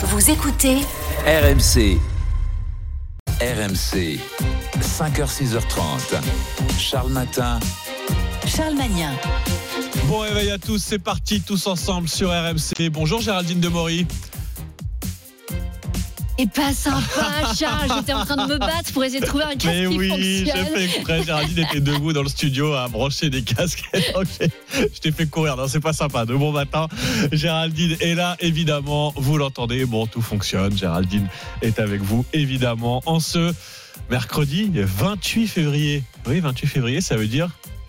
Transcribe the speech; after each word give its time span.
Vous 0.00 0.30
écoutez 0.30 0.76
RMC. 1.26 1.98
RMC. 3.40 4.20
5h, 4.80 5.26
6h30. 5.26 6.20
Charles 6.78 7.10
Matin. 7.10 7.58
Charles 8.46 8.76
Magnin. 8.76 9.12
Bon 10.04 10.20
réveil 10.20 10.52
à 10.52 10.58
tous, 10.58 10.78
c'est 10.78 11.00
parti 11.00 11.40
tous 11.40 11.66
ensemble 11.66 12.08
sur 12.08 12.28
RMC. 12.30 12.90
Bonjour 12.92 13.20
Géraldine 13.20 13.58
Demory. 13.58 14.06
Et 16.40 16.46
pas 16.46 16.72
sympa, 16.72 17.52
Charles. 17.58 17.88
J'étais 17.98 18.12
en 18.12 18.24
train 18.24 18.46
de 18.46 18.52
me 18.52 18.58
battre 18.58 18.92
pour 18.92 19.02
essayer 19.04 19.20
de 19.20 19.26
trouver 19.26 19.42
un 19.44 19.56
casque 19.56 19.66
Mais 19.66 19.88
qui 19.88 19.96
oui, 19.98 20.12
j'ai 20.44 20.50
fonctionne. 20.52 20.66
fait 20.76 20.84
exprès. 20.84 21.22
Géraldine 21.24 21.58
était 21.58 21.80
debout 21.80 22.12
dans 22.12 22.22
le 22.22 22.28
studio 22.28 22.74
à 22.74 22.86
brancher 22.88 23.28
des 23.28 23.42
casques. 23.42 23.82
J'ai- 23.94 24.50
je 24.72 25.00
t'ai 25.00 25.10
fait 25.10 25.26
courir. 25.26 25.56
Non, 25.56 25.66
c'est 25.66 25.80
pas 25.80 25.92
sympa. 25.92 26.24
De 26.26 26.34
bon 26.36 26.52
matin. 26.52 26.86
Géraldine 27.32 27.96
est 28.00 28.14
là, 28.14 28.36
évidemment. 28.38 29.12
Vous 29.16 29.36
l'entendez. 29.36 29.84
Bon, 29.84 30.06
tout 30.06 30.22
fonctionne. 30.22 30.76
Géraldine 30.78 31.26
est 31.60 31.80
avec 31.80 32.02
vous, 32.02 32.24
évidemment. 32.32 33.02
En 33.06 33.18
ce 33.18 33.52
mercredi 34.08 34.70
28 34.72 35.48
février. 35.48 36.04
Oui, 36.26 36.38
28 36.38 36.66
février, 36.68 37.00
ça 37.00 37.16
veut 37.16 37.26
dire 37.26 37.48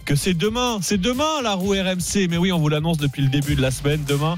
que 0.09 0.16
c'est 0.16 0.34
demain. 0.34 0.80
C'est 0.81 0.98
demain 0.98 1.40
la 1.44 1.54
roue 1.54 1.73
RMC. 1.73 2.27
Mais 2.31 2.38
oui, 2.38 2.52
on 2.52 2.58
vous 2.58 2.67
l'annonce 2.67 2.98
depuis 2.98 3.22
le 3.22 3.27
début 3.30 3.54
de 3.54 3.62
la 3.62 3.70
semaine. 3.70 4.04
Demain, 4.08 4.38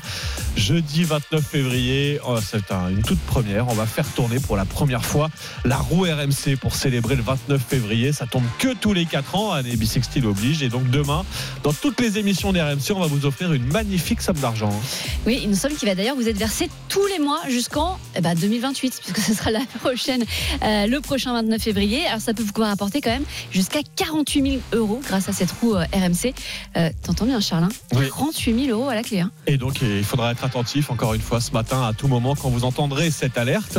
jeudi 0.58 1.06
29 1.06 1.42
février. 1.42 2.20
Oh, 2.28 2.36
c'est 2.46 2.74
un- 2.74 2.90
une 2.90 3.04
toute 3.04 3.22
première. 3.22 3.70
On 3.70 3.74
va 3.74 3.86
faire 3.86 4.06
tourner 4.14 4.40
pour 4.42 4.58
la 4.58 4.66
première 4.66 5.06
fois 5.06 5.30
la 5.64 5.78
roue 5.78 6.02
RMC 6.04 6.58
pour 6.60 6.76
célébrer 6.76 7.16
le 7.16 7.24
29 7.24 7.62
février. 7.66 8.12
Ça 8.12 8.26
tombe 8.26 8.44
que 8.60 8.74
tous 8.74 8.92
les 8.92 9.06
4 9.06 9.34
ans. 9.36 9.54
Année 9.54 9.78
bissextile 9.78 10.26
oblige. 10.26 10.62
Et 10.62 10.68
donc 10.68 10.90
demain, 10.90 11.24
dans 11.64 11.72
toutes 11.72 12.02
les 12.02 12.18
émissions 12.18 12.52
d'RMC, 12.52 12.92
on 12.94 13.00
va 13.00 13.08
vous 13.08 13.26
offrir 13.26 13.54
une 13.54 13.64
magnifique 13.66 14.22
somme 14.22 14.40
d'argent. 14.40 14.78
Oui, 15.26 15.40
une 15.46 15.56
somme 15.56 15.74
qui 15.74 15.86
va 15.86 15.96
d'ailleurs 15.96 16.18
vous 16.18 16.28
être 16.28 16.38
versée 16.38 16.70
tous 16.90 17.06
les 17.08 17.20
mois 17.20 17.40
jusqu'en 17.48 17.98
eh 18.18 18.20
ben, 18.20 18.36
2028, 18.36 19.00
puisque 19.02 19.20
ce 19.26 19.34
sera 19.34 19.52
la 19.52 19.62
prochaine, 19.80 20.26
euh, 20.64 20.88
le 20.88 21.00
prochain 21.00 21.32
29 21.32 21.62
février. 21.62 22.06
Alors 22.08 22.20
ça 22.20 22.34
peut 22.34 22.44
vous 22.44 22.62
rapporter 22.62 23.00
quand 23.00 23.12
même 23.12 23.24
jusqu'à 23.52 23.80
48 23.96 24.42
000 24.42 24.56
euros 24.74 25.00
grâce 25.08 25.30
à 25.30 25.32
cette 25.32 25.52
roue 25.52 25.61
euh, 25.64 25.84
RMC. 25.94 26.34
Euh, 26.78 26.90
T'entends 27.04 27.26
bien, 27.26 27.40
Charles 27.40 27.66
hein 27.66 27.70
Oui. 27.94 28.10
48 28.10 28.66
000 28.66 28.78
euros 28.80 28.90
à 28.90 28.96
la 28.96 29.04
clé. 29.04 29.20
hein. 29.22 29.32
Et 29.48 29.58
donc, 29.58 29.82
il 29.82 30.04
faudra 30.04 30.32
être 30.32 30.44
attentif, 30.44 30.90
encore 30.92 31.14
une 31.14 31.22
fois, 31.22 31.40
ce 31.42 31.52
matin, 31.52 31.84
à 31.84 31.94
tout 31.94 32.08
moment, 32.08 32.36
quand 32.36 32.50
vous 32.50 32.66
entendrez 32.66 33.12
cette 33.12 33.38
alerte. 33.38 33.78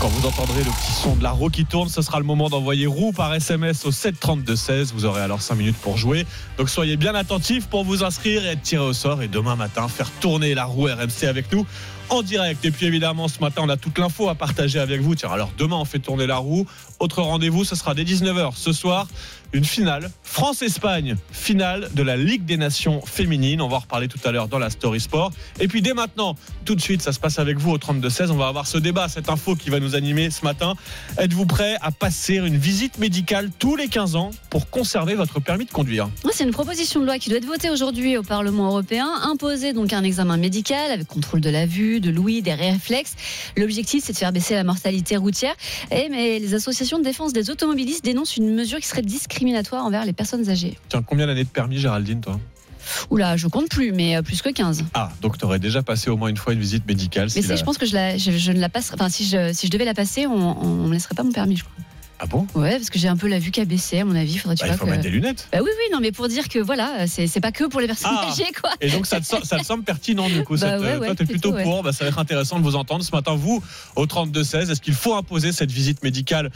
Quand 0.00 0.08
vous 0.08 0.26
entendrez 0.26 0.64
le 0.64 0.70
petit 0.70 0.92
son 1.00 1.14
de 1.14 1.22
la 1.22 1.30
roue 1.30 1.48
qui 1.48 1.64
tourne, 1.64 1.88
ce 1.88 2.02
sera 2.02 2.18
le 2.18 2.24
moment 2.24 2.48
d'envoyer 2.50 2.86
roue 2.86 3.12
par 3.12 3.32
SMS 3.32 3.86
au 3.86 3.92
732-16. 3.92 4.92
Vous 4.94 5.04
aurez 5.04 5.20
alors 5.22 5.40
5 5.40 5.54
minutes 5.54 5.76
pour 5.76 5.96
jouer. 5.96 6.26
Donc 6.58 6.68
soyez 6.70 6.96
bien 6.96 7.14
attentifs 7.14 7.68
pour 7.68 7.84
vous 7.84 8.02
inscrire 8.02 8.44
et 8.44 8.48
être 8.48 8.62
tiré 8.62 8.82
au 8.82 8.92
sort. 8.94 9.22
Et 9.22 9.28
demain 9.28 9.54
matin, 9.54 9.86
faire 9.86 10.10
tourner 10.10 10.54
la 10.56 10.64
roue 10.64 10.86
RMC 10.86 11.28
avec 11.28 11.52
nous 11.52 11.64
en 12.08 12.22
direct. 12.22 12.64
Et 12.64 12.72
puis 12.72 12.86
évidemment, 12.86 13.28
ce 13.28 13.38
matin, 13.38 13.62
on 13.64 13.68
a 13.68 13.76
toute 13.76 13.96
l'info 13.96 14.28
à 14.28 14.34
partager 14.34 14.80
avec 14.80 15.00
vous. 15.00 15.14
Tiens, 15.14 15.30
alors 15.30 15.52
demain, 15.56 15.76
on 15.76 15.84
fait 15.84 16.00
tourner 16.00 16.26
la 16.26 16.38
roue. 16.38 16.66
Autre 16.98 17.22
rendez-vous, 17.22 17.62
ce 17.64 17.76
sera 17.76 17.94
dès 17.94 18.02
19h. 18.02 18.54
Ce 18.56 18.72
soir, 18.72 19.06
une 19.52 19.64
finale. 19.64 20.10
France-Espagne, 20.22 21.16
finale 21.30 21.90
de 21.94 22.02
la 22.02 22.16
Ligue 22.16 22.44
des 22.44 22.56
Nations 22.56 23.02
féminines. 23.04 23.60
On 23.60 23.68
va 23.68 23.76
en 23.76 23.80
reparler 23.80 24.08
tout 24.08 24.18
à 24.24 24.32
l'heure 24.32 24.48
dans 24.48 24.58
la 24.58 24.70
Story 24.70 25.00
Sport. 25.00 25.30
Et 25.60 25.68
puis 25.68 25.82
dès 25.82 25.92
maintenant, 25.92 26.36
tout 26.64 26.74
de 26.74 26.80
suite, 26.80 27.02
ça 27.02 27.12
se 27.12 27.20
passe 27.20 27.38
avec 27.38 27.58
vous 27.58 27.70
au 27.70 27.78
32-16. 27.78 28.30
On 28.30 28.36
va 28.36 28.48
avoir 28.48 28.66
ce 28.66 28.78
débat, 28.78 29.08
cette 29.08 29.28
info 29.28 29.54
qui 29.54 29.68
va 29.68 29.78
nous 29.78 29.94
animer 29.94 30.30
ce 30.30 30.44
matin. 30.44 30.74
Êtes-vous 31.18 31.44
prêt 31.44 31.76
à 31.82 31.90
passer 31.90 32.36
une 32.36 32.56
visite 32.56 32.98
médicale 32.98 33.50
tous 33.58 33.76
les 33.76 33.88
15 33.88 34.16
ans 34.16 34.30
pour 34.48 34.70
conserver 34.70 35.14
votre 35.14 35.40
permis 35.40 35.66
de 35.66 35.70
conduire? 35.70 36.08
C'est 36.32 36.44
une 36.44 36.50
proposition 36.50 37.00
de 37.00 37.06
loi 37.06 37.18
qui 37.18 37.28
doit 37.28 37.38
être 37.38 37.44
votée 37.44 37.68
aujourd'hui 37.68 38.16
au 38.16 38.22
Parlement 38.22 38.68
européen. 38.68 39.08
Imposer 39.22 39.74
donc 39.74 39.92
un 39.92 40.02
examen 40.02 40.38
médical 40.38 40.90
avec 40.90 41.06
contrôle 41.06 41.42
de 41.42 41.50
la 41.50 41.66
vue, 41.66 42.00
de 42.00 42.10
l'ouïe, 42.10 42.40
des 42.40 42.54
réflexes. 42.54 43.16
L'objectif, 43.56 44.04
c'est 44.04 44.14
de 44.14 44.18
faire 44.18 44.32
baisser 44.32 44.54
la 44.54 44.64
mortalité 44.64 45.16
routière. 45.18 45.54
Mais 45.90 46.38
les 46.38 46.54
associations 46.54 46.98
de 46.98 47.04
défense 47.04 47.34
des 47.34 47.50
automobilistes 47.50 48.04
dénoncent 48.04 48.36
une 48.38 48.54
mesure 48.54 48.78
qui 48.78 48.86
serait 48.86 49.02
discriminatoire 49.42 49.84
envers 49.84 50.04
les 50.04 50.12
personnes 50.12 50.48
âgées. 50.48 50.78
Tiens, 50.88 51.02
combien 51.02 51.26
d'années 51.26 51.42
de 51.44 51.48
permis, 51.48 51.78
Géraldine, 51.78 52.20
toi? 52.20 52.38
Oula, 53.10 53.36
je 53.36 53.46
compte 53.48 53.68
plus, 53.68 53.92
mais 53.92 54.16
euh, 54.16 54.22
plus 54.22 54.40
que 54.42 54.50
15. 54.50 54.84
Ah, 54.94 55.10
donc 55.20 55.38
tu 55.38 55.44
aurais 55.44 55.58
déjà 55.58 55.82
passé 55.82 56.10
au 56.10 56.16
moins 56.16 56.28
une 56.28 56.36
fois 56.36 56.52
une 56.52 56.60
visite 56.60 56.86
médicale. 56.86 57.28
Mais 57.34 57.42
si 57.42 57.48
la- 57.48 57.56
je 57.56 57.64
pense 57.64 57.78
que 57.78 57.86
je, 57.86 57.94
la- 57.94 58.18
je- 58.18 58.30
je 58.32 58.52
ne 58.52 58.60
la 58.60 58.68
passerai. 58.68 58.94
Enfin, 58.98 59.08
si 59.08 59.24
je, 59.24 59.52
si 59.52 59.66
je 59.66 59.70
devais 59.72 59.84
la 59.84 59.94
passer, 59.94 60.26
on, 60.26 60.32
on 60.62 60.88
me 60.88 60.92
laisserait 60.92 61.14
pas 61.14 61.22
mon 61.24 61.32
permis, 61.32 61.56
je 61.56 61.64
crois. 61.64 61.74
Ah 62.18 62.26
bon? 62.26 62.46
Ouais, 62.54 62.72
parce 62.76 62.90
que 62.90 62.98
j'ai 63.00 63.08
un 63.08 63.16
peu 63.16 63.26
la 63.28 63.38
vue 63.40 63.50
qui 63.50 63.60
a 63.60 63.64
baissé, 63.64 63.98
à 64.00 64.04
mon 64.04 64.14
avis. 64.14 64.36
Faudrait 64.38 64.54
tu 64.56 64.62
Bah, 64.64 64.70
Il 64.72 64.78
faut 64.78 64.84
que- 64.84 64.90
mettre 64.90 65.02
des 65.02 65.10
lunettes. 65.10 65.48
Bah 65.52 65.58
oui, 65.60 65.70
oui, 65.76 65.92
non, 65.92 65.98
mais 66.00 66.12
pour 66.12 66.28
dire 66.28 66.48
que 66.48 66.58
voilà, 66.60 67.06
c'est, 67.08 67.40
pas 67.40 67.50
que 67.52 67.64
pour 67.64 67.80
les 67.80 67.86
personnes 67.88 68.12
Ah. 68.16 68.28
âgées, 68.30 68.52
quoi. 68.60 68.70
Et 68.80 68.90
donc 68.90 69.06
ça 69.06 69.20
te, 69.20 69.26
sem- 69.26 69.42
ça 69.44 69.58
te 69.58 69.64
semble 69.64 69.82
pertinent 69.84 70.28
du 70.28 70.42
coup. 70.44 70.54
Bah 70.54 70.60
cette, 70.72 70.80
ouais, 70.80 70.86
euh, 70.86 70.98
ouais, 71.00 71.06
toi, 71.06 71.14
t'es 71.16 71.24
plutôt, 71.24 71.50
plutôt, 71.52 71.56
ouais. 71.56 71.62
pour. 71.64 71.82
Bah, 71.82 71.92
ça 71.92 72.04
va 72.04 72.10
être 72.10 72.18
intéressant 72.18 72.58
de 72.58 72.64
vous 72.64 72.76
entendre 72.76 73.04
ce 73.04 73.10
matin. 73.12 73.34
Vous, 73.34 73.62
au 73.96 74.06
32-16, 74.06 74.70
est-ce 74.70 74.80
qu'il 74.80 74.94
faut 74.94 75.14
imposer 75.14 75.50
cette 75.52 75.70
visite 75.72 76.02
médicale 76.04 76.50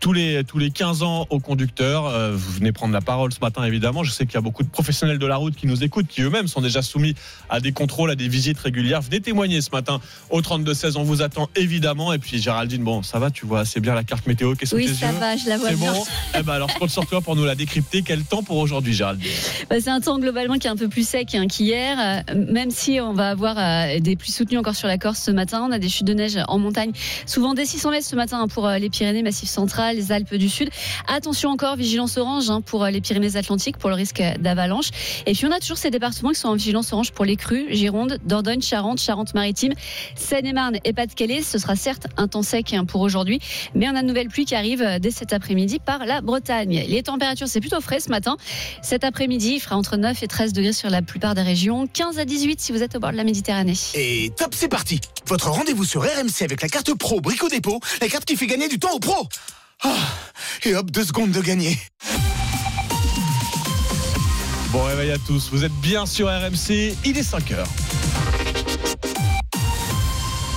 tous 0.00 0.12
les, 0.14 0.42
tous 0.44 0.58
les 0.58 0.70
15 0.70 1.02
ans 1.02 1.26
aux 1.30 1.40
conducteurs 1.40 2.06
Euh, 2.06 2.32
Vous 2.34 2.52
venez 2.52 2.72
prendre 2.72 2.92
la 2.94 3.00
parole 3.02 3.32
ce 3.32 3.40
matin, 3.40 3.62
évidemment. 3.64 4.02
Je 4.02 4.10
sais 4.10 4.24
qu'il 4.24 4.34
y 4.34 4.38
a 4.38 4.40
beaucoup 4.40 4.62
de 4.62 4.68
professionnels 4.68 5.18
de 5.18 5.26
la 5.26 5.36
route 5.36 5.54
qui 5.54 5.66
nous 5.66 5.84
écoutent, 5.84 6.06
qui 6.08 6.22
eux-mêmes 6.22 6.48
sont 6.48 6.60
déjà 6.62 6.80
soumis 6.82 7.14
à 7.50 7.60
des 7.60 7.72
contrôles, 7.72 8.10
à 8.10 8.14
des 8.14 8.26
visites 8.28 8.58
régulières. 8.58 9.02
Venez 9.02 9.20
témoigner 9.20 9.60
ce 9.60 9.70
matin 9.70 10.00
au 10.30 10.40
32-16. 10.40 10.96
On 10.96 11.02
vous 11.02 11.20
attend 11.22 11.48
évidemment. 11.54 12.12
Et 12.14 12.18
puis 12.18 12.40
Géraldine, 12.40 12.82
bon, 12.82 13.02
ça 13.02 13.18
va, 13.18 13.30
tu 13.30 13.44
vois 13.46 13.60
assez 13.60 13.80
bien 13.80 13.94
la 13.94 14.02
carte 14.04 14.26
météo. 14.26 14.54
Qu'est-ce 14.54 14.74
Oui, 14.74 14.86
que 14.86 14.94
ça 14.94 15.12
va, 15.12 15.36
je 15.36 15.48
la 15.48 15.58
vois 15.58 15.70
bien. 15.72 15.92
bon? 15.92 16.02
Eh 16.38 16.42
ben 16.42 16.54
alors, 16.54 16.70
je 16.70 16.78
compte 16.78 16.90
sur 16.90 17.06
toi 17.06 17.20
pour 17.20 17.36
nous 17.36 17.44
la 17.44 17.54
décrypter. 17.54 18.02
Quel 18.02 18.22
temps 18.24 18.42
pour 18.42 18.56
aujourd'hui, 18.56 18.94
Géraldine? 18.94 19.30
Bah, 19.68 19.76
c'est 19.80 19.90
un 19.90 20.00
temps 20.00 20.18
globalement 20.18 20.56
qui 20.58 20.66
est 20.66 20.70
un 20.70 20.76
peu 20.76 20.88
plus 20.88 21.06
sec 21.06 21.34
hein, 21.34 21.46
qu'hier, 21.46 22.24
euh, 22.30 22.34
même 22.50 22.70
si 22.70 23.00
on 23.00 23.12
va 23.12 23.28
avoir 23.30 23.56
euh, 23.58 24.00
des 24.00 24.16
pluies 24.16 24.32
soutenues 24.32 24.58
encore 24.58 24.76
sur 24.76 24.88
la 24.88 24.96
Corse 24.96 25.20
ce 25.20 25.30
matin. 25.30 25.62
On 25.68 25.72
a 25.72 25.78
des 25.78 25.88
chutes 25.90 26.06
de 26.06 26.14
neige 26.14 26.38
en 26.48 26.58
montagne, 26.58 26.92
souvent 27.26 27.52
des 27.52 27.66
600 27.66 27.90
mètres 27.90 28.06
ce 28.06 28.16
matin 28.16 28.40
hein, 28.40 28.48
pour 28.48 28.66
euh, 28.66 28.78
les 28.78 28.88
Pyrénées, 28.88 29.22
Massif 29.22 29.48
central, 29.48 29.89
les 29.92 30.12
Alpes 30.12 30.34
du 30.34 30.48
Sud. 30.48 30.70
Attention 31.06 31.50
encore, 31.50 31.76
vigilance 31.76 32.16
orange 32.16 32.50
hein, 32.50 32.60
pour 32.60 32.84
euh, 32.84 32.90
les 32.90 33.00
Pyrénées-Atlantiques 33.00 33.76
pour 33.76 33.90
le 33.90 33.96
risque 33.96 34.22
d'avalanche. 34.38 34.90
Et 35.26 35.32
puis 35.32 35.46
on 35.46 35.52
a 35.52 35.58
toujours 35.58 35.78
ces 35.78 35.90
départements 35.90 36.30
qui 36.30 36.40
sont 36.40 36.48
en 36.48 36.54
vigilance 36.54 36.92
orange 36.92 37.12
pour 37.12 37.24
les 37.24 37.36
crues, 37.36 37.66
Gironde, 37.70 38.18
Dordogne, 38.24 38.62
Charente, 38.62 39.00
Charente-Maritime, 39.00 39.72
Seine-et-Marne 40.14 40.78
et 40.84 40.92
Pas-de-Calais. 40.92 41.42
Ce 41.42 41.58
sera 41.58 41.76
certes 41.76 42.06
un 42.16 42.28
temps 42.28 42.42
sec 42.42 42.72
hein, 42.72 42.84
pour 42.84 43.00
aujourd'hui, 43.00 43.40
mais 43.74 43.88
on 43.88 43.94
a 43.94 44.02
de 44.02 44.06
nouvelles 44.06 44.28
pluies 44.28 44.44
qui 44.44 44.54
arrivent 44.54 44.82
euh, 44.82 44.98
dès 44.98 45.10
cet 45.10 45.32
après-midi 45.32 45.78
par 45.78 46.04
la 46.06 46.20
Bretagne. 46.20 46.84
Les 46.88 47.02
températures, 47.02 47.48
c'est 47.48 47.60
plutôt 47.60 47.80
frais 47.80 48.00
ce 48.00 48.10
matin. 48.10 48.36
Cet 48.82 49.04
après-midi, 49.04 49.54
il 49.56 49.60
fera 49.60 49.76
entre 49.76 49.96
9 49.96 50.22
et 50.22 50.26
13 50.26 50.52
degrés 50.52 50.72
sur 50.72 50.90
la 50.90 51.02
plupart 51.02 51.34
des 51.34 51.42
régions, 51.42 51.86
15 51.86 52.18
à 52.18 52.24
18 52.24 52.60
si 52.60 52.72
vous 52.72 52.82
êtes 52.82 52.96
au 52.96 53.00
bord 53.00 53.12
de 53.12 53.16
la 53.16 53.24
Méditerranée. 53.24 53.74
Et 53.94 54.30
top, 54.36 54.54
c'est 54.54 54.68
parti 54.68 55.00
Votre 55.26 55.50
rendez-vous 55.50 55.84
sur 55.84 56.02
RMC 56.02 56.42
avec 56.42 56.62
la 56.62 56.68
carte 56.68 56.92
pro 56.94 57.20
Brico 57.20 57.48
Dépôt, 57.48 57.80
la 58.00 58.08
carte 58.08 58.24
qui 58.24 58.36
fait 58.36 58.46
gagner 58.46 58.68
du 58.68 58.78
temps 58.78 58.92
aux 58.94 59.00
pros 59.00 59.28
Ah, 59.82 59.96
Et 60.64 60.74
hop, 60.74 60.90
deux 60.90 61.04
secondes 61.04 61.30
de 61.30 61.40
gagner. 61.40 61.78
Bon 64.72 64.84
réveil 64.84 65.10
à 65.10 65.18
tous, 65.18 65.48
vous 65.50 65.64
êtes 65.64 65.72
bien 65.80 66.06
sur 66.06 66.28
RMC, 66.28 66.94
il 67.04 67.18
est 67.18 67.28
5h. 67.28 67.64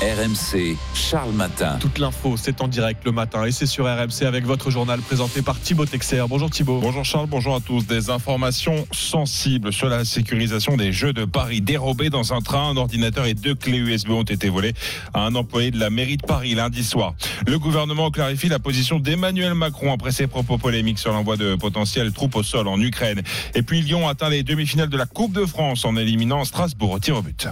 RMC. 0.04 0.76
Charles 0.94 1.32
Matin. 1.32 1.78
Toute 1.80 1.98
l'info, 1.98 2.36
c'est 2.36 2.60
en 2.60 2.68
direct 2.68 3.06
le 3.06 3.14
matin 3.14 3.46
et 3.46 3.54
c'est 3.54 3.66
sur 3.66 3.86
RMC 3.86 4.26
avec 4.26 4.46
votre 4.46 4.70
journal 4.70 5.00
présenté 5.00 5.42
par 5.42 5.58
Thibaut 5.58 5.86
Texer. 5.86 6.26
Bonjour 6.28 6.50
Thibaut. 6.50 6.82
Bonjour 6.82 7.06
Charles, 7.06 7.28
bonjour 7.28 7.56
à 7.56 7.62
tous. 7.62 7.88
Des 7.88 8.10
informations 8.10 8.86
sensibles 8.92 9.72
sur 9.72 9.88
la 9.88 10.04
sécurisation 10.04 10.76
des 10.76 10.92
Jeux 10.92 11.14
de 11.14 11.24
Paris. 11.24 11.62
Dérobés 11.62 12.10
dans 12.10 12.34
un 12.34 12.42
train, 12.42 12.72
un 12.72 12.76
ordinateur 12.76 13.28
et 13.28 13.34
deux 13.34 13.56
clés 13.56 13.78
USB 13.78 14.10
ont 14.10 14.24
été 14.24 14.50
volés 14.50 14.74
à 15.14 15.22
un 15.22 15.36
employé 15.36 15.72
de 15.72 15.80
la 15.80 15.90
mairie 15.90 16.18
de 16.18 16.26
Paris 16.26 16.54
lundi 16.54 16.84
soir. 16.84 17.14
Le 17.48 17.58
gouvernement 17.58 18.12
clarifie 18.12 18.50
la 18.50 18.60
position 18.60 19.00
d'Emmanuel 19.00 19.54
Macron 19.54 19.94
après 19.94 20.12
ses 20.12 20.28
propos 20.28 20.58
polémiques 20.58 21.00
sur 21.00 21.14
l'envoi 21.14 21.38
de 21.38 21.56
potentielles 21.56 22.12
troupes 22.12 22.36
au 22.36 22.44
sol 22.44 22.68
en 22.68 22.78
Ukraine. 22.82 23.22
Et 23.56 23.62
puis 23.62 23.82
Lyon 23.82 24.10
atteint 24.10 24.30
les 24.30 24.44
demi-finales 24.44 24.90
de 24.90 24.98
la 24.98 25.06
Coupe 25.06 25.32
de 25.32 25.46
France 25.46 25.86
en 25.86 25.96
éliminant 25.96 26.44
Strasbourg 26.44 26.92
au 26.92 27.00
tir 27.00 27.16
au 27.16 27.22
but. 27.22 27.48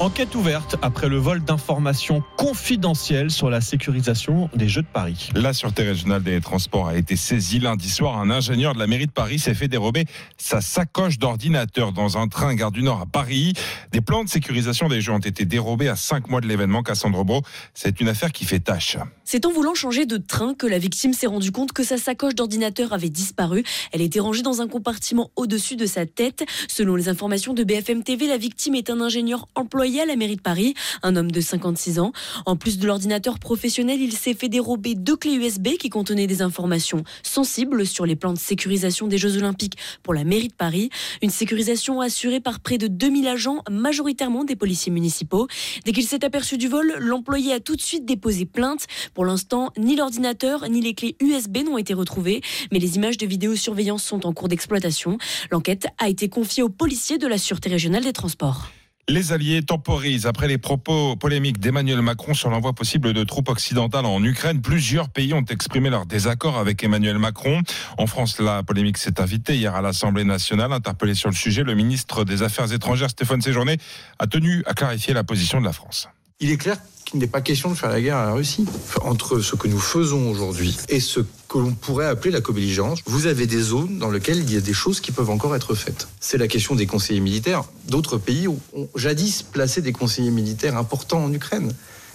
Enquête 0.00 0.34
ouverte 0.34 0.76
après 0.80 1.10
le 1.10 1.18
vol 1.18 1.44
d'informations 1.44 2.22
confidentielles 2.38 3.30
sur 3.30 3.50
la 3.50 3.60
sécurisation 3.60 4.48
des 4.54 4.66
Jeux 4.66 4.80
de 4.80 4.86
Paris. 4.86 5.28
La 5.34 5.52
Sûreté 5.52 5.82
régionale 5.82 6.22
des 6.22 6.40
transports 6.40 6.88
a 6.88 6.96
été 6.96 7.16
saisie 7.16 7.58
lundi 7.58 7.90
soir. 7.90 8.16
Un 8.18 8.30
ingénieur 8.30 8.72
de 8.72 8.78
la 8.78 8.86
mairie 8.86 9.08
de 9.08 9.12
Paris 9.12 9.38
s'est 9.38 9.52
fait 9.52 9.68
dérober 9.68 10.06
sa 10.38 10.62
sacoche 10.62 11.18
d'ordinateur 11.18 11.92
dans 11.92 12.16
un 12.16 12.28
train 12.28 12.54
gare 12.54 12.70
du 12.70 12.82
Nord 12.82 13.02
à 13.02 13.04
Paris. 13.04 13.52
Des 13.92 14.00
plans 14.00 14.24
de 14.24 14.30
sécurisation 14.30 14.88
des 14.88 15.02
Jeux 15.02 15.12
ont 15.12 15.18
été 15.18 15.44
dérobés 15.44 15.88
à 15.88 15.96
cinq 15.96 16.30
mois 16.30 16.40
de 16.40 16.46
l'événement. 16.46 16.82
Cassandre 16.82 17.22
Bro, 17.22 17.42
c'est 17.74 18.00
une 18.00 18.08
affaire 18.08 18.32
qui 18.32 18.46
fait 18.46 18.60
tâche. 18.60 18.96
C'est 19.26 19.44
en 19.44 19.52
voulant 19.52 19.74
changer 19.74 20.06
de 20.06 20.16
train 20.16 20.54
que 20.54 20.66
la 20.66 20.78
victime 20.78 21.12
s'est 21.12 21.26
rendue 21.26 21.52
compte 21.52 21.72
que 21.72 21.84
sa 21.84 21.98
sacoche 21.98 22.34
d'ordinateur 22.34 22.94
avait 22.94 23.10
disparu. 23.10 23.64
Elle 23.92 24.00
était 24.00 24.18
rangée 24.18 24.40
dans 24.40 24.62
un 24.62 24.66
compartiment 24.66 25.30
au-dessus 25.36 25.76
de 25.76 25.84
sa 25.84 26.06
tête. 26.06 26.46
Selon 26.68 26.96
les 26.96 27.10
informations 27.10 27.52
de 27.52 27.64
BFM 27.64 28.02
TV, 28.02 28.26
la 28.26 28.38
victime 28.38 28.76
est 28.76 28.88
un 28.88 29.02
ingénieur 29.02 29.46
employé 29.54 29.89
à 29.98 30.06
la 30.06 30.14
mairie 30.14 30.36
de 30.36 30.40
Paris, 30.40 30.74
un 31.02 31.16
homme 31.16 31.32
de 31.32 31.40
56 31.40 31.98
ans. 31.98 32.12
En 32.46 32.54
plus 32.54 32.78
de 32.78 32.86
l'ordinateur 32.86 33.38
professionnel, 33.38 34.00
il 34.00 34.12
s'est 34.12 34.34
fait 34.34 34.48
dérober 34.48 34.94
deux 34.94 35.16
clés 35.16 35.34
USB 35.34 35.70
qui 35.78 35.88
contenaient 35.88 36.28
des 36.28 36.42
informations 36.42 37.02
sensibles 37.22 37.86
sur 37.86 38.06
les 38.06 38.14
plans 38.14 38.32
de 38.32 38.38
sécurisation 38.38 39.08
des 39.08 39.18
Jeux 39.18 39.36
Olympiques 39.38 39.76
pour 40.02 40.14
la 40.14 40.22
mairie 40.22 40.48
de 40.48 40.54
Paris. 40.54 40.90
Une 41.22 41.30
sécurisation 41.30 42.00
assurée 42.00 42.40
par 42.40 42.60
près 42.60 42.78
de 42.78 42.86
2000 42.86 43.26
agents, 43.26 43.62
majoritairement 43.70 44.44
des 44.44 44.56
policiers 44.56 44.92
municipaux. 44.92 45.48
Dès 45.84 45.92
qu'il 45.92 46.04
s'est 46.04 46.24
aperçu 46.24 46.58
du 46.58 46.68
vol, 46.68 46.94
l'employé 46.98 47.52
a 47.52 47.60
tout 47.60 47.74
de 47.74 47.80
suite 47.80 48.04
déposé 48.04 48.44
plainte. 48.44 48.86
Pour 49.14 49.24
l'instant, 49.24 49.72
ni 49.78 49.96
l'ordinateur 49.96 50.68
ni 50.68 50.80
les 50.80 50.94
clés 50.94 51.16
USB 51.20 51.58
n'ont 51.64 51.78
été 51.78 51.94
retrouvées, 51.94 52.42
mais 52.70 52.78
les 52.78 52.96
images 52.96 53.16
de 53.16 53.26
vidéosurveillance 53.26 54.04
sont 54.04 54.26
en 54.26 54.32
cours 54.32 54.48
d'exploitation. 54.48 55.18
L'enquête 55.50 55.86
a 55.98 56.08
été 56.08 56.28
confiée 56.28 56.62
aux 56.62 56.68
policiers 56.68 57.18
de 57.18 57.26
la 57.26 57.38
Sûreté 57.38 57.70
régionale 57.70 58.04
des 58.04 58.12
transports. 58.12 58.70
Les 59.10 59.32
Alliés 59.32 59.62
temporisent 59.62 60.26
après 60.26 60.46
les 60.46 60.56
propos 60.56 61.16
polémiques 61.16 61.58
d'Emmanuel 61.58 62.00
Macron 62.00 62.32
sur 62.32 62.48
l'envoi 62.48 62.74
possible 62.74 63.12
de 63.12 63.24
troupes 63.24 63.48
occidentales 63.48 64.06
en 64.06 64.22
Ukraine. 64.22 64.62
Plusieurs 64.62 65.08
pays 65.08 65.34
ont 65.34 65.44
exprimé 65.44 65.90
leur 65.90 66.06
désaccord 66.06 66.56
avec 66.56 66.84
Emmanuel 66.84 67.18
Macron. 67.18 67.60
En 67.98 68.06
France, 68.06 68.38
la 68.38 68.62
polémique 68.62 68.98
s'est 68.98 69.20
invitée 69.20 69.56
hier 69.56 69.74
à 69.74 69.82
l'Assemblée 69.82 70.22
nationale. 70.22 70.72
Interpellé 70.72 71.14
sur 71.14 71.28
le 71.28 71.34
sujet, 71.34 71.64
le 71.64 71.74
ministre 71.74 72.24
des 72.24 72.44
Affaires 72.44 72.72
étrangères, 72.72 73.10
Stéphane 73.10 73.42
Séjourné, 73.42 73.78
a 74.20 74.28
tenu 74.28 74.62
à 74.66 74.74
clarifier 74.74 75.12
la 75.12 75.24
position 75.24 75.58
de 75.58 75.64
la 75.64 75.72
France. 75.72 76.08
Il 76.42 76.50
est 76.50 76.56
clair 76.56 76.78
qu'il 77.04 77.20
n'est 77.20 77.26
pas 77.26 77.42
question 77.42 77.68
de 77.68 77.74
faire 77.74 77.90
la 77.90 78.00
guerre 78.00 78.16
à 78.16 78.24
la 78.24 78.32
Russie. 78.32 78.64
Entre 79.02 79.40
ce 79.40 79.56
que 79.56 79.68
nous 79.68 79.78
faisons 79.78 80.30
aujourd'hui 80.30 80.74
et 80.88 80.98
ce 80.98 81.20
que 81.48 81.58
l'on 81.58 81.72
pourrait 81.72 82.06
appeler 82.06 82.30
la 82.30 82.40
co-belligérance, 82.40 83.00
vous 83.04 83.26
avez 83.26 83.46
des 83.46 83.60
zones 83.60 83.98
dans 83.98 84.10
lesquelles 84.10 84.38
il 84.38 84.50
y 84.50 84.56
a 84.56 84.62
des 84.62 84.72
choses 84.72 85.00
qui 85.00 85.12
peuvent 85.12 85.28
encore 85.28 85.54
être 85.54 85.74
faites. 85.74 86.08
C'est 86.18 86.38
la 86.38 86.48
question 86.48 86.74
des 86.74 86.86
conseillers 86.86 87.20
militaires. 87.20 87.64
D'autres 87.88 88.16
pays 88.16 88.48
ont 88.48 88.58
jadis 88.96 89.42
placé 89.42 89.82
des 89.82 89.92
conseillers 89.92 90.30
militaires 90.30 90.78
importants 90.78 91.22
en 91.22 91.32
Ukraine. 91.32 91.74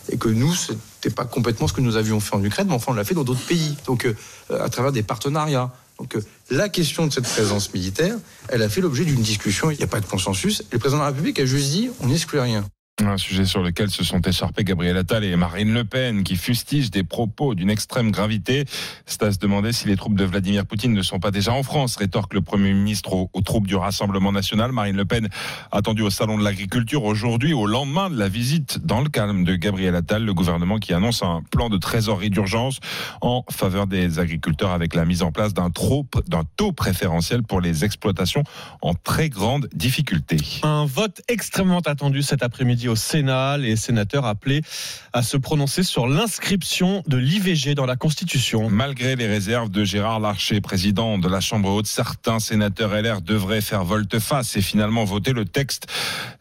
Et 0.10 0.18
que 0.18 0.30
nous, 0.30 0.56
c'était 0.56 1.14
pas 1.14 1.26
complètement 1.26 1.68
ce 1.68 1.74
que 1.74 1.82
nous 1.82 1.96
avions 1.96 2.20
fait 2.20 2.36
en 2.36 2.44
Ukraine, 2.44 2.68
mais 2.68 2.74
enfin, 2.74 2.94
on 2.94 2.96
l'a 2.96 3.04
fait 3.04 3.16
dans 3.16 3.24
d'autres 3.24 3.46
pays. 3.46 3.76
Donc, 3.86 4.06
euh, 4.06 4.16
à 4.60 4.70
travers 4.70 4.92
des 4.92 5.04
partenariats. 5.04 5.72
Donc, 6.00 6.16
euh, 6.16 6.22
la 6.50 6.70
question 6.70 7.06
de 7.06 7.14
cette 7.14 7.28
présence 7.28 7.74
militaire, 7.74 8.16
elle 8.50 8.64
a 8.64 8.70
fait 8.70 8.82
l'objet 8.82 9.04
d'une 9.04 9.22
discussion. 9.22 9.70
Il 9.70 9.78
n'y 9.78 9.84
a 9.84 9.88
pas 9.88 10.00
de 10.00 10.06
consensus. 10.06 10.62
Et 10.62 10.74
le 10.74 10.80
président 10.80 10.98
de 10.98 11.04
la 11.04 11.10
République 11.10 11.40
a 11.40 11.46
juste 11.46 11.70
dit 11.70 11.90
on 12.02 12.08
n'exclut 12.08 12.40
rien. 12.40 12.66
Un 13.04 13.18
sujet 13.18 13.44
sur 13.44 13.62
lequel 13.62 13.90
se 13.90 14.06
sont 14.06 14.22
écharpés 14.22 14.64
Gabriel 14.64 14.96
Attal 14.96 15.26
et 15.26 15.36
Marine 15.36 15.74
Le 15.74 15.84
Pen, 15.84 16.24
qui 16.24 16.38
fustigent 16.38 16.92
des 16.92 17.04
propos 17.04 17.54
d'une 17.54 17.70
extrême 17.70 18.10
gravité. 18.10 18.64
C'est 19.06 19.22
à 19.24 19.34
se 19.34 19.38
demander 19.38 19.74
si 19.74 19.86
les 19.90 19.98
troupes 19.98 20.16
de 20.16 20.24
Vladimir 20.24 20.66
Poutine 20.66 20.94
ne 20.94 21.02
sont 21.02 21.20
pas 21.20 21.30
déjà 21.30 21.52
en 21.52 21.62
France, 21.62 21.98
rétorque 21.98 22.34
le 22.34 22.40
Premier 22.40 22.72
ministre 22.72 23.12
aux, 23.12 23.30
aux 23.34 23.42
troupes 23.42 23.68
du 23.68 23.76
Rassemblement 23.76 24.32
national. 24.32 24.72
Marine 24.72 24.96
Le 24.96 25.04
Pen, 25.04 25.28
attendue 25.74 26.04
au 26.04 26.10
Salon 26.10 26.38
de 26.38 26.44
l'Agriculture 26.46 27.04
aujourd'hui, 27.04 27.52
au 27.52 27.66
lendemain 27.66 28.10
de 28.10 28.18
la 28.18 28.30
visite 28.30 28.80
dans 28.86 29.02
le 29.02 29.10
calme 29.10 29.44
de 29.44 29.56
Gabriel 29.58 29.94
Attal, 29.94 30.24
le 30.24 30.34
gouvernement 30.34 30.78
qui 30.78 30.94
annonce 30.94 31.22
un 31.22 31.44
plan 31.52 31.68
de 31.68 31.78
trésorerie 31.78 32.30
d'urgence 32.30 32.80
en 33.20 33.44
faveur 33.52 33.88
des 33.88 34.20
agriculteurs 34.20 34.72
avec 34.72 34.96
la 34.96 35.04
mise 35.04 35.22
en 35.22 35.34
place 35.34 35.54
d'un 35.54 35.70
d'un 36.28 36.44
taux 36.56 36.72
préférentiel 36.72 37.44
pour 37.44 37.60
les 37.60 37.84
exploitations 37.84 38.44
en 38.82 38.94
très 38.94 39.28
grande 39.28 39.68
difficulté. 39.76 40.38
Un 40.64 40.86
vote 40.86 41.22
extrêmement 41.28 41.82
attendu 41.82 42.22
cet 42.22 42.42
après-midi 42.42 42.85
au 42.88 42.96
Sénat, 42.96 43.58
les 43.58 43.76
sénateurs 43.76 44.26
appelés 44.26 44.62
à 45.14 45.24
se 45.24 45.38
prononcer 45.38 45.84
sur 45.84 46.08
l'inscription 46.08 47.04
de 47.08 47.18
l'IVG 47.18 47.76
dans 47.76 47.86
la 47.86 47.96
Constitution. 47.96 48.70
Malgré 48.70 49.16
les 49.16 49.28
réserves 49.28 49.70
de 49.70 49.84
Gérard 49.84 50.20
Larcher, 50.20 50.62
président 50.62 51.18
de 51.18 51.28
la 51.28 51.40
Chambre 51.40 51.70
haute, 51.70 51.88
certains 51.88 52.40
sénateurs 52.40 52.94
LR 52.94 53.22
devraient 53.22 53.62
faire 53.62 53.84
volte-face 53.84 54.58
et 54.58 54.62
finalement 54.62 55.04
voter 55.04 55.34
le 55.34 55.46
texte. 55.46 55.88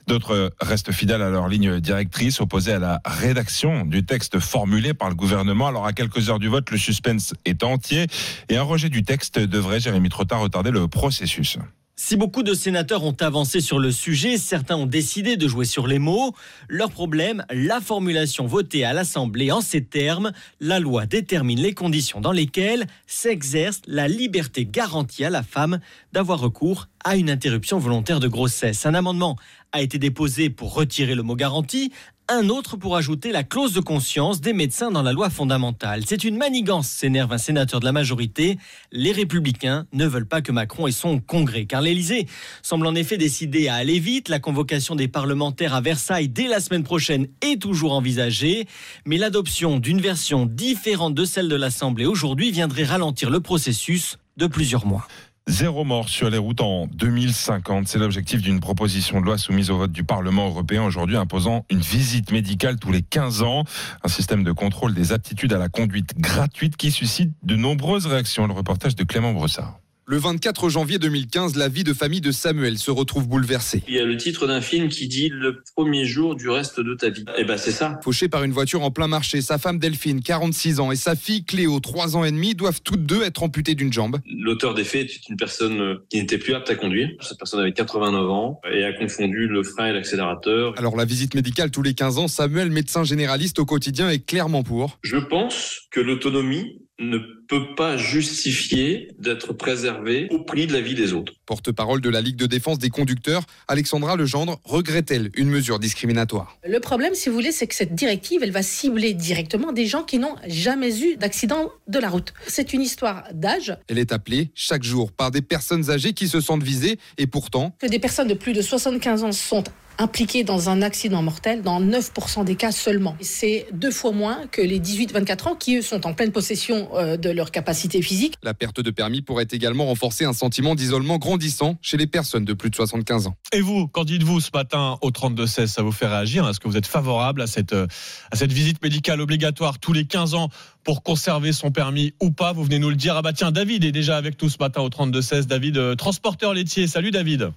D'autres 0.06 0.52
restent 0.60 0.92
fidèles 0.92 1.22
à 1.22 1.30
leur 1.30 1.48
ligne 1.48 1.80
directrice, 1.80 2.40
opposés 2.40 2.72
à 2.72 2.78
la 2.78 3.00
rédaction 3.04 3.84
du 3.84 4.04
texte 4.04 4.38
formulé 4.38 4.94
par 4.94 5.08
le 5.08 5.14
gouvernement. 5.14 5.68
Alors 5.68 5.86
à 5.86 5.92
quelques 5.92 6.28
heures 6.28 6.38
du 6.38 6.48
vote, 6.48 6.70
le 6.70 6.78
suspense 6.78 7.34
est 7.44 7.62
entier 7.62 8.06
et 8.48 8.56
un 8.56 8.62
rejet 8.62 8.88
du 8.88 9.02
texte 9.02 9.38
devrait, 9.38 9.80
Jérémy 9.80 10.08
Trottard, 10.08 10.40
retarder 10.40 10.70
le 10.70 10.88
processus. 10.88 11.58
Si 11.96 12.16
beaucoup 12.16 12.42
de 12.42 12.54
sénateurs 12.54 13.04
ont 13.04 13.16
avancé 13.20 13.60
sur 13.60 13.78
le 13.78 13.92
sujet, 13.92 14.36
certains 14.36 14.74
ont 14.74 14.86
décidé 14.86 15.36
de 15.36 15.46
jouer 15.46 15.64
sur 15.64 15.86
les 15.86 16.00
mots. 16.00 16.34
Leur 16.68 16.90
problème, 16.90 17.44
la 17.50 17.80
formulation 17.80 18.46
votée 18.46 18.84
à 18.84 18.92
l'Assemblée 18.92 19.52
en 19.52 19.60
ces 19.60 19.84
termes, 19.84 20.32
la 20.58 20.80
loi 20.80 21.06
détermine 21.06 21.60
les 21.60 21.72
conditions 21.72 22.20
dans 22.20 22.32
lesquelles 22.32 22.88
s'exerce 23.06 23.80
la 23.86 24.08
liberté 24.08 24.66
garantie 24.66 25.24
à 25.24 25.30
la 25.30 25.44
femme 25.44 25.78
d'avoir 26.12 26.40
recours 26.40 26.88
à 27.04 27.14
une 27.14 27.30
interruption 27.30 27.78
volontaire 27.78 28.18
de 28.18 28.26
grossesse. 28.26 28.86
Un 28.86 28.94
amendement 28.94 29.36
a 29.70 29.80
été 29.80 29.98
déposé 29.98 30.50
pour 30.50 30.74
retirer 30.74 31.14
le 31.14 31.22
mot 31.22 31.36
garantie, 31.36 31.92
un 32.28 32.48
autre 32.48 32.76
pour 32.76 32.96
ajouter 32.96 33.32
la 33.32 33.44
clause 33.44 33.74
de 33.74 33.80
conscience 33.80 34.40
des 34.40 34.52
médecins 34.52 34.90
dans 34.90 35.02
la 35.02 35.12
loi 35.12 35.28
fondamentale. 35.28 36.04
C'est 36.06 36.24
une 36.24 36.36
manigance, 36.36 36.88
s'énerve 36.88 37.32
un 37.32 37.38
sénateur 37.38 37.80
de 37.80 37.84
la 37.84 37.92
majorité. 37.92 38.58
Les 38.92 39.12
républicains 39.12 39.86
ne 39.92 40.06
veulent 40.06 40.26
pas 40.26 40.40
que 40.40 40.50
Macron 40.50 40.86
ait 40.86 40.92
son 40.92 41.20
congrès, 41.20 41.66
car 41.66 41.82
l'Élysée 41.82 42.26
semble 42.62 42.86
en 42.86 42.94
effet 42.94 43.18
décidé 43.18 43.68
à 43.68 43.74
aller 43.74 43.98
vite. 43.98 44.28
La 44.28 44.38
convocation 44.38 44.94
des 44.94 45.08
parlementaires 45.08 45.74
à 45.74 45.80
Versailles 45.80 46.28
dès 46.28 46.48
la 46.48 46.60
semaine 46.60 46.84
prochaine 46.84 47.28
est 47.42 47.60
toujours 47.60 47.92
envisagée, 47.92 48.66
mais 49.04 49.18
l'adoption 49.18 49.78
d'une 49.78 50.00
version 50.00 50.46
différente 50.46 51.14
de 51.14 51.24
celle 51.24 51.48
de 51.48 51.56
l'Assemblée 51.56 52.06
aujourd'hui 52.06 52.50
viendrait 52.50 52.84
ralentir 52.84 53.28
le 53.28 53.40
processus 53.40 54.18
de 54.36 54.46
plusieurs 54.46 54.86
mois. 54.86 55.06
Zéro 55.46 55.84
mort 55.84 56.08
sur 56.08 56.30
les 56.30 56.38
routes 56.38 56.62
en 56.62 56.86
2050. 56.86 57.86
C'est 57.86 57.98
l'objectif 57.98 58.40
d'une 58.40 58.60
proposition 58.60 59.20
de 59.20 59.26
loi 59.26 59.36
soumise 59.36 59.70
au 59.70 59.76
vote 59.76 59.92
du 59.92 60.02
Parlement 60.02 60.48
européen 60.48 60.82
aujourd'hui 60.82 61.16
imposant 61.16 61.66
une 61.70 61.80
visite 61.80 62.32
médicale 62.32 62.78
tous 62.78 62.90
les 62.90 63.02
15 63.02 63.42
ans. 63.42 63.64
Un 64.02 64.08
système 64.08 64.42
de 64.42 64.52
contrôle 64.52 64.94
des 64.94 65.12
aptitudes 65.12 65.52
à 65.52 65.58
la 65.58 65.68
conduite 65.68 66.18
gratuite 66.18 66.76
qui 66.76 66.90
suscite 66.90 67.30
de 67.42 67.56
nombreuses 67.56 68.06
réactions. 68.06 68.46
Le 68.46 68.54
reportage 68.54 68.96
de 68.96 69.04
Clément 69.04 69.32
Bressard. 69.32 69.78
Le 70.06 70.18
24 70.18 70.68
janvier 70.68 70.98
2015, 70.98 71.56
la 71.56 71.68
vie 71.68 71.82
de 71.82 71.94
famille 71.94 72.20
de 72.20 72.30
Samuel 72.30 72.76
se 72.76 72.90
retrouve 72.90 73.26
bouleversée. 73.26 73.82
Il 73.88 73.94
y 73.94 73.98
a 73.98 74.04
le 74.04 74.18
titre 74.18 74.46
d'un 74.46 74.60
film 74.60 74.90
qui 74.90 75.08
dit 75.08 75.30
le 75.30 75.62
premier 75.74 76.04
jour 76.04 76.36
du 76.36 76.50
reste 76.50 76.78
de 76.78 76.94
ta 76.94 77.08
vie. 77.08 77.24
Et 77.38 77.44
ben 77.44 77.56
c'est 77.56 77.70
ça. 77.70 77.98
Fauché 78.04 78.28
par 78.28 78.44
une 78.44 78.52
voiture 78.52 78.82
en 78.82 78.90
plein 78.90 79.06
marché, 79.06 79.40
sa 79.40 79.56
femme 79.56 79.78
Delphine, 79.78 80.20
46 80.20 80.80
ans, 80.80 80.92
et 80.92 80.96
sa 80.96 81.16
fille 81.16 81.46
Cléo, 81.46 81.80
3 81.80 82.18
ans 82.18 82.24
et 82.24 82.30
demi, 82.30 82.54
doivent 82.54 82.82
toutes 82.82 83.06
deux 83.06 83.22
être 83.22 83.42
amputées 83.42 83.74
d'une 83.74 83.94
jambe. 83.94 84.18
L'auteur 84.26 84.74
des 84.74 84.84
faits 84.84 85.08
est 85.08 85.28
une 85.30 85.38
personne 85.38 85.96
qui 86.10 86.18
n'était 86.18 86.36
plus 86.36 86.52
apte 86.52 86.68
à 86.68 86.74
conduire. 86.74 87.08
Cette 87.22 87.38
personne 87.38 87.60
avait 87.60 87.72
89 87.72 88.28
ans 88.28 88.60
et 88.70 88.84
a 88.84 88.92
confondu 88.92 89.48
le 89.48 89.62
frein 89.62 89.86
et 89.86 89.92
l'accélérateur. 89.94 90.74
Alors 90.76 90.96
la 90.96 91.06
visite 91.06 91.34
médicale 91.34 91.70
tous 91.70 91.82
les 91.82 91.94
15 91.94 92.18
ans, 92.18 92.28
Samuel, 92.28 92.70
médecin 92.70 93.04
généraliste 93.04 93.58
au 93.58 93.64
quotidien, 93.64 94.10
est 94.10 94.26
clairement 94.26 94.64
pour. 94.64 94.98
Je 95.02 95.16
pense 95.16 95.88
que 95.90 96.00
l'autonomie 96.00 96.82
ne 97.00 97.18
peut 97.18 97.74
pas 97.74 97.96
justifier 97.96 99.08
d'être 99.18 99.52
préservé 99.52 100.28
au 100.30 100.44
prix 100.44 100.66
de 100.66 100.72
la 100.72 100.80
vie 100.80 100.94
des 100.94 101.12
autres. 101.12 101.32
Porte-parole 101.44 102.00
de 102.00 102.08
la 102.08 102.20
Ligue 102.20 102.36
de 102.36 102.46
défense 102.46 102.78
des 102.78 102.88
conducteurs, 102.88 103.42
Alexandra 103.66 104.16
Legendre 104.16 104.60
regrette-t-elle 104.64 105.30
une 105.34 105.48
mesure 105.48 105.78
discriminatoire? 105.78 106.58
Le 106.64 106.78
problème, 106.78 107.14
si 107.14 107.28
vous 107.28 107.34
voulez, 107.34 107.52
c'est 107.52 107.66
que 107.66 107.74
cette 107.74 107.94
directive, 107.94 108.42
elle 108.42 108.52
va 108.52 108.62
cibler 108.62 109.12
directement 109.12 109.72
des 109.72 109.86
gens 109.86 110.04
qui 110.04 110.18
n'ont 110.18 110.36
jamais 110.46 111.02
eu 111.02 111.16
d'accident 111.16 111.72
de 111.88 111.98
la 111.98 112.08
route. 112.08 112.32
C'est 112.46 112.72
une 112.72 112.82
histoire 112.82 113.24
d'âge. 113.32 113.76
Elle 113.88 113.98
est 113.98 114.12
appelée 114.12 114.50
chaque 114.54 114.84
jour 114.84 115.10
par 115.10 115.30
des 115.32 115.42
personnes 115.42 115.90
âgées 115.90 116.12
qui 116.12 116.28
se 116.28 116.40
sentent 116.40 116.62
visées 116.62 116.98
et 117.18 117.26
pourtant... 117.26 117.74
Que 117.80 117.86
des 117.86 117.98
personnes 117.98 118.28
de 118.28 118.34
plus 118.34 118.52
de 118.52 118.62
75 118.62 119.24
ans 119.24 119.32
sont 119.32 119.64
impliqués 119.98 120.44
dans 120.44 120.68
un 120.68 120.82
accident 120.82 121.22
mortel 121.22 121.62
dans 121.62 121.80
9% 121.80 122.44
des 122.44 122.56
cas 122.56 122.72
seulement. 122.72 123.16
C'est 123.20 123.66
deux 123.72 123.90
fois 123.90 124.12
moins 124.12 124.46
que 124.50 124.60
les 124.60 124.80
18-24 124.80 125.48
ans 125.48 125.54
qui, 125.54 125.76
eux, 125.76 125.82
sont 125.82 126.06
en 126.06 126.14
pleine 126.14 126.32
possession 126.32 126.88
euh, 126.94 127.16
de 127.16 127.30
leur 127.30 127.50
capacité 127.50 128.02
physique. 128.02 128.34
La 128.42 128.54
perte 128.54 128.80
de 128.80 128.90
permis 128.90 129.22
pourrait 129.22 129.46
également 129.50 129.86
renforcer 129.86 130.24
un 130.24 130.32
sentiment 130.32 130.74
d'isolement 130.74 131.18
grandissant 131.18 131.76
chez 131.82 131.96
les 131.96 132.06
personnes 132.06 132.44
de 132.44 132.52
plus 132.52 132.70
de 132.70 132.76
75 132.76 133.28
ans. 133.28 133.36
Et 133.52 133.60
vous, 133.60 133.86
qu'en 133.88 134.04
dites-vous 134.04 134.40
ce 134.40 134.50
matin 134.52 134.98
au 135.02 135.10
32-16 135.10 135.66
Ça 135.66 135.82
vous 135.82 135.92
fait 135.92 136.06
réagir? 136.06 136.48
Est-ce 136.48 136.60
que 136.60 136.68
vous 136.68 136.76
êtes 136.76 136.86
favorable 136.86 137.42
à 137.42 137.46
cette, 137.46 137.72
euh, 137.72 137.86
à 138.30 138.36
cette 138.36 138.52
visite 138.52 138.82
médicale 138.82 139.20
obligatoire 139.20 139.78
tous 139.78 139.92
les 139.92 140.06
15 140.06 140.34
ans 140.34 140.48
pour 140.82 141.02
conserver 141.02 141.52
son 141.52 141.70
permis 141.70 142.14
ou 142.20 142.30
pas? 142.30 142.52
Vous 142.52 142.64
venez 142.64 142.78
nous 142.78 142.90
le 142.90 142.96
dire. 142.96 143.16
Ah 143.16 143.22
bah 143.22 143.32
tiens, 143.32 143.52
David 143.52 143.84
est 143.84 143.92
déjà 143.92 144.16
avec 144.16 144.40
nous 144.42 144.48
ce 144.48 144.58
matin 144.58 144.80
au 144.80 144.88
32-16. 144.88 145.46
David, 145.46 145.78
euh, 145.78 145.94
transporteur 145.94 146.54
laitier. 146.54 146.86
Salut 146.86 147.10
David. 147.10 147.52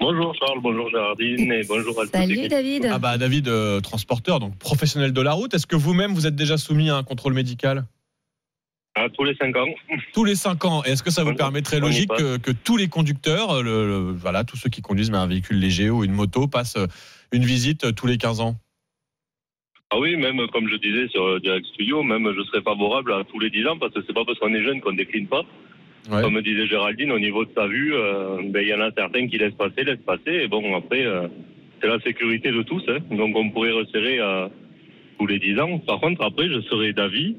Bonjour 0.00 0.34
Charles, 0.34 0.60
bonjour 0.62 0.88
Gérardine 0.90 1.52
et 1.52 1.62
bonjour 1.68 2.00
à 2.00 2.04
tous. 2.04 2.10
Salut 2.12 2.48
David. 2.48 2.88
Ah 2.90 2.98
bah 2.98 3.18
David, 3.18 3.48
euh, 3.48 3.80
transporteur, 3.80 4.40
donc 4.40 4.56
professionnel 4.58 5.12
de 5.12 5.20
la 5.20 5.32
route. 5.32 5.52
Est-ce 5.52 5.66
que 5.66 5.76
vous-même 5.76 6.12
vous 6.14 6.26
êtes 6.26 6.34
déjà 6.36 6.56
soumis 6.56 6.88
à 6.88 6.96
un 6.96 7.02
contrôle 7.02 7.34
médical? 7.34 7.84
Ah, 8.96 9.08
Tous 9.10 9.24
les 9.24 9.34
5 9.36 9.54
ans. 9.56 9.66
Tous 10.14 10.24
les 10.24 10.34
5 10.34 10.64
ans. 10.64 10.82
Est-ce 10.84 11.02
que 11.02 11.10
ça 11.10 11.22
vous 11.22 11.34
permettrait 11.34 11.80
logique 11.80 12.10
que, 12.16 12.38
que 12.38 12.50
tous 12.50 12.76
les 12.76 12.88
conducteurs, 12.88 13.50
euh, 13.58 13.62
le- 13.62 13.86
le- 13.86 14.12
voilà, 14.12 14.42
tous 14.42 14.56
ceux 14.56 14.68
qui 14.70 14.80
conduisent 14.82 15.10
mais 15.10 15.18
un 15.18 15.26
véhicule 15.28 15.58
léger 15.58 15.90
ou 15.90 16.02
une 16.02 16.12
moto, 16.12 16.48
passent 16.48 16.76
euh, 16.76 16.86
une 17.30 17.44
visite 17.44 17.94
tous 17.94 18.06
les 18.06 18.16
15 18.18 18.40
ans? 18.40 18.56
Ah 19.90 19.98
oui, 19.98 20.16
même 20.16 20.40
comme 20.52 20.68
je 20.68 20.76
disais 20.76 21.08
sur 21.08 21.40
Direct 21.40 21.66
Studio, 21.66 22.02
même 22.02 22.32
je 22.36 22.42
serais 22.44 22.62
favorable 22.62 23.12
à 23.12 23.22
tous 23.24 23.38
les 23.38 23.50
10 23.50 23.66
ans 23.66 23.78
parce 23.78 23.92
que 23.92 24.00
c'est 24.06 24.12
pas 24.14 24.24
parce 24.24 24.38
qu'on 24.38 24.54
est 24.54 24.62
jeune 24.64 24.80
qu'on 24.80 24.92
décline 24.92 25.26
pas. 25.28 25.42
Ouais. 26.10 26.22
Comme 26.22 26.40
disait 26.40 26.66
Géraldine, 26.66 27.12
au 27.12 27.18
niveau 27.18 27.44
de 27.44 27.50
sa 27.54 27.66
vue, 27.66 27.94
euh, 27.94 28.38
ben, 28.46 28.62
il 28.62 28.68
y 28.68 28.74
en 28.74 28.80
a 28.80 28.90
certains 28.92 29.28
qui 29.28 29.38
laissent 29.38 29.54
passer, 29.54 29.84
laissent 29.84 30.04
passer. 30.06 30.44
Et 30.44 30.48
bon, 30.48 30.74
après, 30.74 31.04
euh, 31.04 31.28
c'est 31.80 31.88
la 31.88 32.00
sécurité 32.00 32.50
de 32.50 32.62
tous. 32.62 32.82
hein. 32.88 32.98
Donc 33.10 33.36
on 33.36 33.50
pourrait 33.50 33.72
resserrer 33.72 34.18
à 34.18 34.50
tous 35.18 35.26
les 35.26 35.38
10 35.38 35.58
ans. 35.60 35.78
Par 35.78 36.00
contre, 36.00 36.22
après, 36.24 36.48
je 36.48 36.60
serais 36.62 36.92
d'avis, 36.92 37.36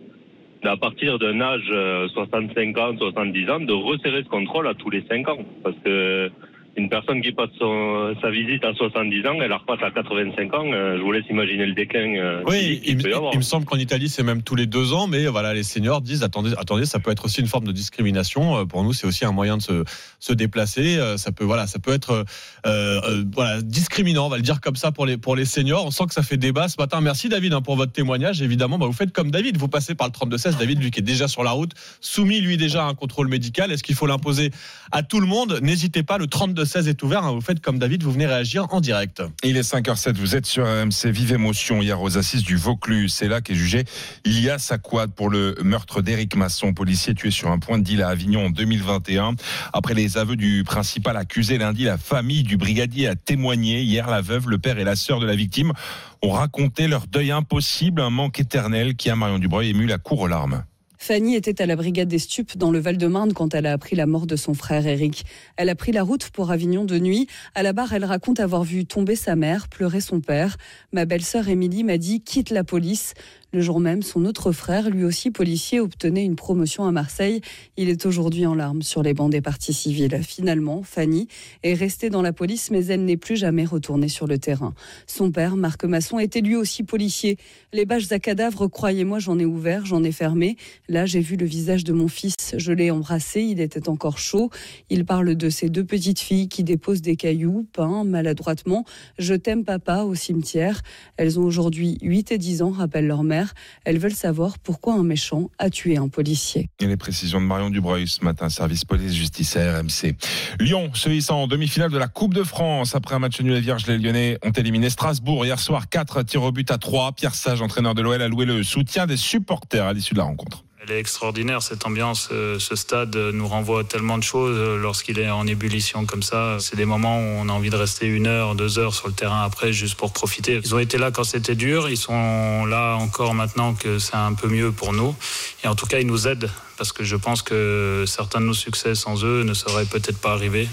à 0.64 0.78
partir 0.78 1.18
d'un 1.18 1.42
âge 1.42 1.68
euh, 1.72 2.08
65 2.10 2.78
ans, 2.78 2.96
70 2.98 3.50
ans, 3.50 3.60
de 3.60 3.74
resserrer 3.74 4.24
ce 4.24 4.30
contrôle 4.30 4.68
à 4.68 4.76
tous 4.76 4.90
les 4.92 5.04
5 5.10 5.28
ans. 5.28 5.40
Parce 5.64 5.76
que 5.84 6.30
une 6.78 6.88
personne 6.90 7.22
qui 7.22 7.32
passe 7.34 7.50
son- 7.60 8.16
sa 8.22 8.30
visite 8.32 8.64
à 8.64 8.74
70 8.74 9.26
ans, 9.28 9.36
elle 9.42 9.50
la 9.50 9.58
repasse 9.58 9.84
à 9.84 9.92
85 9.92 10.54
ans. 10.54 10.72
euh, 10.72 10.98
je 10.98 11.02
vous 11.02 11.12
laisse 11.12 11.26
imaginer 11.30 11.66
le 11.66 11.74
déclin. 11.74 12.16
euh, 12.18 12.42
Oui, 12.48 12.82
il, 12.86 12.98
me- 12.98 13.14
avoir. 13.16 13.34
il 13.34 13.38
me 13.38 13.44
semble 13.44 13.66
qu'en 13.66 13.76
Italie, 13.78 14.08
c'est 14.08 14.24
même 14.24 14.42
tous 14.42 14.56
les 14.56 14.68
deux 14.68 14.94
ans, 14.94 15.08
mais 15.08 15.26
voilà, 15.28 15.54
les 15.54 15.64
seniors 15.64 16.02
disent 16.02 16.24
attendez, 16.24 16.52
attendez, 16.58 16.86
ça 16.86 17.00
peut 17.00 17.12
être 17.12 17.26
aussi 17.26 17.42
une 17.42 17.48
forme 17.48 17.66
de 17.66 17.72
discrimination. 17.74 18.58
Euh, 18.58 18.66
Pour 18.66 18.84
nous, 18.84 18.94
c'est 18.94 19.06
aussi 19.06 19.26
un 19.26 19.32
moyen 19.34 19.58
de 19.58 19.62
se, 19.62 19.84
se 20.20 20.34
déplacer. 20.34 20.98
Ça 21.18 21.32
peut, 21.34 21.44
voilà, 21.44 21.68
ça 21.68 21.80
peut 21.80 21.92
être 21.92 22.24
euh, 22.66 23.24
voilà, 23.34 23.62
discriminant, 23.62 24.28
on 24.28 24.30
va 24.30 24.38
le 24.38 24.44
dire 24.44 24.62
comme 24.62 24.76
ça 24.78 24.92
pour 24.92 25.06
les, 25.06 25.18
pour 25.18 25.36
les 25.36 25.46
seniors. 25.46 25.86
On 25.86 25.92
sent 25.92 26.06
que 26.08 26.14
ça 26.14 26.24
fait 26.24 26.38
débat 26.38 26.68
ce 26.70 26.76
matin. 26.80 27.02
Merci 27.02 27.28
David 27.28 27.54
hein, 27.54 27.62
pour 27.62 27.76
votre 27.76 27.92
témoignage. 27.92 28.42
Évidemment, 28.42 28.78
bah, 28.78 28.86
vous 28.86 28.94
faites 28.94 29.12
comme 29.12 29.30
David, 29.30 29.58
vous 29.58 29.68
passez 29.68 29.94
par 29.96 30.08
le 30.08 30.14
32-16. 30.14 30.58
David, 30.58 30.82
lui 30.82 30.90
qui 30.92 31.00
est 31.00 31.04
déjà 31.04 31.28
sur 31.28 31.44
la 31.44 31.52
route, 31.52 31.72
soumis 32.00 32.40
lui 32.40 32.56
déjà 32.58 32.84
à 32.86 32.88
un 32.88 32.94
contrôle 32.96 33.28
médical. 33.28 33.72
Est-ce 33.72 33.84
qu'il 33.84 33.96
faut 33.96 34.08
l'imposer 34.08 34.52
à 34.92 35.04
tout 35.04 35.20
le 35.20 35.28
monde? 35.28 35.60
N'hésitez 35.62 36.04
pas, 36.04 36.18
le 36.18 36.28
32-16 36.64 36.88
est 36.88 37.04
ouvert. 37.04 37.24
hein. 37.24 37.32
Vous 37.32 37.42
faites 37.42 37.60
comme 37.60 37.80
David, 37.80 38.04
vous 38.04 38.12
venez 38.12 38.26
réagir 38.26 38.68
en 38.72 38.82
direct. 38.82 39.22
Il 39.44 39.58
est 39.58 39.62
5h07, 39.62 40.16
vous 40.16 40.36
êtes 40.36 40.46
sur 40.46 40.66
RMC 40.66 41.10
Vive 41.12 41.34
Émotion 41.34 41.82
hier 41.82 42.02
aux 42.02 42.18
assises 42.18 42.44
du 42.44 42.56
Vaucluse. 42.56 43.14
C'est 43.14 43.28
là 43.28 43.42
qu'est 43.42 43.56
jugé 43.56 43.84
Ilias 44.26 44.68
Aquad 44.72 45.12
pour 45.12 45.30
le 45.30 45.56
meurtre 45.64 46.02
d'Éric 46.02 46.36
Masson, 46.36 46.74
policier 46.74 47.14
tué 47.14 47.32
sur 47.32 47.50
un 47.52 47.60
point 47.60 47.78
de 47.78 47.84
deal 47.84 48.02
à 48.02 48.10
Avignon 48.10 48.46
en 48.48 48.50
2021. 48.50 49.36
Après 49.74 49.94
les 49.94 50.18
aveux 50.18 50.36
du 50.36 50.64
principal 50.64 51.18
accusé 51.18 51.58
lundi, 51.58 51.84
la 51.84 51.98
famille 51.98 52.44
du 52.44 52.58
brigadier 52.58 53.08
a 53.08 53.16
témoigné. 53.16 53.82
Hier, 53.82 54.10
la 54.10 54.22
veuve, 54.22 54.50
le 54.50 54.58
père 54.58 54.78
et 54.78 54.84
la 54.84 54.96
sœur 54.96 55.20
de 55.20 55.26
la 55.26 55.36
victime 55.36 55.74
ont 56.22 56.32
raconté 56.32 56.88
leur 56.88 57.08
deuil 57.08 57.32
impossible, 57.32 58.02
un 58.02 58.10
manque 58.10 58.40
éternel 58.40 58.96
qui 58.96 59.10
a 59.10 59.16
Marion 59.16 59.40
Dubreuil 59.40 59.70
ému 59.70 59.88
la 59.88 59.98
cour 59.98 60.20
aux 60.22 60.28
larmes. 60.28 60.64
Fanny 61.04 61.34
était 61.34 61.64
à 61.64 61.66
la 61.66 61.76
brigade 61.76 62.10
des 62.10 62.20
stupes 62.20 62.56
dans 62.60 62.70
le 62.70 62.78
Val-de-Marne 62.78 63.34
quand 63.34 63.56
elle 63.56 63.66
a 63.66 63.74
appris 63.74 63.96
la 63.96 64.06
mort 64.06 64.28
de 64.28 64.36
son 64.36 64.54
frère 64.54 64.86
Eric. 64.86 65.26
Elle 65.58 65.70
a 65.70 65.76
pris 65.76 65.92
la 65.92 66.04
route 66.04 66.30
pour 66.30 66.52
Avignon 66.52 66.86
de 66.86 67.00
nuit. 67.00 67.26
À 67.56 67.64
la 67.64 67.74
barre, 67.74 67.94
elle 67.94 68.06
raconte 68.06 68.40
avoir 68.40 68.64
vu 68.64 68.86
tomber 68.86 69.16
sa 69.16 69.36
mère, 69.36 69.68
pleurer 69.68 70.00
son 70.00 70.22
père. 70.22 70.58
Ma 70.92 71.06
belle-sœur 71.06 71.50
Émilie 71.50 71.84
m'a 71.84 71.98
dit 71.98 72.22
quitte 72.22 72.52
la 72.52 72.64
police. 72.64 73.16
Le 73.54 73.60
jour 73.60 73.82
même, 73.82 74.02
son 74.02 74.24
autre 74.24 74.54
frère, 74.54 74.90
lui 74.90 75.04
aussi 75.04 75.30
policier, 75.30 75.82
obtenait 75.82 76.24
une 76.24 76.38
promotion 76.38 76.86
à 76.86 76.92
Marseille. 76.94 77.42
Il 77.76 77.90
est 77.90 78.06
aujourd'hui 78.06 78.46
en 78.46 78.56
larmes 78.56 78.82
sur 78.82 79.04
les 79.04 79.14
bancs 79.14 79.30
des 79.30 79.42
partis 79.42 79.74
civils. 79.74 80.18
Finalement, 80.24 80.84
Fanny 80.84 81.28
est 81.62 81.74
restée 81.74 82.10
dans 82.10 82.22
la 82.22 82.32
police, 82.32 82.72
mais 82.72 82.86
elle 82.86 83.04
n'est 83.04 83.18
plus 83.18 83.36
jamais 83.36 83.66
retournée 83.66 84.08
sur 84.08 84.26
le 84.26 84.38
terrain. 84.38 84.74
Son 85.06 85.32
père, 85.32 85.58
Marc 85.58 85.84
Masson, 85.84 86.18
était 86.18 86.40
lui 86.40 86.56
aussi 86.56 86.84
policier. 86.84 87.36
Les 87.74 87.84
bâches 87.84 88.10
à 88.14 88.20
cadavres, 88.20 88.68
croyez-moi, 88.68 89.20
j'en 89.20 89.38
ai 89.38 89.44
ouvert, 89.44 89.86
j'en 89.86 90.02
ai 90.02 90.14
fermé. 90.14 90.56
Là, 90.88 91.06
j'ai 91.06 91.20
vu 91.20 91.36
le 91.36 91.46
visage 91.46 91.84
de 91.84 91.92
mon 91.92 92.08
fils. 92.08 92.56
Je 92.56 92.72
l'ai 92.72 92.90
embrassé, 92.90 93.42
il 93.42 93.60
était 93.60 93.90
encore 93.90 94.18
chaud. 94.18 94.50
Il 94.90 95.04
parle 95.04 95.36
de 95.36 95.50
ses 95.50 95.68
deux 95.68 95.84
petites 95.84 96.22
filles 96.22 96.48
qui 96.48 96.64
déposent 96.64 97.02
des 97.02 97.18
cailloux, 97.18 97.68
peints 97.74 98.06
maladroitement. 98.06 98.86
Je 99.20 99.34
t'aime, 99.34 99.66
papa, 99.66 100.04
au 100.04 100.16
cimetière. 100.16 100.82
Elles 101.18 101.38
ont 101.38 101.44
aujourd'hui 101.44 101.98
8 102.02 102.32
et 102.32 102.38
10 102.38 102.62
ans, 102.62 102.72
rappelle 102.72 103.08
leur 103.08 103.24
mère. 103.24 103.41
Elles 103.86 103.98
veulent 103.98 104.14
savoir 104.14 104.60
pourquoi 104.60 104.96
un 104.96 105.04
méchant 105.04 105.50
a 105.58 105.70
tué 105.70 105.98
un 105.98 106.08
policier. 106.08 106.70
Les 106.80 106.98
précisions 106.98 107.42
de 107.42 107.46
Marion 107.46 107.70
Dubreuil 107.70 108.08
ce 108.08 108.24
matin, 108.24 108.50
service 108.50 108.86
police-justice 108.86 109.58
RMC. 109.58 110.16
Lyon 110.60 110.92
se 110.94 111.10
hissant 111.10 111.44
en 111.44 111.48
demi-finale 111.48 111.92
de 111.92 111.98
la 111.98 112.08
Coupe 112.08 112.34
de 112.34 112.44
France. 112.44 112.96
Après 112.96 113.16
un 113.16 113.20
match 113.20 113.40
nul 113.42 113.56
à 113.56 113.60
Vierge, 113.60 113.88
les 113.88 113.98
Lyonnais 113.98 114.38
ont 114.44 114.52
éliminé 114.52 114.90
Strasbourg 114.90 115.46
hier 115.46 115.60
soir. 115.60 115.90
4 115.90 116.24
tirs 116.24 116.44
au 116.44 116.52
but 116.52 116.70
à 116.72 116.78
3. 116.78 117.14
Pierre 117.14 117.36
Sage, 117.36 117.62
entraîneur 117.62 117.96
de 117.96 118.02
l'OL, 118.02 118.22
a 118.22 118.28
loué 118.28 118.46
le 118.46 118.64
soutien 118.64 119.08
des 119.08 119.18
supporters 119.18 119.86
à 119.86 119.94
l'issue 119.94 120.14
de 120.14 120.20
la 120.20 120.26
rencontre. 120.26 120.64
Elle 120.84 120.96
est 120.96 121.00
extraordinaire 121.00 121.62
cette 121.62 121.86
ambiance, 121.86 122.30
euh, 122.32 122.58
ce 122.58 122.76
stade 122.76 123.16
nous 123.16 123.48
renvoie 123.48 123.84
tellement 123.84 124.18
de 124.18 124.24
choses 124.24 124.58
euh, 124.58 124.78
lorsqu'il 124.78 125.20
est 125.20 125.30
en 125.30 125.46
ébullition 125.46 126.08
comme 126.08 126.24
ça. 126.24 126.58
C'est 126.60 126.76
des 126.76 126.86
moments 126.86 127.20
où 127.20 127.22
on 127.22 127.50
a 127.50 127.52
envie 127.52 127.70
de 127.70 127.76
rester 127.76 128.08
une 128.08 128.26
heure, 128.26 128.56
deux 128.56 128.80
heures 128.80 128.96
sur 128.96 129.08
le 129.08 129.14
terrain 129.14 129.44
après 129.44 129.74
juste 129.74 129.94
pour 129.94 130.12
profiter. 130.12 130.60
Ils 130.64 130.74
ont 130.74 130.80
été 130.80 130.98
là 130.98 131.12
quand 131.12 131.24
c'était 131.24 131.54
dur, 131.54 131.88
ils 131.88 131.98
sont 131.98 132.66
là 132.66 132.96
encore 132.96 133.36
maintenant 133.36 133.76
que 133.76 134.00
c'est 134.00 134.16
un 134.16 134.34
peu 134.34 134.48
mieux 134.48 134.72
pour 134.72 134.92
nous. 134.92 135.16
Et 135.64 135.68
en 135.68 135.76
tout 135.76 135.86
cas, 135.86 136.00
ils 136.00 136.08
nous 136.08 136.28
aident 136.28 136.50
parce 136.80 136.92
que 136.92 137.04
je 137.04 137.16
pense 137.16 137.44
que 137.44 138.06
certains 138.08 138.42
de 138.42 138.48
nos 138.48 138.56
succès 138.56 138.96
sans 138.96 139.24
eux 139.24 139.44
ne 139.44 139.54
seraient 139.54 139.86
peut-être 139.86 140.18
pas 140.18 140.32
arrivés. 140.32 140.68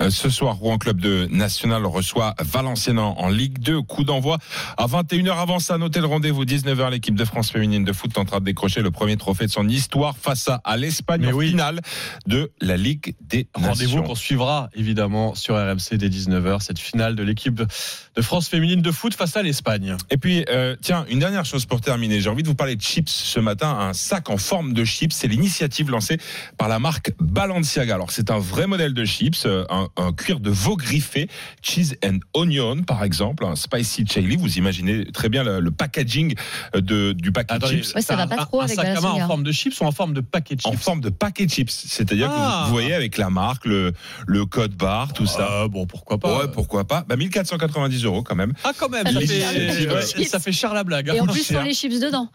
Euh, 0.00 0.10
Ce 0.10 0.28
soir, 0.30 0.56
Rouen 0.56 0.78
Club 0.78 1.00
de 1.00 1.26
National 1.30 1.86
reçoit 1.86 2.34
Valenciennes 2.40 2.98
en 2.98 3.28
Ligue 3.28 3.58
2. 3.58 3.82
Coup 3.82 4.04
d'envoi 4.04 4.38
à 4.76 4.86
21h 4.86 5.36
avant 5.36 5.58
ça. 5.58 5.78
Notez 5.78 6.00
le 6.00 6.06
rendez-vous 6.06 6.44
19h. 6.44 6.90
L'équipe 6.90 7.14
de 7.14 7.24
France 7.24 7.50
féminine 7.50 7.84
de 7.84 7.92
foot 7.92 8.12
tentera 8.12 8.40
de 8.40 8.44
décrocher 8.44 8.82
le 8.82 8.90
premier 8.90 9.16
trophée 9.16 9.46
de 9.46 9.50
son 9.50 9.68
histoire 9.68 10.16
face 10.16 10.48
à, 10.48 10.76
l'Espagne 10.76 11.26
en 11.32 11.38
finale 11.38 11.80
de 12.26 12.50
la 12.60 12.76
Ligue 12.76 13.14
des 13.20 13.46
Rendez-vous 13.54 14.02
qu'on 14.02 14.14
suivra 14.14 14.68
évidemment 14.74 15.34
sur 15.34 15.54
RMC 15.56 15.96
dès 15.96 16.08
19h, 16.08 16.60
cette 16.60 16.78
finale 16.78 17.14
de 17.14 17.22
l'équipe 17.22 17.54
de 17.54 18.22
France 18.22 18.48
féminine 18.48 18.82
de 18.82 18.90
foot 18.90 19.14
face 19.14 19.36
à 19.36 19.42
l'Espagne. 19.42 19.96
Et 20.10 20.16
puis, 20.16 20.44
euh, 20.48 20.76
tiens, 20.80 21.04
une 21.08 21.18
dernière 21.18 21.44
chose 21.44 21.66
pour 21.66 21.80
terminer. 21.80 22.20
J'ai 22.20 22.30
envie 22.30 22.42
de 22.42 22.48
vous 22.48 22.54
parler 22.54 22.76
de 22.76 22.82
chips 22.82 23.10
ce 23.10 23.40
matin. 23.40 23.68
Un 23.68 23.92
sac 23.92 24.30
en 24.30 24.36
forme 24.36 24.72
de 24.72 24.84
chips. 24.84 25.12
C'est 25.12 25.28
l'initiative 25.28 25.90
lancée 25.90 26.18
par 26.58 26.68
la 26.68 26.78
marque 26.78 27.12
Balenciaga. 27.20 27.94
Alors, 27.94 28.10
c'est 28.10 28.30
un 28.30 28.38
vrai 28.38 28.66
modèle 28.66 28.94
de 28.94 29.04
chips, 29.04 29.44
euh, 29.46 29.64
un, 29.96 30.06
un 30.06 30.12
cuir 30.12 30.40
de 30.40 30.50
veau 30.50 30.76
griffé, 30.76 31.28
cheese 31.62 31.94
and 32.04 32.18
onion, 32.34 32.82
par 32.82 33.04
exemple, 33.04 33.44
un 33.44 33.56
spicy 33.56 34.04
chili. 34.06 34.36
Vous 34.36 34.58
imaginez 34.58 35.04
très 35.12 35.28
bien 35.28 35.44
le, 35.44 35.60
le 35.60 35.70
packaging 35.70 36.34
euh, 36.74 36.80
de, 36.80 37.12
du 37.12 37.32
paquet 37.32 37.58
de 37.58 37.66
chips. 37.66 37.94
Ouais, 37.94 38.02
ça 38.02 38.16
va 38.16 38.26
pas 38.26 38.34
un, 38.42 38.44
trop 38.44 38.60
un 38.60 38.64
avec 38.64 38.76
sac 38.76 38.86
à 38.96 39.00
main 39.00 39.10
en 39.10 39.26
forme 39.26 39.42
de 39.42 39.52
chips 39.52 39.80
ou 39.80 39.84
en 39.84 39.92
forme 39.92 40.14
de 40.14 40.20
paquet 40.20 40.56
de 40.56 40.60
chips 40.60 40.72
En 40.74 40.76
forme 40.76 41.00
de 41.00 41.10
paquet 41.10 41.46
de 41.46 41.50
chips. 41.50 41.70
C'est-à-dire 41.70 42.28
que 42.28 42.34
Ah. 42.36 42.60
vous, 42.62 42.66
vous 42.68 42.72
voyez 42.72 42.94
avec 42.94 43.16
la 43.18 43.30
marque, 43.30 43.64
le, 43.66 43.92
le 44.26 44.46
code 44.46 44.74
barre, 44.74 45.12
tout 45.12 45.26
ça. 45.26 45.48
Euh, 45.62 45.68
bon, 45.68 45.86
pourquoi 45.86 46.18
pas 46.18 46.38
Ouais, 46.38 46.48
pourquoi 46.52 46.84
pas. 46.84 47.04
Bah, 47.08 47.16
1490 47.16 48.04
euros 48.04 48.22
quand 48.22 48.34
même. 48.36 48.52
Ah, 48.64 48.72
quand 48.78 48.88
même, 48.88 49.06
Ça 49.06 49.12
ça 49.12 49.20
fait 49.20 50.24
ça 50.24 50.40
fait 50.40 50.52
cher 50.52 50.74
la 50.74 50.84
blague. 50.84 51.08
Et 51.08 51.18
hein. 51.18 51.22
en 51.22 51.26
plus, 51.26 51.44
Cher. 51.46 51.58
sans 51.58 51.64
les 51.64 51.74
chips 51.74 52.00
dedans. 52.00 52.30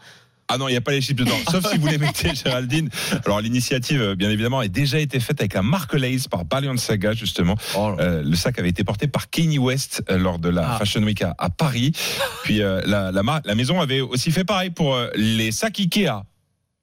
Ah 0.50 0.58
non, 0.58 0.68
il 0.68 0.72
n'y 0.72 0.76
a 0.76 0.80
pas 0.80 0.92
les 0.92 1.00
chips 1.00 1.16
dedans. 1.18 1.36
Sauf 1.50 1.66
si 1.70 1.78
vous 1.78 1.86
les 1.86 1.98
mettez, 1.98 2.34
Géraldine. 2.34 2.88
Alors, 3.24 3.40
l'initiative, 3.40 4.02
euh, 4.02 4.14
bien 4.14 4.30
évidemment, 4.30 4.58
a 4.58 4.68
déjà 4.68 4.98
été 4.98 5.20
faite 5.20 5.40
avec 5.40 5.54
la 5.54 5.62
marque 5.62 5.94
Lays 5.94 6.18
par 6.30 6.44
Balenciaga, 6.44 7.12
justement. 7.12 7.56
Oh. 7.76 7.94
Euh, 8.00 8.22
le 8.22 8.34
sac 8.36 8.58
avait 8.58 8.68
été 8.70 8.84
porté 8.84 9.06
par 9.06 9.30
Kanye 9.30 9.58
West 9.58 10.02
euh, 10.10 10.18
lors 10.18 10.38
de 10.38 10.48
la 10.48 10.74
Ah. 10.74 10.78
Fashion 10.78 11.02
Week 11.02 11.22
à, 11.22 11.34
à 11.38 11.50
Paris. 11.50 11.92
Puis, 12.44 12.62
euh, 12.62 12.80
la, 12.86 13.12
la, 13.12 13.22
mar- 13.22 13.40
la 13.44 13.54
maison 13.54 13.80
avait 13.80 14.00
aussi 14.00 14.30
fait 14.32 14.44
pareil 14.44 14.70
pour 14.70 14.94
euh, 14.94 15.08
les 15.14 15.52
sacs 15.52 15.78
Ikea. 15.78 16.24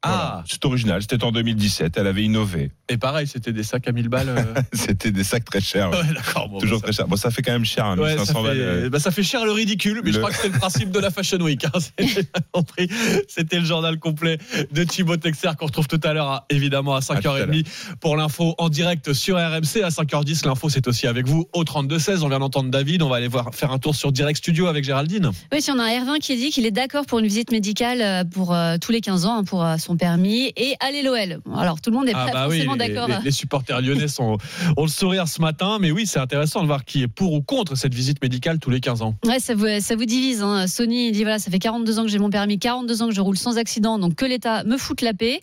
Voilà. 0.07 0.33
Ah, 0.39 0.43
C'est 0.49 0.63
original, 0.65 1.01
c'était 1.01 1.23
en 1.23 1.31
2017, 1.31 1.95
elle 1.97 2.07
avait 2.07 2.23
innové. 2.23 2.71
et 2.89 2.97
pareil, 2.97 3.27
c'était 3.27 3.51
des 3.53 3.63
sacs 3.63 3.87
à 3.87 3.91
1000 3.91 4.09
balles. 4.09 4.29
euh. 4.29 4.43
C'était 4.73 5.11
des 5.11 5.23
sacs 5.23 5.45
très 5.45 5.61
chers. 5.61 5.89
ouais. 5.91 5.97
Ouais, 5.97 6.13
d'accord. 6.13 6.49
bon, 6.49 6.59
Toujours 6.59 6.79
bah, 6.79 6.83
très 6.87 6.93
cher. 6.93 7.07
Bon, 7.07 7.15
ça 7.15 7.31
fait 7.31 7.41
quand 7.41 7.51
même 7.51 7.65
cher, 7.65 7.85
hein, 7.85 7.97
Ouais, 7.97 8.15
1500 8.15 8.25
ça, 8.25 8.33
fait, 8.39 8.43
balles. 8.47 8.57
euh, 8.59 8.89
bah, 8.89 8.99
ça 8.99 9.11
fait 9.11 9.23
cher 9.23 9.43
le 9.45 9.51
ridicule, 9.51 10.01
mais 10.03 10.11
je 10.11 10.19
crois 10.19 10.31
que 10.31 10.37
c'est 10.37 10.49
le 10.49 10.57
principe 10.57 10.91
de 10.91 10.99
la 10.99 11.09
Fashion 11.11 11.39
Week. 11.39 11.65
hein. 11.65 11.69
C'était 11.99 12.27
compris. 12.51 12.89
C'était 13.27 13.59
le 13.59 13.65
journal 13.65 13.99
complet 13.99 14.37
de 14.71 14.83
Thibaut 14.83 15.17
Texer 15.17 15.49
qu'on 15.57 15.65
retrouve 15.65 15.87
tout 15.87 15.99
à 16.03 16.13
l'heure, 16.13 16.27
à- 16.29 16.45
évidemment, 16.49 16.95
à 16.95 16.99
À 16.99 17.01
tout 17.01 17.13
à 17.13 17.15
5h30 17.39 17.65
pour 17.99 18.15
l'info 18.17 18.55
en 18.57 18.69
direct 18.69 19.13
sur 19.13 19.35
RMC. 19.37 19.81
À 19.83 19.89
5h10, 19.89 20.45
l'info, 20.45 20.69
c'est 20.69 20.87
aussi 20.87 21.07
avec 21.07 21.27
vous 21.27 21.47
au 21.53 21.63
32-16. 21.63 22.21
On 22.23 22.29
vient 22.29 22.39
d'entendre 22.39 22.69
David. 22.69 23.01
On 23.01 23.09
va 23.09 23.17
aller 23.17 23.27
voir, 23.27 23.53
faire 23.53 23.71
un 23.71 23.79
tour 23.79 23.95
sur 23.95 24.11
Direct 24.11 24.37
Studio 24.39 24.67
avec 24.67 24.83
Géraldine. 24.83 25.31
Oui, 25.51 25.61
si 25.61 25.71
on 25.71 25.79
a 25.79 25.83
un 25.83 25.87
Hervin 25.87 26.17
qui 26.19 26.35
dit 26.37 26.49
qu'il 26.51 26.65
est 26.65 26.71
d'accord 26.71 27.05
pour 27.05 27.19
une 27.19 27.27
visite 27.27 27.51
médicale 27.51 28.01
euh, 28.01 28.23
pour 28.23 28.53
euh, 28.53 28.77
tous 28.79 28.91
les 28.91 29.01
15 29.01 29.25
ans, 29.25 29.37
hein, 29.39 29.43
pour 29.43 29.63
euh, 29.63 29.75
son 29.97 30.05
permis, 30.07 30.51
et 30.55 30.75
aller 30.79 31.01
l'OL. 31.01 31.41
Alors, 31.57 31.81
tout 31.81 31.89
le 31.89 31.97
monde 31.97 32.05
n'est 32.05 32.11
pas 32.13 32.27
Ah 32.33 32.47
oui, 32.47 32.57
forcément 32.57 32.73
les, 32.75 32.93
d'accord. 32.93 33.07
les- 33.07 33.25
les 33.25 33.31
supporters 33.31 33.81
lyonnais 33.81 34.07
sont, 34.07 34.37
ont 34.77 34.83
le 34.83 34.89
sourire 34.89 35.27
ce 35.27 35.41
matin. 35.41 35.77
Mais 35.79 35.91
oui, 35.91 36.05
c'est 36.05 36.19
intéressant 36.19 36.61
de 36.61 36.67
voir 36.67 36.85
qui 36.85 37.03
est 37.03 37.07
pour 37.07 37.33
ou 37.33 37.41
contre 37.41 37.75
cette 37.75 37.93
visite 37.93 38.21
médicale 38.21 38.59
tous 38.59 38.69
les 38.69 38.79
15 38.79 39.01
ans. 39.01 39.15
Ouais, 39.25 39.39
ça 39.39 39.55
vous, 39.55 39.65
ça 39.79 39.95
vous 39.95 40.05
divise. 40.05 40.41
hein. 40.43 40.67
Sony 40.67 41.11
dit 41.11 41.23
voilà, 41.23 41.39
ça 41.39 41.49
fait 41.51 41.59
42 41.59 41.99
ans 41.99 42.03
que 42.03 42.09
j'ai 42.09 42.19
mon 42.19 42.29
permis, 42.29 42.59
42 42.59 43.01
ans 43.01 43.07
que 43.07 43.13
je 43.13 43.21
roule 43.21 43.37
sans 43.37 43.57
accident, 43.57 43.97
donc 43.99 44.15
que 44.15 44.25
l'État 44.25 44.63
me 44.63 44.77
foute 44.77 45.01
la 45.01 45.13
paix. 45.13 45.39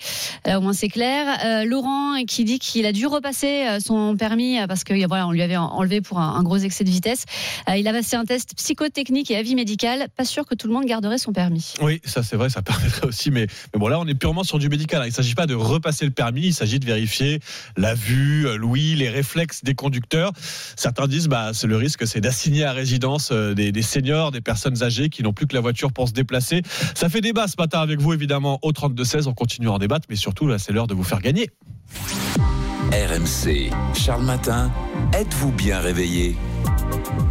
Là, 0.46 0.58
au 0.58 0.62
moins, 0.62 0.72
c'est 0.72 0.88
clair. 0.88 1.26
Euh, 1.44 1.64
Laurent 1.64 2.14
qui 2.26 2.44
dit 2.44 2.58
qu'il 2.58 2.86
a 2.86 2.92
dû 2.92 3.06
repasser 3.06 3.66
euh, 3.66 3.80
son 3.80 4.16
permis 4.16 4.58
euh, 4.60 4.66
parce 4.66 4.84
que 4.84 4.94
voilà, 5.06 5.26
on 5.26 5.32
lui 5.32 5.42
avait 5.42 5.56
enlevé 5.56 6.00
pour 6.00 6.18
un, 6.20 6.34
un 6.36 6.42
gros 6.42 6.56
excès 6.58 6.84
de 6.84 6.90
vitesse. 6.90 7.24
Euh, 7.68 7.76
il 7.76 7.86
a 7.88 7.92
passé 7.92 8.16
un 8.16 8.24
test 8.24 8.54
psychotechnique 8.56 9.30
et 9.30 9.36
avis 9.36 9.54
médical. 9.54 10.06
Pas 10.16 10.24
sûr 10.24 10.46
que 10.46 10.54
tout 10.54 10.66
le 10.68 10.72
monde 10.74 10.84
garderait 10.84 11.18
son 11.18 11.32
permis. 11.32 11.74
Oui, 11.82 12.00
ça 12.04 12.22
c'est 12.22 12.36
vrai, 12.36 12.48
ça 12.50 12.62
permettrait 12.62 13.06
aussi. 13.06 13.30
Mais, 13.30 13.46
mais 13.72 13.80
bon, 13.80 13.88
là, 13.88 13.98
on 14.00 14.06
est 14.06 14.14
purement 14.14 14.33
sur 14.42 14.58
du 14.58 14.68
médical. 14.68 15.02
hein. 15.02 15.04
Il 15.06 15.10
ne 15.10 15.14
s'agit 15.14 15.34
pas 15.34 15.46
de 15.46 15.54
repasser 15.54 16.04
le 16.04 16.10
permis, 16.10 16.46
il 16.46 16.54
s'agit 16.54 16.80
de 16.80 16.86
vérifier 16.86 17.40
la 17.76 17.94
vue, 17.94 18.46
euh, 18.48 18.56
l'ouïe, 18.56 18.94
les 18.96 19.08
réflexes 19.08 19.62
des 19.62 19.74
conducteurs. 19.74 20.32
Certains 20.76 21.06
disent, 21.06 21.28
bah, 21.28 21.50
c'est 21.52 21.66
le 21.66 21.76
risque, 21.76 22.06
c'est 22.06 22.20
d'assigner 22.20 22.64
à 22.64 22.72
résidence 22.72 23.30
euh, 23.32 23.54
des, 23.54 23.70
des 23.70 23.82
seniors, 23.82 24.32
des 24.32 24.40
personnes 24.40 24.82
âgées 24.82 25.08
qui 25.10 25.22
n'ont 25.22 25.32
plus 25.32 25.46
que 25.46 25.54
la 25.54 25.60
voiture 25.60 25.92
pour 25.92 26.08
se 26.08 26.12
déplacer. 26.12 26.62
Ça 26.94 27.08
fait 27.08 27.20
débat 27.20 27.46
ce 27.46 27.54
matin 27.58 27.80
avec 27.80 28.00
vous, 28.00 28.12
évidemment, 28.12 28.58
au 28.62 28.72
32-16. 28.72 29.28
On 29.28 29.34
continue 29.34 29.68
à 29.68 29.72
en 29.72 29.78
débattre, 29.78 30.06
mais 30.08 30.16
surtout, 30.16 30.46
là, 30.46 30.58
c'est 30.58 30.72
l'heure 30.72 30.86
de 30.86 30.94
vous 30.94 31.04
faire 31.04 31.20
gagner. 31.20 31.50
RMC, 32.92 33.70
Charles 33.94 34.24
Matin, 34.24 34.70
êtes-vous 35.12 35.52
bien 35.52 35.80
réveillé? 35.80 36.36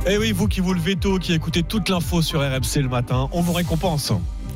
Eh 0.08 0.18
oui, 0.18 0.32
vous 0.32 0.48
qui 0.48 0.60
vous 0.60 0.74
levez 0.74 0.96
tôt, 0.96 1.18
qui 1.20 1.34
écoutez 1.34 1.64
toute 1.64 1.90
l'info 1.90 2.22
sur 2.22 2.42
RMC 2.42 2.82
le 2.82 2.90
matin, 2.90 3.30
on 3.32 3.42
vous 3.42 3.54
récompense. 3.54 4.12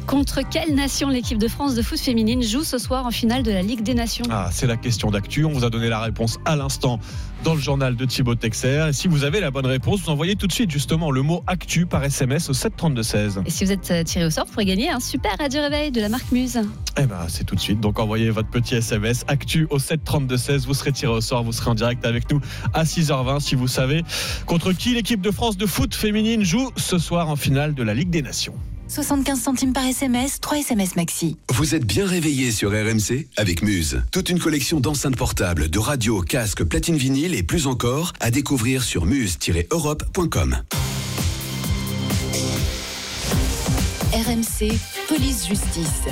Contre 0.07 0.39
quelle 0.49 0.73
nation 0.73 1.09
l'équipe 1.09 1.37
de 1.37 1.49
France 1.49 1.75
de 1.75 1.81
foot 1.81 1.99
féminine 1.99 2.41
joue 2.41 2.63
ce 2.63 2.77
soir 2.77 3.05
en 3.05 3.11
finale 3.11 3.43
de 3.43 3.51
la 3.51 3.61
Ligue 3.61 3.83
des 3.83 3.93
Nations 3.93 4.23
Ah, 4.29 4.47
c'est 4.53 4.65
la 4.65 4.77
question 4.77 5.11
d'actu. 5.11 5.43
On 5.43 5.51
vous 5.51 5.65
a 5.65 5.69
donné 5.69 5.89
la 5.89 5.99
réponse 5.99 6.37
à 6.45 6.55
l'instant 6.55 6.97
dans 7.43 7.53
le 7.53 7.59
journal 7.59 7.97
de 7.97 8.05
Thibaut 8.05 8.35
Texer. 8.35 8.87
Et 8.87 8.93
si 8.93 9.09
vous 9.09 9.25
avez 9.25 9.41
la 9.41 9.51
bonne 9.51 9.65
réponse, 9.65 9.99
vous 9.99 10.09
envoyez 10.09 10.37
tout 10.37 10.47
de 10.47 10.53
suite 10.53 10.71
justement 10.71 11.11
le 11.11 11.23
mot 11.23 11.43
actu 11.45 11.85
par 11.85 12.05
SMS 12.05 12.49
au 12.49 12.53
732-16. 12.53 13.45
Et 13.45 13.49
si 13.49 13.65
vous 13.65 13.73
êtes 13.73 13.91
euh, 13.91 14.03
tiré 14.05 14.25
au 14.25 14.29
sort, 14.29 14.45
vous 14.45 14.53
pourrez 14.53 14.63
gagner 14.63 14.89
un 14.89 15.01
super 15.01 15.35
radio 15.37 15.61
réveil 15.61 15.91
de 15.91 15.99
la 15.99 16.07
marque 16.07 16.31
Muse. 16.31 16.61
Eh 16.97 17.05
ben, 17.05 17.25
c'est 17.27 17.43
tout 17.43 17.55
de 17.55 17.59
suite. 17.59 17.81
Donc 17.81 17.99
envoyez 17.99 18.29
votre 18.29 18.49
petit 18.49 18.75
SMS 18.75 19.25
actu 19.27 19.67
au 19.71 19.77
732-16. 19.77 20.67
Vous 20.67 20.73
serez 20.73 20.93
tiré 20.93 21.11
au 21.11 21.19
sort. 21.19 21.43
Vous 21.43 21.51
serez 21.51 21.71
en 21.71 21.75
direct 21.75 22.05
avec 22.05 22.31
nous 22.31 22.39
à 22.73 22.85
6h20 22.85 23.41
si 23.41 23.55
vous 23.55 23.67
savez 23.67 24.05
contre 24.45 24.71
qui 24.71 24.93
l'équipe 24.93 25.19
de 25.19 25.31
France 25.31 25.57
de 25.57 25.65
foot 25.65 25.93
féminine 25.93 26.45
joue 26.45 26.71
ce 26.77 26.97
soir 26.97 27.29
en 27.29 27.35
finale 27.35 27.73
de 27.73 27.83
la 27.83 27.93
Ligue 27.93 28.09
des 28.09 28.21
Nations. 28.21 28.55
75 28.87 29.39
centimes 29.39 29.73
par 29.73 29.85
SMS, 29.85 30.39
3 30.39 30.59
SMS 30.59 30.95
maxi. 30.95 31.37
Vous 31.51 31.75
êtes 31.75 31.85
bien 31.85 32.05
réveillé 32.05 32.51
sur 32.51 32.71
RMC 32.71 33.27
avec 33.37 33.61
Muse. 33.61 34.01
Toute 34.11 34.29
une 34.29 34.39
collection 34.39 34.79
d'enceintes 34.79 35.17
portables, 35.17 35.69
de 35.69 35.79
radios, 35.79 36.21
casques, 36.21 36.63
platines 36.63 36.97
vinyles 36.97 37.35
et 37.35 37.43
plus 37.43 37.67
encore 37.67 38.13
à 38.19 38.31
découvrir 38.31 38.83
sur 38.83 39.05
muse-europe.com. 39.05 40.57
RMC, 44.13 44.71
police 45.07 45.47
justice. 45.47 46.03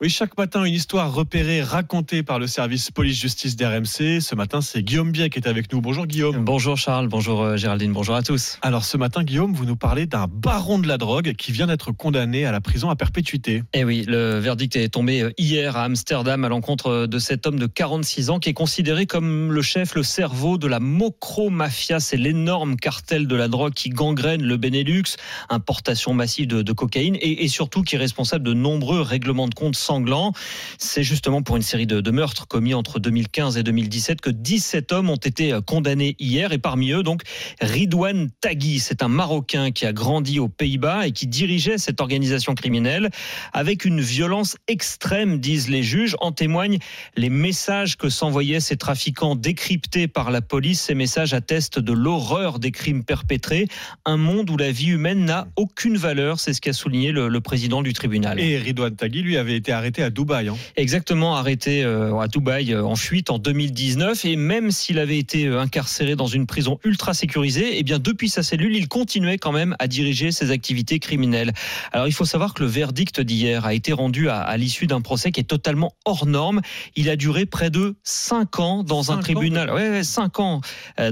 Oui, 0.00 0.10
chaque 0.10 0.38
matin, 0.38 0.62
une 0.62 0.74
histoire 0.74 1.12
repérée, 1.12 1.60
racontée 1.60 2.22
par 2.22 2.38
le 2.38 2.46
service 2.46 2.92
police-justice 2.92 3.56
d'RMC. 3.56 4.20
Ce 4.20 4.36
matin, 4.36 4.60
c'est 4.60 4.80
Guillaume 4.84 5.10
Biet 5.10 5.28
qui 5.28 5.40
est 5.40 5.48
avec 5.48 5.72
nous. 5.72 5.80
Bonjour 5.80 6.06
Guillaume. 6.06 6.44
Bonjour 6.44 6.76
Charles, 6.76 7.08
bonjour 7.08 7.42
euh, 7.42 7.56
Géraldine, 7.56 7.92
bonjour 7.92 8.14
à 8.14 8.22
tous. 8.22 8.60
Alors 8.62 8.84
ce 8.84 8.96
matin, 8.96 9.24
Guillaume, 9.24 9.52
vous 9.52 9.64
nous 9.64 9.74
parlez 9.74 10.06
d'un 10.06 10.28
baron 10.28 10.78
de 10.78 10.86
la 10.86 10.98
drogue 10.98 11.32
qui 11.32 11.50
vient 11.50 11.66
d'être 11.66 11.90
condamné 11.90 12.46
à 12.46 12.52
la 12.52 12.60
prison 12.60 12.90
à 12.90 12.94
perpétuité. 12.94 13.64
Eh 13.72 13.82
oui, 13.82 14.04
le 14.06 14.38
verdict 14.38 14.76
est 14.76 14.88
tombé 14.88 15.20
euh, 15.20 15.32
hier 15.36 15.76
à 15.76 15.82
Amsterdam 15.82 16.44
à 16.44 16.48
l'encontre 16.48 17.06
de 17.06 17.18
cet 17.18 17.48
homme 17.48 17.58
de 17.58 17.66
46 17.66 18.30
ans 18.30 18.38
qui 18.38 18.50
est 18.50 18.54
considéré 18.54 19.06
comme 19.06 19.50
le 19.50 19.62
chef, 19.62 19.96
le 19.96 20.04
cerveau 20.04 20.58
de 20.58 20.68
la 20.68 20.78
Mocro-Mafia. 20.78 21.98
C'est 21.98 22.16
l'énorme 22.16 22.76
cartel 22.76 23.26
de 23.26 23.34
la 23.34 23.48
drogue 23.48 23.74
qui 23.74 23.88
gangrène 23.88 24.44
le 24.44 24.58
Benelux, 24.58 25.16
importation 25.48 26.14
massive 26.14 26.46
de, 26.46 26.62
de 26.62 26.72
cocaïne 26.72 27.16
et, 27.16 27.42
et 27.42 27.48
surtout 27.48 27.82
qui 27.82 27.96
est 27.96 27.98
responsable 27.98 28.44
de 28.44 28.54
nombreux 28.54 29.00
règlements 29.00 29.48
de 29.48 29.54
compte 29.54 29.74
sanglant. 29.88 30.32
C'est 30.76 31.02
justement 31.02 31.40
pour 31.40 31.56
une 31.56 31.62
série 31.62 31.86
de, 31.86 32.10
meurtres 32.10 32.46
commis 32.46 32.74
entre 32.74 33.00
2015 33.00 33.56
et 33.56 33.62
2017 33.62 34.20
que 34.20 34.28
17 34.28 34.92
hommes 34.92 35.08
ont 35.08 35.16
été 35.16 35.58
condamnés 35.66 36.14
hier. 36.18 36.52
Et 36.52 36.58
parmi 36.58 36.92
eux, 36.92 37.02
donc, 37.02 37.22
Ridouane 37.62 38.28
Tagui. 38.42 38.80
C'est 38.80 39.02
un 39.02 39.08
Marocain 39.08 39.70
qui 39.70 39.86
a 39.86 39.94
grandi 39.94 40.40
aux 40.40 40.48
Pays-Bas 40.48 41.06
et 41.06 41.12
qui 41.12 41.26
dirigeait 41.26 41.78
cette 41.78 42.02
organisation 42.02 42.54
criminelle 42.54 43.08
avec 43.54 43.86
une 43.86 44.02
violence 44.02 44.56
extrême, 44.66 45.40
disent 45.40 45.70
les 45.70 45.82
juges. 45.82 46.16
En 46.20 46.32
témoignent 46.32 46.78
les 47.16 47.30
messages 47.30 47.96
que 47.96 48.10
s'envoyaient 48.10 48.60
ces 48.60 48.76
trafiquants 48.76 49.36
décryptés 49.36 50.06
par 50.06 50.30
la 50.30 50.42
police. 50.42 50.82
Ces 50.82 50.94
messages 50.94 51.32
attestent 51.32 51.78
de 51.78 51.92
l'horreur 51.92 52.58
des 52.58 52.72
crimes 52.72 53.04
perpétrés. 53.04 53.68
Un 54.04 54.18
monde 54.18 54.50
où 54.50 54.58
la 54.58 54.70
vie 54.70 54.88
humaine 54.88 55.24
n'a 55.24 55.48
aucune 55.56 55.96
valeur. 55.96 56.40
C'est 56.40 56.52
ce 56.52 56.60
qu'a 56.60 56.74
souligné 56.74 57.12
le, 57.12 57.40
président 57.40 57.82
du 57.82 57.92
tribunal. 57.92 58.38
Et 58.40 58.58
Ridouane 58.58 58.96
Tagui, 58.96 59.22
lui, 59.22 59.36
avait 59.36 59.56
été 59.56 59.72
arrêté 59.78 60.02
à 60.02 60.10
Dubaï. 60.10 60.48
Hein. 60.48 60.56
Exactement, 60.76 61.36
arrêté 61.36 61.82
euh, 61.82 62.18
à 62.18 62.28
Dubaï 62.28 62.72
euh, 62.72 62.84
en 62.84 62.96
fuite 62.96 63.30
en 63.30 63.38
2019. 63.38 64.24
Et 64.24 64.36
même 64.36 64.70
s'il 64.70 64.98
avait 64.98 65.18
été 65.18 65.46
euh, 65.46 65.60
incarcéré 65.60 66.16
dans 66.16 66.26
une 66.26 66.46
prison 66.46 66.78
ultra 66.84 67.14
sécurisée, 67.14 67.78
eh 67.78 67.82
bien 67.82 67.98
depuis 67.98 68.28
sa 68.28 68.42
cellule, 68.42 68.76
il 68.76 68.88
continuait 68.88 69.38
quand 69.38 69.52
même 69.52 69.74
à 69.78 69.86
diriger 69.86 70.32
ses 70.32 70.50
activités 70.50 70.98
criminelles. 70.98 71.52
Alors 71.92 72.06
il 72.06 72.12
faut 72.12 72.24
savoir 72.24 72.54
que 72.54 72.62
le 72.62 72.68
verdict 72.68 73.20
d'hier 73.20 73.64
a 73.64 73.74
été 73.74 73.92
rendu 73.92 74.28
à, 74.28 74.40
à 74.40 74.56
l'issue 74.56 74.86
d'un 74.86 75.00
procès 75.00 75.30
qui 75.30 75.40
est 75.40 75.44
totalement 75.44 75.94
hors 76.04 76.26
norme. 76.26 76.60
Il 76.96 77.08
a 77.08 77.16
duré 77.16 77.46
près 77.46 77.70
de 77.70 77.96
5 78.02 78.60
ans 78.60 78.82
dans 78.82 79.04
cinq 79.04 79.18
un 79.18 79.20
tribunal. 79.20 79.70
Ans. 79.70 79.74
Ouais, 79.74 79.90
ouais, 79.90 80.04
5 80.04 80.40
ans 80.40 80.60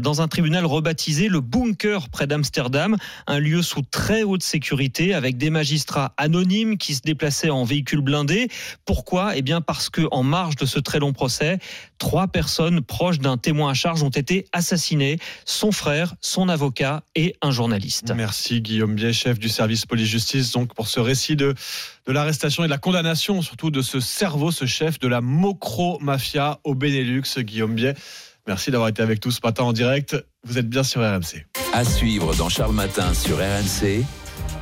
dans 0.00 0.20
un 0.20 0.28
tribunal 0.28 0.66
rebaptisé 0.66 1.28
le 1.28 1.40
Bunker 1.40 2.08
près 2.11 2.26
d'Amsterdam, 2.26 2.96
un 3.26 3.38
lieu 3.38 3.62
sous 3.62 3.82
très 3.82 4.23
haute 4.23 4.42
sécurité 4.42 5.14
avec 5.14 5.37
des 5.37 5.50
magistrats 5.50 6.14
anonymes 6.16 6.78
qui 6.78 6.94
se 6.94 7.02
déplaçaient 7.02 7.50
en 7.50 7.64
véhicules 7.64 8.00
blindés. 8.00 8.49
Pourquoi? 8.84 9.36
Eh 9.36 9.42
bien 9.42 9.60
parce 9.60 9.90
que 9.90 10.02
en 10.10 10.23
marge 10.23 10.56
de 10.56 10.66
ce 10.66 10.78
très 10.78 10.99
long 10.99 11.12
procès, 11.12 11.58
trois 11.99 12.28
personnes 12.28 12.80
proches 12.80 13.19
d'un 13.19 13.36
témoin 13.36 13.71
à 13.71 13.75
charge 13.75 14.02
ont 14.02 14.10
été 14.10 14.47
assassinées 14.52 15.19
son 15.45 15.73
frère, 15.73 16.14
son 16.21 16.49
avocat 16.49 17.02
et 17.14 17.36
un 17.42 17.50
journaliste. 17.50 18.12
Merci 18.14 18.60
Guillaume 18.60 18.95
Biet, 18.95 19.12
chef 19.12 19.38
du 19.38 19.49
service 19.49 19.86
police-justice, 19.86 20.52
donc 20.52 20.75
pour 20.75 20.88
ce 20.88 21.00
récit 21.00 21.36
de, 21.36 21.54
de 22.06 22.12
l'arrestation 22.12 22.64
et 22.64 22.66
de 22.66 22.71
la 22.71 22.78
condamnation, 22.78 23.42
surtout 23.42 23.71
de 23.71 23.82
ce 23.82 24.00
cerveau, 24.00 24.50
ce 24.50 24.66
chef 24.66 24.99
de 24.99 25.08
la 25.08 25.21
Mocro-Mafia 25.21 26.60
au 26.64 26.75
Benelux, 26.75 27.23
Guillaume 27.38 27.75
Biet. 27.75 27.95
Merci 28.47 28.71
d'avoir 28.71 28.88
été 28.88 29.02
avec 29.02 29.25
nous 29.25 29.32
ce 29.32 29.40
matin 29.42 29.64
en 29.64 29.73
direct. 29.73 30.16
Vous 30.45 30.58
êtes 30.58 30.69
bien 30.69 30.84
sur 30.84 31.00
RMC. 31.00 31.47
À 31.73 31.84
suivre 31.84 32.34
dans 32.36 32.49
Charles 32.49 32.75
Matin 32.75 33.12
sur 33.12 33.38
RMC. 33.38 34.04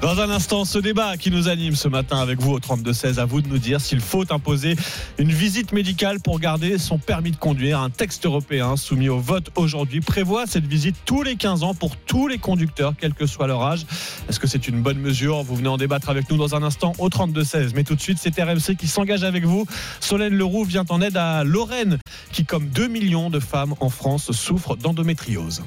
Dans 0.04 0.20
un 0.20 0.28
instant, 0.28 0.66
ce 0.66 0.78
débat 0.78 1.16
qui 1.16 1.30
nous 1.30 1.48
anime 1.48 1.74
ce 1.74 1.88
matin 1.88 2.18
avec 2.18 2.38
vous 2.38 2.52
au 2.52 2.60
32-16, 2.60 3.18
à 3.18 3.24
vous 3.24 3.40
de 3.40 3.48
nous 3.48 3.56
dire 3.58 3.80
s'il 3.80 4.00
faut 4.00 4.30
imposer 4.30 4.76
une 5.18 5.32
visite 5.32 5.72
médicale 5.72 6.20
pour 6.20 6.38
garder 6.40 6.76
son 6.76 6.98
permis 6.98 7.30
de 7.30 7.36
conduire. 7.36 7.80
Un 7.80 7.88
texte 7.88 8.26
européen 8.26 8.76
soumis 8.76 9.08
au 9.08 9.18
vote 9.18 9.48
aujourd'hui 9.56 10.02
prévoit 10.02 10.46
cette 10.46 10.66
visite 10.66 10.94
tous 11.06 11.22
les 11.22 11.36
15 11.36 11.62
ans 11.62 11.72
pour 11.72 11.96
tous 11.96 12.28
les 12.28 12.36
conducteurs, 12.36 12.92
quel 13.00 13.14
que 13.14 13.24
soit 13.24 13.46
leur 13.46 13.62
âge. 13.62 13.86
Est-ce 14.28 14.38
que 14.38 14.46
c'est 14.46 14.68
une 14.68 14.82
bonne 14.82 14.98
mesure? 14.98 15.42
Vous 15.42 15.56
venez 15.56 15.68
en 15.68 15.78
débattre 15.78 16.10
avec 16.10 16.28
nous 16.28 16.36
dans 16.36 16.54
un 16.54 16.62
instant 16.62 16.92
au 16.98 17.08
32-16. 17.08 17.70
Mais 17.74 17.84
tout 17.84 17.94
de 17.94 18.00
suite, 18.02 18.18
c'est 18.20 18.38
RMC 18.38 18.76
qui 18.78 18.88
s'engage 18.88 19.24
avec 19.24 19.46
vous. 19.46 19.66
Solène 20.00 20.34
Leroux 20.34 20.64
vient 20.64 20.84
en 20.90 21.00
aide 21.00 21.16
à 21.16 21.44
Lorraine, 21.44 21.98
qui, 22.30 22.44
comme 22.44 22.68
2 22.68 22.88
millions 22.88 23.30
de 23.30 23.40
femmes 23.40 23.74
en 23.80 23.88
France, 23.88 24.32
souffre 24.32 24.76
d'endométriose. 24.76 25.62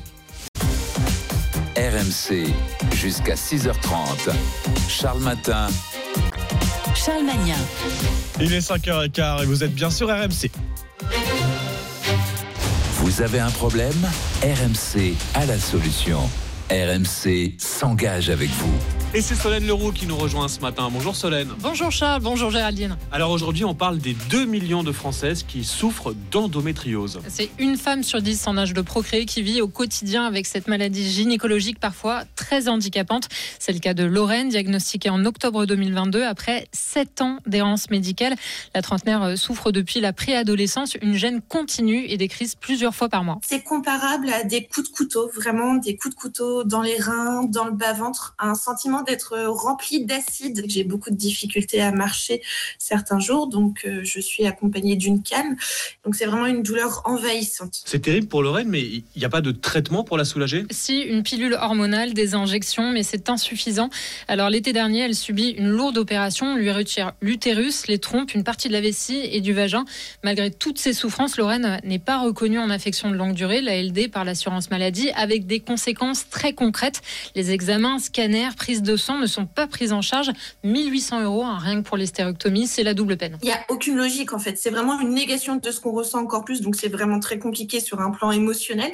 RMC 2.07 2.53
jusqu'à 2.95 3.35
6h30. 3.35 4.31
Charles 4.87 5.19
Matin. 5.19 5.67
Charles 6.95 7.25
Magnin. 7.25 7.57
Il 8.39 8.53
est 8.53 8.59
5h15 8.59 9.43
et 9.43 9.45
vous 9.45 9.63
êtes 9.63 9.73
bien 9.73 9.89
sur 9.89 10.07
RMC. 10.07 10.49
Vous 12.93 13.21
avez 13.21 13.39
un 13.39 13.51
problème? 13.51 14.07
RMC 14.41 15.15
a 15.33 15.45
la 15.47 15.59
solution. 15.59 16.29
RMC 16.69 17.53
s'engage 17.57 18.29
avec 18.29 18.49
vous. 18.49 18.73
Et 19.13 19.21
c'est 19.21 19.35
Solène 19.35 19.65
Leroux 19.65 19.93
qui 19.93 20.05
nous 20.05 20.17
rejoint 20.17 20.49
ce 20.49 20.59
matin. 20.59 20.89
Bonjour 20.91 21.15
Solène. 21.15 21.47
Bonjour 21.59 21.91
Charles, 21.91 22.21
bonjour 22.21 22.51
Géraldine. 22.51 22.97
Alors 23.13 23.31
aujourd'hui, 23.31 23.63
on 23.63 23.73
parle 23.73 23.99
des 23.99 24.13
2 24.29 24.43
millions 24.43 24.83
de 24.83 24.91
Françaises 24.91 25.43
qui 25.47 25.63
souffrent 25.63 26.13
d'endométriose. 26.29 27.21
C'est 27.29 27.49
une 27.57 27.77
femme 27.77 28.03
sur 28.03 28.21
10 28.21 28.47
en 28.47 28.57
âge 28.57 28.73
de 28.73 28.81
procréer 28.81 29.25
qui 29.25 29.41
vit 29.41 29.61
au 29.61 29.69
quotidien 29.69 30.25
avec 30.25 30.45
cette 30.45 30.67
maladie 30.67 31.09
gynécologique 31.09 31.79
parfois 31.79 32.23
très 32.35 32.67
handicapante. 32.67 33.29
C'est 33.59 33.71
le 33.71 33.79
cas 33.79 33.93
de 33.93 34.03
Lorraine, 34.03 34.49
diagnostiquée 34.49 35.09
en 35.09 35.23
octobre 35.23 35.65
2022 35.65 36.23
après 36.23 36.67
7 36.73 37.21
ans 37.21 37.37
d'errance 37.47 37.89
médicale. 37.89 38.35
La 38.75 38.81
trentenaire 38.81 39.37
souffre 39.37 39.71
depuis 39.71 40.01
la 40.01 40.11
préadolescence, 40.11 40.97
une 41.01 41.13
gêne 41.13 41.39
continue 41.47 42.03
et 42.09 42.17
des 42.17 42.27
crises 42.27 42.55
plusieurs 42.55 42.93
fois 42.93 43.07
par 43.07 43.23
mois. 43.23 43.39
C'est 43.41 43.63
comparable 43.63 44.29
à 44.29 44.43
des 44.43 44.65
coups 44.65 44.91
de 44.91 44.93
couteau, 44.93 45.31
vraiment 45.33 45.75
des 45.75 45.95
coups 45.95 46.13
de 46.13 46.19
couteau 46.19 46.56
dans 46.63 46.81
les 46.81 46.97
reins, 46.97 47.43
dans 47.43 47.65
le 47.65 47.71
bas-ventre, 47.71 48.35
un 48.39 48.55
sentiment 48.55 49.01
d'être 49.01 49.37
rempli 49.47 50.05
d'acide. 50.05 50.63
J'ai 50.67 50.83
beaucoup 50.83 51.09
de 51.09 51.15
difficultés 51.15 51.81
à 51.81 51.91
marcher 51.91 52.41
certains 52.77 53.19
jours, 53.19 53.47
donc 53.47 53.81
euh, 53.85 54.01
je 54.03 54.19
suis 54.19 54.45
accompagnée 54.45 54.95
d'une 54.95 55.21
canne. 55.21 55.57
Donc 56.03 56.15
c'est 56.15 56.25
vraiment 56.25 56.45
une 56.45 56.63
douleur 56.63 57.01
envahissante. 57.05 57.81
C'est 57.85 58.01
terrible 58.01 58.27
pour 58.27 58.43
Lorraine, 58.43 58.69
mais 58.69 58.81
il 58.81 59.03
n'y 59.15 59.25
a 59.25 59.29
pas 59.29 59.41
de 59.41 59.51
traitement 59.51 60.03
pour 60.03 60.17
la 60.17 60.25
soulager? 60.25 60.65
Si, 60.71 61.01
une 61.01 61.23
pilule 61.23 61.53
hormonale, 61.53 62.13
des 62.13 62.35
injections, 62.35 62.91
mais 62.91 63.03
c'est 63.03 63.29
insuffisant. 63.29 63.89
Alors 64.27 64.49
l'été 64.49 64.73
dernier, 64.73 65.01
elle 65.01 65.15
subit 65.15 65.49
une 65.49 65.69
lourde 65.69 65.97
opération, 65.97 66.55
lui 66.55 66.71
retire 66.71 67.13
l'utérus, 67.21 67.87
les 67.87 67.99
trompes, 67.99 68.33
une 68.33 68.43
partie 68.43 68.67
de 68.67 68.73
la 68.73 68.81
vessie 68.81 69.19
et 69.31 69.41
du 69.41 69.53
vagin. 69.53 69.85
Malgré 70.23 70.51
toutes 70.51 70.79
ces 70.79 70.93
souffrances, 70.93 71.37
Lorraine 71.37 71.79
n'est 71.83 71.99
pas 71.99 72.19
reconnue 72.19 72.59
en 72.59 72.69
affection 72.69 73.09
de 73.09 73.15
longue 73.15 73.33
durée, 73.33 73.61
la 73.61 73.81
LD 73.81 74.11
par 74.11 74.25
l'assurance 74.25 74.69
maladie, 74.69 75.09
avec 75.11 75.45
des 75.45 75.59
conséquences 75.59 76.29
très 76.29 76.46
concrètes. 76.53 77.01
Les 77.35 77.51
examens, 77.51 77.99
scanners, 77.99 78.55
prise 78.57 78.81
de 78.81 78.95
sang 78.95 79.17
ne 79.19 79.27
sont 79.27 79.45
pas 79.45 79.67
prises 79.67 79.93
en 79.93 80.01
charge. 80.01 80.31
1800 80.63 81.23
euros, 81.23 81.43
hein, 81.43 81.57
rien 81.59 81.81
que 81.81 81.87
pour 81.87 81.97
l'hystérectomie, 81.97 82.67
c'est 82.67 82.83
la 82.83 82.93
double 82.93 83.17
peine. 83.17 83.37
Il 83.41 83.47
n'y 83.47 83.51
a 83.51 83.59
aucune 83.69 83.95
logique 83.97 84.33
en 84.33 84.39
fait. 84.39 84.57
C'est 84.57 84.69
vraiment 84.69 84.99
une 84.99 85.13
négation 85.13 85.55
de 85.57 85.71
ce 85.71 85.79
qu'on 85.79 85.91
ressent 85.91 86.19
encore 86.19 86.45
plus. 86.45 86.61
Donc 86.61 86.75
c'est 86.75 86.87
vraiment 86.87 87.19
très 87.19 87.39
compliqué 87.39 87.79
sur 87.79 87.99
un 87.99 88.11
plan 88.11 88.31
émotionnel. 88.31 88.91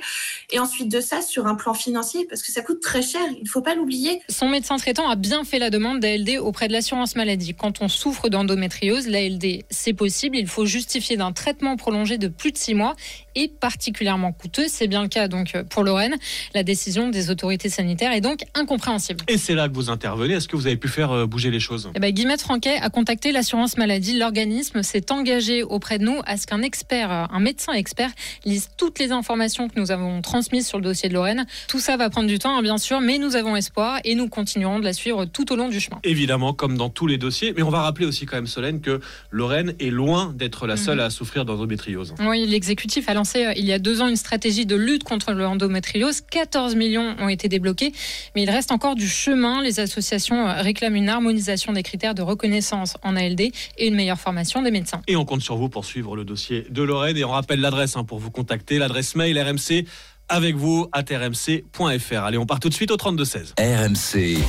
Et 0.52 0.60
ensuite 0.60 0.90
de 0.90 1.00
ça, 1.00 1.22
sur 1.22 1.48
un 1.48 1.56
plan 1.56 1.74
financier, 1.74 2.26
parce 2.30 2.42
que 2.42 2.52
ça 2.52 2.62
coûte 2.62 2.82
très 2.82 3.02
cher. 3.02 3.22
Il 3.38 3.44
ne 3.44 3.50
faut 3.50 3.62
pas 3.62 3.76
l'oublier. 3.76 4.22
Son 4.30 4.50
médecin 4.50 4.78
traitant 4.78 5.08
a 5.08 5.16
bien 5.16 5.44
fait 5.44 5.60
la 5.60 5.70
demande 5.70 6.00
d'ALD 6.00 6.38
auprès 6.40 6.68
de 6.68 6.74
l'assurance 6.74 7.16
maladie. 7.16 7.54
Quand 7.54 7.82
on 7.82 7.88
souffre 7.88 8.30
d'endométriose, 8.30 9.08
l'ALD, 9.08 9.64
c'est 9.70 9.94
possible. 9.94 10.38
Il 10.38 10.48
faut 10.48 10.66
justifier 10.66 11.18
d'un 11.18 11.32
traitement 11.32 11.76
prolongé 11.76 12.18
de 12.18 12.28
plus 12.28 12.52
de 12.52 12.58
six 12.58 12.74
mois 12.74 12.96
et 13.36 13.48
particulièrement 13.48 14.32
coûteux. 14.32 14.66
C'est 14.68 14.88
bien 14.88 15.04
le 15.04 15.08
cas 15.08 15.28
donc 15.28 15.56
pour 15.70 15.84
Lorraine. 15.84 16.16
La 16.54 16.64
décision 16.64 17.10
des 17.10 17.30
autorités 17.30 17.43
sanitaires 17.70 18.12
est 18.14 18.22
donc 18.22 18.40
incompréhensible. 18.56 19.24
Et 19.28 19.38
c'est 19.38 19.56
là 19.56 19.68
que 19.70 19.74
vous 19.74 19.90
intervenez. 19.90 20.34
Est-ce 20.36 20.48
que 20.48 20.56
vous 20.56 20.68
avez 20.68 20.78
pu 20.78 20.88
faire 20.88 21.12
euh, 21.12 21.26
bouger 21.26 21.52
les 21.52 21.60
choses? 21.60 21.90
Ben, 22.00 22.12
Guillemette 22.12 22.42
Franquet 22.42 22.78
a 22.78 22.90
contacté 22.90 23.32
l'assurance 23.32 23.78
maladie. 23.78 24.18
L'organisme 24.18 24.84
s'est 24.84 25.12
engagé 25.12 25.64
auprès 25.64 26.00
de 26.00 26.04
nous 26.06 26.20
à 26.26 26.38
ce 26.38 26.48
qu'un 26.48 26.62
expert, 26.62 27.12
euh, 27.12 27.26
un 27.32 27.40
médecin 27.40 27.74
expert, 27.74 28.10
lise 28.46 28.70
toutes 28.78 29.00
les 29.00 29.12
informations 29.12 29.68
que 29.70 29.80
nous 29.80 29.92
avons 29.92 30.22
transmises 30.22 30.68
sur 30.68 30.78
le 30.78 30.84
dossier 30.84 31.10
de 31.10 31.14
Lorraine. 31.14 31.46
Tout 31.68 31.80
ça 31.80 31.98
va 31.98 32.10
prendre 32.10 32.28
du 32.28 32.40
temps, 32.40 32.58
hein, 32.58 32.62
bien 32.62 32.78
sûr, 32.78 33.02
mais 33.02 33.18
nous 33.18 33.36
avons 33.36 33.56
espoir 33.56 34.00
et 34.04 34.16
nous 34.16 34.28
continuerons 34.30 34.80
de 34.80 34.86
la 34.86 34.94
suivre 34.94 35.26
tout 35.26 35.52
au 35.52 35.56
long 35.56 35.70
du 35.70 35.80
chemin. 35.80 36.00
Évidemment, 36.04 36.54
comme 36.54 36.78
dans 36.78 36.90
tous 36.90 37.08
les 37.08 37.18
dossiers. 37.18 37.54
Mais 37.56 37.64
on 37.64 37.70
va 37.70 37.82
rappeler 37.82 38.06
aussi 38.06 38.26
quand 38.26 38.38
même, 38.38 38.48
Solène, 38.48 38.82
que 38.82 39.00
Lorraine 39.32 39.74
est 39.80 39.90
loin 39.90 40.34
d'être 40.36 40.68
la 40.68 40.78
seule 40.78 40.98
Mhm. 40.98 41.06
à 41.06 41.10
souffrir 41.10 41.46
d'endométriose. 41.46 42.14
Oui, 42.20 42.46
l'exécutif 42.46 43.10
a 43.10 43.14
lancé 43.14 43.46
euh, 43.46 43.54
il 43.56 43.66
y 43.66 43.74
a 43.74 43.80
deux 43.80 44.02
ans 44.02 44.08
une 44.08 44.16
stratégie 44.16 44.66
de 44.66 44.76
lutte 44.76 45.04
contre 45.04 45.32
l'endométriose. 45.34 46.22
14 46.22 46.76
millions 46.76 47.16
ont 47.20 47.30
été 47.34 47.50
débloqués, 47.50 47.92
mais 48.36 48.44
il 48.44 48.50
reste 48.50 48.72
encore 48.72 48.96
du 48.96 49.08
chemin. 49.08 49.62
Les 49.62 49.80
associations 49.80 50.48
euh, 50.48 50.62
réclament 50.62 50.96
une 50.96 51.10
harmonisation 51.10 51.74
des 51.74 51.84
critères 51.84 52.16
de 52.16 52.22
reconnaissance 52.22 52.98
en 53.04 53.16
ALD 53.16 53.42
et 53.42 53.88
une 53.88 53.96
meilleure 53.96 54.20
formation 54.20 54.62
des 54.62 54.72
médecins. 54.72 55.02
Et 55.08 55.16
on 55.16 55.26
compte 55.26 55.42
sur 55.42 55.58
vous 55.58 55.70
pour 55.70 55.86
suivre 55.86 56.16
le 56.16 56.24
dossier 56.24 56.66
de 56.70 56.84
Lorraine. 56.84 57.18
Et 57.18 57.26
on 57.26 57.32
rappelle 57.32 57.60
l'adresse 57.60 57.98
hein, 57.98 58.04
pour 58.04 58.20
vous 58.20 58.32
contacter. 58.32 58.78
L'adresse 58.78 59.16
mail 59.16 59.38
RMC 59.40 59.86
avec 60.30 60.56
vous 60.56 60.88
à 60.92 61.02
rmc.fr. 61.02 62.24
Allez, 62.24 62.38
on 62.38 62.46
part 62.46 62.60
tout 62.60 62.70
de 62.70 62.74
suite 62.74 62.92
au 62.92 62.98
32-16. 62.98 63.54
RMC, 63.60 64.42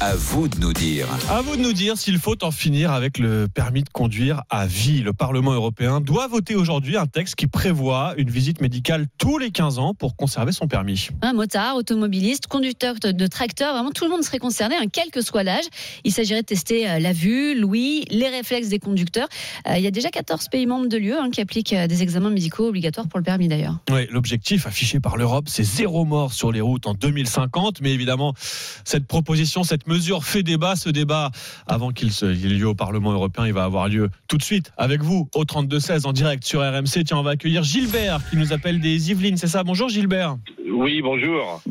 à 0.00 0.14
vous 0.14 0.48
de 0.48 0.58
nous 0.58 0.72
dire. 0.72 1.06
À 1.30 1.40
vous 1.42 1.56
de 1.56 1.62
nous 1.62 1.72
dire 1.72 1.96
s'il 1.96 2.18
faut 2.18 2.42
en 2.44 2.50
finir 2.50 2.92
avec 2.92 3.18
le 3.18 3.48
permis 3.48 3.82
de 3.82 3.88
conduire 3.88 4.42
à 4.50 4.66
vie. 4.66 5.00
Le 5.00 5.12
Parlement 5.12 5.52
européen 5.52 6.00
doit 6.00 6.28
voter 6.28 6.54
aujourd'hui 6.54 6.96
un 6.96 7.06
texte 7.06 7.34
qui 7.34 7.46
prévoit 7.46 8.14
une 8.16 8.30
visite 8.30 8.60
médicale 8.60 9.06
tous 9.18 9.38
les 9.38 9.50
15 9.50 9.78
ans 9.78 9.94
pour 9.94 10.16
conserver 10.16 10.52
son 10.52 10.68
permis. 10.68 11.08
Un 11.22 11.32
motard, 11.32 11.76
automobiliste, 11.76 12.46
conducteur 12.46 12.96
de, 13.00 13.26
tracteur, 13.26 13.74
vraiment 13.74 13.90
tout 13.90 14.04
le 14.04 14.10
monde 14.10 14.22
serait 14.22 14.38
concerné, 14.38 14.76
hein, 14.76 14.86
quel 14.92 15.10
que 15.10 15.20
soit 15.20 15.42
l'âge. 15.42 15.64
Il 16.04 16.12
s'agirait 16.12 16.42
de 16.42 16.46
tester 16.46 16.88
euh, 16.88 16.98
la 16.98 17.12
vue, 17.12 17.58
l'ouïe, 17.58 18.04
les 18.10 18.28
réflexes 18.28 18.68
des 18.68 18.78
conducteurs. 18.78 19.28
Euh, 19.68 19.76
il 19.76 19.82
y 19.82 19.86
a 19.86 19.90
déjà 19.90 20.10
14 20.10 20.48
pays 20.48 20.66
membres 20.66 20.88
de 20.88 20.96
l'UE 20.96 21.14
hein, 21.14 21.30
qui 21.30 21.40
appliquent 21.40 21.72
euh, 21.72 21.86
des 21.86 22.02
examens 22.02 22.30
médicaux 22.30 22.68
obligatoires 22.68 23.08
pour 23.08 23.18
le 23.18 23.24
permis 23.24 23.48
d'ailleurs. 23.48 23.78
Oui, 23.90 24.06
l'objectif 24.10 24.66
affiché 24.66 25.00
par 25.00 25.13
l'Europe, 25.16 25.44
c'est 25.48 25.64
zéro 25.64 26.04
mort 26.04 26.32
sur 26.32 26.52
les 26.52 26.60
routes 26.60 26.86
en 26.86 26.94
2050. 26.94 27.80
Mais 27.80 27.92
évidemment, 27.92 28.34
cette 28.84 29.06
proposition, 29.06 29.62
cette 29.62 29.86
mesure 29.86 30.24
fait 30.24 30.42
débat. 30.42 30.76
Ce 30.76 30.88
débat, 30.88 31.30
avant 31.66 31.90
qu'il 31.90 32.08
ait 32.08 32.34
lieu 32.48 32.68
au 32.68 32.74
Parlement 32.74 33.12
européen, 33.12 33.46
il 33.46 33.52
va 33.52 33.64
avoir 33.64 33.88
lieu 33.88 34.10
tout 34.28 34.36
de 34.36 34.42
suite 34.42 34.72
avec 34.76 35.02
vous 35.02 35.28
au 35.34 35.44
32-16 35.44 36.06
en 36.06 36.12
direct 36.12 36.44
sur 36.44 36.60
RMC. 36.60 37.04
Tiens, 37.04 37.18
on 37.18 37.22
va 37.22 37.32
accueillir 37.32 37.62
Gilbert 37.62 38.20
qui 38.30 38.36
nous 38.36 38.52
appelle 38.52 38.80
des 38.80 39.10
Yvelines. 39.10 39.36
C'est 39.36 39.46
ça? 39.48 39.64
Bonjour 39.64 39.88
Gilbert. 39.88 40.36
Oui, 40.72 41.00
bonjour. 41.02 41.62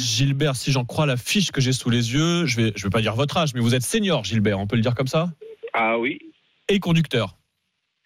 Gilbert, 0.00 0.56
si 0.56 0.72
j'en 0.72 0.84
crois 0.84 1.06
la 1.06 1.16
fiche 1.16 1.50
que 1.50 1.60
j'ai 1.60 1.72
sous 1.72 1.90
les 1.90 2.12
yeux, 2.12 2.46
je 2.46 2.56
vais, 2.56 2.72
je 2.74 2.84
vais 2.84 2.90
pas 2.90 3.00
dire 3.00 3.14
votre 3.14 3.36
âge, 3.36 3.54
mais 3.54 3.60
vous 3.60 3.74
êtes 3.74 3.82
senior, 3.82 4.24
Gilbert, 4.24 4.58
on 4.58 4.66
peut 4.66 4.76
le 4.76 4.82
dire 4.82 4.94
comme 4.94 5.06
ça? 5.06 5.30
Ah 5.74 5.98
oui, 5.98 6.18
Et 6.68 6.80
conducteur. 6.80 7.37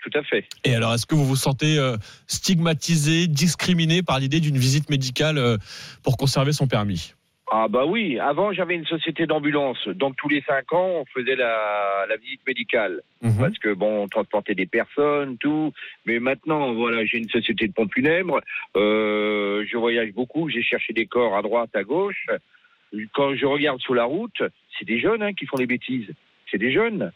Tout 0.03 0.19
à 0.19 0.23
fait. 0.23 0.45
Et 0.65 0.75
alors, 0.75 0.93
est-ce 0.95 1.07
que 1.07 1.15
vous 1.15 1.25
vous 1.25 1.37
sentez 1.37 1.79
euh, 1.79 1.97
stigmatisé, 2.27 3.27
discriminé 3.27 4.03
par 4.03 4.19
l'idée 4.19 4.41
d'une 4.41 4.59
visite 4.59 4.91
médicale 4.91 5.39
euh, 5.39 5.57
pour 6.03 6.17
conserver 6.17 6.53
son 6.53 6.67
permis? 6.67 7.15
Ah 7.55 7.69
bah 7.69 7.85
oui, 7.85 8.19
avant 8.19 8.55
j'avais 8.55 8.75
une 8.75 8.87
société 8.87 9.27
d'ambulance, 9.27 9.87
donc 9.87 10.17
tous 10.17 10.31
les 10.31 10.41
cinq 10.41 10.73
ans 10.73 11.03
on 11.03 11.05
faisait 11.13 11.37
la, 11.37 12.07
la 12.09 12.17
visite 12.17 12.41
médicale. 12.47 13.03
Parce 13.39 13.59
que 13.59 13.75
bon, 13.75 14.05
on 14.05 14.09
transportait 14.09 14.55
des 14.55 14.65
personnes, 14.65 15.37
tout. 15.37 15.71
Mais 16.07 16.19
maintenant, 16.19 16.73
voilà, 16.73 17.05
j'ai 17.05 17.19
une 17.19 17.29
société 17.29 17.69
de 17.69 17.75
pompes 17.75 17.93
funèbres, 17.93 18.41
euh, 18.75 19.67
je 19.71 19.77
voyage 19.77 20.13
beaucoup, 20.13 20.49
j'ai 20.49 20.63
cherché 20.63 20.95
des 20.95 21.05
corps 21.05 21.37
à 21.37 21.43
droite, 21.43 21.71
à 21.75 21.85
gauche. 21.85 22.27
Quand 23.13 23.35
je 23.35 23.45
regarde 23.45 23.81
sur 23.81 23.95
la 23.95 24.05
route, 24.05 24.43
c'est 24.79 24.87
des 24.87 24.99
jeunes 24.99 25.23
hein, 25.23 25.35
qui 25.35 25.45
font 25.45 25.59
les 25.59 25.67
bêtises. 25.67 26.11
C'est 26.51 26.59
des 26.59 26.73
jeunes. 26.73 27.13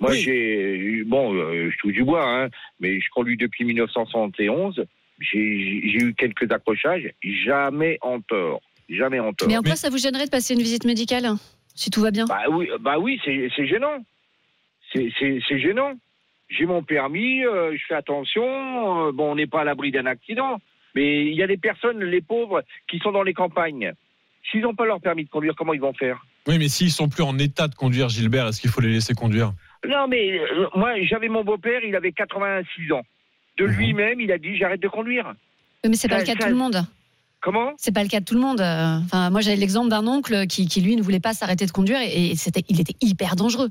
Moi, 0.00 0.12
j'ai 0.14 1.02
bon, 1.04 1.34
euh, 1.34 1.70
je 1.70 1.76
touche 1.78 1.92
du 1.92 2.04
bois, 2.04 2.24
hein, 2.26 2.48
mais 2.80 3.00
je 3.00 3.08
conduis 3.10 3.36
depuis 3.36 3.64
1971. 3.64 4.84
J'ai 5.20 5.38
eu 5.38 6.14
quelques 6.14 6.50
accrochages, 6.50 7.12
jamais 7.22 7.98
en 8.02 8.20
tort, 8.20 8.60
jamais 8.88 9.20
en 9.20 9.32
tort. 9.32 9.48
Mais 9.48 9.56
en 9.56 9.62
quoi 9.62 9.76
ça 9.76 9.90
vous 9.90 9.98
gênerait 9.98 10.26
de 10.26 10.30
passer 10.30 10.54
une 10.54 10.60
visite 10.60 10.84
médicale 10.84 11.24
hein, 11.24 11.38
si 11.74 11.90
tout 11.90 12.00
va 12.00 12.10
bien? 12.10 12.24
Bah 12.26 12.42
oui, 12.50 12.68
bah 12.80 12.98
oui, 12.98 13.20
c'est 13.24 13.66
gênant. 13.66 14.04
C'est 14.92 15.58
gênant. 15.58 15.92
J'ai 16.48 16.66
mon 16.66 16.82
permis, 16.82 17.44
euh, 17.44 17.72
je 17.72 17.82
fais 17.88 17.94
attention. 17.94 18.44
euh, 19.08 19.12
bon, 19.12 19.32
on 19.32 19.34
n'est 19.34 19.46
pas 19.46 19.62
à 19.62 19.64
l'abri 19.64 19.90
d'un 19.90 20.06
accident, 20.06 20.60
mais 20.94 21.24
il 21.26 21.34
y 21.34 21.42
a 21.42 21.46
des 21.46 21.56
personnes, 21.56 22.02
les 22.04 22.20
pauvres, 22.20 22.62
qui 22.88 22.98
sont 22.98 23.12
dans 23.12 23.22
les 23.22 23.32
campagnes. 23.32 23.92
S'ils 24.50 24.60
n'ont 24.60 24.74
pas 24.74 24.84
leur 24.84 25.00
permis 25.00 25.24
de 25.24 25.30
conduire, 25.30 25.54
comment 25.56 25.72
ils 25.72 25.80
vont 25.80 25.94
faire? 25.94 26.24
Oui, 26.46 26.58
mais 26.58 26.68
s'ils 26.68 26.90
sont 26.90 27.08
plus 27.08 27.22
en 27.22 27.38
état 27.38 27.66
de 27.66 27.74
conduire, 27.74 28.10
Gilbert, 28.10 28.48
est-ce 28.48 28.60
qu'il 28.60 28.70
faut 28.70 28.82
les 28.82 28.92
laisser 28.92 29.14
conduire? 29.14 29.54
Non, 29.88 30.06
mais 30.08 30.38
euh, 30.38 30.66
moi, 30.74 30.94
j'avais 31.02 31.28
mon 31.28 31.44
beau-père, 31.44 31.82
il 31.84 31.94
avait 31.96 32.12
86 32.12 32.92
ans. 32.92 33.02
De 33.58 33.64
lui-même, 33.64 34.20
il 34.20 34.32
a 34.32 34.38
dit 34.38 34.56
j'arrête 34.56 34.80
de 34.80 34.88
conduire. 34.88 35.32
Oui, 35.84 35.90
Mais 35.90 35.96
c'est 35.96 36.08
pas 36.08 36.16
Ça- 36.16 36.20
le 36.22 36.26
cas 36.26 36.34
de 36.34 36.40
ça- 36.40 36.46
tout 36.46 36.52
le 36.52 36.58
monde. 36.58 36.82
Comment? 37.40 37.72
C'est 37.76 37.92
pas 37.94 38.02
le 38.02 38.08
cas 38.08 38.20
de 38.20 38.24
tout 38.24 38.34
le 38.34 38.40
monde. 38.40 38.60
Euh, 38.60 38.96
Enfin, 39.04 39.28
moi, 39.30 39.40
j'avais 39.42 39.56
l'exemple 39.56 39.90
d'un 39.90 40.06
oncle 40.06 40.46
qui, 40.46 40.66
qui, 40.66 40.80
lui, 40.80 40.96
ne 40.96 41.02
voulait 41.02 41.20
pas 41.20 41.34
s'arrêter 41.34 41.66
de 41.66 41.70
conduire 41.72 41.98
et, 42.00 42.30
et 42.30 42.36
c'était, 42.36 42.62
il 42.68 42.80
était 42.80 42.94
hyper 43.02 43.36
dangereux. 43.36 43.68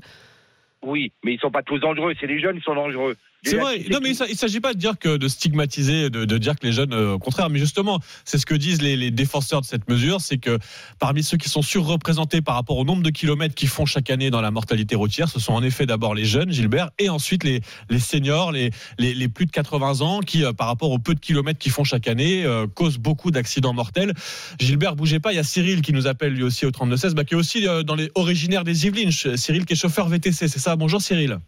Oui, 0.82 1.12
mais 1.24 1.34
ils 1.34 1.40
sont 1.40 1.50
pas 1.50 1.62
tous 1.62 1.78
dangereux. 1.78 2.14
C'est 2.20 2.26
les 2.26 2.38
jeunes 2.40 2.58
qui 2.58 2.62
sont 2.64 2.74
dangereux. 2.76 3.16
C'est 3.44 3.56
vrai. 3.56 3.84
Non, 3.90 3.98
mais 4.02 4.10
il 4.10 4.30
ne 4.30 4.36
s'agit 4.36 4.60
pas 4.60 4.72
de 4.72 4.78
dire 4.78 4.98
que 4.98 5.16
de 5.16 5.28
stigmatiser, 5.28 6.10
de, 6.10 6.24
de 6.24 6.38
dire 6.38 6.56
que 6.58 6.66
les 6.66 6.72
jeunes, 6.72 6.92
euh, 6.92 7.14
au 7.14 7.18
contraire, 7.18 7.50
mais 7.50 7.58
justement, 7.58 8.00
c'est 8.24 8.38
ce 8.38 8.46
que 8.46 8.54
disent 8.54 8.80
les, 8.80 8.96
les 8.96 9.10
défenseurs 9.10 9.60
de 9.60 9.66
cette 9.66 9.88
mesure, 9.88 10.20
c'est 10.20 10.38
que 10.38 10.58
parmi 10.98 11.22
ceux 11.22 11.36
qui 11.36 11.48
sont 11.48 11.62
surreprésentés 11.62 12.40
par 12.40 12.54
rapport 12.54 12.78
au 12.78 12.84
nombre 12.84 13.02
de 13.02 13.10
kilomètres 13.10 13.54
qu'ils 13.54 13.68
font 13.68 13.84
chaque 13.86 14.10
année 14.10 14.30
dans 14.30 14.40
la 14.40 14.50
mortalité 14.50 14.94
routière, 14.94 15.28
ce 15.28 15.40
sont 15.40 15.52
en 15.52 15.62
effet 15.62 15.86
d'abord 15.86 16.14
les 16.14 16.24
jeunes, 16.24 16.50
Gilbert, 16.50 16.90
et 16.98 17.08
ensuite 17.08 17.44
les, 17.44 17.60
les 17.90 17.98
seniors, 17.98 18.52
les, 18.52 18.70
les, 18.98 19.14
les 19.14 19.28
plus 19.28 19.46
de 19.46 19.50
80 19.50 20.00
ans, 20.00 20.20
qui, 20.20 20.44
euh, 20.44 20.52
par 20.52 20.66
rapport 20.66 20.90
au 20.90 20.98
peu 20.98 21.14
de 21.14 21.20
kilomètres 21.20 21.58
qu'ils 21.58 21.72
font 21.72 21.84
chaque 21.84 22.08
année, 22.08 22.44
euh, 22.44 22.66
causent 22.66 22.98
beaucoup 22.98 23.30
d'accidents 23.30 23.74
mortels. 23.74 24.14
Gilbert, 24.58 24.96
bougez 24.96 25.20
pas, 25.20 25.32
il 25.32 25.36
y 25.36 25.40
a 25.40 25.44
Cyril 25.44 25.82
qui 25.82 25.92
nous 25.92 26.06
appelle 26.06 26.32
lui 26.32 26.42
aussi 26.42 26.64
au 26.66 26.70
3216, 26.70 27.14
bah, 27.14 27.24
qui 27.24 27.34
est 27.34 27.36
aussi 27.36 27.66
dans 27.84 27.94
les 27.94 28.10
originaires 28.14 28.64
des 28.64 28.86
Yvelines. 28.86 29.12
Cyril 29.12 29.64
qui 29.64 29.74
est 29.74 29.76
chauffeur 29.76 30.08
VTC, 30.08 30.48
c'est 30.48 30.58
ça? 30.58 30.76
Bonjour 30.76 31.00
Cyril. 31.00 31.38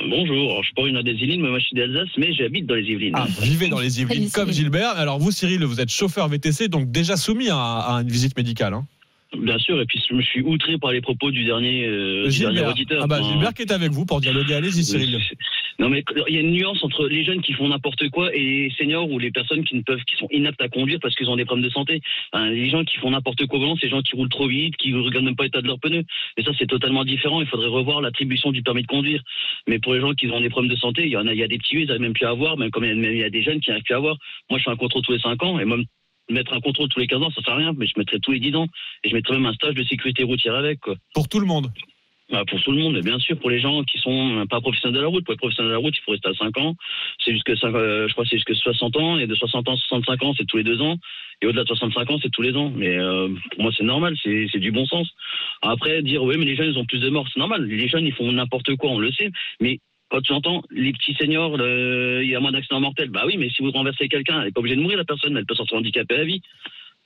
Bonjour, 0.00 0.50
Alors, 0.50 0.62
je 0.62 0.66
suis 0.66 0.74
pas 0.74 0.82
originaire 0.82 1.04
des 1.04 1.12
Yvelines, 1.12 1.42
mais 1.42 1.50
moi 1.50 1.58
je 1.58 1.66
suis 1.66 1.76
d'Alsace, 1.76 2.08
mais 2.16 2.32
j'habite 2.32 2.66
dans 2.66 2.74
les 2.74 2.82
Yvelines. 2.82 3.12
Ah, 3.14 3.26
vous 3.28 3.42
vivez 3.42 3.68
dans 3.68 3.78
les 3.78 4.00
Yvelines 4.00 4.30
comme 4.30 4.50
Gilbert. 4.50 4.90
Alors 4.96 5.18
vous, 5.18 5.30
Cyril, 5.30 5.64
vous 5.64 5.80
êtes 5.80 5.90
chauffeur 5.90 6.28
VTC, 6.28 6.68
donc 6.68 6.90
déjà 6.90 7.16
soumis 7.16 7.50
à, 7.50 7.56
à 7.58 8.02
une 8.02 8.08
visite 8.08 8.36
médicale. 8.36 8.72
Hein. 8.74 8.86
Bien 9.38 9.58
sûr, 9.58 9.80
et 9.80 9.86
puis 9.86 9.98
je 10.08 10.14
me 10.14 10.20
suis 10.22 10.42
outré 10.42 10.76
par 10.76 10.92
les 10.92 11.00
propos 11.00 11.30
du 11.30 11.44
dernier, 11.44 11.86
euh, 11.86 12.28
du 12.28 12.38
dernier 12.40 12.60
auditeur. 12.66 13.00
Ah 13.02 13.06
bah, 13.06 13.20
Gilbert 13.22 13.54
qui 13.54 13.62
est 13.62 13.72
avec 13.72 13.90
vous 13.90 14.04
pour 14.04 14.20
dialoguer. 14.20 14.54
Allez-y, 14.54 14.84
Cyril. 14.84 15.18
Non 15.78 15.88
mais 15.88 16.04
il 16.28 16.34
y 16.34 16.36
a 16.36 16.40
une 16.42 16.52
nuance 16.52 16.84
entre 16.84 17.08
les 17.08 17.24
jeunes 17.24 17.40
qui 17.40 17.54
font 17.54 17.66
n'importe 17.68 18.08
quoi 18.10 18.32
et 18.34 18.38
les 18.38 18.70
seniors 18.76 19.10
ou 19.10 19.18
les 19.18 19.30
personnes 19.30 19.64
qui 19.64 19.74
ne 19.74 19.80
peuvent, 19.80 20.02
qui 20.04 20.16
sont 20.16 20.28
inaptes 20.30 20.60
à 20.60 20.68
conduire 20.68 20.98
parce 21.00 21.14
qu'ils 21.16 21.30
ont 21.30 21.36
des 21.36 21.46
problèmes 21.46 21.64
de 21.64 21.70
santé. 21.72 22.02
Les 22.34 22.68
gens 22.68 22.84
qui 22.84 22.98
font 22.98 23.10
n'importe 23.10 23.46
quoi 23.46 23.58
au 23.58 23.62
volant, 23.62 23.76
c'est 23.80 23.86
les 23.86 23.90
gens 23.90 24.02
qui 24.02 24.14
roulent 24.14 24.28
trop 24.28 24.46
vite, 24.48 24.76
qui 24.76 24.92
ne 24.92 24.98
regardent 25.00 25.24
même 25.24 25.34
pas 25.36 25.44
l'état 25.44 25.62
de 25.62 25.66
leurs 25.66 25.80
pneus. 25.80 26.04
Et 26.36 26.42
ça 26.42 26.50
c'est 26.58 26.66
totalement 26.66 27.04
différent. 27.04 27.40
Il 27.40 27.46
faudrait 27.48 27.68
revoir 27.68 28.02
l'attribution 28.02 28.52
du 28.52 28.62
permis 28.62 28.82
de 28.82 28.86
conduire. 28.86 29.22
Mais 29.66 29.78
pour 29.78 29.94
les 29.94 30.00
gens 30.00 30.12
qui 30.12 30.28
ont 30.30 30.40
des 30.40 30.50
problèmes 30.50 30.70
de 30.70 30.76
santé, 30.76 31.04
il 31.04 31.10
y 31.10 31.16
en 31.16 31.26
a, 31.26 31.32
il 31.32 31.38
y 31.38 31.42
a 31.42 31.48
des 31.48 31.58
petits 31.58 31.76
ils 31.76 31.86
n'arrivent 31.86 32.02
même 32.02 32.12
plus 32.12 32.26
à 32.26 32.30
avoir, 32.30 32.58
même 32.58 32.70
comme 32.70 32.84
il 32.84 32.88
y 32.88 32.92
a- 32.92 32.94
même 32.94 33.12
il 33.14 33.18
y 33.20 33.24
a 33.24 33.30
des 33.30 33.42
jeunes 33.42 33.60
qui 33.60 33.70
n'arrivent 33.70 33.84
plus 33.84 33.94
à 33.94 33.96
avoir. 33.96 34.16
Moi 34.50 34.58
je 34.58 34.64
fais 34.64 34.70
un 34.70 34.76
contrôle 34.76 35.02
tous 35.02 35.12
les 35.12 35.20
5 35.20 35.42
ans 35.42 35.58
et 35.58 35.64
même 35.64 35.84
mettre 36.30 36.52
un 36.52 36.60
contrôle 36.60 36.88
tous 36.88 37.00
les 37.00 37.06
15 37.06 37.22
ans, 37.22 37.30
ça 37.30 37.42
sert 37.42 37.54
à 37.54 37.56
rien, 37.56 37.72
mais 37.76 37.86
je 37.86 37.94
mettrais 37.96 38.18
tous 38.18 38.32
les 38.32 38.40
10 38.40 38.56
ans 38.56 38.66
et 39.04 39.08
je 39.08 39.14
mettrais 39.14 39.34
même 39.34 39.46
un 39.46 39.54
stage 39.54 39.74
de 39.74 39.84
sécurité 39.84 40.24
routière 40.24 40.54
avec 40.54 40.80
quoi. 40.80 40.94
Pour 41.14 41.28
tout 41.28 41.40
le 41.40 41.46
monde. 41.46 41.70
Bah, 42.32 42.44
pour 42.48 42.58
tout 42.62 42.72
le 42.72 42.78
monde, 42.78 42.94
mais 42.94 43.02
bien 43.02 43.18
sûr, 43.18 43.38
pour 43.38 43.50
les 43.50 43.60
gens 43.60 43.84
qui 43.84 43.98
sont 43.98 44.46
pas 44.48 44.62
professionnels 44.62 44.96
de 44.96 45.02
la 45.02 45.08
route. 45.08 45.22
Pour 45.22 45.34
être 45.34 45.38
professionnel 45.38 45.68
de 45.68 45.74
la 45.74 45.78
route, 45.78 45.94
il 45.94 46.00
faut 46.00 46.12
rester 46.12 46.30
à 46.30 46.34
5 46.34 46.56
ans. 46.56 46.76
C'est 47.22 47.32
jusque, 47.32 47.50
euh, 47.50 48.08
je 48.08 48.12
crois 48.12 48.24
que 48.24 48.30
c'est 48.30 48.38
jusque 48.38 48.54
60 48.54 48.96
ans. 48.96 49.18
Et 49.18 49.26
de 49.26 49.34
60 49.34 49.68
ans 49.68 49.74
à 49.74 49.76
65 49.76 50.22
ans, 50.22 50.34
c'est 50.38 50.46
tous 50.46 50.56
les 50.56 50.64
deux 50.64 50.80
ans. 50.80 50.96
Et 51.42 51.46
au-delà 51.46 51.64
de 51.64 51.68
65 51.68 52.10
ans, 52.10 52.18
c'est 52.22 52.30
tous 52.30 52.40
les 52.40 52.56
ans. 52.56 52.72
Mais 52.74 52.96
euh, 52.96 53.28
pour 53.50 53.62
moi, 53.62 53.72
c'est 53.76 53.84
normal, 53.84 54.16
c'est 54.22 54.46
c'est 54.50 54.60
du 54.60 54.72
bon 54.72 54.86
sens. 54.86 55.10
Après, 55.60 56.00
dire, 56.02 56.22
oui, 56.22 56.36
mais 56.38 56.46
les 56.46 56.56
jeunes, 56.56 56.70
ils 56.72 56.78
ont 56.78 56.86
plus 56.86 57.00
de 57.00 57.10
morts, 57.10 57.28
c'est 57.30 57.38
normal. 57.38 57.66
Les 57.66 57.88
jeunes, 57.88 58.06
ils 58.06 58.14
font 58.14 58.32
n'importe 58.32 58.76
quoi, 58.76 58.90
on 58.90 58.98
le 58.98 59.12
sait. 59.12 59.30
Mais 59.60 59.80
quand 60.12 60.20
tu 60.20 60.32
entends 60.32 60.62
les 60.70 60.92
petits 60.92 61.14
seniors, 61.14 61.56
le- 61.56 62.20
il 62.22 62.28
y 62.30 62.36
a 62.36 62.40
moins 62.40 62.52
d'accidents 62.52 62.80
mortels, 62.80 63.08
bah 63.08 63.22
oui, 63.26 63.36
mais 63.38 63.48
si 63.48 63.62
vous 63.62 63.70
renversez 63.70 64.08
quelqu'un, 64.08 64.40
elle 64.40 64.46
n'est 64.46 64.52
pas 64.52 64.60
obligée 64.60 64.76
de 64.76 64.82
mourir, 64.82 64.98
la 64.98 65.04
personne, 65.04 65.34
elle 65.38 65.46
peut 65.46 65.54
s'en 65.54 65.62
retrouver 65.62 65.80
handicapée 65.80 66.16
à 66.16 66.24
vie. 66.24 66.42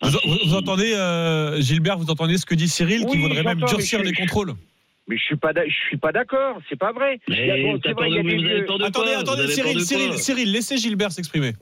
Vous, 0.03 0.11
vous- 0.25 0.39
vous 0.45 0.55
entendez, 0.55 0.93
euh, 0.93 1.61
Gilbert, 1.61 1.97
vous 1.99 2.11
entendez 2.11 2.37
ce 2.37 2.45
que 2.45 2.57
dit 2.57 2.69
Cyril, 2.69 3.07
qui 3.07 3.17
voudrait 3.19 3.45
même 3.45 3.61
j'entends, 3.61 3.77
durcir 3.77 4.03
les 4.03 4.13
contrôles 4.13 4.53
Mais 5.09 5.17
je 5.17 5.23
suis 5.23 5.37
pas, 5.37 5.53
je 5.55 5.73
suis 5.89 5.97
pas 5.97 6.11
d'accord. 6.11 6.59
C'est 6.69 6.79
pas 6.79 6.91
vrai. 6.93 7.21
Attendez, 8.85 9.13
attendez, 9.13 9.47
Cyril, 9.47 9.81
Cyril, 9.81 10.13
Cyril, 10.19 10.53
laissez 10.53 10.77
Gilbert 10.79 11.13
s'exprimer. 11.13 11.53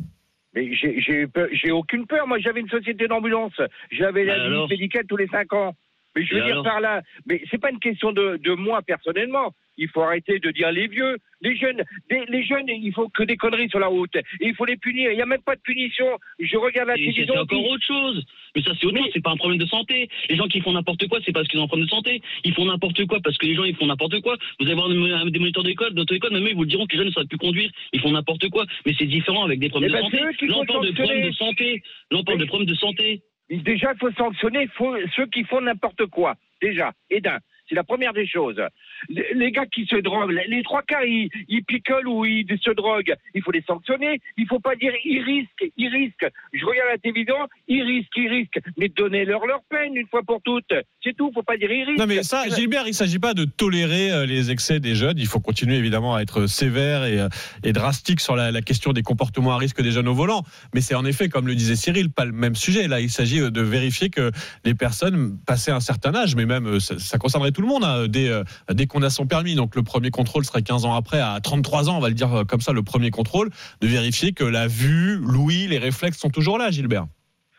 Mais 0.55 0.71
j'ai 0.73 1.71
aucune 1.71 2.07
peur. 2.07 2.27
Moi, 2.27 2.39
j'avais 2.39 2.61
une 2.61 2.71
société 2.71 3.07
d'ambulance. 3.07 3.53
J'avais 3.91 4.25
la 4.25 4.49
visite 4.49 4.71
médicale 4.71 5.05
tous 5.07 5.17
les 5.19 5.27
cinq 5.29 5.53
ans. 5.53 5.75
Mais 6.17 6.25
je 6.25 6.35
veux 6.35 6.41
dire 6.47 6.63
par 6.63 6.81
là, 6.81 7.03
mais 7.27 7.43
c'est 7.51 7.59
pas 7.61 7.71
une 7.71 7.81
question 7.81 8.13
de, 8.13 8.39
de 8.43 8.53
moi 8.55 8.81
personnellement. 8.83 9.53
Il 9.77 9.89
faut 9.89 10.03
arrêter 10.03 10.39
de 10.39 10.51
dire 10.51 10.71
les 10.73 10.87
vieux, 10.87 11.17
les 11.41 11.57
jeunes, 11.57 11.83
des- 12.09 12.25
les 12.29 12.45
jeunes, 12.45 12.69
il 12.69 12.93
faut 12.93 13.09
que 13.09 13.23
des 13.25 13.37
conneries 13.37 13.69
sur 13.69 13.79
la 13.81 13.89
route. 13.89 14.15
Et 14.17 14.49
il 14.49 14.55
faut 14.55 14.65
les 14.65 14.77
punir. 14.77 15.11
Il 15.11 15.17
n'y 15.17 15.23
a 15.23 15.27
même 15.27 15.43
pas 15.43 15.57
de 15.57 15.61
punition. 15.61 16.07
Je 16.39 16.57
regarde 16.57 16.89
la 16.89 16.95
télévision. 16.95 17.35
c'est 17.35 17.41
encore 17.41 17.71
autre 17.71 17.85
chose. 17.85 18.25
Mais 18.55 18.63
ça, 18.63 18.71
c'est 18.79 18.87
autre 18.87 18.97
chose. 18.99 19.11
C'est 19.13 19.23
pas 19.23 19.33
un 19.33 19.37
problème 19.37 19.59
de 19.59 19.67
santé. 19.67 20.09
Les 20.31 20.37
gens 20.37 20.47
qui 20.49 20.61
font 20.61 20.73
n'importe 20.73 21.07
quoi, 21.09 21.19
c'est 21.25 21.33
parce 21.33 21.49
qu'ils 21.49 21.59
ont 21.61 21.65
un 21.65 21.67
problème 21.67 21.87
de 21.87 21.91
santé. 21.91 22.23
Ils 22.45 22.55
font 22.55 22.65
n'importe 22.65 23.05
quoi 23.07 23.19
parce 23.23 23.37
que 23.37 23.47
les 23.47 23.55
gens, 23.55 23.65
ils 23.65 23.75
font 23.77 23.87
n'importe 23.87 24.21
quoi. 24.21 24.37
Vous 24.61 24.67
allez 24.67 24.75
voir 24.75 24.89
des 24.89 25.39
moniteurs 25.39 25.65
d'école, 25.65 25.93
d'auto-école, 25.95 26.33
même 26.33 26.45
eux, 26.45 26.51
ils 26.51 26.55
vous 26.57 26.63
le 26.63 26.69
diront 26.69 26.87
que 26.87 26.93
les 26.93 26.99
jeunes 26.99 27.09
ne 27.09 27.13
savent 27.13 27.27
plus 27.27 27.39
conduire. 27.39 27.71
Ils 27.93 28.01
font 28.01 28.13
n'importe 28.13 28.49
quoi. 28.51 28.65
Mais 28.87 28.95
c'est 28.99 29.07
différent 29.07 29.45
avec 29.45 29.59
des 29.59 29.69
problèmes 29.69 29.91
Eh 29.91 29.97
de 29.97 29.99
ben, 29.99 30.05
santé. 30.11 30.17
de 30.89 30.93
problèmes 30.95 31.27
de 31.29 31.33
santé. 31.33 31.83
Là, 32.11 32.19
on 32.19 32.25
parle 32.25 32.39
de 32.39 32.45
problèmes 32.45 32.69
de 32.69 32.75
santé. 32.75 33.23
Déjà, 33.51 33.93
il 33.93 33.99
faut 33.99 34.11
sanctionner 34.13 34.67
faut- 34.75 34.97
ceux 35.17 35.27
qui 35.27 35.45
font 35.45 35.61
n'importe 35.61 36.07
quoi. 36.07 36.35
Déjà, 36.63 36.93
et 37.11 37.21
d'un. 37.21 37.39
C'est 37.69 37.75
la 37.75 37.85
première 37.85 38.13
des 38.13 38.27
choses. 38.27 38.61
Les, 39.09 39.51
gars 39.53 39.67
qui 39.67 39.87
se 39.87 39.97
droguent, 39.97 40.39
les, 40.49 40.63
trois 40.63 40.83
quarts, 40.83 41.05
ils, 41.05 41.29
ils 41.49 41.65
picolent 41.65 42.07
ou 42.07 42.25
ils 42.25 42.47
se 42.63 42.71
droguent. 42.71 43.15
Il 43.35 43.43
faut 43.43 43.53
les 43.53 43.63
sanctionner. 43.63 44.21
Il 44.37 44.47
faut 44.47 44.61
pas 44.61 44.77
dire 44.77 44.93
ils 45.05 45.23
risquent, 45.23 45.73
ils 45.77 45.89
risquent. 45.89 46.31
Je 46.53 46.65
regarde 46.65 46.91
la 46.93 46.99
télévision, 46.99 47.37
ils 47.69 47.83
risquent, 47.83 48.17
ils 48.17 48.29
risquent. 48.29 48.61
Mais 48.77 48.89
donnez-leur 48.89 49.47
leur 49.47 49.63
peine 49.69 49.97
une 49.97 50.07
fois 50.09 50.23
pour 50.23 50.41
toutes. 50.43 50.73
C'est 51.03 51.17
tout. 51.17 51.31
Faut 51.35 51.43
pas 51.43 51.57
dire 51.57 51.71
ils 51.71 51.85
risquent. 51.85 51.99
Non 51.99 52.07
mais 52.07 52.23
ça, 52.23 52.45
Gilbert, 52.49 52.85
il 52.85 52.91
ne 52.91 52.95
s'agit 52.95 53.19
pas 53.19 53.35
de 53.35 53.45
tolérer 53.45 54.13
euh, 54.13 54.27
les 54.27 54.51
excès 54.51 54.81
des 54.81 54.95
jeunes. 54.95 55.19
Il 55.19 55.27
faut 55.27 55.41
continuer 55.41 55.77
évidemment 55.77 56.15
à 56.15 56.23
être 56.23 56.47
sévère 56.47 57.05
et, 57.05 57.19
euh, 57.19 57.29
et 57.63 57.73
drastique 57.73 58.21
sur 58.21 58.37
la, 58.37 58.51
la 58.51 58.63
question 58.63 58.93
des 58.93 59.03
comportements 59.03 59.53
à 59.53 59.59
risque 59.59 59.83
des 59.83 59.91
jeunes 59.91 60.09
au 60.09 60.15
volant. 60.15 60.43
Mais 60.75 60.81
c'est 60.81 60.95
en 60.95 61.05
effet, 61.05 61.29
comme 61.29 61.47
le 61.47 61.55
disait 61.55 61.77
Cyril, 61.77 62.11
pas 62.11 62.25
le 62.25 62.33
même 62.33 62.55
sujet. 62.55 62.89
Là, 62.89 63.01
il 63.01 63.11
s'agit 63.11 63.41
euh, 63.41 63.51
de 63.51 63.61
vérifier 63.61 64.11
que 64.11 64.31
les 64.65 64.75
personnes 64.75 65.39
passées 65.47 65.71
un 65.71 65.81
certain 65.81 66.15
âge, 66.15 66.35
mais 66.37 66.47
même 66.47 66.67
euh, 66.67 66.81
ça, 66.81 66.99
ça 66.99 67.19
concernerait 67.19 67.53
tout 67.55 67.63
le 67.63 67.69
monde 67.69 67.85
hein, 67.85 68.07
dès, 68.09 68.29
euh, 68.29 68.45
dès 68.71 68.87
qu'on 68.87 69.03
a 69.03 69.09
son 69.09 69.27
permis. 69.27 69.55
Donc 69.55 69.75
le 69.75 69.83
premier 69.83 70.11
contrôle 70.11 70.45
serait 70.45 70.63
15 70.63 70.85
ans 70.85 70.95
après, 70.95 71.21
à 71.21 71.41
33 71.43 71.89
ans, 71.89 71.97
on 71.97 72.01
va 72.01 72.09
le 72.09 72.15
dire 72.15 72.33
euh, 72.35 72.45
comme 72.45 72.61
ça, 72.61 72.73
le 72.73 72.83
premier 72.83 73.11
contrôle, 73.11 73.49
de 73.81 73.87
vérifier 73.87 74.33
que 74.33 74.45
la 74.45 74.67
vue, 74.67 75.17
l'ouïe, 75.17 75.67
les 75.69 75.79
réflexes 75.79 76.19
sont 76.19 76.31
toujours 76.31 76.59
là, 76.59 76.71
Gilbert. 76.71 77.07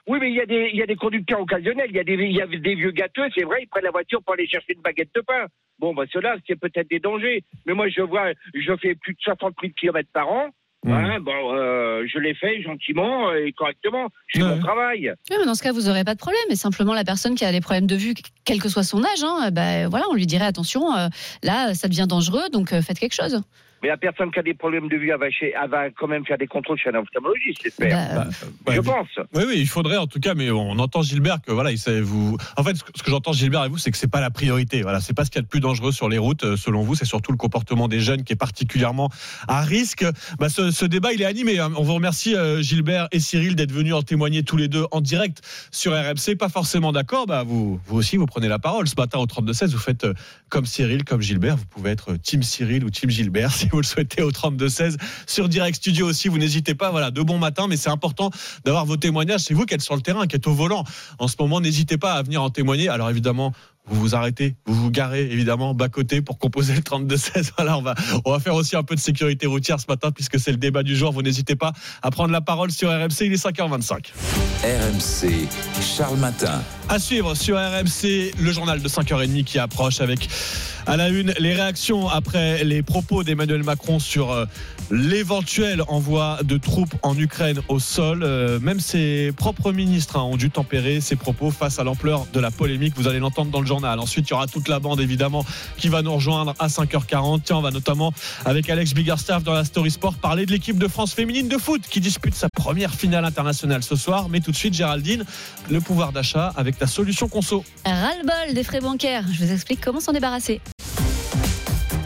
Oui, 0.07 0.19
mais 0.21 0.29
il 0.29 0.35
y, 0.35 0.41
a 0.41 0.45
des, 0.45 0.69
y 0.71 0.83
a 0.83 0.85
des 0.85 0.95
conducteurs 0.95 1.41
occasionnels, 1.41 1.87
il 1.89 1.95
y, 1.95 1.99
a 1.99 2.03
des, 2.03 2.13
y 2.13 2.39
a 2.39 2.45
des 2.45 2.75
vieux 2.75 2.91
gâteux, 2.91 3.27
c'est 3.35 3.43
vrai, 3.43 3.63
ils 3.63 3.67
prennent 3.67 3.85
la 3.85 3.91
voiture 3.91 4.21
pour 4.21 4.35
aller 4.35 4.45
chercher 4.45 4.73
une 4.75 4.81
baguette 4.81 5.09
de 5.15 5.21
pain. 5.21 5.47
Bon, 5.79 5.95
bah 5.95 6.03
cela, 6.13 6.35
c'est 6.47 6.59
peut-être 6.59 6.89
des 6.89 6.99
dangers. 6.99 7.43
Mais 7.65 7.73
moi, 7.73 7.89
je 7.89 8.01
vois, 8.01 8.31
je 8.53 8.77
fais 8.77 8.93
plus 8.93 9.13
de 9.13 9.19
60 9.21 9.55
000 9.59 9.73
km 9.75 10.07
par 10.13 10.29
an. 10.29 10.49
Hein, 10.87 11.19
bon, 11.19 11.53
euh, 11.53 12.05
je 12.07 12.19
l'ai 12.19 12.33
fait 12.35 12.61
gentiment 12.61 13.33
et 13.33 13.51
correctement. 13.53 14.09
C'est 14.31 14.41
mon 14.41 14.59
travail. 14.59 15.13
Oui, 15.29 15.37
mais 15.39 15.45
dans 15.45 15.55
ce 15.55 15.63
cas, 15.63 15.71
vous 15.71 15.83
n'aurez 15.83 16.03
pas 16.03 16.13
de 16.13 16.19
problème. 16.19 16.41
Et 16.49 16.55
simplement, 16.55 16.93
la 16.93 17.03
personne 17.03 17.35
qui 17.35 17.45
a 17.45 17.51
des 17.51 17.61
problèmes 17.61 17.87
de 17.87 17.95
vue, 17.95 18.13
quel 18.43 18.61
que 18.61 18.69
soit 18.69 18.83
son 18.83 19.03
âge, 19.03 19.23
hein, 19.23 19.49
ben, 19.51 19.87
voilà, 19.87 20.05
on 20.11 20.13
lui 20.13 20.27
dirait 20.27 20.45
attention, 20.45 20.95
euh, 20.95 21.07
là, 21.43 21.73
ça 21.73 21.87
devient 21.87 22.05
dangereux, 22.07 22.49
donc 22.51 22.73
euh, 22.73 22.81
faites 22.81 22.99
quelque 22.99 23.15
chose. 23.15 23.41
Mais 23.85 23.89
la 23.91 23.97
personne 23.97 24.31
qui 24.31 24.39
a 24.39 24.41
des 24.41 24.55
problèmes 24.55 24.87
de 24.89 24.95
vue, 24.97 25.11
elle 25.11 25.19
va, 25.19 25.29
chez- 25.29 25.53
elle 25.63 25.69
va 25.69 25.91
quand 25.91 26.07
même 26.07 26.25
faire 26.25 26.39
des 26.39 26.47
contrôles 26.47 26.79
chez 26.79 26.89
un 26.89 26.95
ophtalmologiste, 26.95 27.59
j'espère. 27.63 28.25
je 28.67 28.79
pense. 28.79 29.07
Oui, 29.35 29.43
oui, 29.47 29.53
il 29.57 29.67
faudrait 29.67 29.97
en 29.97 30.07
tout 30.07 30.19
cas, 30.19 30.33
mais 30.33 30.49
on 30.49 30.71
entend 30.79 31.03
Gilbert 31.03 31.37
que 31.45 31.51
voilà, 31.51 31.71
il 31.71 31.77
sait, 31.77 32.01
vous. 32.01 32.35
En 32.57 32.63
fait, 32.63 32.75
ce 32.75 32.83
que, 33.03 33.11
j'entends 33.11 33.31
Gilbert 33.31 33.63
et 33.65 33.69
vous, 33.69 33.77
c'est 33.77 33.91
que 33.91 33.97
c'est 33.97 34.09
pas 34.09 34.21
la 34.21 34.31
priorité. 34.31 34.81
Voilà, 34.81 35.01
c'est 35.01 35.13
pas 35.13 35.23
ce 35.23 35.29
qu'il 35.29 35.37
y 35.37 35.39
a 35.39 35.43
de 35.43 35.47
plus 35.47 35.59
dangereux 35.59 35.91
sur 35.91 36.09
les 36.09 36.17
routes, 36.17 36.43
euh, 36.45 36.57
selon 36.57 36.81
vous. 36.81 36.95
C'est 36.95 37.05
surtout 37.05 37.31
le 37.31 37.37
comportement 37.37 37.87
des 37.87 37.99
jeunes 37.99 38.23
qui 38.23 38.33
est 38.33 38.37
particulièrement 38.37 39.11
à 39.47 39.61
risque. 39.61 40.03
Bah, 40.39 40.49
ce, 40.49 40.71
ce 40.71 40.85
débat, 40.85 41.13
il 41.13 41.21
est 41.21 41.25
animé. 41.25 41.59
hein. 41.59 41.71
On 41.77 41.83
vous 41.83 41.93
remercie 41.93 42.35
euh, 42.35 42.63
Gilbert 42.63 43.07
et 43.11 43.19
Cyril 43.19 43.55
d'être 43.55 43.71
venus 43.71 43.93
en 43.93 44.01
témoigner 44.01 44.41
tous 44.41 44.57
les 44.57 44.67
deux 44.67 44.85
en 44.89 44.99
direct 44.99 45.41
sur 45.69 45.91
RMC. 45.93 46.35
Pas 46.39 46.49
forcément 46.49 46.91
d'accord. 46.91 47.27
Bah, 47.27 47.43
vous, 47.45 47.79
vous 47.85 47.97
aussi, 47.97 48.17
vous 48.17 48.25
prenez 48.25 48.47
la 48.47 48.57
parole 48.57 48.87
ce 48.87 48.95
matin 48.97 49.19
au 49.19 49.25
32-16. 49.27 49.67
Vous 49.73 49.77
faites 49.77 50.05
euh, 50.05 50.13
comme 50.49 50.65
Cyril, 50.65 51.03
comme 51.03 51.21
Gilbert. 51.21 51.57
Vous 51.57 51.65
pouvez 51.65 51.91
être 51.91 52.15
Team 52.15 52.41
Cyril 52.41 52.83
ou 52.83 52.89
Team 52.89 53.11
Gilbert 53.11 53.51
si 53.51 53.67
vous 53.67 53.74
le 53.77 53.85
souhaitez 53.85 54.21
au 54.21 54.31
32-16 54.31 54.97
sur 55.27 55.49
Direct 55.49 55.77
Studio 55.77 56.07
aussi. 56.07 56.27
Vous 56.27 56.37
n'hésitez 56.37 56.75
pas. 56.75 56.91
Voilà, 56.91 57.11
de 57.11 57.21
bon 57.21 57.37
matin, 57.37 57.67
mais 57.67 57.77
c'est 57.77 57.89
important 57.89 58.31
d'avoir 58.63 58.85
vos 58.85 58.97
témoignages. 58.97 59.41
C'est 59.41 59.53
vous 59.53 59.65
qui 59.65 59.73
êtes 59.73 59.81
sur 59.81 59.95
le 59.95 60.01
terrain, 60.01 60.27
qui 60.27 60.35
êtes 60.35 60.47
au 60.47 60.53
volant 60.53 60.83
en 61.19 61.27
ce 61.27 61.35
moment. 61.39 61.61
N'hésitez 61.61 61.97
pas 61.97 62.13
à 62.13 62.23
venir 62.23 62.41
en 62.41 62.49
témoigner. 62.49 62.89
Alors 62.89 63.09
évidemment. 63.09 63.53
Vous 63.87 64.01
vous 64.01 64.15
arrêtez, 64.15 64.55
vous 64.65 64.73
vous 64.73 64.89
garez 64.89 65.21
évidemment 65.21 65.75
bas 65.75 65.89
côté 65.89 66.21
pour 66.21 66.39
composer 66.39 66.73
le 66.73 66.81
32-16. 66.81 67.51
Voilà, 67.57 67.77
on 67.77 67.83
va, 67.83 67.93
on 68.25 68.31
va 68.31 68.39
faire 68.39 68.55
aussi 68.55 68.75
un 68.75 68.81
peu 68.81 68.95
de 68.95 68.99
sécurité 68.99 69.45
routière 69.45 69.79
ce 69.79 69.85
matin 69.87 70.09
puisque 70.11 70.39
c'est 70.39 70.51
le 70.51 70.57
débat 70.57 70.81
du 70.81 70.95
jour. 70.95 71.11
Vous 71.11 71.21
n'hésitez 71.21 71.55
pas 71.55 71.71
à 72.01 72.09
prendre 72.09 72.31
la 72.31 72.41
parole 72.41 72.71
sur 72.71 72.89
RMC. 72.89 73.21
Il 73.21 73.33
est 73.33 73.45
5h25. 73.45 74.11
RMC, 74.63 75.47
Charles 75.81 76.17
Matin. 76.17 76.63
À 76.89 76.97
suivre 76.97 77.35
sur 77.35 77.57
RMC, 77.57 78.33
le 78.39 78.51
journal 78.51 78.81
de 78.81 78.87
5h30 78.87 79.43
qui 79.43 79.59
approche 79.59 80.01
avec 80.01 80.27
à 80.87 80.97
la 80.97 81.09
une 81.09 81.33
les 81.39 81.53
réactions 81.53 82.07
après 82.07 82.63
les 82.63 82.83
propos 82.83 83.23
d'Emmanuel 83.23 83.63
Macron 83.63 83.99
sur 83.99 84.31
euh, 84.31 84.45
l'éventuel 84.91 85.81
envoi 85.87 86.39
de 86.43 86.57
troupes 86.57 86.93
en 87.01 87.17
Ukraine 87.17 87.59
au 87.69 87.79
sol. 87.79 88.21
Euh, 88.23 88.59
Même 88.59 88.79
ses 88.79 89.31
propres 89.35 89.71
ministres 89.71 90.17
hein, 90.17 90.23
ont 90.23 90.37
dû 90.37 90.49
tempérer 90.51 91.01
ses 91.01 91.15
propos 91.15 91.51
face 91.51 91.79
à 91.79 91.83
l'ampleur 91.83 92.27
de 92.33 92.39
la 92.39 92.51
polémique. 92.51 92.93
Vous 92.95 93.07
allez 93.07 93.19
l'entendre 93.19 93.51
dans 93.51 93.61
le 93.61 93.65
journal. 93.65 93.99
Ensuite, 93.99 94.27
il 94.27 94.31
y 94.31 94.33
aura 94.33 94.47
toute 94.47 94.67
la 94.67 94.79
bande 94.79 94.99
évidemment 94.99 95.45
qui 95.77 95.89
va 95.89 96.01
nous 96.01 96.13
rejoindre 96.13 96.53
à 96.59 96.67
5h40. 96.67 97.41
Tiens, 97.43 97.57
on 97.57 97.61
va 97.61 97.71
notamment 97.71 98.13
avec 98.45 98.69
Alex 98.69 98.93
Biggerstaff 98.93 99.43
dans 99.43 99.53
la 99.53 99.65
Story 99.65 99.91
Sport 99.91 100.15
parler 100.15 100.45
de 100.45 100.51
l'équipe 100.51 100.77
de 100.77 100.87
France 100.87 101.13
féminine 101.13 101.47
de 101.47 101.57
foot 101.57 101.81
qui 101.89 101.99
dispute 101.99 102.35
sa 102.35 102.47
première 102.49 102.93
finale 102.93 103.25
internationale 103.25 103.83
ce 103.83 103.95
soir. 103.95 104.29
Mais 104.29 104.39
tout 104.39 104.51
de 104.51 104.55
suite, 104.55 104.73
Géraldine, 104.73 105.25
le 105.69 105.81
pouvoir 105.81 106.11
d'achat 106.11 106.53
avec 106.55 106.77
ta 106.77 106.87
solution 106.87 107.27
conso. 107.27 107.63
Ras-le-bol 107.85 108.53
des 108.53 108.63
frais 108.63 108.81
bancaires. 108.81 109.25
Je 109.31 109.43
vous 109.43 109.51
explique 109.51 109.81
comment 109.81 109.99
s'en 109.99 110.13
débarrasser. 110.13 110.61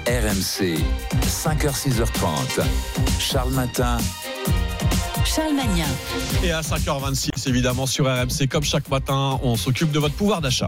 RMC, 0.10 0.80
5h, 1.28 1.70
6h30. 1.70 2.64
Charles 3.20 3.52
Matin. 3.54 4.00
Charles 5.24 5.54
Magnin. 5.54 5.86
Et 6.44 6.52
à 6.52 6.62
5h26, 6.62 7.48
évidemment, 7.48 7.86
sur 7.86 8.06
RMC, 8.06 8.48
comme 8.50 8.64
chaque 8.64 8.90
matin, 8.90 9.40
on 9.44 9.56
s'occupe 9.56 9.92
de 9.92 10.00
votre 10.00 10.16
pouvoir 10.16 10.42
d'achat. 10.42 10.68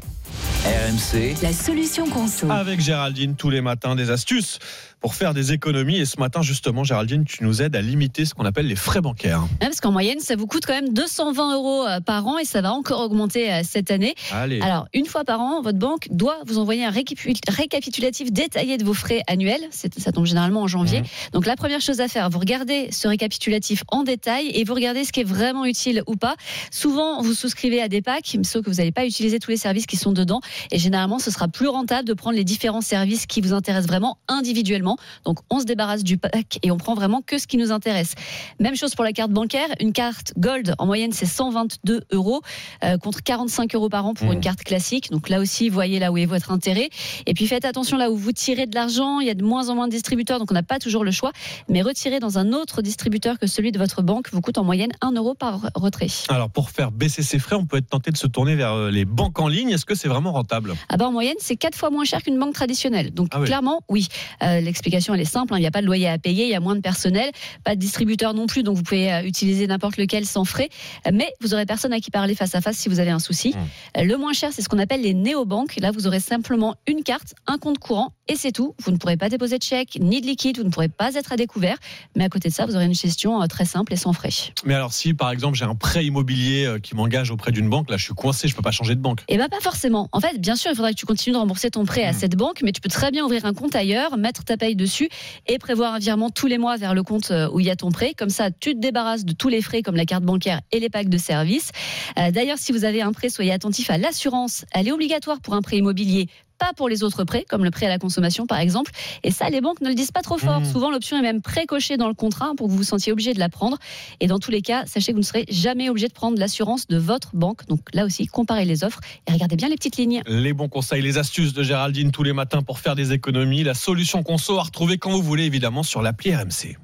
RMC. 0.63 1.37
La 1.41 1.53
solution 1.53 2.07
conso. 2.07 2.51
Avec 2.51 2.81
Géraldine, 2.81 3.35
tous 3.35 3.49
les 3.49 3.61
matins, 3.61 3.95
des 3.95 4.11
astuces 4.11 4.59
pour 5.01 5.15
faire 5.15 5.33
des 5.33 5.51
économies. 5.51 5.97
Et 5.97 6.05
ce 6.05 6.19
matin, 6.19 6.41
justement, 6.41 6.83
Géraldine, 6.83 7.25
tu 7.25 7.43
nous 7.43 7.61
aides 7.61 7.75
à 7.75 7.81
limiter 7.81 8.23
ce 8.25 8.33
qu'on 8.33 8.45
appelle 8.45 8.67
les 8.67 8.75
frais 8.75 9.01
bancaires. 9.01 9.41
Ouais, 9.41 9.57
parce 9.67 9.81
qu'en 9.81 9.91
moyenne, 9.91 10.19
ça 10.19 10.35
vous 10.35 10.45
coûte 10.47 10.65
quand 10.65 10.73
même 10.73 10.93
220 10.93 11.55
euros 11.55 11.85
euh, 11.87 11.99
par 11.99 12.25
an 12.27 12.37
et 12.37 12.45
ça 12.45 12.61
va 12.61 12.71
encore 12.71 13.01
augmenter 13.01 13.51
euh, 13.51 13.61
cette 13.63 13.89
année. 13.91 14.13
Allez. 14.31 14.61
Alors, 14.61 14.87
une 14.93 15.07
fois 15.07 15.23
par 15.25 15.41
an, 15.41 15.61
votre 15.61 15.79
banque 15.79 16.07
doit 16.11 16.37
vous 16.45 16.59
envoyer 16.59 16.85
un 16.85 16.91
récapi- 16.91 17.35
récapitulatif 17.49 18.31
détaillé 18.31 18.77
de 18.77 18.83
vos 18.85 18.93
frais 18.93 19.21
annuels. 19.27 19.61
Ça 19.71 20.11
tombe 20.11 20.25
généralement 20.27 20.61
en 20.61 20.67
janvier. 20.67 21.01
Donc, 21.33 21.47
la 21.47 21.55
première 21.55 21.81
chose 21.81 21.99
à 21.99 22.07
faire, 22.07 22.29
vous 22.29 22.39
regardez 22.39 22.89
ce 22.91 23.07
récapitulatif 23.07 23.83
en 23.87 24.03
détail 24.03 24.47
et 24.53 24.63
vous 24.63 24.75
regardez 24.75 25.03
ce 25.03 25.11
qui 25.11 25.21
est 25.21 25.25
vraiment 25.27 25.65
utile 25.65 26.03
ou 26.05 26.15
pas. 26.15 26.35
Souvent, 26.69 27.21
vous 27.23 27.33
souscrivez 27.33 27.81
à 27.81 27.87
des 27.87 28.01
packs, 28.03 28.37
sauf 28.43 28.63
que 28.63 28.69
vous 28.69 28.77
n'allez 28.77 28.91
pas 28.91 29.05
utiliser 29.05 29.39
tous 29.39 29.49
les 29.51 29.57
services 29.57 29.87
qui 29.87 29.97
sont 29.97 30.11
dedans. 30.11 30.41
Et 30.71 30.77
généralement, 30.77 31.17
ce 31.17 31.31
sera 31.31 31.47
plus 31.47 31.67
rentable 31.67 32.07
de 32.07 32.13
prendre 32.13 32.35
les 32.35 32.43
différents 32.43 32.81
services 32.81 33.25
qui 33.25 33.41
vous 33.41 33.53
intéressent 33.53 33.87
vraiment 33.87 34.17
individuellement. 34.27 34.90
Donc, 35.25 35.39
on 35.49 35.59
se 35.59 35.65
débarrasse 35.65 36.03
du 36.03 36.17
pack 36.17 36.59
et 36.63 36.71
on 36.71 36.77
prend 36.77 36.93
vraiment 36.95 37.21
que 37.21 37.37
ce 37.37 37.47
qui 37.47 37.57
nous 37.57 37.71
intéresse. 37.71 38.13
Même 38.59 38.75
chose 38.75 38.95
pour 38.95 39.03
la 39.03 39.13
carte 39.13 39.31
bancaire. 39.31 39.67
Une 39.79 39.93
carte 39.93 40.33
Gold, 40.37 40.75
en 40.77 40.85
moyenne, 40.85 41.11
c'est 41.11 41.25
122 41.25 42.01
euros 42.11 42.41
euh, 42.83 42.97
contre 42.97 43.23
45 43.23 43.73
euros 43.75 43.89
par 43.89 44.05
an 44.05 44.13
pour 44.13 44.31
une 44.31 44.39
carte 44.41 44.63
classique. 44.63 45.11
Donc 45.11 45.29
là 45.29 45.39
aussi, 45.39 45.69
voyez 45.69 45.99
là 45.99 46.11
où 46.11 46.17
est 46.17 46.25
votre 46.25 46.51
intérêt. 46.51 46.89
Et 47.25 47.33
puis 47.33 47.47
faites 47.47 47.65
attention 47.65 47.97
là 47.97 48.11
où 48.11 48.15
vous 48.17 48.31
tirez 48.31 48.65
de 48.67 48.75
l'argent. 48.75 49.19
Il 49.19 49.27
y 49.27 49.29
a 49.29 49.33
de 49.33 49.43
moins 49.43 49.69
en 49.69 49.75
moins 49.75 49.87
de 49.87 49.91
distributeurs, 49.91 50.39
donc 50.39 50.51
on 50.51 50.53
n'a 50.53 50.63
pas 50.63 50.79
toujours 50.79 51.03
le 51.03 51.11
choix. 51.11 51.31
Mais 51.69 51.81
retirer 51.81 52.19
dans 52.19 52.37
un 52.37 52.53
autre 52.53 52.81
distributeur 52.81 53.39
que 53.39 53.47
celui 53.47 53.71
de 53.71 53.77
votre 53.77 54.01
banque 54.01 54.29
vous 54.31 54.41
coûte 54.41 54.57
en 54.57 54.63
moyenne 54.63 54.91
1 55.01 55.11
euro 55.13 55.33
par 55.33 55.61
retrait. 55.75 56.07
Alors, 56.29 56.49
pour 56.49 56.69
faire 56.69 56.91
baisser 56.91 57.23
ses 57.23 57.39
frais, 57.39 57.55
on 57.55 57.65
peut 57.65 57.77
être 57.77 57.89
tenté 57.89 58.11
de 58.11 58.17
se 58.17 58.27
tourner 58.27 58.55
vers 58.55 58.73
euh, 58.73 58.91
les 58.91 59.05
banques 59.05 59.39
en 59.39 59.47
ligne. 59.47 59.69
Est-ce 59.71 59.85
que 59.85 59.95
c'est 59.95 60.07
vraiment 60.07 60.31
rentable? 60.31 60.73
Ah 60.89 60.97
bah 60.97 61.07
en 61.07 61.11
moyenne, 61.11 61.35
c'est 61.39 61.55
quatre 61.55 61.77
fois 61.77 61.89
moins 61.89 62.05
cher 62.05 62.21
qu'une 62.23 62.37
banque 62.39 62.53
traditionnelle. 62.53 63.13
Donc 63.13 63.29
Ah 63.31 63.39
oui. 63.39 63.45
clairement, 63.45 63.81
oui. 63.89 64.07
Euh, 64.43 64.59
L'explication, 64.81 65.13
elle 65.13 65.21
est 65.21 65.25
simple. 65.25 65.53
hein. 65.53 65.57
Il 65.57 65.61
n'y 65.61 65.67
a 65.67 65.71
pas 65.71 65.81
de 65.81 65.85
loyer 65.85 66.07
à 66.09 66.17
payer, 66.17 66.45
il 66.45 66.49
y 66.49 66.55
a 66.55 66.59
moins 66.59 66.75
de 66.75 66.81
personnel, 66.81 67.29
pas 67.63 67.75
de 67.75 67.79
distributeur 67.79 68.33
non 68.33 68.47
plus, 68.47 68.63
donc 68.63 68.77
vous 68.77 68.81
pouvez 68.81 69.13
euh, 69.13 69.21
utiliser 69.21 69.67
n'importe 69.67 69.97
lequel 69.97 70.25
sans 70.25 70.43
frais. 70.43 70.69
Mais 71.13 71.27
vous 71.39 71.53
aurez 71.53 71.67
personne 71.67 71.93
à 71.93 71.99
qui 71.99 72.09
parler 72.09 72.33
face 72.33 72.55
à 72.55 72.61
face 72.61 72.77
si 72.77 72.89
vous 72.89 72.99
avez 72.99 73.11
un 73.11 73.19
souci. 73.19 73.53
Euh, 73.95 74.03
Le 74.03 74.17
moins 74.17 74.33
cher, 74.33 74.49
c'est 74.51 74.63
ce 74.63 74.69
qu'on 74.69 74.79
appelle 74.79 75.01
les 75.03 75.13
néobanques. 75.13 75.75
Là, 75.79 75.91
vous 75.91 76.07
aurez 76.07 76.19
simplement 76.19 76.73
une 76.87 77.03
carte, 77.03 77.35
un 77.45 77.59
compte 77.59 77.77
courant 77.77 78.11
et 78.27 78.35
c'est 78.35 78.51
tout. 78.51 78.73
Vous 78.83 78.89
ne 78.91 78.97
pourrez 78.97 79.17
pas 79.17 79.29
déposer 79.29 79.59
de 79.59 79.63
chèque 79.63 79.99
ni 80.01 80.19
de 80.19 80.25
liquide, 80.25 80.57
vous 80.57 80.63
ne 80.63 80.69
pourrez 80.71 80.89
pas 80.89 81.13
être 81.13 81.31
à 81.31 81.35
découvert. 81.35 81.77
Mais 82.15 82.23
à 82.23 82.29
côté 82.29 82.49
de 82.49 82.53
ça, 82.55 82.65
vous 82.65 82.75
aurez 82.75 82.85
une 82.85 82.95
gestion 82.95 83.39
euh, 83.39 83.45
très 83.45 83.65
simple 83.65 83.93
et 83.93 83.97
sans 83.97 84.13
frais. 84.13 84.29
Mais 84.65 84.73
alors, 84.73 84.93
si 84.93 85.13
par 85.13 85.29
exemple 85.29 85.57
j'ai 85.59 85.65
un 85.65 85.75
prêt 85.75 86.03
immobilier 86.05 86.65
euh, 86.65 86.79
qui 86.79 86.95
m'engage 86.95 87.29
auprès 87.29 87.51
d'une 87.51 87.69
banque, 87.69 87.91
là 87.91 87.97
je 87.97 88.03
suis 88.05 88.15
coincé, 88.15 88.47
je 88.47 88.55
peux 88.55 88.63
pas 88.63 88.71
changer 88.71 88.95
de 88.95 89.01
banque. 89.01 89.19
Et 89.27 89.37
bien, 89.37 89.47
pas 89.47 89.59
forcément. 89.59 90.09
En 90.11 90.19
fait, 90.21 90.39
bien 90.41 90.55
sûr, 90.55 90.71
il 90.71 90.75
faudra 90.75 90.89
que 90.91 90.97
tu 90.97 91.05
continues 91.05 91.33
de 91.35 91.37
rembourser 91.39 91.69
ton 91.69 91.85
prêt 91.85 92.03
à 92.05 92.13
cette 92.13 92.35
banque, 92.35 92.61
mais 92.63 92.71
tu 92.71 92.81
peux 92.81 92.89
très 92.89 93.11
bien 93.11 93.23
ouvrir 93.25 93.45
un 93.45 93.53
compte 93.53 93.75
ailleurs, 93.75 94.17
mettre 94.17 94.43
ta 94.45 94.55
paye 94.57 94.70
dessus 94.75 95.09
et 95.47 95.57
prévoir 95.57 95.93
un 95.93 95.99
virement 95.99 96.29
tous 96.29 96.47
les 96.47 96.57
mois 96.57 96.77
vers 96.77 96.93
le 96.93 97.03
compte 97.03 97.31
euh, 97.31 97.49
où 97.51 97.59
il 97.59 97.65
y 97.65 97.69
a 97.69 97.75
ton 97.75 97.91
prêt. 97.91 98.13
Comme 98.17 98.29
ça, 98.29 98.51
tu 98.51 98.73
te 98.73 98.79
débarrasses 98.79 99.25
de 99.25 99.33
tous 99.33 99.49
les 99.49 99.61
frais 99.61 99.81
comme 99.81 99.95
la 99.95 100.05
carte 100.05 100.23
bancaire 100.23 100.61
et 100.71 100.79
les 100.79 100.89
packs 100.89 101.09
de 101.09 101.17
services. 101.17 101.71
Euh, 102.17 102.31
D'ailleurs, 102.31 102.57
si 102.57 102.71
vous 102.71 102.85
avez 102.85 103.01
un 103.01 103.11
prêt, 103.11 103.29
soyez 103.29 103.51
attentif 103.51 103.89
à 103.89 103.97
l'assurance. 103.97 104.65
Elle 104.71 104.87
est 104.87 104.91
obligatoire 104.91 105.39
pour 105.41 105.53
un 105.53 105.61
prêt 105.61 105.77
immobilier 105.77 106.27
pas 106.61 106.73
pour 106.73 106.87
les 106.87 107.01
autres 107.01 107.23
prêts, 107.23 107.43
comme 107.49 107.63
le 107.63 107.71
prêt 107.71 107.87
à 107.87 107.89
la 107.89 107.97
consommation 107.97 108.45
par 108.45 108.59
exemple. 108.59 108.91
Et 109.23 109.31
ça, 109.31 109.49
les 109.49 109.61
banques 109.61 109.81
ne 109.81 109.89
le 109.89 109.95
disent 109.95 110.11
pas 110.11 110.21
trop 110.21 110.37
fort. 110.37 110.61
Mmh. 110.61 110.71
Souvent, 110.71 110.91
l'option 110.91 111.17
est 111.17 111.23
même 111.23 111.41
précochée 111.41 111.97
dans 111.97 112.07
le 112.07 112.13
contrat 112.13 112.51
pour 112.55 112.67
que 112.67 112.71
vous 112.71 112.77
vous 112.77 112.83
sentiez 112.83 113.11
obligé 113.11 113.33
de 113.33 113.39
la 113.39 113.49
prendre. 113.49 113.77
Et 114.19 114.27
dans 114.27 114.37
tous 114.37 114.51
les 114.51 114.61
cas, 114.61 114.85
sachez 114.85 115.11
que 115.11 115.17
vous 115.17 115.21
ne 115.21 115.25
serez 115.25 115.45
jamais 115.49 115.89
obligé 115.89 116.07
de 116.07 116.13
prendre 116.13 116.37
l'assurance 116.37 116.87
de 116.87 116.97
votre 116.97 117.35
banque. 117.35 117.65
Donc 117.67 117.81
là 117.93 118.05
aussi, 118.05 118.27
comparez 118.27 118.65
les 118.65 118.83
offres 118.83 118.99
et 119.27 119.31
regardez 119.31 119.55
bien 119.55 119.69
les 119.69 119.75
petites 119.75 119.97
lignes. 119.97 120.21
Les 120.27 120.53
bons 120.53 120.69
conseils, 120.69 121.01
les 121.01 121.17
astuces 121.17 121.53
de 121.53 121.63
Géraldine 121.63 122.11
tous 122.11 122.23
les 122.23 122.33
matins 122.33 122.61
pour 122.61 122.79
faire 122.79 122.95
des 122.95 123.11
économies. 123.11 123.63
La 123.63 123.73
solution 123.73 124.21
conso 124.21 124.59
à 124.59 124.63
retrouver 124.63 124.99
quand 124.99 125.09
vous 125.09 125.23
voulez, 125.23 125.45
évidemment, 125.45 125.81
sur 125.81 126.03
l'appli 126.03 126.35
RMC. 126.35 126.77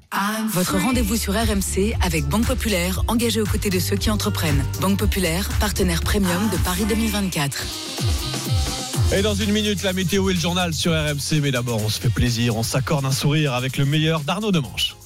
Votre 0.48 0.78
rendez-vous 0.78 1.16
sur 1.16 1.34
RMC 1.34 1.94
avec 2.02 2.26
Banque 2.26 2.46
Populaire, 2.46 3.04
engagée 3.06 3.40
aux 3.40 3.46
côtés 3.46 3.70
de 3.70 3.78
ceux 3.78 3.96
qui 3.96 4.10
entreprennent. 4.10 4.64
Banque 4.80 4.98
Populaire, 4.98 5.48
partenaire 5.60 6.02
premium 6.02 6.50
de 6.50 6.56
Paris 6.64 6.84
2024. 6.88 8.87
Et 9.10 9.22
dans 9.22 9.34
une 9.34 9.52
minute, 9.52 9.82
la 9.84 9.94
météo 9.94 10.28
et 10.28 10.34
le 10.34 10.38
journal 10.38 10.74
sur 10.74 10.92
RMC. 10.92 11.40
Mais 11.40 11.50
d'abord, 11.50 11.82
on 11.82 11.88
se 11.88 11.98
fait 11.98 12.10
plaisir, 12.10 12.56
on 12.56 12.62
s'accorde 12.62 13.06
un 13.06 13.10
sourire 13.10 13.54
avec 13.54 13.78
le 13.78 13.86
meilleur 13.86 14.20
d'Arnaud 14.20 14.52
Demanche. 14.52 14.96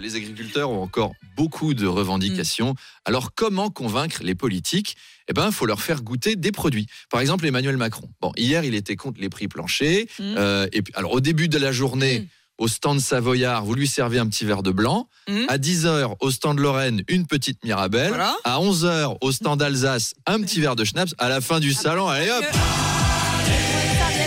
Les 0.00 0.16
agriculteurs 0.16 0.70
ont 0.70 0.82
encore 0.82 1.12
beaucoup 1.36 1.74
de 1.74 1.86
revendications. 1.86 2.74
Alors 3.04 3.34
comment 3.34 3.68
convaincre 3.68 4.22
les 4.22 4.34
politiques? 4.34 4.96
Eh 5.28 5.34
ben, 5.34 5.46
il 5.46 5.52
faut 5.52 5.66
leur 5.66 5.82
faire 5.82 6.02
goûter 6.02 6.34
des 6.34 6.50
produits. 6.50 6.86
Par 7.10 7.20
exemple, 7.20 7.46
Emmanuel 7.46 7.76
Macron. 7.76 8.08
Bon, 8.20 8.32
hier, 8.36 8.64
il 8.64 8.74
était 8.74 8.96
contre 8.96 9.20
les 9.20 9.28
prix 9.28 9.46
planchers. 9.46 10.06
Mm. 10.18 10.22
Euh, 10.36 10.66
et 10.72 10.82
puis, 10.82 10.92
alors, 10.96 11.12
au 11.12 11.20
début 11.20 11.48
de 11.48 11.58
la 11.58 11.72
journée, 11.72 12.26
au 12.62 12.68
stand 12.68 13.00
Savoyard, 13.00 13.64
vous 13.64 13.74
lui 13.74 13.88
servez 13.88 14.20
un 14.20 14.26
petit 14.28 14.44
verre 14.44 14.62
de 14.62 14.70
blanc. 14.70 15.08
Mm. 15.28 15.46
À 15.48 15.58
10h, 15.58 16.14
au 16.20 16.30
stand 16.30 16.60
Lorraine, 16.60 17.02
une 17.08 17.26
petite 17.26 17.64
Mirabelle. 17.64 18.10
Voilà. 18.10 18.36
À 18.44 18.60
11h, 18.60 19.16
au 19.20 19.32
stand 19.32 19.60
Alsace, 19.60 20.14
un 20.26 20.40
petit 20.40 20.60
verre 20.60 20.76
de 20.76 20.84
schnapps. 20.84 21.12
À 21.18 21.28
la 21.28 21.40
fin 21.40 21.58
du 21.58 21.72
salon, 21.72 22.06
allez 22.06 22.30
hop 22.30 22.44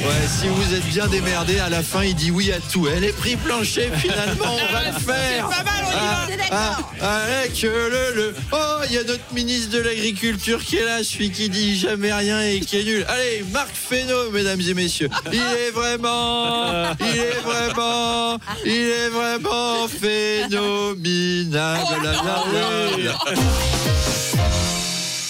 Ouais, 0.06 0.28
si 0.28 0.48
vous 0.48 0.74
êtes 0.76 0.86
bien 0.86 1.08
démerdé, 1.08 1.58
à 1.58 1.68
la 1.70 1.82
fin, 1.82 2.04
il 2.04 2.14
dit 2.14 2.30
oui 2.30 2.52
à 2.52 2.60
tout. 2.72 2.88
Elle 2.88 3.04
est 3.04 3.12
prix 3.12 3.36
plancher, 3.38 3.90
finalement, 3.98 4.46
on 4.54 4.72
va 4.72 4.84
le 4.86 4.92
faire. 5.00 5.50
pas 5.50 5.64
mal, 5.64 5.84
on 5.84 5.90
y 5.90 5.94
va, 5.94 6.28
c'est 6.28 6.38
d'accord. 6.38 6.94
ah, 7.02 7.18
avec 7.40 7.60
le, 7.64 7.90
le. 8.14 8.36
Oh, 8.52 8.84
il 8.88 8.94
y 8.94 9.00
a 9.00 9.04
notre 9.04 9.34
ministre 9.34 9.72
de 9.72 9.80
l'Agriculture 9.80 10.64
qui 10.64 10.78
est 10.78 10.86
là, 10.86 11.04
celui 11.04 11.32
qui 11.32 11.50
dit 11.50 11.76
jamais 11.76 12.14
rien 12.14 12.40
et 12.42 12.60
qui 12.60 12.80
est 12.80 12.84
nul. 12.84 13.04
Allez, 13.08 13.44
Marc 13.52 13.72
Fesneau, 13.74 14.30
mesdames 14.30 14.62
et 14.62 14.74
messieurs. 14.76 15.10
Il 15.34 15.40
est 15.40 15.72
vraiment, 15.72 16.94
il 17.00 17.18
est 17.18 17.40
vraiment, 17.44 18.38
il 18.64 18.72
est 18.72 19.10
vraiment 19.10 19.88
phénoménal. 19.88 21.80
Blablabla. 22.00 23.16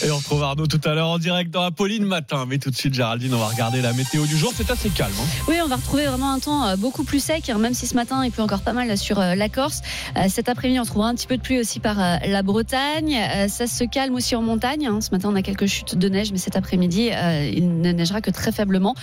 Et 0.05 0.11
on 0.11 0.17
retrouve 0.17 0.43
Arnaud 0.43 0.67
tout 0.67 0.79
à 0.85 0.93
l'heure 0.93 1.07
en 1.07 1.17
direct 1.17 1.49
dans 1.49 1.63
Apolline 1.63 2.05
matin. 2.05 2.45
Mais 2.47 2.59
tout 2.59 2.69
de 2.69 2.75
suite, 2.75 2.93
Géraldine, 2.93 3.33
on 3.33 3.39
va 3.39 3.47
regarder 3.47 3.81
la 3.81 3.91
météo 3.91 4.27
du 4.27 4.37
jour. 4.37 4.51
C'est 4.55 4.69
assez 4.69 4.89
calme. 4.89 5.11
hein. 5.19 5.25
Oui, 5.47 5.55
on 5.63 5.67
va 5.67 5.77
retrouver 5.77 6.05
vraiment 6.05 6.31
un 6.31 6.37
temps 6.37 6.63
euh, 6.67 6.75
beaucoup 6.75 7.03
plus 7.03 7.19
sec, 7.23 7.49
même 7.57 7.73
si 7.73 7.87
ce 7.87 7.95
matin 7.95 8.23
il 8.23 8.29
pleut 8.29 8.43
encore 8.43 8.61
pas 8.61 8.73
mal 8.73 8.95
sur 8.99 9.19
euh, 9.19 9.33
la 9.33 9.49
Corse. 9.49 9.81
Euh, 10.15 10.25
Cet 10.29 10.47
après-midi, 10.47 10.79
on 10.79 10.83
trouvera 10.85 11.07
un 11.09 11.15
petit 11.15 11.25
peu 11.25 11.37
de 11.37 11.41
pluie 11.41 11.59
aussi 11.59 11.79
par 11.79 11.95
la 11.97 12.43
Bretagne. 12.43 13.17
Ça 13.49 13.65
se 13.65 13.83
calme 13.83 14.13
aussi 14.13 14.35
en 14.35 14.43
montagne. 14.43 14.85
hein. 14.85 15.01
Ce 15.01 15.09
matin, 15.09 15.29
on 15.31 15.35
a 15.35 15.41
quelques 15.41 15.65
chutes 15.65 15.95
de 15.97 16.07
neige, 16.07 16.31
mais 16.31 16.37
cet 16.37 16.55
après-midi, 16.55 17.09
il 17.55 17.81
ne 17.81 17.91
neigera 17.91 18.21
que 18.21 18.29
très 18.29 18.51
faiblement. 18.51 18.93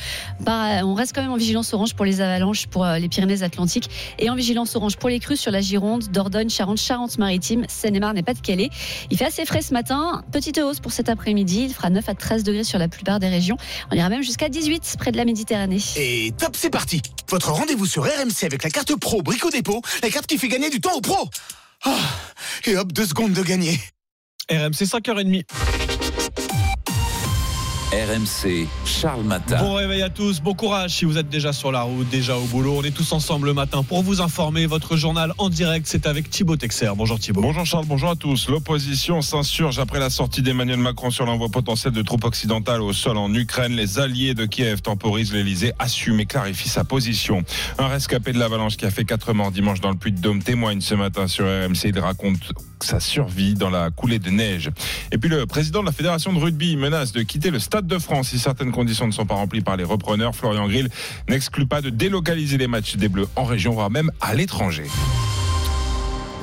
On 0.46 0.94
reste 0.94 1.16
quand 1.16 1.22
même 1.22 1.32
en 1.32 1.36
vigilance 1.36 1.74
orange 1.74 1.94
pour 1.94 2.04
les 2.04 2.20
avalanches 2.20 2.68
pour 2.68 2.86
les 2.86 3.08
Pyrénées-Atlantiques 3.08 3.90
et 4.20 4.30
en 4.30 4.36
vigilance 4.36 4.76
orange 4.76 4.96
pour 4.98 5.08
les 5.08 5.18
crues 5.18 5.36
sur 5.36 5.50
la 5.50 5.60
Gironde, 5.62 6.04
Dordogne, 6.12 6.48
Charente, 6.48 6.78
Charente-Maritime, 6.78 7.64
Seine-et-Marne 7.68 8.18
et 8.18 8.22
Pas-de-Calais. 8.22 8.70
Il 9.10 9.16
fait 9.18 9.24
assez 9.26 9.44
frais 9.44 9.62
ce 9.62 9.72
matin. 9.72 10.22
Petite 10.30 10.58
hausse 10.58 10.78
pour 10.78 10.91
cet 10.92 11.08
après-midi. 11.08 11.64
Il 11.68 11.74
fera 11.74 11.90
9 11.90 12.08
à 12.08 12.14
13 12.14 12.44
degrés 12.44 12.64
sur 12.64 12.78
la 12.78 12.88
plupart 12.88 13.20
des 13.20 13.28
régions. 13.28 13.56
On 13.90 13.96
ira 13.96 14.08
même 14.08 14.22
jusqu'à 14.22 14.48
18 14.48 14.96
près 14.98 15.12
de 15.12 15.16
la 15.16 15.24
Méditerranée. 15.24 15.78
Et 15.96 16.32
top, 16.38 16.56
c'est 16.56 16.70
parti. 16.70 17.02
Votre 17.28 17.50
rendez-vous 17.52 17.86
sur 17.86 18.04
RMC 18.04 18.44
avec 18.44 18.62
la 18.62 18.70
carte 18.70 18.94
pro 18.96 19.22
Brico 19.22 19.50
Dépôt, 19.50 19.82
la 20.02 20.10
carte 20.10 20.26
qui 20.26 20.38
fait 20.38 20.48
gagner 20.48 20.70
du 20.70 20.80
temps 20.80 20.94
aux 20.94 21.00
pros. 21.00 21.28
Ah, 21.84 21.98
et 22.64 22.76
hop, 22.76 22.92
deux 22.92 23.06
secondes 23.06 23.32
de 23.32 23.42
gagner. 23.42 23.80
RMC 24.50 24.84
5h30. 24.84 25.44
RMC, 27.92 28.68
Charles 28.86 29.22
Matin. 29.22 29.58
Bon 29.58 29.74
réveil 29.74 30.00
à 30.00 30.08
tous, 30.08 30.40
bon 30.40 30.54
courage 30.54 30.92
si 30.92 31.04
vous 31.04 31.18
êtes 31.18 31.28
déjà 31.28 31.52
sur 31.52 31.70
la 31.70 31.82
route, 31.82 32.08
déjà 32.08 32.38
au 32.38 32.44
boulot. 32.44 32.76
On 32.78 32.82
est 32.82 32.90
tous 32.90 33.12
ensemble 33.12 33.48
le 33.48 33.52
matin 33.52 33.82
pour 33.82 34.02
vous 34.02 34.22
informer. 34.22 34.64
Votre 34.64 34.96
journal 34.96 35.34
en 35.36 35.50
direct, 35.50 35.86
c'est 35.86 36.06
avec 36.06 36.30
Thibaut 36.30 36.56
Texer. 36.56 36.88
Bonjour 36.96 37.18
Thibaut. 37.18 37.42
Bonjour 37.42 37.66
Charles, 37.66 37.84
bonjour 37.84 38.08
à 38.08 38.16
tous. 38.16 38.48
L'opposition 38.48 39.20
s'insurge 39.20 39.78
après 39.78 39.98
la 39.98 40.08
sortie 40.08 40.40
d'Emmanuel 40.40 40.78
Macron 40.78 41.10
sur 41.10 41.26
l'envoi 41.26 41.50
potentiel 41.50 41.92
de 41.92 42.00
troupes 42.00 42.24
occidentales 42.24 42.80
au 42.80 42.94
sol 42.94 43.18
en 43.18 43.32
Ukraine. 43.34 43.72
Les 43.72 43.98
alliés 43.98 44.32
de 44.32 44.46
Kiev 44.46 44.80
temporisent 44.80 45.34
l'Elysée, 45.34 45.74
assume 45.78 46.18
et 46.20 46.24
clarifie 46.24 46.70
sa 46.70 46.84
position. 46.84 47.42
Un 47.78 47.88
rescapé 47.88 48.32
de 48.32 48.38
l'avalanche 48.38 48.78
qui 48.78 48.86
a 48.86 48.90
fait 48.90 49.04
4 49.04 49.34
morts 49.34 49.52
dimanche 49.52 49.82
dans 49.82 49.90
le 49.90 49.96
Puy-de-Dôme 49.96 50.42
témoigne 50.42 50.80
ce 50.80 50.94
matin 50.94 51.26
sur 51.26 51.44
RMC. 51.44 51.88
Il 51.88 51.98
raconte 51.98 52.52
sa 52.80 53.00
survie 53.00 53.52
dans 53.52 53.70
la 53.70 53.90
coulée 53.90 54.18
de 54.18 54.30
neige. 54.30 54.70
Et 55.12 55.18
puis 55.18 55.28
le 55.28 55.44
président 55.44 55.80
de 55.80 55.86
la 55.86 55.92
Fédération 55.92 56.32
de 56.32 56.38
rugby 56.38 56.76
menace 56.76 57.12
de 57.12 57.22
quitter 57.22 57.50
le 57.50 57.58
Stade 57.58 57.81
de 57.86 57.98
France 57.98 58.28
si 58.30 58.38
certaines 58.38 58.72
conditions 58.72 59.06
ne 59.06 59.12
sont 59.12 59.26
pas 59.26 59.34
remplies 59.34 59.60
par 59.60 59.76
les 59.76 59.84
repreneurs. 59.84 60.34
Florian 60.34 60.66
Grill 60.68 60.88
n'exclut 61.28 61.66
pas 61.66 61.80
de 61.80 61.90
délocaliser 61.90 62.58
les 62.58 62.66
matchs 62.66 62.96
des 62.96 63.08
Bleus 63.08 63.28
en 63.36 63.44
région, 63.44 63.72
voire 63.72 63.90
même 63.90 64.10
à 64.20 64.34
l'étranger. 64.34 64.84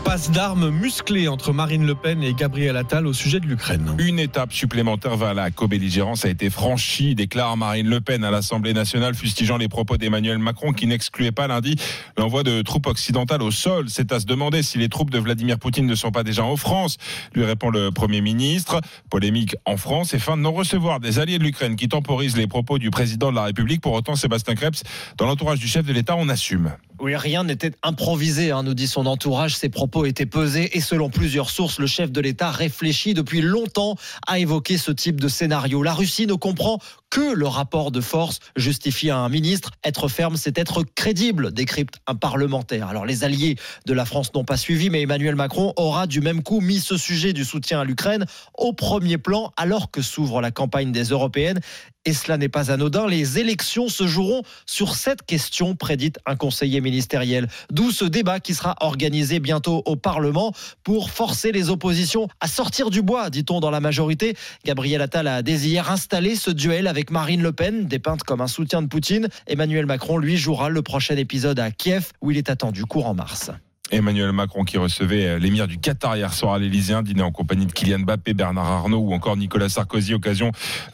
Passe 0.03 0.31
d'armes 0.31 0.69
musclée 0.69 1.27
entre 1.27 1.53
Marine 1.53 1.85
Le 1.85 1.93
Pen 1.93 2.23
et 2.23 2.33
Gabriel 2.33 2.77
Attal 2.77 3.05
au 3.05 3.13
sujet 3.13 3.39
de 3.39 3.45
l'Ukraine. 3.45 3.95
Une 3.99 4.19
étape 4.19 4.51
supplémentaire 4.51 5.17
vers 5.17 5.33
la 5.33 5.51
co-belligérance 5.51 6.25
a 6.25 6.29
été 6.29 6.49
franchie, 6.49 7.15
déclare 7.15 7.55
Marine 7.57 7.88
Le 7.88 8.01
Pen 8.01 8.23
à 8.23 8.31
l'Assemblée 8.31 8.73
nationale, 8.73 9.13
fustigeant 9.13 9.57
les 9.57 9.67
propos 9.67 9.97
d'Emmanuel 9.97 10.39
Macron 10.39 10.73
qui 10.73 10.88
n'excluait 10.88 11.31
pas 11.31 11.47
lundi 11.47 11.75
l'envoi 12.17 12.43
de 12.43 12.62
troupes 12.62 12.88
occidentales 12.88 13.43
au 13.43 13.51
sol. 13.51 13.85
C'est 13.89 14.12
à 14.12 14.19
se 14.19 14.25
demander 14.25 14.63
si 14.63 14.77
les 14.77 14.89
troupes 14.89 15.12
de 15.12 15.19
Vladimir 15.19 15.59
Poutine 15.59 15.85
ne 15.85 15.95
sont 15.95 16.12
pas 16.12 16.23
déjà 16.23 16.43
en 16.43 16.55
France, 16.55 16.97
lui 17.33 17.45
répond 17.45 17.69
le 17.69 17.91
Premier 17.91 18.21
ministre. 18.21 18.81
Polémique 19.09 19.55
en 19.65 19.77
France 19.77 20.13
et 20.13 20.19
fin 20.19 20.38
de 20.38 20.41
non-recevoir 20.41 20.99
des 20.99 21.19
alliés 21.19 21.38
de 21.38 21.43
l'Ukraine 21.43 21.75
qui 21.75 21.88
temporisent 21.88 22.38
les 22.38 22.47
propos 22.47 22.79
du 22.79 22.89
président 22.89 23.29
de 23.29 23.35
la 23.35 23.43
République. 23.43 23.81
Pour 23.81 23.93
autant, 23.93 24.15
Sébastien 24.15 24.55
Krebs, 24.55 24.81
dans 25.17 25.25
l'entourage 25.27 25.59
du 25.59 25.67
chef 25.67 25.85
de 25.85 25.93
l'État, 25.93 26.15
on 26.17 26.29
assume. 26.29 26.71
Oui, 27.01 27.15
rien 27.15 27.45
n'était 27.45 27.71
improvisé, 27.81 28.51
hein, 28.51 28.63
nous 28.63 28.73
dit 28.73 28.88
son 28.88 29.05
entourage. 29.05 29.55
Ses 29.55 29.69
propos 29.69 30.05
étaient 30.05 30.25
pesés 30.25 30.77
et 30.77 30.81
selon 30.81 31.09
plusieurs 31.09 31.49
sources, 31.49 31.79
le 31.79 31.88
chef 31.88 32.12
de 32.12 32.19
l'État 32.19 32.51
réfléchit 32.51 33.13
depuis 33.13 33.41
longtemps 33.41 33.95
à 34.27 34.38
évoquer 34.39 34.77
ce 34.77 34.91
type 34.91 35.21
de 35.21 35.29
scénario. 35.29 35.81
La 35.81 35.93
Russie 35.93 36.27
ne 36.27 36.33
comprend 36.33 36.79
que 37.10 37.34
le 37.34 37.48
rapport 37.48 37.91
de 37.91 38.02
force 38.02 38.39
justifie 38.56 39.10
à 39.10 39.17
un 39.17 39.30
ministre. 39.30 39.72
Être 39.84 40.08
ferme, 40.08 40.38
c'est 40.38 40.58
être 40.58 40.84
crédible, 40.95 41.52
décrypte 41.52 41.95
un 42.08 42.15
parlementaire. 42.15 42.88
Alors 42.88 43.06
les 43.06 43.24
alliés 43.24 43.56
de 43.86 43.93
la 43.93 44.06
France 44.06 44.34
n'ont 44.34 44.43
pas 44.43 44.58
suivi, 44.58 44.89
mais 44.89 45.02
Emmanuel 45.02 45.36
Macron 45.36 45.74
aura 45.76 46.08
du 46.08 46.22
même 46.22 46.43
coup 46.43 46.62
mis 46.62 46.80
ce 46.80 46.98
sujet 46.98 47.34
du 47.34 47.45
soutien 47.45 47.82
à 47.82 47.84
l'Ukraine 47.84 48.26
au 48.58 48.74
premier 48.74 49.17
plan 49.17 49.52
alors 49.58 49.91
que 49.91 50.02
s'ouvre 50.02 50.41
la 50.41 50.52
campagne 50.52 50.91
des 50.91 51.06
européennes. 51.06 51.60
Et 52.06 52.13
cela 52.13 52.38
n'est 52.38 52.50
pas 52.50 52.72
anodin. 52.72 53.08
Les 53.08 53.39
élections 53.39 53.88
se 53.88 54.08
joueront 54.08 54.41
sur 54.65 54.95
cette 54.95 55.24
question, 55.24 55.76
prédite 55.76 56.17
un 56.26 56.36
conseiller 56.36 56.82
ministériel. 56.82 57.48
D'où 57.72 57.91
ce 57.91 58.06
débat 58.06 58.39
qui 58.39 58.56
sera 58.56 58.76
organisé 58.80 59.39
bientôt 59.39 59.84
au 59.86 59.95
Parlement 59.95 60.54
pour 60.84 61.12
forcer 61.12 61.52
les 61.52 61.69
oppositions 61.69 62.28
à 62.39 62.48
sortir 62.48 62.89
du 62.89 63.02
bois, 63.02 63.30
dit-on 63.30 63.60
dans 63.60 63.69
la 63.69 63.82
majorité. 63.82 64.36
Gabriel 64.65 65.02
Attal 65.02 65.28
a 65.28 65.41
dès 65.41 65.58
hier 65.58 65.91
installé 65.91 66.36
ce 66.36 66.52
duel 66.52 66.88
avec 66.88 66.98
Marine 67.09 67.41
Le 67.41 67.51
Pen, 67.51 67.85
dépeinte 67.85 68.23
comme 68.23 68.41
un 68.41 68.47
soutien 68.47 68.81
de 68.81 68.88
Poutine. 68.88 69.29
Emmanuel 69.47 69.85
Macron, 69.85 70.17
lui, 70.17 70.38
jouera 70.38 70.69
le 70.69 70.81
prochain 70.81 71.15
épisode 71.15 71.59
à 71.59 71.71
Kiev, 71.71 72.12
où 72.21 72.31
il 72.31 72.38
est 72.38 72.49
attendu 72.49 72.85
courant 72.85 73.13
mars. 73.13 73.51
Emmanuel 73.91 74.32
Macron 74.32 74.63
qui 74.63 74.78
recevait 74.78 75.25
euh, 75.25 75.39
l'émir 75.39 75.67
du 75.67 75.80
Qatar 75.80 76.15
hier 76.15 76.34
soir 76.34 76.54
à 76.54 76.60
l'Élysée, 76.60 76.93
un 76.93 77.02
dîner 77.02 77.23
en 77.23 77.32
compagnie 77.32 77.65
de 77.65 77.71
Kylian 77.71 77.99
Mbappé, 77.99 78.34
Bernard 78.34 78.65
Arnault 78.65 78.99
ou 78.99 79.13
encore 79.13 79.36
Nicolas 79.36 79.69
Sarkozy. 79.69 80.13
Occasion 80.13 80.52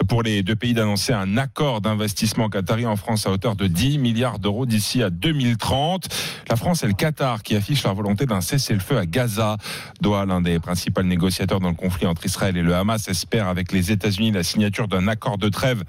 pour 0.07 0.23
les 0.23 0.43
deux 0.43 0.55
pays 0.55 0.73
d'annoncer 0.73 1.13
un 1.13 1.37
accord 1.37 1.81
d'investissement 1.81 2.49
qatari 2.49 2.85
en 2.85 2.95
France 2.95 3.27
à 3.27 3.31
hauteur 3.31 3.55
de 3.55 3.67
10 3.67 3.97
milliards 3.97 4.39
d'euros 4.39 4.65
d'ici 4.65 5.03
à 5.03 5.09
2030. 5.09 6.07
La 6.49 6.55
France 6.55 6.83
et 6.83 6.87
le 6.87 6.93
Qatar 6.93 7.43
qui 7.43 7.55
affichent 7.55 7.83
leur 7.83 7.95
volonté 7.95 8.25
d'un 8.25 8.41
cessez-le-feu 8.41 8.97
à 8.97 9.05
Gaza. 9.05 9.57
Doha, 10.01 10.25
l'un 10.25 10.41
des 10.41 10.59
principaux 10.59 11.03
négociateurs 11.03 11.59
dans 11.59 11.69
le 11.69 11.75
conflit 11.75 12.07
entre 12.07 12.25
Israël 12.25 12.55
et 12.55 12.61
le 12.63 12.75
Hamas, 12.75 13.07
espère 13.07 13.47
avec 13.47 13.71
les 13.71 13.91
États-Unis 13.91 14.31
la 14.31 14.43
signature 14.43 14.87
d'un 14.87 15.07
accord 15.07 15.37
de 15.37 15.49
trêve 15.49 15.83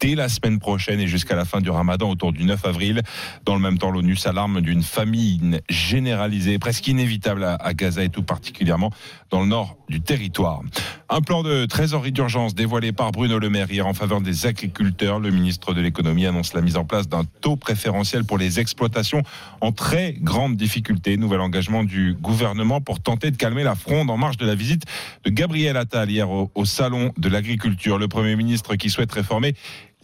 dès 0.00 0.14
la 0.14 0.28
semaine 0.28 0.58
prochaine 0.58 1.00
et 1.00 1.06
jusqu'à 1.06 1.36
la 1.36 1.44
fin 1.44 1.60
du 1.60 1.70
ramadan 1.70 2.10
autour 2.10 2.32
du 2.32 2.44
9 2.44 2.64
avril. 2.64 3.02
Dans 3.44 3.54
le 3.54 3.60
même 3.60 3.78
temps, 3.78 3.90
l'ONU 3.90 4.16
s'alarme 4.16 4.60
d'une 4.60 4.82
famine 4.82 5.60
généralisée, 5.68 6.58
presque 6.58 6.86
inévitable 6.88 7.44
à 7.44 7.74
Gaza 7.74 8.04
et 8.04 8.08
tout 8.08 8.22
particulièrement 8.22 8.90
dans 9.30 9.40
le 9.40 9.46
nord 9.46 9.76
du 9.88 10.00
territoire. 10.00 10.62
Un 11.08 11.20
plan 11.20 11.42
de 11.42 11.66
trésorerie 11.66 12.12
d'urgence 12.12 12.54
dévoilé 12.54 12.92
par 12.92 13.12
Bruno 13.12 13.38
Le 13.38 13.48
Maire 13.48 13.70
hier 13.70 13.86
en 13.86 13.94
faveur 13.94 14.20
des 14.20 14.46
agriculteurs. 14.46 15.20
Le 15.20 15.30
ministre 15.30 15.72
de 15.72 15.80
l'économie 15.80 16.26
annonce 16.26 16.52
la 16.54 16.60
mise 16.60 16.76
en 16.76 16.84
place 16.84 17.08
d'un 17.08 17.24
taux 17.40 17.56
préférentiel 17.56 18.24
pour 18.24 18.38
les 18.38 18.58
exploitations 18.58 19.22
en 19.60 19.72
très 19.72 20.14
grande 20.20 20.56
difficulté. 20.56 21.16
Nouvel 21.16 21.40
engagement 21.40 21.84
du 21.84 22.14
gouvernement 22.14 22.80
pour 22.80 23.00
tenter 23.00 23.30
de 23.30 23.36
calmer 23.36 23.62
la 23.62 23.74
fronde 23.74 24.10
en 24.10 24.16
marge 24.16 24.36
de 24.36 24.46
la 24.46 24.54
visite 24.54 24.82
de 25.24 25.30
Gabriel 25.30 25.76
Attal 25.76 26.10
hier 26.10 26.28
au, 26.28 26.50
au 26.54 26.64
salon 26.64 27.12
de 27.16 27.28
l'agriculture. 27.28 27.98
Le 27.98 28.08
premier 28.08 28.34
ministre 28.34 28.74
qui 28.74 28.90
souhaite 28.90 29.12
réformer 29.12 29.54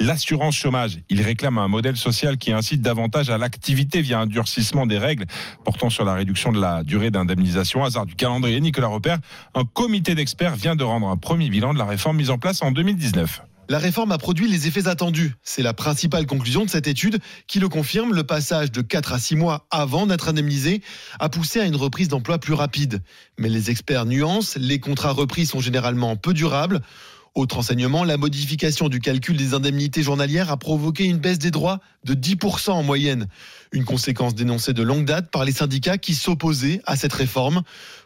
l'assurance 0.03 0.57
chômage. 0.57 0.99
Il 1.09 1.23
réclame 1.23 1.59
un 1.59 1.69
modèle 1.69 1.97
social 1.97 2.37
qui 2.37 2.53
incite 2.53 2.83
davantage 2.83 3.31
à 3.31 3.39
l'activité 3.39 4.03
via 4.03 4.21
un 4.21 4.27
durcissement 4.27 4.87
des 4.87 4.99
règles 4.99 5.27
portant 5.65 5.91
sur 5.91 6.05
la 6.05 6.15
réduction 6.15 6.53
de 6.53 6.61
la 6.61 6.83
durée 6.83 7.11
d'indemnisation. 7.11 7.85
Hasard 7.85 8.07
du 8.07 8.15
calendrier, 8.15 8.61
Nicolas 8.61 8.89
Repère, 8.89 9.19
un 9.55 9.65
comité 9.65 10.15
d'experts 10.15 10.57
vient 10.57 10.77
de 10.77 10.85
rendre 10.85 11.09
un 11.09 11.17
premier 11.17 11.49
bilan 11.49 11.73
de 11.73 11.79
la 11.79 11.85
réforme 11.85 12.17
mise 12.17 12.31
en 12.31 12.39
place 12.39 12.63
en 12.63 12.73
2019. 12.73 13.43
La 13.69 13.79
réforme 13.79 14.11
a 14.13 14.19
produit 14.19 14.49
les 14.49 14.67
effets 14.67 14.89
attendus. 14.89 15.35
C'est 15.43 15.63
la 15.63 15.73
principale 15.73 16.27
conclusion 16.27 16.65
de 16.65 16.71
cette 16.71 16.89
étude 16.89 17.21
qui 17.47 17.61
le 17.61 17.69
confirme. 17.69 18.13
Le 18.13 18.25
passage 18.25 18.73
de 18.73 18.83
4 18.83 19.13
à 19.13 19.19
6 19.19 19.37
mois 19.37 19.67
avant 19.71 20.07
d'être 20.07 20.29
indemnisé 20.29 20.83
a 21.21 21.29
poussé 21.29 21.61
à 21.61 21.65
une 21.65 21.77
reprise 21.77 22.09
d'emploi 22.09 22.39
plus 22.39 22.55
rapide. 22.55 23.03
Mais 23.39 23.49
les 23.49 23.71
experts 23.71 24.05
nuancent, 24.05 24.57
les 24.57 24.81
contrats 24.81 25.13
repris 25.13 25.47
sont 25.47 25.61
généralement 25.61 26.17
peu 26.17 26.35
durables. 26.35 26.83
Autre 27.35 27.57
enseignement, 27.57 28.05
la 28.05 28.19
modification 28.19 28.91
du 28.91 29.01
calcul 29.01 29.39
des 29.39 29.55
indemnités 29.55 30.03
journalières 30.03 30.51
a 30.51 30.59
provoqué 30.59 31.05
une 31.05 31.17
baisse 31.17 31.39
des 31.39 31.51
droits 31.51 31.81
de 32.05 32.13
10% 32.13 32.73
en 32.73 32.83
moyenne. 32.83 33.27
Une 33.73 33.85
conséquence 33.85 34.35
dénoncée 34.35 34.75
de 34.75 34.83
longue 34.83 35.07
date 35.07 35.31
par 35.31 35.47
les 35.47 35.53
syndicats 35.53 35.97
qui 35.97 36.15
s'opposaient 36.15 36.83
à 36.85 36.95
cette 36.95 37.15
réforme. 37.15 37.63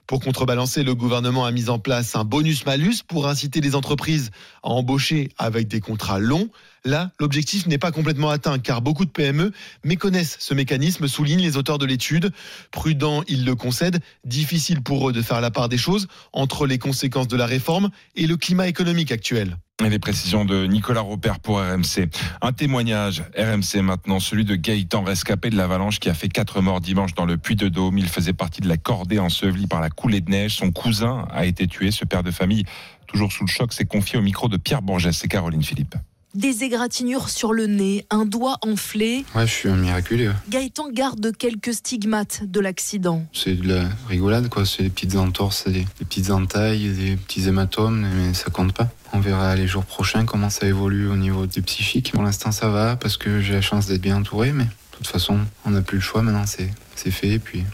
Pour 0.07 0.21
contrebalancer, 0.21 0.85
le 0.85 0.95
gouvernement 0.95 1.45
a 1.45 1.51
mis 1.51 1.69
en 1.69 1.81
place 1.81 2.15
un 2.15 2.23
bonus-malus 2.23 3.03
pour 3.09 3.27
inciter 3.27 3.61
les 3.61 3.75
entreprises 3.75 4.31
à 4.63 4.69
embaucher 4.69 5.31
avec 5.39 5.67
des 5.67 5.81
contrats 5.81 6.21
longs. 6.21 6.49
Là, 6.85 7.11
l'objectif 7.19 7.67
n'est 7.67 7.79
pas 7.79 7.91
complètement 7.91 8.31
atteint 8.31 8.61
car 8.61 8.81
beaucoup 8.81 9.05
de 9.05 9.11
PME 9.11 9.51
méconnaissent 9.85 10.37
ce 10.39 10.55
mécanisme, 10.55 11.09
soulignent 11.09 11.43
les 11.43 11.57
auteurs 11.57 11.79
de 11.79 11.87
l'étude. 11.87 12.31
Prudents, 12.71 13.25
ils 13.27 13.45
le 13.45 13.57
concèdent, 13.57 13.99
difficile 14.25 14.83
pour 14.83 15.09
eux 15.09 15.13
de 15.13 15.23
faire 15.23 15.41
la 15.41 15.51
part 15.51 15.69
des 15.69 15.79
choses 15.79 16.07
entre 16.33 16.69
les 16.69 16.79
conséquences 16.79 17.29
de 17.29 17.37
la 17.37 17.47
réforme 17.47 17.91
et 18.15 18.29
le 18.29 18.37
climat 18.37 18.69
économique 18.69 19.11
actuel. 19.11 19.57
Les 19.85 19.99
précisions 19.99 20.47
de 20.47 20.65
Nicolas 20.65 21.03
Robert 21.03 21.39
pour 21.39 21.59
RMC. 21.61 22.09
Un 22.41 22.53
témoignage 22.53 23.23
RMC 23.37 23.83
maintenant, 23.83 24.21
celui 24.21 24.47
de 24.47 24.57
Gaëtan 24.57 25.03
rescapé 25.03 25.51
de 25.51 25.57
l'avalanche 25.57 26.01
qui 26.01 26.09
a 26.09 26.15
fait 26.15 26.29
quatre 26.29 26.63
morts 26.63 26.81
dimanche 26.81 27.15
dans 27.15 27.27
le 27.27 27.37
Puy 27.37 27.57
de 27.57 27.69
Dôme. 27.69 27.99
Il 27.99 28.09
faisait 28.09 28.33
partie 28.33 28.63
de 28.63 28.69
la 28.69 28.79
cordée 28.79 29.19
ensevelie 29.19 29.67
par 29.67 29.83
la 29.83 29.91
coulée 29.91 30.23
de 30.23 30.31
neige. 30.31 30.57
Son 30.57 30.73
cousin 30.73 31.29
a 31.31 31.45
été 31.45 31.67
tué. 31.67 31.91
Ce 31.91 32.07
père 32.07 32.23
de 32.23 32.31
famille, 32.31 32.65
toujours 33.07 33.31
sous 33.31 33.45
le 33.45 33.51
choc, 33.51 33.75
s'est 33.75 33.85
confié 33.85 34.19
au 34.19 34.23
micro 34.23 34.49
de 34.49 34.57
Pierre 34.57 34.81
Bourgès 34.81 35.23
et 35.23 35.29
Caroline 35.29 35.63
Philippe 35.63 35.95
des 36.37 36.65
égratignures 36.65 37.29
sur 37.29 37.53
le 37.53 37.67
nez, 37.67 38.07
un 38.11 38.25
doigt 38.25 38.59
enflé. 38.63 39.25
Ouais, 39.35 39.47
je 39.47 39.53
suis 39.53 39.69
un 39.69 39.77
miraculé. 39.77 40.31
Gaëtan 40.49 40.91
garde 40.91 41.37
quelques 41.37 41.75
stigmates 41.75 42.43
de 42.45 42.61
l'accident. 42.61 43.25
C'est 43.33 43.55
de 43.55 43.69
la 43.69 43.89
rigolade, 44.09 44.49
quoi. 44.49 44.65
C'est 44.67 44.85
des 44.85 44.91
petites 44.91 45.17
entorses, 45.17 45.69
des, 45.69 45.87
petites 45.99 46.31
entailles, 46.31 46.91
des 46.91 47.17
petits 47.17 47.49
hématomes, 47.49 48.07
mais 48.17 48.35
ça 48.35 48.51
compte 48.51 48.73
pas. 48.73 48.89
On 49.13 49.21
verra 49.21 49.57
les 49.57 49.67
jours 49.67 49.85
prochains 49.85 50.25
comment 50.25 50.51
ça 50.51 50.67
évolue 50.67 51.09
au 51.09 51.17
niveau 51.17 51.47
du 51.47 51.63
psychique. 51.63 52.13
Pour 52.13 52.23
l'instant, 52.23 52.53
ça 52.53 52.69
va 52.69 52.97
parce 52.97 53.17
que 53.17 53.41
j'ai 53.41 53.55
la 53.55 53.63
chance 53.63 53.87
d'être 53.87 54.03
bien 54.03 54.17
entouré, 54.17 54.53
mais 54.53 54.65
de 54.65 54.97
toute 54.97 55.07
façon, 55.07 55.41
on 55.65 55.71
n'a 55.71 55.83
plus 55.83 55.99
le 55.99 56.03
choix 56.03 56.23
maintenant, 56.23 56.45
c'est 56.47 57.11
fait. 57.11 57.29
Et 57.29 57.39
puis, 57.39 57.65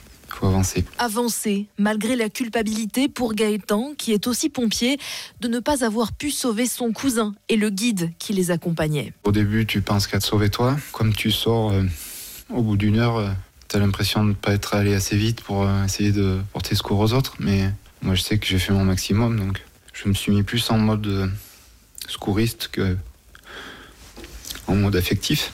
avancer. 0.48 0.84
Avancer, 0.98 1.66
malgré 1.78 2.16
la 2.16 2.28
culpabilité 2.28 3.08
pour 3.08 3.34
Gaëtan, 3.34 3.92
qui 3.96 4.12
est 4.12 4.26
aussi 4.26 4.48
pompier, 4.48 4.98
de 5.40 5.48
ne 5.48 5.60
pas 5.60 5.84
avoir 5.84 6.12
pu 6.12 6.30
sauver 6.30 6.66
son 6.66 6.92
cousin 6.92 7.34
et 7.48 7.56
le 7.56 7.70
guide 7.70 8.10
qui 8.18 8.32
les 8.32 8.50
accompagnait. 8.50 9.12
Au 9.24 9.32
début, 9.32 9.66
tu 9.66 9.80
penses 9.80 10.06
qu'à 10.06 10.18
te 10.18 10.24
sauver 10.24 10.50
toi. 10.50 10.76
Comme 10.92 11.14
tu 11.14 11.30
sors 11.30 11.72
euh, 11.72 11.84
au 12.50 12.62
bout 12.62 12.76
d'une 12.76 12.98
heure, 12.98 13.16
euh, 13.16 13.30
tu 13.68 13.76
as 13.76 13.78
l'impression 13.78 14.22
de 14.22 14.30
ne 14.30 14.34
pas 14.34 14.52
être 14.52 14.74
allé 14.74 14.94
assez 14.94 15.16
vite 15.16 15.42
pour 15.42 15.62
euh, 15.62 15.84
essayer 15.84 16.12
de 16.12 16.40
porter 16.52 16.74
secours 16.74 17.00
aux 17.00 17.12
autres. 17.12 17.34
Mais 17.38 17.70
moi, 18.02 18.14
je 18.14 18.22
sais 18.22 18.38
que 18.38 18.46
j'ai 18.46 18.58
fait 18.58 18.72
mon 18.72 18.84
maximum, 18.84 19.38
donc 19.38 19.62
je 19.92 20.08
me 20.08 20.14
suis 20.14 20.32
mis 20.32 20.42
plus 20.42 20.70
en 20.70 20.78
mode 20.78 21.30
secouriste 22.08 22.68
que 22.72 22.96
en 24.66 24.74
mode 24.74 24.96
affectif. 24.96 25.52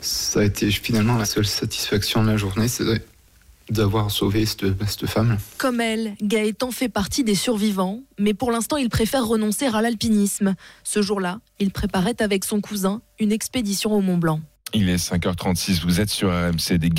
Ça 0.00 0.40
a 0.40 0.44
été 0.44 0.70
finalement 0.70 1.16
la 1.16 1.24
seule 1.24 1.46
satisfaction 1.46 2.22
de 2.22 2.30
la 2.30 2.36
journée, 2.36 2.68
c'est 2.68 2.84
d'avoir 3.70 4.10
sauvé 4.10 4.46
cette, 4.46 5.06
femme. 5.06 5.38
Comme 5.58 5.80
elle, 5.80 6.14
Gaëtan 6.22 6.70
fait 6.70 6.88
partie 6.88 7.24
des 7.24 7.34
survivants, 7.34 8.00
mais 8.18 8.34
pour 8.34 8.50
l'instant 8.50 8.76
il 8.76 8.88
préfère 8.88 9.26
renoncer 9.26 9.66
à 9.66 9.82
l'alpinisme. 9.82 10.54
Ce 10.82 11.02
jour-là, 11.02 11.40
il 11.58 11.70
préparait 11.70 12.20
avec 12.20 12.44
son 12.44 12.60
cousin 12.60 13.00
une 13.18 13.32
expédition 13.32 13.92
au 13.92 14.00
Mont 14.00 14.18
Blanc. 14.18 14.40
Il 14.76 14.88
est 14.88 14.96
5h36, 14.96 15.82
vous 15.82 16.00
êtes 16.00 16.10
sur 16.10 16.30
RMC. 16.30 16.78
Des, 16.78 16.90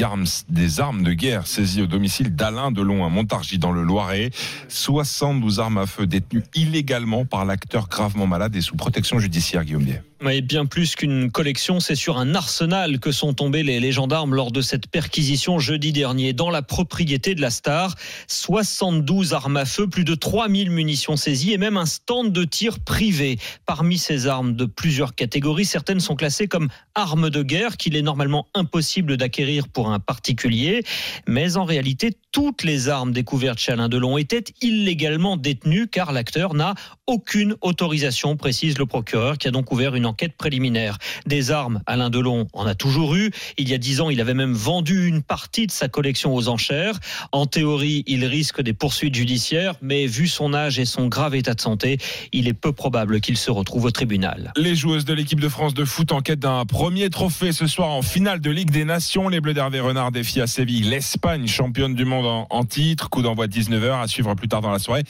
des 0.49 0.79
armes 0.79 1.03
de 1.03 1.11
guerre 1.11 1.45
saisies 1.45 1.81
au 1.81 1.87
domicile 1.87 2.33
d'Alain 2.33 2.71
Delon 2.71 3.05
à 3.05 3.09
Montargis 3.09 3.59
dans 3.59 3.73
le 3.73 3.83
Loiret. 3.83 4.29
72 4.69 5.59
armes 5.59 5.79
à 5.79 5.85
feu 5.85 6.07
détenues 6.07 6.43
illégalement 6.55 7.25
par 7.25 7.43
l'acteur 7.43 7.89
gravement 7.89 8.27
malade 8.27 8.55
et 8.55 8.61
sous 8.61 8.77
protection 8.77 9.19
judiciaire, 9.19 9.65
Guillaume 9.65 9.83
Bier. 9.83 10.01
Mais 10.21 10.39
bien 10.39 10.65
plus 10.65 10.95
qu'une 10.95 11.29
collection, 11.29 11.81
c'est 11.81 11.95
sur 11.95 12.17
un 12.17 12.35
arsenal 12.35 12.99
que 12.99 13.11
sont 13.11 13.33
tombés 13.33 13.63
les, 13.63 13.91
gendarmes 13.91 14.33
lors 14.33 14.53
de 14.53 14.61
cette 14.61 14.87
perquisition 14.87 15.59
jeudi 15.59 15.91
dernier 15.91 16.31
dans 16.31 16.49
la 16.49 16.61
propriété 16.61 17.35
de 17.35 17.41
la 17.41 17.49
star. 17.49 17.95
72 18.27 19.33
armes 19.33 19.57
à 19.57 19.65
feu, 19.65 19.87
plus 19.87 20.05
de 20.05 20.15
3000 20.15 20.71
munitions 20.71 21.17
saisies 21.17 21.51
et 21.51 21.57
même 21.57 21.75
un 21.75 21.85
stand 21.85 22.31
de 22.31 22.45
tir 22.45 22.79
privé. 22.79 23.37
Parmi 23.65 23.97
ces 23.97 24.27
armes 24.27 24.55
de 24.55 24.63
plusieurs 24.63 25.15
catégories, 25.15 25.65
certaines 25.65 25.99
sont 25.99 26.15
classées 26.15 26.47
comme 26.47 26.69
armes 26.95 27.29
de 27.29 27.43
guerre 27.43 27.75
qu'il 27.75 27.97
est 27.97 28.01
normalement 28.01 28.47
impossible 28.53 29.17
d'acquérir 29.17 29.67
pour 29.67 29.91
un 29.91 29.99
particulier. 29.99 30.83
Mais 31.27 31.57
en 31.57 31.65
réalité, 31.65 32.17
toutes 32.31 32.63
les 32.63 32.87
armes 32.87 33.11
découvertes 33.11 33.59
chez 33.59 33.73
Alain 33.73 33.89
Delon 33.89 34.17
étaient 34.17 34.45
illégalement 34.61 35.35
détenues 35.35 35.87
car 35.87 36.13
l'acteur 36.13 36.53
n'a 36.53 36.73
aucune 37.07 37.55
autorisation, 37.61 38.35
précise 38.35 38.77
le 38.77 38.85
procureur 38.85 39.37
qui 39.37 39.47
a 39.47 39.51
donc 39.51 39.71
ouvert 39.71 39.95
une 39.95 40.05
enquête 40.05 40.35
préliminaire. 40.35 40.97
Des 41.25 41.51
armes, 41.51 41.81
Alain 41.85 42.09
Delon 42.09 42.47
en 42.53 42.65
a 42.65 42.75
toujours 42.75 43.15
eu. 43.15 43.31
Il 43.57 43.69
y 43.69 43.73
a 43.73 43.77
dix 43.77 44.01
ans, 44.01 44.09
il 44.09 44.19
avait 44.21 44.33
même 44.33 44.53
vendu 44.53 45.07
une 45.07 45.21
partie 45.21 45.67
de 45.67 45.71
sa 45.71 45.87
collection 45.87 46.33
aux 46.33 46.47
enchères. 46.47 46.99
En 47.31 47.45
théorie, 47.45 48.03
il 48.07 48.25
risque 48.25 48.61
des 48.61 48.73
poursuites 48.73 49.15
judiciaires, 49.15 49.75
mais 49.81 50.07
vu 50.07 50.27
son 50.27 50.53
âge 50.53 50.79
et 50.79 50.85
son 50.85 51.07
grave 51.07 51.35
état 51.35 51.53
de 51.53 51.61
santé, 51.61 51.97
il 52.31 52.47
est 52.47 52.53
peu 52.53 52.71
probable 52.71 53.21
qu'il 53.21 53.37
se 53.37 53.51
retrouve 53.51 53.85
au 53.85 53.91
tribunal. 53.91 54.51
Les 54.57 54.75
joueuses 54.75 55.05
de 55.05 55.13
l'équipe 55.13 55.39
de 55.39 55.49
France 55.49 55.73
de 55.73 55.85
foot 55.85 56.11
en 56.11 56.21
quête 56.21 56.39
d'un 56.39 56.65
premier 56.65 57.09
trophée 57.09 57.51
ce 57.51 57.67
soir 57.67 57.89
en 57.89 58.01
finale 58.01 58.41
de 58.41 58.49
Ligue 58.49 58.71
des 58.71 58.85
Nations. 58.85 59.29
Les 59.29 59.41
Bleus 59.41 59.53
d'Hervé 59.53 59.79
Renard 59.79 60.11
défient 60.11 60.41
à 60.41 60.47
Séville 60.47 60.89
l'Espagne, 60.89 61.47
championne 61.47 61.93
du 61.93 62.05
monde 62.05 62.45
en, 62.49 62.65
titre. 62.65 63.09
Coup 63.09 63.21
d'envoi 63.21 63.47
19h 63.47 64.01
à 64.01 64.07
suivre 64.07 64.33
plus 64.33 64.47
tard 64.47 64.61
dans 64.61 64.71
la 64.71 64.79
soirée. 64.79 65.03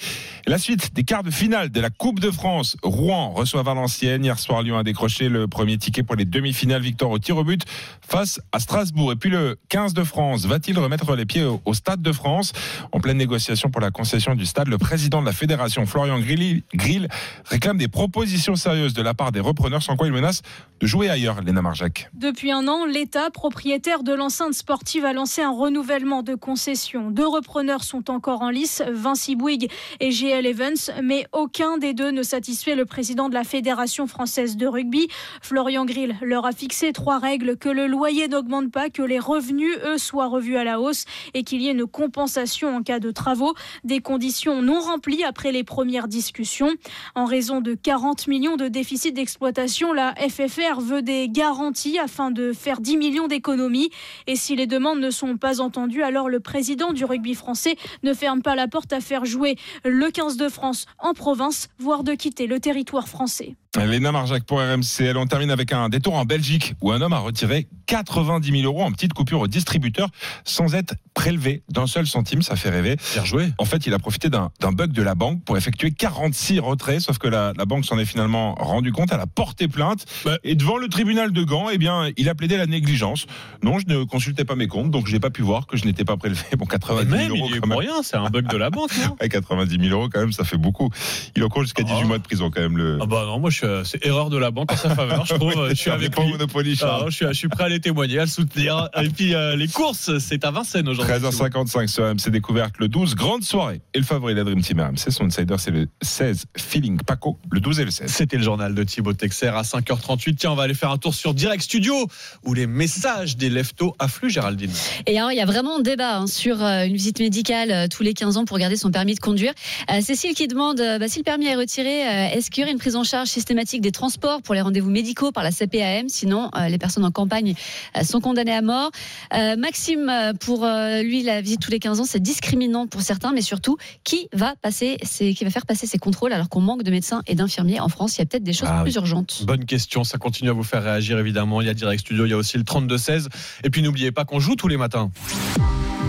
La 0.46 0.58
suite 0.58 0.94
des 0.94 1.04
quarts 1.04 1.24
de 1.24 1.32
finale 1.32 1.70
de 1.70 1.80
la 1.80 1.85
Coupe 1.90 2.20
de 2.20 2.32
France. 2.32 2.78
Rouen 2.84 3.30
reçoit 3.30 3.64
Valenciennes. 3.64 4.24
Hier 4.24 4.40
soir, 4.40 4.62
Lyon 4.62 4.78
a 4.78 4.84
décroché 4.84 5.30
le 5.30 5.48
premier 5.48 5.78
ticket 5.78 6.04
pour 6.04 6.16
les 6.16 6.26
demi-finales 6.26 6.82
victoire 6.82 7.12
au 7.12 7.20
tir 7.20 7.38
au 7.38 7.44
but 7.44 7.62
face 8.02 8.40
à 8.52 8.60
Strasbourg. 8.60 9.12
Et 9.12 9.16
puis 9.16 9.30
le 9.30 9.58
15 9.70 9.94
de 9.94 10.04
France 10.04 10.46
va-t-il 10.46 10.78
remettre 10.80 11.16
les 11.16 11.26
pieds 11.26 11.44
au, 11.44 11.74
Stade 11.74 12.02
de 12.02 12.12
France? 12.12 12.54
En 12.92 13.00
pleine 13.00 13.18
négociation 13.18 13.70
pour 13.70 13.82
la 13.82 13.92
concession 13.92 14.36
du 14.36 14.46
stade, 14.46 14.68
le 14.68 14.78
président 14.78 15.22
de 15.22 15.26
la 15.26 15.34
fédération, 15.34 15.86
Florian 15.86 16.20
Grill, 16.20 17.08
réclame 17.46 17.78
des 17.78 17.88
propositions 17.88 18.56
sérieuses 18.56 18.94
de 18.94 19.02
la 19.02 19.14
part 19.14 19.32
des 19.32 19.40
repreneurs, 19.40 19.84
sans 19.84 19.96
quoi 19.96 20.08
il 20.08 20.14
menace 20.14 20.42
de 20.80 20.88
jouer 20.88 21.10
ailleurs, 21.10 21.42
Léna 21.42 21.62
Marjac. 21.62 22.10
Depuis 22.14 22.52
un 22.52 22.68
an, 22.68 22.86
l'État, 22.86 23.30
propriétaire 23.32 24.04
de 24.04 24.14
l'enceinte 24.14 24.54
sportive, 24.54 25.06
a 25.06 25.14
lancé 25.14 25.42
un 25.42 25.52
renouvellement 25.52 26.22
de 26.22 26.36
concession. 26.36 27.12
Deux 27.12 27.28
repreneurs 27.28 27.84
sont 27.84 28.12
encore 28.12 28.42
en 28.42 28.50
lice, 28.50 28.84
Vinci 28.92 29.36
Bouygues 29.36 29.70
et 30.00 30.12
GL 30.12 30.46
Evans, 30.46 30.76
mais 31.02 31.26
aucun 31.32 31.75
des 31.78 31.94
deux 31.94 32.12
ne 32.12 32.24
satisfait 32.24 32.76
le 32.76 32.86
président 32.86 33.30
de 33.30 33.34
la 33.34 33.44
Fédération 33.44 34.08
française 34.08 34.58
de 34.58 34.68
rugby. 34.68 35.08
Florian 35.42 35.86
Grill 35.86 36.16
leur 36.22 36.46
a 36.46 36.52
fixé 36.52 36.94
trois 36.94 37.20
règles 37.20 37.58
que 37.58 37.70
le 37.70 37.88
loyer 37.88 38.28
n'augmente 38.28 38.72
pas, 38.72 38.90
que 38.90 39.02
les 39.02 39.20
revenus, 39.20 39.76
eux, 39.86 39.98
soient 39.98 40.28
revus 40.28 40.58
à 40.58 40.64
la 40.64 40.80
hausse 40.80 41.06
et 41.34 41.44
qu'il 41.44 41.62
y 41.62 41.68
ait 41.68 41.72
une 41.72 41.88
compensation 41.88 42.76
en 42.76 42.84
cas 42.84 43.00
de 43.00 43.12
travaux. 43.12 43.54
Des 43.84 44.00
conditions 44.00 44.62
non 44.62 44.80
remplies 44.80 45.24
après 45.24 45.52
les 45.52 45.64
premières 45.64 46.08
discussions. 46.08 46.74
En 47.16 47.26
raison 47.26 47.62
de 47.62 47.74
40 47.74 48.28
millions 48.28 48.56
de 48.56 48.68
déficit 48.68 49.14
d'exploitation, 49.14 49.94
la 49.94 50.14
FFR 50.16 50.80
veut 50.80 51.02
des 51.02 51.30
garanties 51.30 52.00
afin 52.00 52.32
de 52.32 52.54
faire 52.54 52.82
10 52.82 52.98
millions 52.98 53.28
d'économies. 53.28 53.90
Et 54.28 54.36
si 54.36 54.56
les 54.56 54.68
demandes 54.68 55.00
ne 55.00 55.10
sont 55.10 55.38
pas 55.38 55.62
entendues, 55.62 56.04
alors 56.04 56.30
le 56.30 56.40
président 56.40 56.94
du 56.94 57.06
rugby 57.06 57.34
français 57.34 57.76
ne 58.04 58.14
ferme 58.14 58.42
pas 58.42 58.56
la 58.56 58.68
porte 58.68 58.94
à 58.94 59.02
faire 59.02 59.26
jouer 59.26 59.58
le 59.84 60.10
15 60.10 60.38
de 60.38 60.50
France 60.50 60.86
en 61.00 61.14
province, 61.14 61.65
voire 61.80 62.04
de 62.04 62.14
quitter 62.14 62.48
le 62.48 62.60
territoire 62.60 63.08
français. 63.08 63.56
Léna 63.78 64.12
Marjac 64.12 64.44
pour 64.46 64.60
RMC. 64.60 65.14
On 65.16 65.28
termine 65.28 65.52
avec 65.52 65.74
un 65.74 65.90
détour 65.90 66.16
en 66.16 66.26
Belgique 66.26 66.74
où 66.82 66.92
un 66.92 67.02
homme 67.02 67.14
a 67.14 67.20
retiré 67.20 67.68
90 67.88 68.50
000 68.62 68.64
euros 68.64 68.84
en 68.84 68.92
petite 68.92 69.14
coupure 69.14 69.42
au 69.42 69.48
distributeur 69.48 70.10
sans 70.44 70.74
être 70.76 70.96
prélevé 71.14 71.64
d'un 71.70 71.86
seul 71.86 72.08
centime. 72.08 72.42
Ça 72.42 72.56
fait 72.56 72.70
rêver. 72.70 72.96
Bien 73.14 73.26
joué. 73.26 73.50
En 73.58 73.66
fait, 73.66 73.86
il 73.86 73.94
a 73.94 74.00
profité 74.00 74.30
d'un 74.30 74.50
bug 74.72 74.92
de 74.92 75.02
la 75.02 75.14
banque 75.14 75.44
pour 75.44 75.58
effectuer 75.58 75.92
46 75.92 76.60
retraits, 76.60 77.02
sauf 77.02 77.18
que 77.18 77.28
la, 77.28 77.54
la 77.58 77.66
banque 77.66 77.86
s'en 77.86 77.98
est 78.00 78.06
finalement 78.06 78.56
rendu 78.56 78.92
compte. 78.92 79.10
Elle 79.12 79.20
a 79.20 79.28
porté 79.28 79.68
plainte. 79.68 80.06
Et 80.44 80.56
devant 80.56 80.78
le 80.78 80.88
tribunal 80.88 81.32
de 81.32 81.44
Gand, 81.44 81.70
eh 81.72 81.78
bien, 81.78 82.10
il 82.18 82.30
a 82.30 82.36
plaidé 82.36 82.58
la 82.58 82.66
négligence. 82.68 83.28
Non, 83.62 83.78
je 83.80 83.86
ne 83.88 84.04
consultais 84.04 84.46
pas 84.46 84.56
mes 84.56 84.68
comptes, 84.68 84.90
donc 84.92 85.08
je 85.08 85.14
n'ai 85.14 85.20
pas 85.20 85.30
pu 85.30 85.42
voir 85.42 85.68
que 85.68 85.78
je 85.78 85.86
n'étais 85.86 86.06
pas 86.06 86.18
prélevé. 86.18 86.42
Bon, 86.58 86.66
90 86.66 87.10
000 87.10 87.18
Même, 87.18 87.32
euros. 87.32 87.48
il 87.50 87.56
est 87.58 87.60
quand 87.60 87.68
même. 87.68 87.78
rien, 87.78 88.02
c'est 88.04 88.16
un 88.18 88.30
bug 88.30 88.48
de 88.48 88.58
la 88.58 88.70
banque. 88.70 88.92
non? 89.06 89.16
Ouais, 89.22 89.30
90 89.30 89.78
000 89.90 89.98
euros, 90.00 90.10
quand 90.12 90.20
même, 90.22 90.32
ça 90.32 90.44
fait 90.44 90.58
beaucoup. 90.58 90.90
Il 91.36 91.44
encourt 91.44 91.64
jusqu'à 91.64 91.84
18 91.84 92.04
mois 92.06 92.18
de 92.18 92.24
prison, 92.24 92.50
quand 92.54 92.62
même. 92.62 92.78
Le... 92.78 92.98
Ah 93.02 93.06
bah 93.06 93.24
non, 93.26 93.40
moi 93.40 93.50
je 93.50 93.58
suis, 93.58 93.65
euh, 93.66 93.84
c'est 93.84 94.06
erreur 94.06 94.30
de 94.30 94.38
la 94.38 94.52
banque 94.52 94.72
en 94.72 94.78
sa 94.78 94.94
faveur, 94.96 95.26
je 95.26 95.34
trouve. 95.36 95.70
Je 95.70 95.76
suis 95.76 95.92
avec 95.92 96.16
pas 96.16 96.24
lui. 96.24 96.32
Monopoly. 96.32 96.78
Ah, 96.82 97.06
je, 97.08 97.16
suis, 97.16 97.26
je 97.28 97.34
suis 97.34 97.48
prêt 97.48 97.66
à 97.66 97.70
les 97.70 97.80
témoigner, 97.80 98.20
à 98.20 98.22
le 98.22 98.30
soutenir. 98.30 98.90
Et 99.02 99.10
puis 99.10 99.34
euh, 99.34 99.56
les 99.56 99.68
courses, 99.68 100.18
c'est 100.20 100.46
à 100.46 100.52
Vincennes 100.52 100.88
aujourd'hui. 100.88 101.14
13h55 101.14 101.88
sur 101.88 102.08
RMC 102.08 102.30
Découverte, 102.30 102.76
le 102.80 102.88
12, 102.88 103.16
grande 103.16 103.44
soirée. 103.44 103.82
Et 103.94 104.00
le 104.00 104.06
favori 104.06 104.34
de 104.34 104.40
la 104.40 104.44
Dream 104.46 104.62
Team 104.62 104.80
RMC, 104.80 105.12
son 105.12 105.26
insider, 105.26 105.56
c'est 105.58 105.72
le 105.72 105.88
16, 106.02 106.46
Feeling 106.58 107.00
Paco, 107.06 107.40
le 107.52 107.60
12 107.60 107.80
et 107.80 107.86
le 107.86 107.92
16. 107.92 108.12
C'était 108.12 108.38
le 108.38 108.44
journal 108.44 108.76
de 108.76 108.84
Thibaut 108.84 109.14
Texer 109.14 109.48
à 109.48 109.64
5h38. 109.64 110.36
Tiens, 110.36 110.52
on 110.52 110.56
va 110.56 110.64
aller 110.64 110.74
faire 110.74 110.92
un 110.92 110.98
tour 110.98 111.14
sur 111.14 111.34
Direct 111.34 111.64
Studio 111.64 111.96
où 112.44 112.54
les 112.54 112.68
messages 112.68 113.38
des 113.38 113.50
leftos 113.50 113.96
affluent, 114.00 114.30
Géraldine. 114.30 114.72
Et 115.08 115.18
alors, 115.18 115.32
il 115.32 115.38
y 115.38 115.42
a 115.42 115.46
vraiment 115.46 115.78
un 115.78 115.82
débat 115.82 116.18
hein, 116.18 116.28
sur 116.28 116.64
euh, 116.64 116.86
une 116.86 116.94
visite 116.94 117.20
médicale 117.20 117.90
tous 117.90 118.04
les 118.04 118.14
15 118.14 118.38
ans 118.38 118.46
pour 118.46 118.58
garder 118.58 118.76
son 118.76 118.92
permis 118.92 119.16
de 119.16 119.20
conduire. 119.20 119.54
Euh, 119.92 120.02
Cécile 120.02 120.36
qui 120.36 120.48
demande 120.48 120.78
bah, 120.78 121.08
si 121.08 121.20
le 121.20 121.24
permis 121.24 121.48
est 121.48 121.56
retiré, 121.56 122.02
est-ce 122.34 122.52
qu'il 122.52 122.62
y 122.62 122.64
aurait 122.64 122.74
une 122.74 122.80
prise 122.80 122.96
en 122.96 123.04
charge 123.04 123.28
systématique 123.28 123.55
des 123.56 123.92
transports 123.92 124.42
pour 124.42 124.54
les 124.54 124.62
rendez-vous 124.62 124.90
médicaux 124.90 125.32
par 125.32 125.44
la 125.44 125.52
CPAM 125.52 126.10
Sinon, 126.10 126.50
euh, 126.56 126.68
les 126.68 126.78
personnes 126.78 127.06
en 127.06 127.12
campagne 127.12 127.56
euh, 127.98 128.04
sont 128.04 128.20
condamnées 128.22 128.54
à 128.54 128.62
mort. 128.62 128.92
Euh, 129.34 129.56
Maxime, 129.56 130.12
pour 130.40 130.66
euh, 130.66 131.02
lui, 131.02 131.24
la 131.24 131.42
visite 131.42 131.62
tous 131.62 131.72
les 131.72 131.80
15 131.80 132.02
ans, 132.02 132.06
c'est 132.06 132.22
discriminant 132.22 132.86
pour 132.88 133.02
certains, 133.02 133.32
mais 133.32 133.42
surtout, 133.42 133.78
qui 134.04 134.28
va, 134.34 134.54
passer 134.62 134.98
ces- 135.04 135.34
qui 135.34 135.44
va 135.46 135.50
faire 135.50 135.66
passer 135.66 135.88
ces 135.88 135.98
contrôles 135.98 136.34
alors 136.34 136.50
qu'on 136.50 136.62
manque 136.62 136.84
de 136.84 136.92
médecins 136.92 137.22
et 137.28 137.36
d'infirmiers 137.36 137.80
en 137.80 137.90
France? 137.90 138.18
Il 138.18 138.20
y 138.20 138.24
a 138.24 138.26
peut-être 138.26 138.44
des 138.44 138.54
choses 138.54 138.70
Ah 138.72 138.82
plus 138.84 138.92
oui. 138.92 138.98
urgentes. 138.98 139.44
Bonne 139.46 139.66
question, 139.66 140.04
ça 140.04 140.18
continue 140.18 140.50
à 140.50 140.54
vous 140.54 140.64
faire 140.64 140.84
réagir 140.84 141.18
évidemment. 141.18 141.62
Il 141.62 141.68
y 141.68 141.70
a 141.70 141.74
Direct 141.74 142.02
Studio, 142.02 142.26
il 142.26 142.30
y 142.30 142.34
a 142.34 142.38
aussi 142.38 142.58
le 142.58 142.64
32-16. 142.64 143.28
Et 143.64 143.70
puis 143.70 143.82
n'oubliez 143.82 144.12
pas 144.12 144.26
qu'on 144.26 144.40
joue 144.40 144.56
tous 144.56 144.68
les 144.68 144.78
matins. 144.78 145.12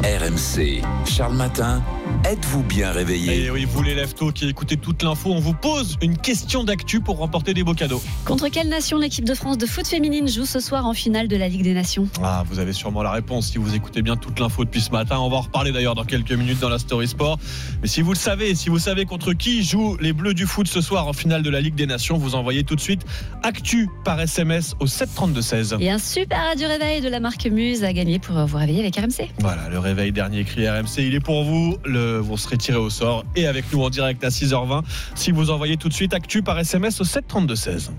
RMC, 0.03 0.82
Charles 1.07 1.34
Matin, 1.34 1.82
êtes-vous 2.24 2.62
bien 2.62 2.92
réveillé? 2.92 3.44
Et 3.47 3.51
oui, 3.51 3.64
vous 3.64 3.82
les 3.82 3.94
leftos 3.94 4.30
qui 4.30 4.47
écoutez 4.47 4.76
toute 4.76 5.03
l'info, 5.03 5.30
on 5.32 5.40
vous 5.40 5.55
pose 5.55 5.97
une 6.03 6.16
question 6.18 6.64
d'actu 6.64 7.01
pour 7.01 7.16
remporter 7.27 7.55
des 7.55 7.64
beaux 7.64 7.74
cadeaux. 7.74 8.01
Contre 8.24 8.49
quelle 8.49 8.68
nation 8.68 8.99
l'équipe 8.99 9.24
de 9.24 9.35
France 9.35 9.59
de 9.59 9.66
foot 9.66 9.85
féminine 9.85 10.29
joue 10.29 10.47
ce 10.47 10.61
soir 10.61 10.87
en 10.87 10.95
finale 10.95 11.27
de 11.27 11.37
la 11.37 11.49
Ligue 11.49 11.62
des 11.62 11.74
Nations? 11.74 12.09
Ah, 12.22 12.45
vous 12.49 12.61
avez 12.61 12.72
sûrement 12.72 13.03
la 13.03 13.11
réponse 13.11 13.51
si 13.51 13.59
vous 13.59 13.74
écoutez 13.74 14.01
bien 14.01 14.16
toute 14.16 14.39
l'info 14.39 14.64
depuis 14.64 14.81
ce 14.81 14.93
matin. 14.93 15.18
On 15.18 15.29
va 15.29 15.39
en 15.39 15.41
reparler 15.41 15.72
d'ailleurs 15.72 15.97
dans 15.97 16.05
quelques 16.05 16.31
minutes 16.31 16.61
dans 16.61 16.68
la 16.68 16.79
Story 16.79 17.09
Sport. 17.09 17.39
Mais 17.83 17.89
si 17.89 18.01
vous 18.01 18.12
le 18.12 18.18
savez, 18.18 18.55
si 18.55 18.68
vous 18.68 18.79
savez 18.79 19.07
contre 19.07 19.33
qui 19.33 19.64
jouent 19.64 19.97
les 20.01 20.12
Bleus 20.12 20.35
du 20.35 20.47
foot 20.47 20.68
ce 20.68 20.81
soir 20.81 21.09
en 21.09 21.12
finale 21.12 21.43
de 21.43 21.51
la 21.51 21.61
Ligue 21.61 21.74
des 21.74 21.87
Nations, 21.87 22.16
vous 22.16 22.37
envoyez 22.37 22.62
tout 22.62 22.77
de 22.77 22.81
suite 22.81 23.03
actu 23.43 23.89
par 24.05 24.20
SMS 24.20 24.77
au 24.79 24.87
732-16. 24.87 25.81
Et 25.81 25.91
un 25.91 25.99
super 25.99 26.39
radio 26.39 26.68
réveil 26.68 27.01
de 27.01 27.09
la 27.09 27.18
marque 27.18 27.47
Muse 27.47 27.83
à 27.83 27.93
gagner 27.93 28.20
pour 28.20 28.37
vous 28.47 28.57
réveiller 28.57 28.81
avec 28.81 28.95
RMC. 28.95 29.31
Voilà, 29.41 29.68
le 29.68 29.81
réveil 29.81 30.12
dernier 30.12 30.45
cri 30.45 30.68
RMC, 30.68 30.99
il 30.99 31.14
est 31.16 31.20
pour 31.20 31.43
vous. 31.43 31.77
Le, 31.85 32.18
vous 32.18 32.37
serez 32.37 32.57
tiré 32.57 32.79
au 32.79 32.89
sort 32.89 33.24
et 33.35 33.49
avec 33.49 33.64
nous 33.72 33.83
en 33.83 33.91
direct 33.91 34.22
à 34.22 34.29
6h20 34.29 34.83
si 35.16 35.33
vous 35.33 35.51
envoyez 35.51 35.77
tout 35.77 35.89
de 35.89 35.95
suite 35.95 36.14
actu 36.14 36.43
par 36.43 36.59
SMS 36.59 37.01
au 37.01 37.05
732-16. 37.05 37.16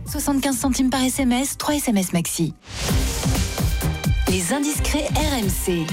75 0.05 0.55
centimes 0.55 0.89
par 0.91 1.01
SMS, 1.01 1.57
3 1.57 1.76
SMS 1.76 2.13
maxi. 2.13 2.53
Les 4.30 4.53
indiscrets 4.53 5.07
RMC. 5.15 5.88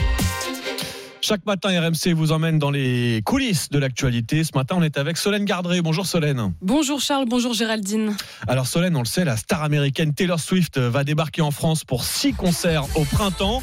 Chaque 1.23 1.47
matin, 1.47 1.71
RMC 1.71 2.13
vous 2.15 2.33
emmène 2.33 2.59
dans 2.59 2.71
les 2.71 3.23
coulisses 3.25 3.71
de 3.71 3.79
l'actualité. 3.79 4.45
Ce 4.45 4.51
matin, 4.55 4.77
on 4.79 4.83
est 4.83 4.99
avec 4.99 5.17
Solène 5.17 5.47
Gardré. 5.47 5.81
Bonjour 5.81 6.05
Solène. 6.05 6.53
Bonjour 6.61 7.01
Charles, 7.01 7.25
bonjour 7.27 7.55
Géraldine. 7.55 8.15
Alors 8.47 8.67
Solène, 8.67 8.95
on 8.95 9.01
le 9.01 9.07
sait, 9.07 9.25
la 9.25 9.39
star 9.39 9.63
américaine 9.63 10.13
Taylor 10.13 10.39
Swift 10.39 10.79
va 10.79 11.03
débarquer 11.03 11.41
en 11.41 11.51
France 11.51 11.83
pour 11.83 12.05
six 12.05 12.35
concerts 12.35 12.85
au 12.95 13.05
printemps. 13.05 13.63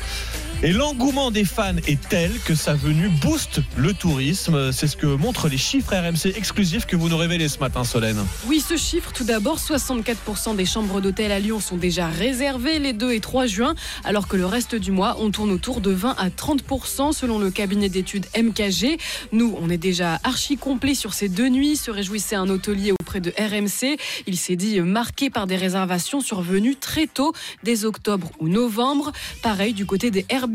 Et 0.63 0.73
l'engouement 0.73 1.31
des 1.31 1.43
fans 1.43 1.77
est 1.87 1.99
tel 2.07 2.31
que 2.45 2.53
sa 2.53 2.75
venue 2.75 3.09
booste 3.09 3.61
le 3.77 3.93
tourisme. 3.93 4.71
C'est 4.71 4.85
ce 4.85 4.95
que 4.95 5.07
montrent 5.07 5.47
les 5.47 5.57
chiffres 5.57 5.91
RMC 5.95 6.37
exclusifs 6.37 6.85
que 6.85 6.95
vous 6.95 7.09
nous 7.09 7.17
révélez 7.17 7.49
ce 7.49 7.57
matin, 7.57 7.83
Solène. 7.83 8.23
Oui, 8.45 8.61
ce 8.61 8.77
chiffre, 8.77 9.11
tout 9.11 9.23
d'abord, 9.23 9.57
64% 9.57 10.55
des 10.55 10.67
chambres 10.67 11.01
d'hôtel 11.01 11.31
à 11.31 11.39
Lyon 11.39 11.59
sont 11.59 11.77
déjà 11.77 12.05
réservées 12.05 12.77
les 12.77 12.93
2 12.93 13.11
et 13.11 13.19
3 13.19 13.47
juin, 13.47 13.73
alors 14.03 14.27
que 14.27 14.37
le 14.37 14.45
reste 14.45 14.75
du 14.75 14.91
mois, 14.91 15.17
on 15.19 15.31
tourne 15.31 15.49
autour 15.49 15.81
de 15.81 15.89
20 15.89 16.11
à 16.15 16.29
30% 16.29 17.11
selon 17.11 17.39
le 17.39 17.49
cabinet 17.49 17.89
d'études 17.89 18.27
MKG. 18.37 18.99
Nous, 19.31 19.57
on 19.59 19.67
est 19.71 19.77
déjà 19.77 20.19
archi 20.23 20.57
complet 20.57 20.93
sur 20.93 21.15
ces 21.15 21.27
deux 21.27 21.49
nuits, 21.49 21.75
se 21.75 21.89
réjouissait 21.89 22.35
un 22.35 22.47
hôtelier 22.49 22.91
auprès 22.91 23.19
de 23.19 23.33
RMC. 23.35 23.97
Il 24.27 24.37
s'est 24.37 24.57
dit 24.57 24.79
marqué 24.81 25.31
par 25.31 25.47
des 25.47 25.55
réservations 25.55 26.21
survenues 26.21 26.75
très 26.75 27.07
tôt, 27.07 27.33
dès 27.63 27.83
octobre 27.83 28.29
ou 28.37 28.47
novembre. 28.47 29.11
Pareil 29.41 29.73
du 29.73 29.87
côté 29.87 30.11
des 30.11 30.23
Airbnb 30.29 30.50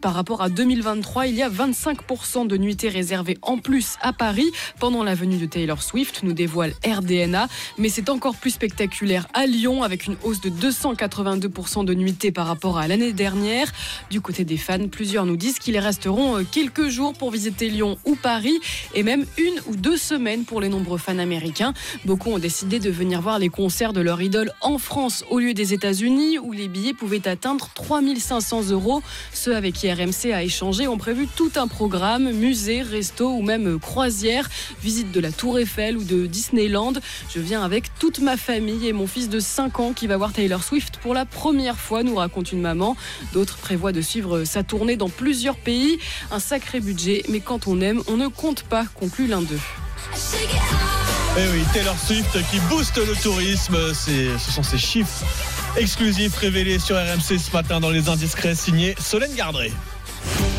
par 0.00 0.14
rapport 0.14 0.42
à 0.42 0.48
2023, 0.48 1.28
il 1.28 1.36
y 1.36 1.42
a 1.42 1.48
25% 1.48 2.48
de 2.48 2.56
nuitées 2.56 2.88
réservées 2.88 3.38
en 3.42 3.58
plus 3.58 3.96
à 4.00 4.12
Paris 4.12 4.50
pendant 4.80 5.04
la 5.04 5.14
venue 5.14 5.36
de 5.36 5.46
Taylor 5.46 5.82
Swift, 5.82 6.24
nous 6.24 6.32
dévoile 6.32 6.72
RDNA. 6.84 7.46
Mais 7.78 7.88
c'est 7.88 8.08
encore 8.08 8.34
plus 8.34 8.50
spectaculaire 8.50 9.28
à 9.34 9.46
Lyon 9.46 9.84
avec 9.84 10.06
une 10.06 10.16
hausse 10.24 10.40
de 10.40 10.50
282% 10.50 11.84
de 11.84 11.94
nuitées 11.94 12.32
par 12.32 12.48
rapport 12.48 12.78
à 12.78 12.88
l'année 12.88 13.12
dernière. 13.12 13.70
Du 14.10 14.20
côté 14.20 14.44
des 14.44 14.56
fans, 14.56 14.88
plusieurs 14.88 15.26
nous 15.26 15.36
disent 15.36 15.60
qu'ils 15.60 15.78
resteront 15.78 16.38
euh, 16.38 16.42
quelques 16.50 16.88
jours 16.88 17.12
pour 17.12 17.30
visiter 17.30 17.68
Lyon 17.68 17.98
ou 18.04 18.16
Paris 18.16 18.58
et 18.94 19.04
même 19.04 19.24
une 19.38 19.60
ou 19.68 19.76
deux 19.76 19.96
semaines 19.96 20.44
pour 20.44 20.60
les 20.60 20.68
nombreux 20.68 20.98
fans 20.98 21.18
américains. 21.18 21.72
Beaucoup 22.04 22.30
ont 22.30 22.40
décidé 22.40 22.80
de 22.80 22.90
venir 22.90 23.20
voir 23.20 23.38
les 23.38 23.48
concerts 23.48 23.92
de 23.92 24.00
leur 24.00 24.20
idole 24.20 24.50
en 24.60 24.78
France 24.78 25.24
au 25.30 25.38
lieu 25.38 25.54
des 25.54 25.72
États-Unis 25.72 26.38
où 26.40 26.50
les 26.50 26.66
billets 26.66 26.94
pouvaient 26.94 27.28
atteindre 27.28 27.70
3500 27.74 28.70
euros. 28.70 29.02
Ceux 29.36 29.54
avec 29.54 29.74
qui 29.74 29.92
RMC 29.92 30.32
a 30.32 30.42
échangé 30.42 30.88
ont 30.88 30.96
prévu 30.96 31.28
tout 31.28 31.52
un 31.56 31.68
programme, 31.68 32.32
musée, 32.32 32.80
resto 32.80 33.28
ou 33.28 33.42
même 33.42 33.78
croisière, 33.78 34.48
visite 34.82 35.12
de 35.12 35.20
la 35.20 35.30
Tour 35.30 35.58
Eiffel 35.58 35.98
ou 35.98 36.04
de 36.04 36.24
Disneyland. 36.26 36.94
Je 37.32 37.40
viens 37.40 37.62
avec 37.62 37.94
toute 37.98 38.20
ma 38.20 38.38
famille 38.38 38.88
et 38.88 38.94
mon 38.94 39.06
fils 39.06 39.28
de 39.28 39.38
5 39.38 39.78
ans 39.78 39.92
qui 39.92 40.06
va 40.06 40.16
voir 40.16 40.32
Taylor 40.32 40.64
Swift 40.64 40.96
pour 40.96 41.12
la 41.12 41.26
première 41.26 41.76
fois, 41.76 42.02
nous 42.02 42.14
raconte 42.14 42.50
une 42.50 42.62
maman. 42.62 42.96
D'autres 43.34 43.58
prévoient 43.58 43.92
de 43.92 44.00
suivre 44.00 44.44
sa 44.44 44.62
tournée 44.62 44.96
dans 44.96 45.10
plusieurs 45.10 45.56
pays. 45.56 45.98
Un 46.30 46.40
sacré 46.40 46.80
budget, 46.80 47.22
mais 47.28 47.40
quand 47.40 47.66
on 47.66 47.82
aime, 47.82 48.02
on 48.08 48.16
ne 48.16 48.28
compte 48.28 48.62
pas, 48.62 48.86
conclut 48.94 49.26
l'un 49.26 49.42
d'eux. 49.42 49.60
Eh 51.38 51.48
oui, 51.52 51.60
Taylor 51.74 51.96
Swift 51.98 52.38
qui 52.50 52.58
booste 52.70 52.96
le 52.96 53.14
tourisme. 53.22 53.76
Ce 53.92 54.50
sont 54.50 54.62
ces 54.62 54.78
chiffres 54.78 55.24
exclusifs 55.76 56.36
révélés 56.36 56.78
sur 56.78 56.96
RMC 56.96 57.38
ce 57.38 57.52
matin 57.52 57.80
dans 57.80 57.90
les 57.90 58.08
indiscrets 58.08 58.54
signés 58.54 58.94
Solène 58.98 59.34
Gardré. 59.34 59.72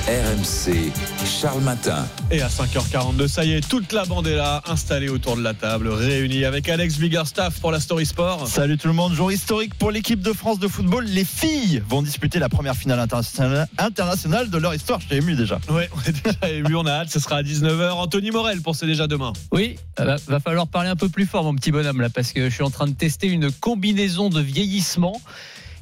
RMC, 0.08 0.94
Charles 1.26 1.64
Matin. 1.64 2.08
Et 2.32 2.42
à 2.42 2.48
5h42, 2.48 3.28
ça 3.28 3.44
y 3.44 3.52
est, 3.52 3.68
toute 3.68 3.92
la 3.92 4.06
bande 4.06 4.26
est 4.26 4.38
là, 4.38 4.64
installée 4.66 5.10
autour 5.10 5.36
de 5.36 5.44
la 5.44 5.54
table, 5.54 5.90
réunie 5.90 6.46
avec 6.46 6.70
Alex 6.70 6.98
Biggerstaff 6.98 7.60
pour 7.60 7.74
la 7.74 7.82
Story 7.82 8.06
Sport. 8.06 8.48
Salut 8.48 8.78
tout 8.78 8.88
le 8.88 8.94
monde, 8.94 9.14
jour 9.14 9.34
historique 9.34 9.76
pour 9.76 9.92
l'équipe 9.92 10.22
de 10.22 10.32
France 10.32 10.60
de 10.60 10.70
football. 10.70 11.04
Les 11.04 11.26
filles 11.26 11.84
vont 11.90 12.02
disputer 12.02 12.40
la 12.40 12.48
première 12.48 12.78
finale 12.78 13.02
internationale, 13.02 13.68
internationale 13.78 14.50
de 14.50 14.58
leur 14.58 14.74
histoire. 14.74 15.02
Je 15.02 15.10
t'ai 15.10 15.18
ému 15.18 15.36
déjà. 15.36 15.60
Ouais, 15.70 15.90
on 15.94 16.00
est 16.10 16.14
déjà 16.24 16.54
ému, 16.54 16.74
on 16.78 16.86
a 16.86 16.92
hâte, 16.92 17.10
ce 17.10 17.20
sera 17.20 17.36
à 17.36 17.44
19h. 17.44 17.92
Anthony 17.92 18.32
Morel 18.32 18.62
pour 18.62 18.78
C'est 18.78 18.86
déjà 18.86 19.08
demain. 19.08 19.34
Oui, 19.52 19.76
euh, 20.00 20.06
va, 20.06 20.16
va 20.26 20.40
falloir 20.40 20.68
parler 20.68 20.88
un 20.88 20.96
peu 20.96 21.10
plus 21.10 21.26
fort, 21.26 21.44
mon 21.44 21.54
petit 21.54 21.74
bonhomme, 21.74 22.00
là, 22.00 22.10
parce 22.10 22.32
que 22.32 22.50
je 22.50 22.54
suis 22.54 22.64
en 22.64 22.70
train 22.70 22.88
de 22.88 22.96
tester 22.96 23.28
une 23.28 23.52
combinaison 23.52 24.30
de 24.30 24.40
vieillissement 24.40 25.20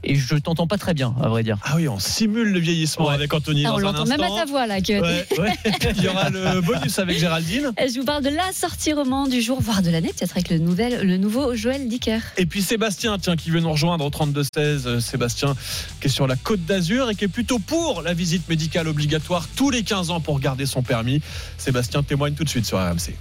et 0.05 0.15
je 0.15 0.35
t'entends 0.35 0.67
pas 0.67 0.77
très 0.77 0.93
bien, 0.93 1.13
à 1.21 1.27
vrai 1.27 1.43
dire. 1.43 1.57
Ah 1.63 1.73
oui, 1.75 1.87
on 1.87 1.99
simule 1.99 2.51
le 2.51 2.59
vieillissement 2.59 3.09
avec 3.09 3.33
Anthony 3.33 3.65
Ah, 3.65 3.73
on 3.73 3.79
l'entend 3.79 4.05
même 4.05 4.21
à 4.21 4.29
ta 4.29 4.45
voix 4.45 4.67
là. 4.67 4.79
Que... 4.81 5.01
Ouais, 5.01 5.25
ouais. 5.39 5.53
Il 5.97 6.03
y 6.03 6.07
aura 6.07 6.29
le 6.29 6.61
bonus 6.61 6.99
avec 6.99 7.17
Géraldine. 7.17 7.71
Je 7.77 7.99
vous 7.99 8.05
parle 8.05 8.23
de 8.23 8.29
la 8.29 8.51
sortie 8.53 8.93
roman 8.93 9.27
du 9.27 9.41
jour, 9.41 9.59
voire 9.61 9.81
de 9.81 9.89
l'année, 9.89 10.09
peut-être 10.09 10.31
avec 10.31 10.49
le, 10.49 10.59
nouvel, 10.59 11.05
le 11.05 11.17
nouveau 11.17 11.55
Joël 11.55 11.87
Dicker. 11.87 12.19
Et 12.37 12.45
puis 12.45 12.61
Sébastien, 12.61 13.17
tiens, 13.17 13.35
qui 13.35 13.49
veut 13.49 13.59
nous 13.59 13.71
rejoindre 13.71 14.05
au 14.05 14.09
32-16. 14.09 14.47
Euh, 14.57 14.99
Sébastien, 14.99 15.55
qui 15.99 16.07
est 16.07 16.09
sur 16.09 16.27
la 16.27 16.35
côte 16.35 16.63
d'Azur 16.65 17.09
et 17.09 17.15
qui 17.15 17.25
est 17.25 17.29
plutôt 17.29 17.59
pour 17.59 18.01
la 18.01 18.13
visite 18.13 18.47
médicale 18.47 18.87
obligatoire 18.87 19.47
tous 19.55 19.69
les 19.69 19.83
15 19.83 20.11
ans 20.11 20.19
pour 20.19 20.39
garder 20.39 20.65
son 20.65 20.83
permis. 20.83 21.21
Sébastien 21.57 22.03
témoigne 22.03 22.33
tout 22.33 22.43
de 22.43 22.49
suite 22.49 22.65
sur 22.65 22.77
RMC. 22.77 23.15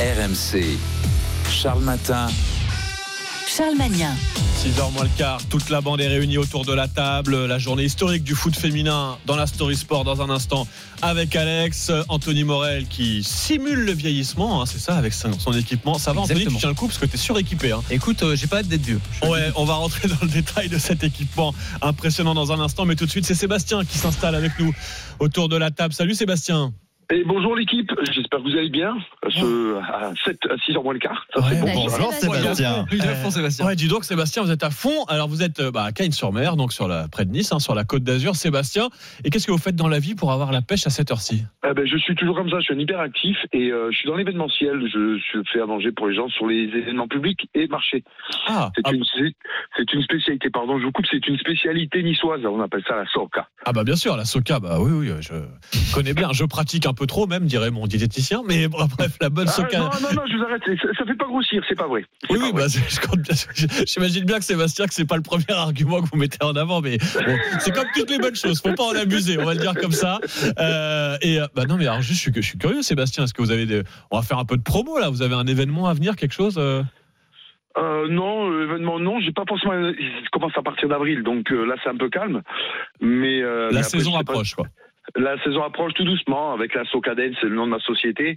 RMC, 0.00 0.78
Charles 1.50 1.82
Matin. 1.82 2.28
Charles 3.48 3.76
Magnin. 3.76 4.14
6h 4.58 4.92
moins 4.92 5.04
le 5.04 5.10
quart, 5.16 5.40
toute 5.48 5.70
la 5.70 5.80
bande 5.80 6.02
est 6.02 6.06
réunie 6.06 6.36
autour 6.36 6.66
de 6.66 6.74
la 6.74 6.86
table. 6.86 7.46
La 7.46 7.58
journée 7.58 7.84
historique 7.84 8.22
du 8.22 8.34
foot 8.34 8.54
féminin 8.54 9.16
dans 9.24 9.36
la 9.36 9.46
Story 9.46 9.74
Sport 9.74 10.04
dans 10.04 10.20
un 10.20 10.28
instant 10.28 10.68
avec 11.00 11.34
Alex, 11.34 11.90
Anthony 12.08 12.44
Morel 12.44 12.86
qui 12.86 13.24
simule 13.24 13.86
le 13.86 13.92
vieillissement, 13.92 14.60
hein, 14.60 14.66
c'est 14.66 14.78
ça, 14.78 14.96
avec 14.96 15.14
son, 15.14 15.38
son 15.38 15.52
équipement. 15.52 15.96
Ça 15.98 16.12
va, 16.12 16.20
Anthony, 16.20 16.46
tu 16.46 16.56
tiens 16.56 16.68
le 16.68 16.74
coup 16.74 16.88
parce 16.88 16.98
que 16.98 17.06
tu 17.06 17.14
es 17.14 17.18
suréquipé. 17.18 17.72
Hein. 17.72 17.82
Écoute, 17.90 18.22
euh, 18.22 18.36
j'ai 18.36 18.48
pas 18.48 18.58
hâte 18.58 18.68
d'être 18.68 18.84
vieux. 18.84 19.00
Ouais, 19.22 19.50
on 19.56 19.64
va 19.64 19.74
rentrer 19.74 20.08
dans 20.08 20.18
le 20.20 20.28
détail 20.28 20.68
de 20.68 20.78
cet 20.78 21.02
équipement 21.02 21.54
impressionnant 21.80 22.34
dans 22.34 22.52
un 22.52 22.60
instant, 22.60 22.84
mais 22.84 22.96
tout 22.96 23.06
de 23.06 23.10
suite, 23.10 23.24
c'est 23.24 23.34
Sébastien 23.34 23.82
qui 23.84 23.96
s'installe 23.96 24.34
avec 24.34 24.58
nous 24.58 24.74
autour 25.20 25.48
de 25.48 25.56
la 25.56 25.70
table. 25.70 25.94
Salut 25.94 26.14
Sébastien. 26.14 26.74
Et 27.10 27.24
bonjour 27.24 27.56
l'équipe, 27.56 27.90
j'espère 28.12 28.40
que 28.40 28.44
vous 28.50 28.54
allez 28.58 28.68
bien. 28.68 28.94
Ce, 29.30 29.76
à 29.78 30.12
7 30.26 30.40
à 30.50 30.58
6 30.58 30.72
h 30.72 30.82
moins 30.82 30.92
le 30.92 30.98
quart. 30.98 31.26
Ça, 31.34 31.40
c'est 31.48 31.58
bon. 31.58 31.66
Bonjour 31.74 32.12
Sébastien. 32.12 32.84
Ouais, 33.66 33.76
dis 33.76 33.88
donc 33.88 34.04
Sébastien, 34.04 34.42
vous 34.42 34.50
êtes 34.50 34.62
à 34.62 34.68
fond. 34.68 35.04
Alors 35.08 35.26
vous 35.26 35.42
êtes 35.42 35.58
euh, 35.60 35.70
bah, 35.70 35.84
à 35.84 35.92
Cagnes-sur-Mer, 35.92 36.56
donc 36.56 36.70
sur 36.74 36.86
la, 36.86 37.08
près 37.08 37.24
de 37.24 37.30
Nice, 37.30 37.50
hein, 37.50 37.60
sur 37.60 37.74
la 37.74 37.84
côte 37.84 38.02
d'Azur. 38.02 38.36
Sébastien, 38.36 38.88
et 39.24 39.30
qu'est-ce 39.30 39.46
que 39.46 39.52
vous 39.52 39.56
faites 39.58 39.74
dans 39.74 39.88
la 39.88 39.98
vie 40.00 40.14
pour 40.16 40.32
avoir 40.32 40.52
la 40.52 40.60
pêche 40.60 40.86
à 40.86 40.90
cette 40.90 41.10
heure-ci? 41.10 41.44
Eh 41.66 41.72
ben, 41.72 41.86
je 41.86 41.96
suis 41.96 42.14
toujours 42.14 42.36
comme 42.36 42.50
ça, 42.50 42.56
je 42.60 42.64
suis 42.64 42.74
un 42.74 42.78
hyper 42.78 43.00
actif 43.00 43.38
et 43.54 43.70
euh, 43.72 43.88
je 43.90 43.96
suis 43.96 44.06
dans 44.08 44.16
l'événementiel. 44.16 44.78
Je, 44.92 45.16
je 45.32 45.38
fais 45.50 45.62
à 45.62 45.66
manger 45.66 45.92
pour 45.92 46.08
les 46.08 46.14
gens 46.14 46.28
sur 46.28 46.46
les 46.46 46.64
événements 46.64 47.08
publics 47.08 47.48
et 47.54 47.68
marchés. 47.68 48.04
Ah, 48.48 48.70
c'est 48.76 48.92
une, 48.94 49.04
c'est- 49.16 49.34
c'est 49.78 49.92
une 49.94 50.02
spécialité, 50.02 50.50
pardon, 50.50 50.78
je 50.78 50.84
vous 50.84 50.92
coupe, 50.92 51.06
c'est 51.10 51.26
une 51.26 51.38
spécialité 51.38 52.02
niçoise. 52.02 52.40
On 52.44 52.60
appelle 52.60 52.82
ça 52.86 52.96
la 52.96 53.06
soca. 53.06 53.48
Ah 53.64 53.72
bah 53.72 53.82
bien 53.84 53.96
sûr, 53.96 54.14
la 54.16 54.24
soca, 54.26 54.60
bah 54.60 54.76
oui, 54.78 54.90
oui, 54.92 55.10
je 55.20 55.32
connais 55.94 56.12
bien. 56.14 56.32
Je 56.32 56.44
pratique 56.44 56.84
un 56.86 56.92
peu 56.98 57.06
trop 57.06 57.26
même, 57.26 57.44
dirait 57.46 57.70
mon 57.70 57.86
diététicien. 57.86 58.42
Mais 58.46 58.68
bon, 58.68 58.78
bref, 58.98 59.16
la 59.20 59.30
bonne 59.30 59.48
Ah, 59.48 59.62
non, 59.72 59.78
non, 59.78 59.88
non, 60.14 60.22
je 60.30 60.36
vous 60.36 60.42
arrête, 60.44 60.62
ça, 60.98 61.04
fait 61.04 61.14
pas 61.14 61.26
grossir, 61.26 61.62
c'est 61.68 61.74
pas 61.78 61.86
vrai. 61.86 62.04
Oui, 62.30 62.38
oui, 62.42 62.52
bah. 62.52 62.66
J'imagine 63.86 64.24
bien 64.24 64.38
que 64.38 64.44
Sébastien, 64.44 64.86
que 64.86 64.94
c'est 64.94 65.06
pas 65.06 65.16
le 65.16 65.22
premier 65.22 65.44
argument 65.48 66.02
que 66.02 66.08
vous 66.10 66.18
mettez 66.18 66.44
en 66.44 66.56
avant, 66.56 66.80
mais 66.80 66.98
bon, 66.98 67.36
c'est 67.60 67.74
comme 67.74 67.86
toutes 67.94 68.10
les 68.10 68.18
bonnes 68.18 68.34
choses. 68.36 68.60
Faut 68.60 68.74
pas 68.74 68.84
en 68.84 68.96
abuser, 68.96 69.38
on 69.38 69.44
va 69.44 69.54
le 69.54 69.60
dire 69.60 69.74
comme 69.74 69.92
ça. 69.92 70.18
Euh, 70.58 71.16
et 71.22 71.40
euh, 71.40 71.46
bah 71.54 71.64
non, 71.66 71.76
mais 71.76 71.86
alors 71.86 72.02
juste, 72.02 72.18
je 72.18 72.30
suis, 72.30 72.32
je 72.34 72.40
suis 72.40 72.58
curieux, 72.58 72.82
Sébastien. 72.82 73.24
Est-ce 73.24 73.34
que 73.34 73.42
vous 73.42 73.50
avez 73.50 73.66
des... 73.66 73.82
On 74.10 74.16
va 74.16 74.22
faire 74.22 74.38
un 74.38 74.44
peu 74.44 74.56
de 74.56 74.62
promo 74.62 74.98
là. 74.98 75.08
Vous 75.10 75.22
avez 75.22 75.34
un 75.34 75.46
événement 75.46 75.86
à 75.88 75.94
venir, 75.94 76.16
quelque 76.16 76.34
chose 76.34 76.56
euh? 76.58 76.82
Euh, 77.76 78.08
non, 78.08 78.50
événement, 78.62 78.98
non, 78.98 79.20
j'ai 79.20 79.30
pas 79.30 79.44
forcément. 79.46 79.74
Il 79.74 80.28
commence 80.32 80.52
à 80.56 80.62
partir 80.62 80.88
d'avril, 80.88 81.22
donc 81.22 81.52
euh, 81.52 81.64
là 81.64 81.76
c'est 81.84 81.90
un 81.90 81.96
peu 81.96 82.08
calme. 82.08 82.42
Mais 83.00 83.40
euh, 83.42 83.68
mais 83.68 83.74
La 83.74 83.80
après, 83.80 83.90
saison 83.98 84.12
pas- 84.12 84.18
approche, 84.20 84.54
quoi. 84.54 84.66
La 85.16 85.42
saison 85.42 85.62
approche 85.62 85.94
tout 85.94 86.04
doucement 86.04 86.52
avec 86.52 86.74
la 86.74 86.84
Socadence, 86.84 87.36
c'est 87.40 87.48
le 87.48 87.54
nom 87.54 87.66
de 87.66 87.72
ma 87.72 87.80
société. 87.80 88.36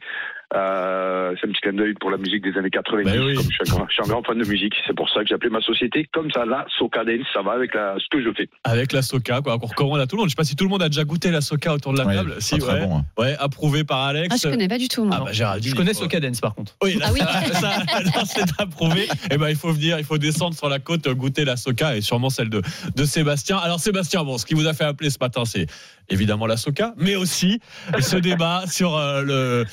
Euh, 0.53 1.33
c'est 1.39 1.47
un 1.47 1.51
petit 1.51 1.61
clin 1.61 1.73
d'œil 1.73 1.93
pour 1.93 2.11
la 2.11 2.17
musique 2.17 2.43
des 2.43 2.57
années 2.57 2.69
90. 2.69 3.05
Ben 3.09 3.21
oui. 3.23 3.35
Comme 3.35 3.45
je, 3.45 3.49
suis 3.49 3.57
un 3.71 3.75
grand, 3.75 3.87
je 3.87 3.93
suis 3.93 4.03
un 4.03 4.07
grand 4.07 4.23
fan 4.23 4.37
de 4.37 4.45
musique, 4.47 4.73
c'est 4.85 4.95
pour 4.95 5.09
ça 5.09 5.21
que 5.21 5.27
j'ai 5.27 5.35
appelé 5.35 5.49
ma 5.49 5.61
société 5.61 6.07
comme 6.11 6.29
ça. 6.31 6.43
La 6.45 6.65
Socadence, 6.77 7.25
ça 7.33 7.41
va 7.41 7.53
avec 7.53 7.73
la, 7.73 7.95
ce 7.99 8.05
que 8.11 8.21
je 8.23 8.29
fais. 8.35 8.49
Avec 8.65 8.91
la 8.91 9.01
soca, 9.01 9.41
quoi. 9.41 9.57
Qu'on 9.57 9.67
recommande 9.67 9.99
à 10.01 10.07
tout 10.07 10.15
le 10.17 10.21
monde. 10.21 10.29
Je 10.29 10.31
sais 10.31 10.35
pas 10.35 10.43
si 10.43 10.55
tout 10.55 10.65
le 10.65 10.69
monde 10.69 10.83
a 10.83 10.89
déjà 10.89 11.03
goûté 11.05 11.31
la 11.31 11.39
soca 11.41 11.73
autour 11.73 11.93
de 11.93 11.99
la 11.99 12.05
Ouais, 12.05 12.15
table. 12.15 12.35
Si, 12.39 12.57
très 12.57 12.73
ouais. 12.73 12.85
bon, 12.85 12.97
hein. 12.97 13.05
Ouais, 13.17 13.35
approuvé 13.39 13.83
par 13.85 13.99
Alex. 14.01 14.27
Ah, 14.33 14.37
je 14.43 14.49
connais 14.49 14.67
pas 14.67 14.77
du 14.77 14.87
tout. 14.89 15.05
moi. 15.05 15.17
Ah 15.19 15.23
bah 15.25 15.31
Géraldine, 15.31 15.71
Je 15.71 15.75
connais 15.75 15.91
il 15.91 15.95
faut- 15.95 16.01
Socadence 16.03 16.41
par 16.41 16.53
contre. 16.55 16.75
Oui, 16.83 16.95
là, 16.99 17.05
Ah 17.07 17.11
oui. 17.13 17.19
ça, 17.19 17.53
ça, 17.53 17.69
là, 18.03 18.23
c'est 18.25 18.61
approuvé. 18.61 19.07
Et 19.31 19.37
ben, 19.37 19.49
il 19.49 19.55
faut 19.55 19.71
venir, 19.71 19.99
il 19.99 20.05
faut 20.05 20.17
descendre 20.17 20.55
sur 20.55 20.67
la 20.67 20.79
côte, 20.79 21.07
goûter 21.09 21.45
la 21.45 21.55
soca 21.55 21.95
et 21.95 22.01
sûrement 22.01 22.29
celle 22.29 22.49
de, 22.49 22.61
de 22.95 23.05
Sébastien. 23.05 23.57
Alors, 23.57 23.79
Sébastien, 23.79 24.23
bon, 24.23 24.37
ce 24.37 24.45
qui 24.45 24.53
vous 24.53 24.67
a 24.67 24.73
fait 24.73 24.83
appeler 24.83 25.09
ce 25.09 25.17
matin, 25.21 25.45
c'est 25.45 25.67
évidemment 26.09 26.45
la 26.45 26.57
soca, 26.57 26.93
mais 26.97 27.15
aussi 27.15 27.61
ce 28.01 28.17
débat 28.17 28.63
sur 28.67 28.97
euh, 28.97 29.21
le- 29.21 29.65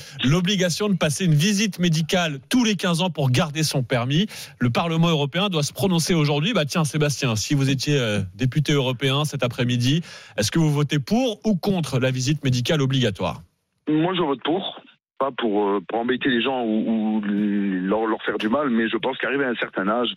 de 0.69 0.97
passer 0.97 1.25
une 1.25 1.33
visite 1.33 1.79
médicale 1.79 2.39
tous 2.49 2.63
les 2.63 2.75
15 2.75 3.01
ans 3.01 3.09
pour 3.09 3.31
garder 3.31 3.63
son 3.63 3.81
permis. 3.83 4.27
Le 4.59 4.69
Parlement 4.69 5.09
européen 5.09 5.49
doit 5.49 5.63
se 5.63 5.73
prononcer 5.73 6.13
aujourd'hui. 6.13 6.53
Bah, 6.53 6.65
tiens, 6.65 6.83
Sébastien, 6.83 7.35
si 7.35 7.55
vous 7.55 7.69
étiez 7.69 7.97
euh, 7.99 8.19
député 8.35 8.73
européen 8.73 9.25
cet 9.25 9.43
après-midi, 9.43 10.01
est-ce 10.37 10.51
que 10.51 10.59
vous 10.59 10.71
votez 10.71 10.99
pour 10.99 11.39
ou 11.45 11.55
contre 11.55 11.99
la 11.99 12.11
visite 12.11 12.43
médicale 12.43 12.81
obligatoire? 12.81 13.41
Moi, 13.87 14.13
je 14.15 14.21
vote 14.21 14.41
pour. 14.43 14.81
Pas 15.17 15.31
pour, 15.37 15.67
euh, 15.67 15.81
embêter 15.93 16.29
les 16.29 16.41
gens 16.41 16.63
ou, 16.63 17.21
leur, 17.25 18.23
faire 18.23 18.37
du 18.37 18.47
mal, 18.47 18.69
mais 18.69 18.87
je 18.87 18.97
pense 18.97 19.17
qu'arrivé 19.17 19.43
à 19.43 19.49
un 19.49 19.55
certain 19.55 19.87
âge, 19.87 20.13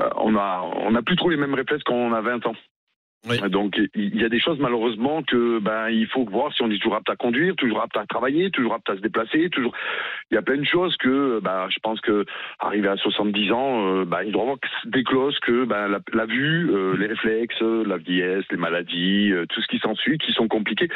euh, 0.00 0.08
on 0.16 0.36
a 0.36 0.62
on 0.82 0.94
a 0.94 1.02
plus 1.02 1.16
trop 1.16 1.30
les 1.30 1.36
mêmes 1.36 1.54
réflexes 1.54 1.84
quand 1.84 1.94
on 1.94 2.12
a 2.12 2.20
20 2.20 2.46
ans. 2.46 2.54
Donc 3.24 3.80
il 3.96 4.16
y 4.16 4.24
a 4.24 4.28
des 4.28 4.38
choses 4.38 4.58
malheureusement 4.60 5.22
que 5.24 5.58
ben 5.58 5.88
il 5.88 6.06
faut 6.06 6.24
voir 6.24 6.52
si 6.54 6.62
on 6.62 6.70
est 6.70 6.76
toujours 6.76 6.94
apte 6.94 7.10
à 7.10 7.16
conduire, 7.16 7.56
toujours 7.56 7.82
apte 7.82 7.96
à 7.96 8.06
travailler, 8.06 8.50
toujours 8.50 8.74
apte 8.74 8.88
à 8.88 8.94
se 8.94 9.00
déplacer, 9.00 9.50
toujours 9.50 9.74
il 10.30 10.36
y 10.36 10.38
a 10.38 10.42
plein 10.42 10.56
de 10.56 10.64
choses 10.64 10.96
que 10.98 11.40
ben 11.40 11.66
je 11.68 11.78
pense 11.82 12.00
que 12.00 12.24
arrivé 12.60 12.88
à 12.88 12.96
70 12.96 13.52
ans 13.52 13.86
euh, 13.88 14.04
ben 14.04 14.22
il 14.24 14.30
doit 14.30 14.42
avoir 14.42 14.58
des 14.84 15.02
clauses 15.02 15.36
que 15.40 15.64
ben 15.64 15.88
la, 15.88 15.98
la 16.12 16.26
vue, 16.26 16.70
euh, 16.70 16.96
les 16.96 17.08
réflexes, 17.08 17.60
la 17.60 17.96
vieillesse, 17.96 18.44
les 18.52 18.56
maladies, 18.56 19.32
euh, 19.32 19.46
tout 19.48 19.60
ce 19.60 19.66
qui 19.66 19.80
s'ensuit 19.80 20.18
qui 20.18 20.32
sont 20.32 20.46
compliqués 20.46 20.88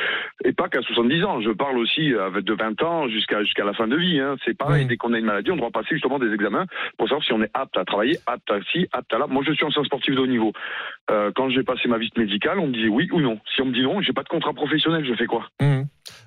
et 0.44 0.52
pas 0.52 0.68
qu'à 0.68 0.80
70 0.80 1.24
ans, 1.24 1.40
je 1.40 1.50
parle 1.50 1.76
aussi 1.78 2.14
euh, 2.14 2.30
de 2.40 2.54
20 2.54 2.82
ans 2.82 3.08
jusqu'à 3.08 3.42
jusqu'à 3.42 3.64
la 3.64 3.72
fin 3.72 3.88
de 3.88 3.96
vie 3.96 4.20
hein. 4.20 4.36
c'est 4.44 4.56
pareil 4.56 4.86
dès 4.86 4.96
qu'on 4.96 5.12
a 5.12 5.18
une 5.18 5.26
maladie, 5.26 5.50
on 5.50 5.56
doit 5.56 5.72
passer 5.72 5.88
justement 5.90 6.20
des 6.20 6.32
examens 6.32 6.66
pour 6.98 7.08
savoir 7.08 7.24
si 7.24 7.32
on 7.32 7.42
est 7.42 7.50
apte 7.52 7.76
à 7.76 7.84
travailler, 7.84 8.16
apte 8.26 8.48
à 8.48 8.60
ci, 8.70 8.86
apte 8.92 9.12
à 9.12 9.18
là. 9.18 9.26
Moi 9.26 9.42
je 9.44 9.52
suis 9.52 9.64
ancien 9.64 9.82
sportif 9.82 10.14
de 10.14 10.20
haut 10.20 10.26
niveau. 10.26 10.52
Euh, 11.10 11.30
quand 11.34 11.50
j'ai 11.50 11.62
passé 11.62 11.88
ma 11.88 11.98
visite 11.98 12.16
médicale, 12.16 12.58
on 12.58 12.68
me 12.68 12.72
disait 12.72 12.88
oui 12.88 13.08
ou 13.12 13.20
non. 13.20 13.38
Si 13.54 13.60
on 13.60 13.66
me 13.66 13.72
dit 13.72 13.82
non, 13.82 14.00
j'ai 14.00 14.12
pas 14.12 14.22
de 14.22 14.28
contrat 14.28 14.52
professionnel, 14.52 15.04
je 15.04 15.14
fais 15.14 15.26
quoi? 15.26 15.48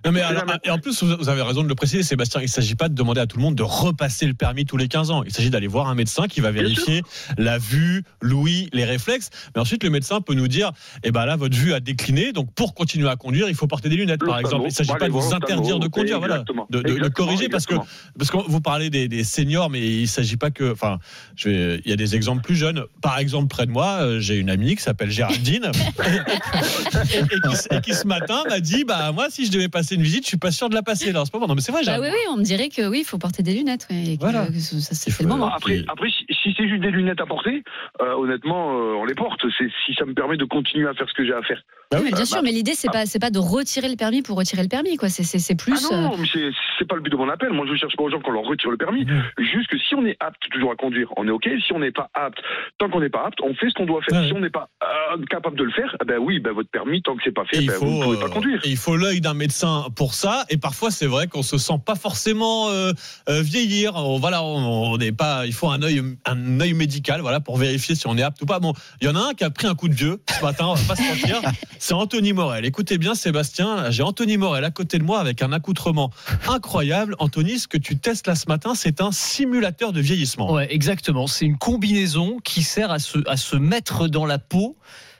Non 0.06 0.12
mais 0.12 0.22
alors, 0.22 0.44
et 0.64 0.70
en 0.70 0.78
plus 0.78 1.04
vous 1.04 1.30
avez 1.30 1.42
raison 1.42 1.64
de 1.64 1.68
le 1.68 1.76
préciser 1.76 2.04
Sébastien, 2.04 2.40
il 2.40 2.46
ne 2.46 2.50
s'agit 2.50 2.76
pas 2.76 2.88
de 2.90 2.94
demander 2.94 3.20
à 3.22 3.26
tout 3.28 3.38
le 3.38 3.44
monde 3.44 3.56
de 3.56 3.64
repasser 3.64 4.26
le 4.28 4.34
permis 4.34 4.64
tous 4.66 4.78
les 4.78 4.88
15 4.88 5.12
ans. 5.12 5.24
Il 5.24 5.34
s'agit 5.34 5.50
d'aller 5.50 5.68
voir 5.68 5.88
un 5.90 5.96
médecin 5.96 6.28
qui 6.28 6.40
va 6.42 6.52
vérifier 6.52 7.02
la 7.38 7.58
vue, 7.58 8.04
l'ouïe, 8.22 8.70
les 8.72 8.86
réflexes. 8.86 9.30
Mais 9.56 9.62
ensuite 9.62 9.84
le 9.84 9.90
médecin 9.90 10.22
peut 10.22 10.34
nous 10.36 10.48
dire 10.48 10.72
eh 11.04 11.12
ben 11.12 11.26
là 11.26 11.36
votre 11.36 11.58
vue 11.58 11.74
a 11.74 11.80
décliné 11.80 12.32
donc 12.34 12.54
pour 12.54 12.74
continuer 12.76 13.10
à 13.10 13.16
conduire, 13.16 13.50
il 13.50 13.56
faut 13.56 13.68
porter 13.68 13.90
des 13.90 13.96
lunettes 13.96 14.24
par 14.24 14.40
exemple. 14.40 14.64
Il 14.66 14.68
ne 14.68 14.74
s'agit 14.74 14.90
pas 15.00 15.08
de 15.08 15.12
vous 15.12 15.34
interdire 15.34 15.80
de 15.80 15.88
conduire 15.88 16.20
voilà, 16.20 16.44
de, 16.70 16.82
de- 16.82 17.08
corriger 17.10 17.50
parce 17.50 17.66
que 17.66 17.76
parce 18.18 18.32
que 18.32 18.38
vous 18.48 18.62
parlez 18.62 18.90
des, 18.90 19.08
des 19.08 19.24
seniors 19.24 19.70
mais 19.70 19.82
il 19.82 20.02
ne 20.04 20.08
s'agit 20.08 20.38
pas 20.38 20.52
que 20.52 20.72
enfin 20.72 21.00
je 21.36 21.50
vais- 21.50 21.82
il 21.84 21.90
y 21.90 21.94
a 21.94 21.98
des 21.98 22.16
exemples 22.16 22.42
plus 22.44 22.56
jeunes. 22.56 22.84
Par 23.02 23.18
exemple 23.18 23.48
près 23.48 23.66
de 23.66 23.72
moi, 23.72 23.98
euh, 24.02 24.20
j'ai 24.20 24.36
une 24.38 24.50
amie 24.50 24.76
qui 24.76 24.84
s'appelle 24.84 25.10
Géraldine 25.12 25.72
et, 26.06 27.18
et 27.18 27.40
qui, 27.40 27.76
et 27.76 27.82
qui, 27.82 27.94
ce 27.94 28.08
matin 28.08 28.44
m'a 28.50 28.60
dit 28.60 28.84
bah 28.84 29.12
moi 29.12 29.28
si 29.30 29.46
je 29.46 29.52
devais 29.52 29.65
passer 29.70 29.96
une 29.96 30.02
visite, 30.02 30.24
je 30.24 30.30
suis 30.30 30.38
pas 30.38 30.52
sûr 30.52 30.70
de 30.70 30.76
la 30.76 30.84
passer 30.84 31.12
là 31.12 31.22
en 31.22 31.26
ce 31.26 31.32
moment. 31.34 31.48
Non 31.48 31.56
mais 31.56 31.62
c'est 31.62 31.72
vrai, 31.72 31.82
Bah 31.86 31.98
oui, 32.00 32.08
oui, 32.12 32.20
on 32.32 32.38
me 32.38 32.44
dirait 32.44 32.70
que 32.70 32.88
oui, 32.88 33.00
il 33.00 33.06
faut 33.06 33.18
porter 33.18 33.44
des 33.44 33.54
lunettes. 33.54 33.88
ouais, 33.90 34.14
et 34.14 34.18
que- 34.18 34.22
Voilà. 34.22 34.46
que 34.48 34.54
ça, 34.60 34.94
c'est 34.96 35.10
c'est 35.12 35.24
le 35.24 35.30
moment. 35.30 35.52
Après, 35.54 35.84
après 35.88 36.10
si, 36.10 36.26
si 36.44 36.54
c'est 36.58 36.68
juste 36.68 36.82
des 36.82 36.92
lunettes 36.92 37.22
à 37.22 37.26
porter, 37.26 37.64
euh, 38.02 38.14
honnêtement, 38.16 38.72
euh, 38.80 38.96
on 38.96 39.06
les 39.06 39.16
porte. 39.16 39.42
C'est 39.58 39.70
si 39.86 39.94
ça 39.96 40.06
me 40.06 40.14
permet 40.14 40.38
de 40.38 40.46
continuer 40.46 40.88
à 40.88 40.94
faire 40.94 41.08
ce 41.10 41.14
que 41.14 41.26
j'ai 41.26 41.34
à 41.34 41.42
faire. 41.44 41.62
Bah 41.92 42.00
Oui, 42.02 42.12
bien 42.12 42.22
Euh, 42.22 42.26
sûr, 42.26 42.38
bah, 42.38 42.42
mais 42.44 42.52
l'idée 42.52 42.74
c'est 42.76 42.90
pas 42.92 43.06
c'est 43.06 43.20
pas 43.20 43.30
de 43.30 43.40
retirer 43.40 43.88
le 43.90 43.96
permis 43.96 44.22
pour 44.22 44.38
retirer 44.38 44.62
le 44.64 44.68
permis 44.70 44.98
quoi. 44.98 45.10
C'est 45.10 45.56
plus. 45.56 45.88
Ah 45.92 45.96
non, 45.96 46.14
euh, 46.14 46.18
mais 46.20 46.28
c'est- 46.32 46.86
pas 46.88 46.96
le 46.96 47.02
but 47.02 47.10
de 47.10 47.16
mon 47.16 47.30
appel. 47.30 47.50
Moi, 47.52 47.66
je 47.68 47.76
cherche 47.78 47.96
pas 47.96 48.04
aux 48.04 48.12
gens 48.12 48.20
qu'on 48.22 48.32
leur 48.32 48.44
retire 48.44 48.70
le 48.70 48.78
permis. 48.78 49.08
Juste 49.40 49.68
que 49.70 49.78
si 49.80 49.96
on 49.96 50.06
est 50.06 50.16
apte 50.20 50.40
toujours 50.52 50.72
à 50.72 50.76
conduire, 50.76 51.08
on 51.18 51.28
est 51.28 51.32
OK. 51.32 51.50
Si 51.66 51.74
on 51.74 51.80
n'est 51.80 51.92
pas 51.92 52.10
apte, 52.14 52.38
tant 52.78 52.90
qu'on 52.90 53.00
n'est 53.00 53.10
pas 53.10 53.26
apte, 53.26 53.40
on 53.42 53.56
fait 53.56 53.70
ce 53.70 53.74
qu'on 53.74 53.86
doit 53.88 54.02
faire. 54.08 54.24
Si 54.26 54.34
on 54.34 54.40
n'est 54.40 54.52
pas 54.52 54.70
euh, 54.84 55.24
capable 55.30 55.58
de 55.58 55.64
le 55.64 55.72
faire, 55.72 55.96
eh 56.02 56.06
ben 56.06 56.20
oui, 56.20 56.40
ben 56.40 56.52
votre 56.54 56.70
permis, 56.70 57.02
tant 57.02 57.16
que 57.16 57.22
c'est 57.24 57.32
pas 57.34 57.46
fait, 57.46 57.58
il 57.58 57.68
ben 57.68 57.74
faut, 57.74 57.86
vous 57.86 57.98
ne 58.00 58.04
pouvez 58.04 58.18
euh, 58.18 58.22
pas 58.22 58.30
conduire. 58.30 58.62
et 58.64 58.70
il 58.70 58.78
faut 58.78 58.96
l'œil 58.98 59.20
d'un 59.22 59.34
médecin 59.34 59.86
pour 59.96 60.14
ça. 60.14 60.46
Et 60.50 60.58
parfois, 60.58 60.92
c'est 60.92 61.08
vrai 61.08 61.28
qu'on 61.28 61.42
se 61.44 61.58
sent 61.58 61.80
pas 61.84 61.96
forcément 61.96 62.70
euh, 62.70 62.92
euh, 63.30 63.42
vieillir. 63.42 63.94
On, 63.96 64.20
voilà, 64.20 64.44
on 64.44 64.98
n'est 64.98 65.12
pas. 65.12 65.46
Il 65.48 65.54
faut 65.54 65.70
un 65.70 65.82
œil, 65.82 66.02
un 66.26 66.60
œil 66.60 66.74
médical, 66.74 67.22
voilà, 67.22 67.40
pour 67.40 67.58
vérifier 67.58 67.96
si 67.96 68.06
on 68.08 68.16
est 68.18 68.24
apte 68.24 68.42
ou 68.42 68.46
pas. 68.46 68.60
Bon, 68.60 68.74
il 69.02 69.08
y 69.08 69.10
en 69.10 69.16
a 69.16 69.30
un 69.30 69.34
qui 69.34 69.44
a 69.44 69.50
pris 69.50 69.66
un 69.68 69.74
coup 69.76 69.88
de 69.90 69.96
vieux 69.96 70.22
ce 70.30 70.44
matin. 70.44 70.66
On 70.68 70.74
va 70.76 70.96
pas 70.96 71.02
se 71.02 71.02
mentir. 71.08 71.42
C'est 71.80 71.94
Anthony 71.94 72.34
Morel. 72.34 72.66
Écoutez 72.66 72.98
bien, 72.98 73.16
Sébastien. 73.16 73.92
J'ai 73.92 74.04
Anthony 74.04 74.38
Morel 74.38 74.64
à 74.64 74.72
côté 74.72 74.98
de 74.98 75.04
moi 75.04 75.20
avec 75.20 75.42
un 75.42 75.52
accoutrement 75.52 76.12
incroyable. 76.48 77.16
Anthony, 77.20 77.60
ce 77.60 77.68
que 77.68 77.78
tu 77.78 77.98
testes 77.98 78.28
là 78.28 78.36
ce 78.36 78.46
matin, 78.48 78.76
c'est 78.76 79.02
un 79.02 79.12
simulateur 79.12 79.92
de 79.92 80.02
vieillissement. 80.02 80.52
Ouais, 80.54 80.74
exactement. 80.74 81.28
C'est 81.28 81.46
une 81.46 81.58
combinaison 81.58 82.40
qui 82.44 82.64
sert 82.64 82.92
à 82.92 83.00
se, 83.00 83.20
à 83.28 83.38
se 83.38 83.56
mettre 83.56 84.08
dans 84.08 84.26
la 84.26 84.40
peau 84.40 84.78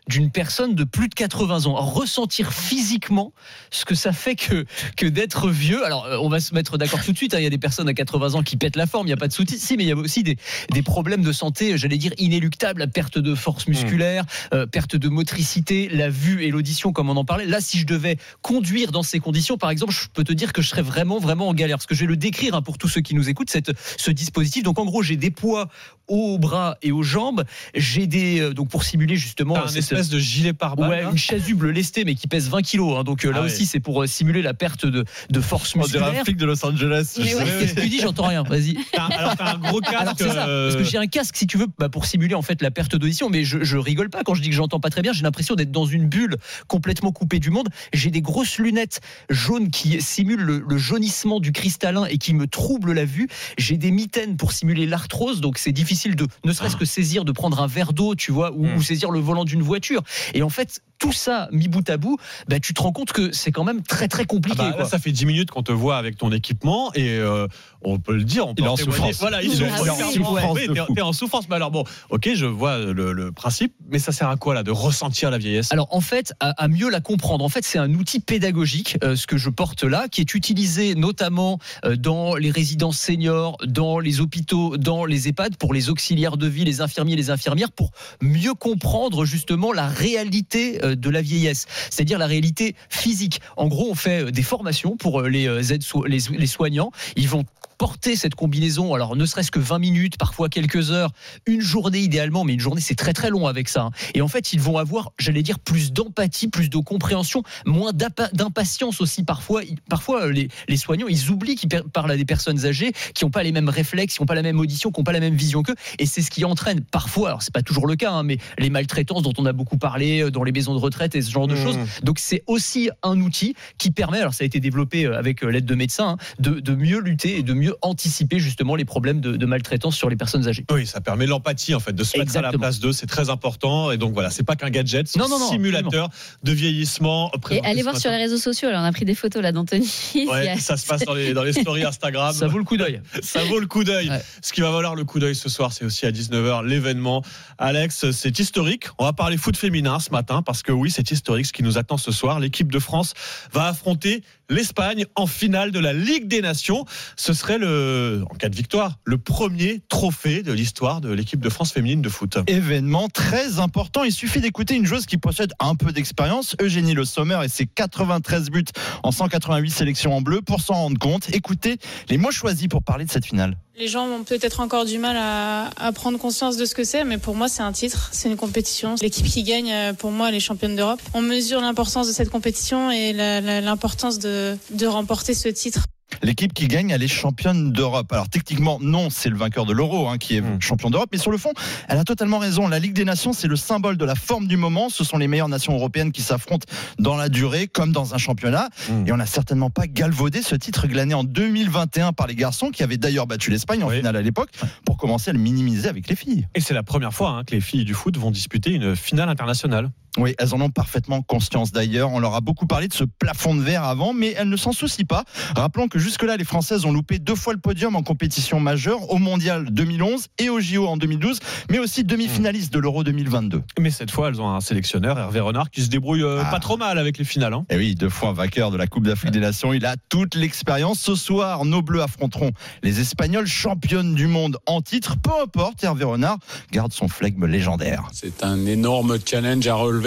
d'une 0.08 0.30
personne 0.32 0.76
de 0.76 0.84
plus 0.84 1.08
de 1.10 1.14
80 1.16 1.66
ans, 1.66 1.76
ressentir 1.76 2.54
physiquement 2.54 3.34
ce 3.72 3.86
que 3.86 3.96
ça 3.96 4.12
fait 4.12 4.36
que, 4.36 4.66
que 4.98 5.06
d'être 5.06 5.50
vieux. 5.50 5.84
Alors, 5.86 6.06
euh, 6.06 6.18
on 6.22 6.30
va 6.30 6.40
se 6.40 6.54
mettre 6.54 6.78
d'accord 6.78 7.04
tout 7.04 7.12
de 7.12 7.18
suite, 7.18 7.34
hein, 7.34 7.40
il 7.40 7.44
y 7.44 7.48
a 7.48 7.50
des 7.50 7.58
personnes 7.58 7.88
à 7.90 7.94
80 7.94 8.36
ans 8.36 8.44
qui 8.44 8.58
pètent 8.58 8.76
la 8.76 8.86
forme, 8.88 9.08
il 9.08 9.10
n'y 9.10 9.14
a 9.14 9.18
pas 9.18 9.28
de 9.28 9.34
souci, 9.34 9.76
mais 9.78 9.84
il 9.84 9.88
y 9.88 9.92
a 9.92 9.96
aussi 9.96 10.24
des, 10.24 10.38
des 10.72 10.82
problèmes 10.82 11.22
de 11.24 11.32
santé, 11.32 11.78
j'allais 11.78 11.98
dire, 11.98 12.12
inéluctables, 12.18 12.80
la 12.80 12.88
perte 12.88 13.18
de 13.18 13.34
force 13.36 13.68
musculaire, 13.68 14.26
euh, 14.54 14.66
perte 14.66 14.96
de 14.96 15.10
motricité, 15.10 15.90
la 15.90 16.10
vue 16.10 16.44
et 16.44 16.52
l'audition, 16.52 16.92
comme 16.94 17.10
on 17.10 17.18
en 17.18 17.26
parlait. 17.26 17.46
Là, 17.46 17.60
si 17.62 17.80
je 17.80 17.86
devais 17.86 18.18
conduire 18.42 18.92
dans 18.92 19.04
ces 19.04 19.20
conditions, 19.20 19.58
par 19.58 19.70
exemple, 19.70 19.94
je 19.94 20.08
peux 20.14 20.24
te 20.24 20.34
dire 20.34 20.54
que 20.54 20.62
je 20.62 20.70
serais 20.70 20.82
vraiment, 20.82 21.20
vraiment 21.20 21.48
en 21.50 21.54
galère, 21.54 21.78
parce 21.78 21.88
que 21.88 21.96
je 21.96 22.02
vais 22.02 22.08
le 22.08 22.18
décrire 22.18 22.54
hein, 22.56 22.62
pour 22.62 22.78
tous 22.78 22.88
ceux 22.88 23.02
qui 23.02 23.16
nous 23.16 23.30
écoutent, 23.30 23.50
cette, 23.50 23.72
ce 23.98 24.12
dispositif. 24.12 24.64
Donc, 24.64 24.80
en 24.80 24.86
gros, 24.86 25.02
j'ai 25.04 25.16
des 25.18 25.32
poids 25.32 25.70
aux 26.08 26.38
bras 26.38 26.78
et 26.84 26.92
aux 26.92 27.02
jambes. 27.04 27.44
J'ai 27.74 28.06
des, 28.06 28.40
euh, 28.40 28.54
donc 28.54 28.70
pour 28.70 28.84
simuler 28.84 29.16
justement 29.16 29.56
cette- 29.82 29.95
espèce 29.96 30.10
de 30.10 30.20
gilet 30.20 30.54
pare-balles. 30.54 30.90
Ouais, 30.90 31.04
une 31.12 31.18
chasuble 31.18 31.70
lestée, 31.72 32.04
mais 32.06 32.16
qui 32.16 32.28
pèse 32.28 32.50
20 32.50 32.62
kilos. 32.62 32.98
hein. 32.98 33.04
donc 33.04 33.26
euh, 33.26 33.30
là 33.32 33.38
Ah 33.38 33.42
ouais. 33.42 33.46
aussi, 33.48 33.66
c'est 33.66 33.80
pour 33.80 34.04
euh, 34.04 34.08
simuler 34.08 34.42
la 34.42 34.54
perte 34.54 34.86
de, 34.86 35.06
de 35.30 35.40
force 35.42 35.74
On 35.76 35.80
dirait 35.86 36.00
musculaire. 36.00 36.22
un 36.22 36.26
flic 36.26 36.38
de 36.38 36.46
Los 36.46 36.66
Angeles. 36.66 37.16
Mais 37.18 37.36
ouais, 37.36 37.44
Qu'est-ce 37.60 37.74
que 37.74 37.82
tu 37.82 37.90
dis 37.90 38.00
J'entends 38.02 38.28
rien. 38.28 38.44
Vas-y. 38.44 38.78
T'as- 38.92 39.04
Alors, 39.06 39.36
t'as 39.36 39.54
un 39.56 39.58
gros 39.58 39.80
casque. 39.80 39.96
Alors 39.96 40.14
c'est 40.18 40.30
ça, 40.30 40.48
euh, 40.48 40.70
parce 40.72 40.84
que 40.84 40.90
j'ai 40.90 40.98
un 40.98 41.08
casque 41.08 41.36
si 41.38 41.48
tu 41.48 41.58
veux 41.58 41.68
bah, 41.80 41.90
pour 41.90 42.06
simuler 42.06 42.36
en 42.36 42.42
fait 42.42 42.62
la 42.62 42.72
perte 42.72 42.96
d'audition, 42.96 43.30
mais 43.30 43.44
je, 43.44 43.64
je 43.64 43.78
rigole 43.78 44.10
pas 44.10 44.24
quand 44.24 44.34
je 44.34 44.42
dis 44.42 44.50
que 44.50 44.56
j'entends 44.56 44.80
pas 44.80 44.90
très 44.90 45.02
bien. 45.02 45.14
J'ai 45.14 45.24
l'impression 45.24 45.56
d'être 45.56 45.72
dans 45.72 45.86
une 45.86 46.08
bulle 46.08 46.38
complètement 46.68 47.12
coupée 47.12 47.40
du 47.40 47.50
monde. 47.50 47.70
J'ai 47.94 48.12
des 48.12 48.22
grosses 48.22 48.58
lunettes 48.58 49.02
jaunes 49.30 49.70
qui 49.72 50.02
simulent 50.02 50.42
le, 50.42 50.64
le 50.68 50.78
jaunissement 50.78 51.40
du 51.40 51.52
cristallin 51.52 52.06
et 52.06 52.18
qui 52.18 52.34
me 52.34 52.48
troublent 52.48 52.94
la 52.94 53.06
vue. 53.06 53.28
J'ai 53.58 53.78
des 53.78 53.92
mitaines 53.92 54.38
pour 54.38 54.52
simuler 54.52 54.86
l'arthrose, 54.86 55.42
donc 55.42 55.58
c'est 55.58 55.72
difficile 55.72 56.16
de 56.16 56.28
ne 56.44 56.52
serait-ce 56.54 56.76
que 56.76 56.86
saisir 56.86 57.26
de 57.26 57.32
prendre 57.32 57.62
un 57.62 57.68
verre 57.68 57.94
d'eau, 57.94 58.16
tu 58.16 58.32
vois, 58.32 58.52
ou, 58.54 58.66
ou 58.68 58.82
saisir 58.82 59.12
le 59.12 59.20
volant 59.20 59.46
d'une 59.46 59.62
voiture. 59.62 59.85
Et 60.34 60.42
en 60.44 60.50
fait, 60.50 60.80
tout 60.98 61.12
ça 61.12 61.50
mis 61.52 61.68
bout 61.68 61.88
à 61.90 61.98
bout, 61.98 62.18
bah, 62.48 62.60
tu 62.60 62.74
te 62.74 62.82
rends 62.82 62.94
compte 62.94 63.12
que 63.12 63.32
c'est 63.34 63.52
quand 63.52 63.66
même 63.66 63.82
très 63.84 64.08
très 64.08 64.24
Ah 64.24 64.26
compliqué. 64.26 64.58
bah, 64.58 64.70
là, 64.70 64.74
quoi. 64.78 64.86
ça 64.86 64.98
fait 64.98 65.12
10 65.12 65.26
minutes 65.26 65.52
qu'on 65.52 65.62
te 65.64 65.72
voit 65.74 65.98
avec 65.98 66.18
ton 66.18 66.32
équipement 66.32 66.92
et 66.94 67.18
euh, 67.20 67.48
on 67.82 68.00
peut 68.00 68.16
le 68.16 68.24
dire, 68.24 68.48
on 68.48 68.56
peut 68.56 68.64
Il 68.64 68.66
est 68.66 68.70
en 68.70 68.78
souffrance. 68.78 69.18
Voilà, 69.20 69.44
Il 69.44 69.52
il 69.54 69.62
est 69.62 69.66
est 69.66 69.72
en 69.72 69.76
souffrance 69.78 70.58
t'es- 70.58 71.02
en. 71.02 71.16
Mais 71.50 71.56
alors 71.58 71.72
bon, 71.72 71.84
ok, 72.12 72.30
je 72.34 72.46
vois 72.46 72.78
le, 72.78 73.12
le 73.12 73.32
principe, 73.34 73.74
mais 73.92 74.00
ça 74.00 74.12
sert 74.14 74.30
à 74.30 74.38
quoi 74.38 74.54
là 74.54 74.64
de 74.64 74.72
ressentir 74.72 75.30
la 75.32 75.38
vieillesse? 75.38 75.72
Alors 75.74 75.90
en 75.92 76.00
fait, 76.02 76.34
à, 76.40 76.52
à 76.64 76.68
mieux 76.70 76.90
la 76.90 77.02
comprendre, 77.02 77.44
en 77.44 77.50
fait, 77.50 77.66
c'est 77.66 77.78
un 77.78 77.94
outil 77.94 78.22
pédagogique, 78.22 78.98
euh, 79.04 79.16
ce 79.18 79.28
que 79.28 79.38
je 79.38 79.50
porte 79.50 79.84
là, 79.84 80.08
qui 80.08 80.22
est 80.22 80.34
utilisé 80.34 80.96
notamment 80.96 81.60
euh, 81.84 81.96
dans 81.98 82.36
les 82.36 82.52
résidences 82.52 82.98
seniors, 82.98 83.58
dans 83.68 84.00
les 84.00 84.22
hôpitaux, 84.22 84.78
dans 84.78 85.04
les 85.06 85.28
EHPAD, 85.28 85.58
pour 85.58 85.74
les 85.74 85.90
auxiliaires 85.90 86.38
de 86.38 86.48
vie, 86.48 86.64
les 86.64 86.80
infirmiers, 86.82 87.14
et 87.14 87.18
les 87.18 87.30
infirmières, 87.32 87.72
pour 87.74 87.92
mieux 88.22 88.54
comprendre 88.54 89.26
justement 89.26 89.72
la 89.76 89.88
réalité 89.88 90.84
euh, 90.84 90.96
de 90.96 91.10
la 91.10 91.22
vieillesse, 91.22 91.68
c'est-à-dire 91.90 92.18
la 92.18 92.28
réalité 92.28 92.76
physique. 92.90 93.42
En 93.58 93.68
gros, 93.68 93.90
on 93.90 93.96
fait 93.96 94.24
euh, 94.24 94.32
des 94.32 94.44
formations 94.44 94.98
pour 94.98 95.22
euh, 95.22 95.30
les 95.30 95.74
aides 95.74 95.84
les 96.08 96.48
soignants. 96.48 96.92
Ils 97.16 97.30
vont 97.30 97.46
porter 97.78 98.16
cette 98.16 98.36
combinaison, 98.36 98.94
alors 98.94 99.16
ne 99.16 99.26
serait-ce 99.26 99.52
que 99.52 99.60
20 99.60 99.80
minutes, 99.80 100.18
parfois 100.18 100.50
quelques 100.50 100.92
heures, 100.92 101.12
une 101.46 101.62
journée 101.62 102.00
idéalement, 102.00 102.44
mais 102.44 102.54
une 102.54 102.60
journée 102.60 102.82
c'est 102.82 102.96
très 102.96 103.14
très 103.14 103.30
long 103.30 103.48
avec 103.48 103.70
ça. 103.70 103.84
hein. 103.84 103.92
Et 104.14 104.22
en 104.22 104.28
fait, 104.28 104.54
ils 104.54 104.60
vont 104.60 104.78
avoir, 104.78 105.12
j'allais 105.20 105.44
dire, 105.44 105.60
plus 105.60 105.92
d'empathie, 105.94 106.48
plus 106.48 106.70
de 106.70 106.78
compréhension, 106.78 107.44
moins 107.66 107.92
d'impa- 107.92 108.30
d'impatience 108.34 109.02
aussi 109.02 109.24
parfois. 109.24 109.62
Parfois, 109.90 110.28
euh, 110.28 110.32
les, 110.32 110.48
les 110.68 110.78
soignants, 110.78 111.08
ils 111.08 111.30
oublient 111.32 111.56
qu'ils 111.56 111.70
parlent 111.70 112.12
à 112.12 112.18
des 112.18 112.26
personnes 112.26 112.66
âgées 112.66 112.92
qui 113.14 113.24
n'ont 113.26 113.32
pas 113.32 113.44
les 113.44 113.52
mêmes 113.52 113.70
réflexes, 113.70 114.16
qui 114.16 114.22
n'ont 114.22 114.26
pas 114.28 114.36
la 114.36 114.42
même 114.44 114.60
audition, 114.60 114.92
qui 114.92 115.00
n'ont 115.00 115.04
pas 115.04 115.12
la 115.14 115.20
même 115.20 115.36
vision 115.36 115.64
qu'eux. 115.64 115.76
Et 116.00 116.06
c'est 116.06 116.22
ce 116.22 116.32
qui 116.32 116.46
entraîne 116.46 116.82
parfois, 116.82 117.30
alors 117.30 117.42
c'est 117.42 117.54
pas 117.54 117.62
toujours 117.64 117.88
le 117.88 117.96
cas, 117.96 118.12
hein, 118.12 118.24
mais 118.24 118.38
les 118.58 118.70
maltraitances 118.70 119.24
dont 119.24 119.34
on 119.38 119.46
a 119.46 119.54
beaucoup 119.54 119.78
parlé 119.78 120.22
euh, 120.22 120.32
dans 120.32 120.44
les 120.44 120.52
maisons 120.52 120.74
de 120.74 120.80
retraite 120.80 121.16
et 121.16 121.22
ce 121.22 121.32
genre 121.32 121.48
de 121.48 121.56
Mmh. 121.56 121.64
choses. 121.64 121.78
Donc 122.04 122.20
c'est 122.20 122.44
aussi 122.48 122.90
un 123.02 123.20
outil 123.22 123.56
qui 123.78 123.90
permet, 123.92 124.20
alors 124.20 124.34
ça 124.34 124.44
a 124.44 124.46
été 124.46 124.60
développé 124.60 125.06
euh, 125.06 125.18
avec 125.18 125.42
l'aide 125.42 125.66
de 125.66 125.76
médecins, 125.76 126.10
hein, 126.10 126.18
de, 126.40 126.60
de 126.60 126.76
mieux 126.76 127.00
lutter 127.00 127.38
et 127.40 127.44
de 127.44 127.54
mieux 127.54 127.65
anticiper 127.82 128.40
justement 128.40 128.76
les 128.76 128.86
problèmes 128.86 129.22
de, 129.22 129.36
de 129.38 129.46
maltraitance 129.46 129.96
sur 129.96 130.10
les 130.10 130.16
personnes 130.16 130.48
âgées. 130.48 130.66
Oui, 130.72 130.86
ça 130.86 131.02
permet 131.02 131.26
l'empathie 131.26 131.76
en 131.76 131.80
fait, 131.80 131.94
de 131.94 132.04
se 132.04 132.18
mettre 132.18 132.36
à 132.38 132.42
la 132.42 132.52
place 132.52 132.80
d'eux, 132.80 132.92
c'est 132.94 133.06
très 133.08 133.30
important. 133.30 133.92
Et 133.92 133.98
donc 133.98 134.14
voilà, 134.14 134.30
c'est 134.30 134.44
pas 134.44 134.56
qu'un 134.56 134.70
gadget, 134.70 135.08
c'est 135.08 135.20
un 135.20 135.28
non, 135.28 135.40
non, 135.40 135.50
simulateur 135.50 136.10
de 136.44 136.52
vieillissement. 136.52 137.32
Et 137.52 137.62
allez 137.66 137.84
voir 137.84 137.98
sur 137.98 138.12
les 138.12 138.18
réseaux 138.18 138.38
sociaux. 138.38 138.70
Là, 138.70 138.82
on 138.82 138.86
a 138.86 138.92
pris 138.92 139.06
des 139.06 139.16
photos 139.16 139.42
là 139.42 139.52
d'Anthony. 139.52 139.90
Ouais, 140.16 140.50
a- 140.50 140.58
ça 140.60 140.78
se 140.78 140.86
passe 140.86 141.02
dans 141.06 141.14
les, 141.14 141.34
dans 141.34 141.44
les 141.44 141.54
stories 141.54 141.84
Instagram. 141.84 142.34
Ça 142.34 142.48
vaut 142.48 142.58
le 142.58 142.64
coup 142.64 142.78
d'œil. 142.78 143.02
Ça 143.22 143.44
vaut 143.44 143.60
le 143.60 143.68
coup 143.68 143.84
d'œil. 143.84 144.10
Ouais. 144.10 144.22
Ce 144.42 144.54
qui 144.54 144.62
va 144.62 144.72
valoir 144.72 144.96
le 144.96 145.04
coup 145.04 145.20
d'œil 145.20 145.36
ce 145.36 145.50
soir, 145.50 145.74
c'est 145.74 145.86
aussi 145.86 146.06
à 146.06 146.12
19h 146.12 146.66
l'événement. 146.66 147.22
Alex, 147.58 148.12
c'est 148.12 148.40
historique. 148.40 148.86
On 148.98 149.06
va 149.06 149.14
parler 149.14 149.38
foot 149.38 149.58
féminin 149.58 150.00
ce 150.00 150.12
matin 150.12 150.42
parce 150.42 150.64
que 150.64 150.72
oui, 150.72 150.92
c'est 150.92 151.10
historique 151.12 151.46
ce 151.46 151.54
qui 151.54 151.64
nous 151.64 151.78
attend 151.78 151.98
ce 151.98 152.12
soir. 152.12 152.40
L'équipe 152.40 152.72
de 152.72 152.80
France 152.80 153.14
va 153.52 153.68
affronter 153.68 154.24
l'Espagne 154.50 155.06
en 155.16 155.28
finale 155.28 155.72
de 155.72 155.80
la 155.80 155.94
Ligue 155.94 156.28
des 156.28 156.42
Nations. 156.42 156.86
Ce 157.16 157.34
serait 157.34 157.58
le, 157.58 158.24
en 158.30 158.36
cas 158.36 158.50
de 158.50 158.56
victoire, 158.56 159.00
le 159.04 159.18
premier 159.18 159.82
trophée 159.90 160.44
de 160.44 160.54
l'histoire 160.54 161.02
de 161.02 161.12
l'équipe 161.12 161.40
de 161.40 161.50
France 161.50 161.72
féminine 161.72 162.02
de 162.02 162.10
foot. 162.10 162.38
Événement 162.48 163.10
très 163.10 163.60
important. 163.60 164.04
Il 164.04 164.12
suffit 164.12 164.42
d'écouter 164.42 164.76
une 164.76 164.86
joueuse 164.86 165.06
qui 165.06 165.18
possède 165.18 165.54
un 165.60 165.76
peu 165.76 165.92
d'expérience, 165.92 166.56
Eugénie 166.62 166.94
Le 166.94 167.06
Sommer, 167.06 167.40
et 167.44 167.50
ses 167.50 167.66
93 167.66 168.50
buts 168.50 168.66
en 169.04 169.12
188 169.12 169.70
sélections 169.72 170.16
en 170.16 170.22
bleu 170.22 170.42
pour 170.42 170.62
s'en 170.62 170.76
rendre 170.76 171.00
compte. 171.00 171.30
Écoutez 171.34 171.78
les 172.10 172.18
mots 172.18 172.32
choisis 172.32 172.68
pour 172.68 172.84
parler 172.84 173.06
de 173.06 173.12
cette 173.12 173.26
finale. 173.26 173.58
Les 173.78 173.90
gens 173.90 174.08
ont 174.08 174.24
peut-être 174.24 174.62
encore 174.62 174.86
du 174.86 174.98
mal 174.98 175.18
à, 175.18 175.70
à 175.76 175.92
prendre 175.92 176.18
conscience 176.18 176.56
de 176.56 176.64
ce 176.64 176.74
que 176.74 176.86
c'est, 176.86 177.04
mais 177.04 177.18
pour 177.18 177.36
moi, 177.36 177.50
c'est 177.50 177.62
un 177.62 177.74
titre, 177.74 178.08
c'est 178.14 178.30
une 178.30 178.38
compétition. 178.38 178.96
L'équipe 179.02 179.26
qui 179.26 179.44
gagne, 179.44 179.70
euh, 179.70 179.94
pour 179.94 180.12
moi, 180.12 180.30
elle 180.30 180.36
est 180.36 180.40
championne 180.40 180.78
d'Europe. 180.78 181.02
On 181.14 181.22
mesure 181.22 181.60
l'importance 181.60 182.08
de 182.08 182.14
cette 182.14 182.30
compétition 182.30 182.90
et 182.90 183.12
l'importance 183.12 184.18
de, 184.18 184.35
de 184.72 184.86
remporter 184.86 185.34
ce 185.34 185.50
titre. 185.50 185.86
L'équipe 186.22 186.54
qui 186.54 186.68
gagne, 186.68 186.92
elle 186.92 187.04
est 187.04 187.08
championne 187.08 187.72
d'Europe. 187.72 188.12
Alors 188.14 188.30
techniquement, 188.30 188.78
non, 188.82 189.10
c'est 189.10 189.30
le 189.30 189.38
vainqueur 189.38 189.66
de 189.66 189.74
l'Euro 189.74 190.08
hein, 190.08 190.18
qui 190.18 190.38
est 190.38 190.44
champion 190.60 190.90
d'Europe. 190.90 191.10
Mais 191.12 191.18
sur 191.18 191.32
le 191.32 191.38
fond, 191.38 191.52
elle 191.88 191.98
a 191.98 192.04
totalement 192.04 192.38
raison. 192.38 192.68
La 192.68 192.80
Ligue 192.80 192.94
des 192.94 193.06
Nations, 193.06 193.34
c'est 193.34 193.48
le 193.48 193.56
symbole 193.56 193.98
de 193.98 194.06
la 194.06 194.16
forme 194.16 194.48
du 194.48 194.58
moment. 194.58 194.90
Ce 194.90 195.04
sont 195.04 195.18
les 195.18 195.28
meilleures 195.28 195.50
nations 195.50 195.74
européennes 195.74 196.12
qui 196.12 196.22
s'affrontent 196.22 196.68
dans 197.00 197.16
la 197.16 197.28
durée, 197.30 197.68
comme 197.68 197.92
dans 197.92 198.14
un 198.14 198.18
championnat. 198.18 198.70
Et 199.06 199.12
on 199.12 199.18
n'a 199.18 199.26
certainement 199.26 199.70
pas 199.70 199.88
galvaudé 199.88 200.42
ce 200.42 200.56
titre 200.56 200.88
glané 200.88 201.14
en 201.14 201.24
2021 201.24 202.14
par 202.14 202.28
les 202.28 202.36
garçons, 202.36 202.70
qui 202.70 202.84
avaient 202.84 202.98
d'ailleurs 202.98 203.28
battu 203.28 203.50
l'Espagne 203.50 203.84
en 203.84 203.90
finale 203.90 204.16
à 204.16 204.22
l'époque, 204.22 204.50
pour 204.86 204.98
commencer 204.98 205.32
à 205.32 205.34
le 205.34 205.40
minimiser 205.40 205.90
avec 205.90 206.08
les 206.08 206.16
filles. 206.16 206.48
Et 206.56 206.62
c'est 206.62 206.74
la 206.74 206.84
première 206.84 207.14
fois 207.14 207.32
hein, 207.32 207.44
que 207.44 207.54
les 207.54 207.62
filles 207.62 207.86
du 207.86 207.94
foot 207.94 208.16
vont 208.18 208.32
disputer 208.32 208.72
une 208.72 208.96
finale 208.96 209.30
internationale. 209.30 209.90
Oui, 210.18 210.34
elles 210.40 210.54
en 210.56 210.62
ont 210.62 210.70
parfaitement 210.70 211.22
conscience 211.22 211.72
d'ailleurs. 211.72 212.12
On 212.12 212.20
leur 212.20 212.36
a 212.36 212.42
beaucoup 212.42 212.68
parlé 212.68 212.88
de 212.88 212.94
ce 212.94 213.04
plafond 213.04 213.56
de 213.56 213.62
verre 213.62 213.84
avant, 213.84 214.14
mais 214.14 214.34
elles 214.38 214.50
ne 214.50 214.58
s'en 214.58 214.72
soucient 214.72 215.06
pas. 215.06 215.24
Rappelons 215.56 215.88
que 215.88 216.00
jusque-là, 216.00 216.38
les 216.38 216.44
Françaises 216.46 216.86
ont 216.86 216.92
loupé 216.92 217.20
deux 217.20 217.36
fois 217.36 217.54
le 217.54 217.60
podium 217.60 217.96
en 217.96 218.04
compétition 218.04 218.60
majeure, 218.60 219.12
au 219.12 219.18
Mondial 219.18 219.66
2011 219.72 220.28
et 220.40 220.50
au 220.50 220.60
JO 220.60 220.88
en 220.88 220.98
2012, 220.98 221.40
mais 221.70 221.80
aussi 221.80 222.04
demi-finaliste 222.04 222.72
de 222.74 222.80
l'Euro 222.80 223.04
2022. 223.04 223.62
Mais 223.80 223.92
cette 223.92 224.12
fois, 224.12 224.30
elles 224.30 224.42
ont 224.42 224.50
un 224.50 224.62
sélectionneur, 224.62 225.18
Hervé 225.20 225.40
Renard, 225.40 225.70
qui 225.70 225.82
se 225.82 225.90
débrouille 225.90 226.24
euh, 226.24 226.42
Ah. 226.46 226.52
pas 226.52 226.60
trop 226.60 226.78
mal 226.78 226.98
avec 226.98 227.18
les 227.18 227.26
finales. 227.26 227.54
hein. 227.54 227.66
Et 227.70 227.76
oui, 227.78 227.96
deux 227.96 228.10
fois 228.10 228.32
vainqueur 228.34 228.72
de 228.72 228.78
la 228.78 228.88
Coupe 228.88 229.06
d'Afrique 229.06 229.32
des 229.32 229.40
Nations, 229.40 229.74
il 229.74 229.86
a 229.86 229.96
toute 230.10 230.36
l'expérience. 230.36 231.00
Ce 231.00 231.16
soir, 231.16 231.66
nos 231.66 231.82
Bleus 231.82 232.02
affronteront 232.02 232.52
les 232.84 233.00
Espagnols, 233.00 233.48
championnes 233.48 234.16
du 234.16 234.28
monde 234.28 234.58
en 234.66 234.82
titre. 234.82 235.16
Peu 235.18 235.32
importe, 235.44 235.84
Hervé 235.84 236.06
Renard 236.06 236.38
garde 236.72 236.94
son 236.94 237.08
flegme 237.08 237.46
légendaire. 237.46 238.04
C'est 238.14 238.44
un 238.44 238.66
énorme 238.66 239.18
challenge 239.26 239.68
à 239.68 239.76
relever, 239.76 240.05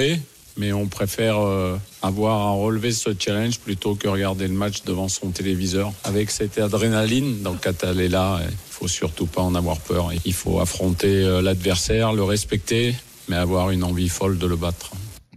mais 0.57 0.73
on 0.73 0.87
préfère 0.87 1.39
euh, 1.39 1.77
avoir 2.03 2.49
à 2.49 2.51
relever 2.51 2.93
ce 2.93 3.11
challenge 3.19 3.59
plutôt 3.59 3.95
que 3.95 4.09
regarder 4.09 4.47
le 4.47 4.55
match 4.55 4.83
devant 4.85 5.09
son 5.09 5.31
téléviseur. 5.31 5.93
Avec 6.05 6.31
cette 6.31 6.59
adrénaline, 6.59 7.43
donc 7.43 7.59
quand 7.63 7.85
est 7.85 8.09
là, 8.09 8.41
il 8.49 8.57
faut 8.71 8.89
surtout 8.89 9.27
pas 9.27 9.43
en 9.43 9.55
avoir 9.55 9.79
peur. 9.79 10.11
Il 10.25 10.33
faut 10.33 10.61
affronter 10.61 11.23
euh, 11.23 11.41
l'adversaire, 11.43 12.13
le 12.13 12.23
respecter, 12.23 12.95
mais 13.29 13.37
avoir 13.37 13.71
une 13.71 13.85
envie 13.85 14.09
folle 14.09 14.39
de 14.39 14.47
le 14.47 14.57
battre. 14.57 14.91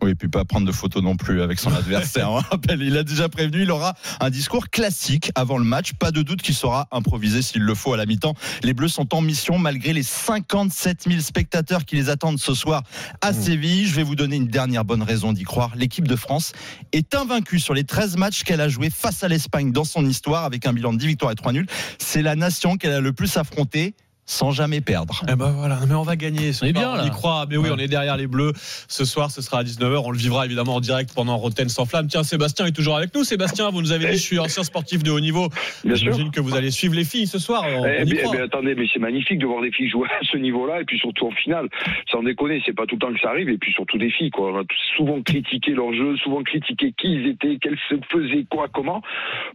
Oui, 0.03 0.11
et 0.11 0.15
puis 0.15 0.27
pas 0.27 0.45
prendre 0.45 0.65
de 0.65 0.71
photos 0.71 1.03
non 1.03 1.15
plus 1.15 1.41
avec 1.41 1.59
son 1.59 1.71
adversaire. 1.75 2.31
On 2.31 2.35
rappelle, 2.35 2.81
il 2.81 2.97
a 2.97 3.03
déjà 3.03 3.29
prévenu, 3.29 3.63
il 3.63 3.71
aura 3.71 3.93
un 4.19 4.29
discours 4.29 4.69
classique 4.69 5.31
avant 5.35 5.57
le 5.57 5.63
match. 5.63 5.93
Pas 5.93 6.11
de 6.11 6.23
doute 6.23 6.41
qu'il 6.41 6.55
saura 6.55 6.87
improviser 6.91 7.41
s'il 7.41 7.61
le 7.61 7.75
faut 7.75 7.93
à 7.93 7.97
la 7.97 8.05
mi-temps. 8.05 8.33
Les 8.63 8.73
Bleus 8.73 8.87
sont 8.87 9.13
en 9.13 9.21
mission 9.21 9.59
malgré 9.59 9.93
les 9.93 10.03
57 10.03 11.03
000 11.07 11.21
spectateurs 11.21 11.85
qui 11.85 11.95
les 11.95 12.09
attendent 12.09 12.39
ce 12.39 12.55
soir 12.55 12.83
à 13.21 13.31
Séville. 13.31 13.85
Je 13.85 13.95
vais 13.95 14.03
vous 14.03 14.15
donner 14.15 14.37
une 14.37 14.47
dernière 14.47 14.85
bonne 14.85 15.03
raison 15.03 15.33
d'y 15.33 15.43
croire. 15.43 15.71
L'équipe 15.75 16.07
de 16.07 16.15
France 16.15 16.53
est 16.93 17.13
invaincue 17.13 17.59
sur 17.59 17.73
les 17.73 17.83
13 17.83 18.17
matchs 18.17 18.43
qu'elle 18.43 18.61
a 18.61 18.69
joués 18.69 18.89
face 18.89 19.23
à 19.23 19.27
l'Espagne 19.27 19.71
dans 19.71 19.85
son 19.85 20.05
histoire 20.05 20.45
avec 20.45 20.65
un 20.65 20.73
bilan 20.73 20.93
de 20.93 20.97
10 20.97 21.07
victoires 21.07 21.31
et 21.31 21.35
3 21.35 21.53
nuls. 21.53 21.67
C'est 21.99 22.23
la 22.23 22.35
nation 22.35 22.77
qu'elle 22.77 22.93
a 22.93 23.01
le 23.01 23.13
plus 23.13 23.37
affrontée 23.37 23.93
sans 24.31 24.51
jamais 24.51 24.79
perdre. 24.81 25.23
Eh 25.29 25.35
ben 25.35 25.51
voilà, 25.51 25.79
mais 25.89 25.93
on 25.95 26.03
va 26.03 26.15
gagner. 26.15 26.53
Ce 26.53 26.63
On 26.63 26.67
est 26.67 26.73
bien, 26.73 26.91
on 27.01 27.05
y 27.05 27.09
croit. 27.09 27.45
Mais 27.49 27.57
oui, 27.57 27.65
Ouais. 27.69 27.75
on 27.75 27.77
est 27.77 27.87
derrière 27.89 28.15
les 28.17 28.27
Bleus. 28.27 28.53
Ce 28.87 29.03
soir, 29.03 29.29
ce 29.29 29.41
sera 29.41 29.59
à 29.59 29.63
19h. 29.63 30.01
On 30.05 30.11
le 30.11 30.17
vivra 30.17 30.45
évidemment 30.45 30.75
en 30.75 30.79
direct 30.79 31.11
pendant 31.13 31.35
Roten 31.37 31.67
sans 31.67 31.85
flamme. 31.85 32.07
Tiens, 32.07 32.23
Sébastien 32.23 32.65
est 32.65 32.71
toujours 32.71 32.95
avec 32.95 33.13
nous. 33.13 33.23
Sébastien, 33.25 33.69
vous 33.71 33.81
nous 33.81 33.91
avez 33.91 34.05
dit, 34.05 34.17
je 34.17 34.21
suis 34.23 34.39
ancien 34.39 34.63
sportif 34.63 35.03
de 35.03 35.11
haut 35.11 35.19
niveau. 35.19 35.49
Bien 35.83 35.95
J'imagine 35.95 36.23
sûr. 36.23 36.31
que 36.31 36.39
vous 36.39 36.55
allez 36.55 36.71
suivre 36.71 36.95
les 36.95 37.03
filles 37.03 37.27
ce 37.27 37.39
soir. 37.39 37.63
On, 37.67 37.85
Eh 37.85 38.03
on 38.03 38.05
y 38.05 38.15
croit. 38.15 38.31
eh 38.33 38.37
bien, 38.37 38.45
attendez, 38.45 38.73
mais 38.75 38.85
c'est 38.93 38.99
magnifique 38.99 39.39
de 39.39 39.45
voir 39.45 39.61
des 39.61 39.71
filles 39.71 39.89
jouer 39.89 40.07
à 40.09 40.23
ce 40.23 40.37
niveau-là, 40.37 40.79
et 40.81 40.85
puis 40.85 40.97
surtout 40.97 41.27
en 41.27 41.31
finale. 41.31 41.67
Sans 42.09 42.23
déconner, 42.23 42.61
c'est 42.65 42.73
pas 42.75 42.85
tout 42.85 42.95
le 42.95 42.99
temps 43.01 43.13
que 43.13 43.19
ça 43.19 43.29
arrive, 43.29 43.49
et 43.49 43.57
puis 43.57 43.73
surtout 43.73 43.97
des 43.97 44.09
filles, 44.11 44.29
quoi. 44.29 44.53
On 44.53 44.59
a 44.61 44.63
souvent 44.95 45.21
critiqué 45.21 45.71
leur 45.71 45.93
jeu, 45.93 46.15
souvent 46.17 46.41
critiqué 46.43 46.93
qui 46.97 47.13
ils 47.13 47.27
étaient, 47.27 47.57
qu'elles 47.57 47.79
se 47.89 47.95
faisaient 48.09 48.45
quoi, 48.49 48.67
comment. 48.73 49.01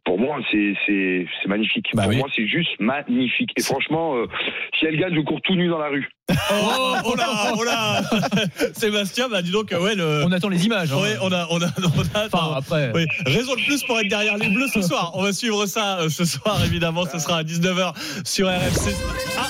Pour 0.04 0.18
moi, 0.18 0.38
c'est 0.50 0.74
c'est 0.86 1.26
c'est 1.42 1.48
magnifique. 1.48 1.86
Bah 1.94 2.02
Pour 2.02 2.10
oui. 2.10 2.18
moi, 2.18 2.28
c'est 2.36 2.46
juste 2.46 2.78
magnifique. 2.78 3.52
Et 3.56 3.62
franchement, 3.62 4.16
euh, 4.16 4.26
si 4.78 4.86
elles 4.86 4.98
gagnent, 4.98 5.14
je 5.14 5.20
cours 5.20 5.40
tout 5.42 5.54
nu 5.54 5.68
dans 5.68 5.78
la 5.78 5.88
rue. 5.88 6.08
Oh, 6.52 6.94
oh 7.04 7.14
là, 7.16 7.52
oh 7.56 7.64
là 7.64 8.02
Sébastien, 8.74 9.28
bah 9.28 9.42
dis 9.42 9.50
donc, 9.52 9.70
ouais, 9.72 9.94
le. 9.94 10.22
On 10.24 10.32
attend 10.32 10.48
les 10.48 10.64
images. 10.66 10.92
hein. 10.92 10.96
Ouais, 11.00 11.16
on 11.22 11.32
a, 11.32 11.46
on 11.50 11.60
a, 11.62 11.66
on 11.78 12.18
a 12.18 12.26
Enfin, 12.26 12.54
après. 12.56 12.92
oui, 12.94 13.06
raison 13.26 13.54
de 13.54 13.64
plus 13.64 13.82
pour 13.84 13.98
être 14.00 14.08
derrière 14.08 14.36
les 14.36 14.48
Bleus 14.48 14.68
ce 14.72 14.82
soir. 14.82 15.12
On 15.14 15.22
va 15.22 15.32
suivre 15.32 15.66
ça 15.66 15.98
euh, 16.00 16.08
ce 16.08 16.24
soir, 16.24 16.62
évidemment. 16.64 17.04
Ce 17.10 17.18
sera 17.18 17.38
à 17.38 17.42
19h 17.42 17.92
sur 18.24 18.48
RMC. 18.48 18.94
Ah 19.38 19.48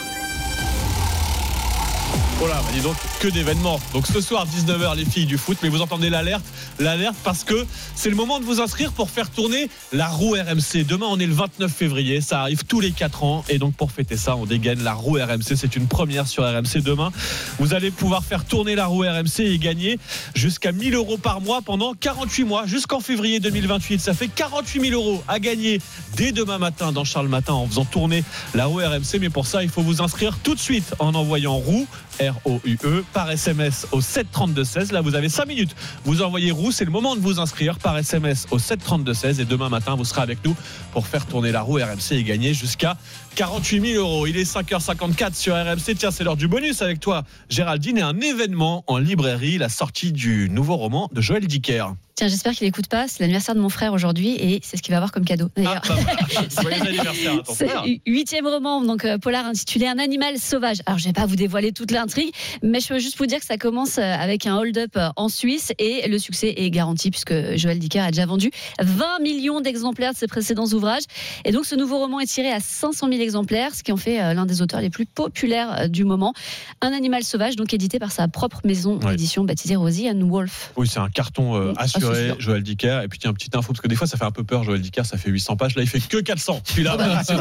Voilà, 2.39 2.62
dis 2.74 2.80
donc, 2.80 2.97
que 3.18 3.28
d'événements. 3.28 3.80
Donc 3.95 4.07
ce 4.07 4.20
soir, 4.20 4.47
19h, 4.47 4.95
les 4.95 5.07
filles 5.07 5.24
du 5.24 5.39
foot, 5.39 5.57
mais 5.62 5.70
vous 5.70 5.80
entendez 5.80 6.11
l'alerte 6.11 6.45
L'alerte 6.78 7.16
parce 7.24 7.45
que 7.45 7.64
c'est 7.95 8.11
le 8.11 8.16
moment 8.16 8.39
de 8.39 8.45
vous 8.45 8.61
inscrire 8.61 8.93
pour 8.93 9.09
faire 9.09 9.30
tourner 9.30 9.70
la 9.93 10.09
roue 10.09 10.32
RMC. 10.32 10.84
Demain, 10.87 11.07
on 11.09 11.18
est 11.18 11.26
le 11.26 11.32
29 11.32 11.72
février, 11.72 12.20
ça 12.20 12.43
arrive 12.43 12.64
tous 12.64 12.80
les 12.80 12.93
4 12.93 13.24
ans, 13.24 13.43
et 13.49 13.57
donc 13.57 13.74
pour 13.74 13.91
fêter 13.91 14.18
ça, 14.18 14.37
on 14.37 14.45
dégaine 14.45 14.82
la 14.82 14.93
roue 14.93 15.14
RMC. 15.14 15.57
C'est 15.57 15.76
une 15.76 15.87
première 15.87 16.26
sur 16.26 16.45
RMC. 16.45 16.82
Demain, 16.82 17.11
vous 17.59 17.72
allez 17.72 17.91
pouvoir 17.91 18.22
faire 18.22 18.45
tourner 18.45 18.74
la 18.74 18.84
roue 18.84 19.01
RMC 19.01 19.41
et 19.41 19.59
gagner 19.59 19.99
jusqu'à 20.34 20.72
1000 20.72 20.95
euros 20.95 21.16
par 21.16 21.41
mois 21.41 21.62
pendant 21.62 21.95
48 21.95 22.45
mois, 22.45 22.66
jusqu'en 22.66 23.01
février 23.01 23.41
2028. 23.41 23.99
Ça 23.99 24.12
fait 24.12 24.28
48 24.28 24.91
000 24.91 24.93
euros 24.93 25.24
à 25.26 25.39
gagner 25.39 25.80
dès 26.16 26.32
demain 26.32 26.59
matin 26.59 26.93
dans 26.93 27.05
Charles 27.05 27.28
Matin 27.28 27.55
en 27.55 27.66
faisant 27.66 27.87
tourner 27.87 28.22
la 28.55 28.66
roue 28.66 28.80
RMC. 28.80 29.20
Mais 29.20 29.30
pour 29.30 29.47
ça, 29.47 29.62
il 29.62 29.70
faut 29.70 29.82
vous 29.82 30.03
inscrire 30.03 30.37
tout 30.43 30.55
de 30.55 30.61
suite 30.61 30.95
en 30.99 31.14
envoyant 31.14 31.57
roue 31.57 31.87
R-O-U-E, 32.21 33.05
par 33.12 33.31
SMS 33.31 33.87
au 33.93 34.01
732-16. 34.01 34.93
Là, 34.93 35.01
vous 35.01 35.14
avez 35.14 35.29
5 35.29 35.47
minutes. 35.47 35.75
Vous 36.05 36.23
envoyez 36.23 36.51
roue, 36.51 36.73
c'est 36.73 36.85
le 36.85 36.91
moment 36.91 37.17
de 37.17 37.21
vous 37.21 37.41
inscrire 37.41 37.79
par 37.79 37.97
SMS 37.97 38.47
au 38.51 38.59
732-16. 38.59 39.41
Et 39.41 39.45
demain 39.45 39.69
matin, 39.69 39.95
vous 39.97 40.05
serez 40.05 40.23
avec 40.23 40.45
nous 40.45 40.55
pour 40.93 41.07
faire 41.07 41.27
tourner 41.27 41.53
la 41.53 41.62
roue 41.62 41.77
RMC 41.77 42.12
et 42.12 42.23
gagner 42.23 42.55
jusqu'à 42.55 42.97
48 43.37 43.93
000 43.93 44.03
euros. 44.03 44.26
Il 44.26 44.39
est 44.39 44.51
5h54 44.51 45.34
sur 45.34 45.55
RMC. 45.55 45.95
Tiens, 45.99 46.11
c'est 46.11 46.24
l'heure 46.24 46.39
du 46.39 46.49
bonus 46.49 46.80
avec 46.80 47.01
toi, 47.01 47.22
Géraldine, 47.51 47.99
et 47.99 48.03
un 48.03 48.18
événement 48.18 48.82
en 48.87 48.97
librairie, 48.97 49.59
la 49.59 49.68
sortie 49.68 50.11
du 50.11 50.49
nouveau 50.49 50.76
roman 50.76 51.11
de 51.12 51.20
Joël 51.20 51.47
Dicker. 51.47 51.84
Tiens, 52.16 52.28
j'espère 52.28 52.55
qu'il 52.55 52.66
n'écoute 52.66 52.87
pas. 52.87 53.09
C'est 53.09 53.20
l'anniversaire 53.20 53.55
de 53.55 53.61
mon 53.61 53.68
frère 53.68 53.93
aujourd'hui 53.93 54.30
et 54.37 54.61
c'est 54.62 54.78
ce 54.78 54.82
qu'il 54.82 54.93
va 54.93 54.97
avoir 54.97 55.12
comme 55.12 55.26
cadeau. 55.26 55.51
D'ailleurs, 55.55 55.82
Ah, 55.87 55.97
bah, 56.07 56.41
ton 57.45 57.55
c'est 57.55 58.01
huitième 58.07 58.47
roman, 58.47 58.80
donc 58.80 59.05
euh, 59.05 59.18
polar 59.18 59.45
intitulé 59.45 59.87
Un 59.87 59.99
animal 59.99 60.39
sauvage. 60.39 60.78
Alors, 60.87 60.99
je 60.99 61.05
vais 61.05 61.12
pas 61.12 61.26
vous 61.26 61.37
dévoiler 61.37 61.72
toute 61.72 61.91
l'intrigue, 61.91 62.30
mais 62.62 62.80
je 62.80 62.89
peux 62.89 62.99
juste 62.99 63.18
vous 63.18 63.26
dire 63.26 63.39
que 63.39 63.45
ça 63.45 63.59
commence 63.59 63.99
euh, 63.99 64.01
avec 64.01 64.47
un 64.47 64.57
hold-up 64.57 64.93
euh, 64.97 65.11
en 65.16 65.28
Suisse 65.28 65.74
et 65.78 66.09
le 66.09 66.18
succès 66.18 66.55
est 66.57 66.70
garanti 66.70 67.11
puisque 67.11 67.34
Joël 67.57 67.78
Dicker 67.78 68.01
a 68.01 68.11
déjà 68.11 68.24
vendu 68.24 68.51
20 68.80 69.18
millions 69.20 69.61
d'exemplaires 69.61 70.14
de 70.14 70.16
ses 70.16 70.26
précédents 70.26 70.68
ouvrages. 70.68 71.05
Et 71.45 71.53
donc, 71.53 71.66
ce 71.66 71.74
nouveau 71.74 71.99
roman 71.99 72.20
est 72.20 72.32
tiré 72.32 72.51
à 72.51 72.61
500 72.61 73.09
000 73.11 73.20
exemplaires, 73.27 73.74
ce 73.74 73.83
qui 73.83 73.93
en 73.93 73.97
fait 73.99 74.20
euh, 74.22 74.33
l'un 74.33 74.47
des 74.47 74.62
auteurs 74.62 74.81
les 74.81 74.89
plus 74.91 75.05
populaires 75.07 75.77
euh, 75.79 75.89
du 75.89 76.05
moment. 76.05 76.33
Un 76.81 76.93
animal 76.93 77.22
sauvage, 77.24 77.57
donc 77.57 77.74
édité 77.74 77.99
par 77.99 78.11
sa 78.12 78.29
propre 78.29 78.61
maison 78.64 78.99
Ouais. 79.01 79.11
d'édition 79.11 79.45
baptisée 79.45 79.77
Rosie 79.77 80.09
and 80.09 80.27
Wolf. 80.27 80.72
Oui, 80.77 80.89
c'est 80.89 81.01
un 81.01 81.11
carton 81.11 81.57
euh, 81.57 81.72
c'est 81.81 81.97
assuré. 81.97 82.33
Joël 82.39 82.62
Dicker. 82.62 83.01
Et 83.05 83.09
puis, 83.09 83.18
tiens, 83.18 83.33
petite 83.35 83.55
info, 83.55 83.72
parce 83.72 83.81
que 83.83 83.89
des 83.89 83.97
fois, 83.97 84.07
ça 84.07 84.16
fait 84.16 84.24
un 84.24 84.31
peu 84.31 84.45
peur, 84.45 84.64
Joël 84.64 84.81
Dicker, 84.81 85.05
ça 85.05 85.18
fait 85.18 85.29
800 85.31 85.57
pages. 85.57 85.74
Là, 85.77 85.83
il 85.83 85.89
fait 85.89 86.01
que 86.01 86.18
400. 86.18 86.61
Puis 86.74 86.83
là, 86.83 86.93
Ah 86.95 86.97
bah, 86.97 87.20
si 87.24 87.33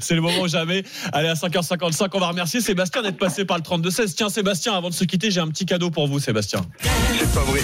c'est 0.00 0.14
le 0.14 0.20
moment 0.20 0.40
ou 0.42 0.48
jamais. 0.48 0.82
Allez, 1.12 1.28
à 1.28 1.34
5h55, 1.34 2.08
on 2.12 2.18
va 2.18 2.28
remercier 2.28 2.60
Sébastien 2.60 3.02
d'être 3.02 3.16
passé 3.18 3.44
par 3.44 3.56
le 3.56 3.62
32-16. 3.62 4.14
Tiens, 4.14 4.28
Sébastien, 4.28 4.74
avant 4.74 4.88
de 4.90 4.94
se 4.94 5.04
quitter, 5.04 5.30
j'ai 5.30 5.40
un 5.40 5.48
petit 5.48 5.64
cadeau 5.66 5.90
pour 5.90 6.06
vous, 6.08 6.18
Sébastien. 6.18 6.60
C'est 6.80 7.32
pas 7.32 7.40
vrai. 7.44 7.60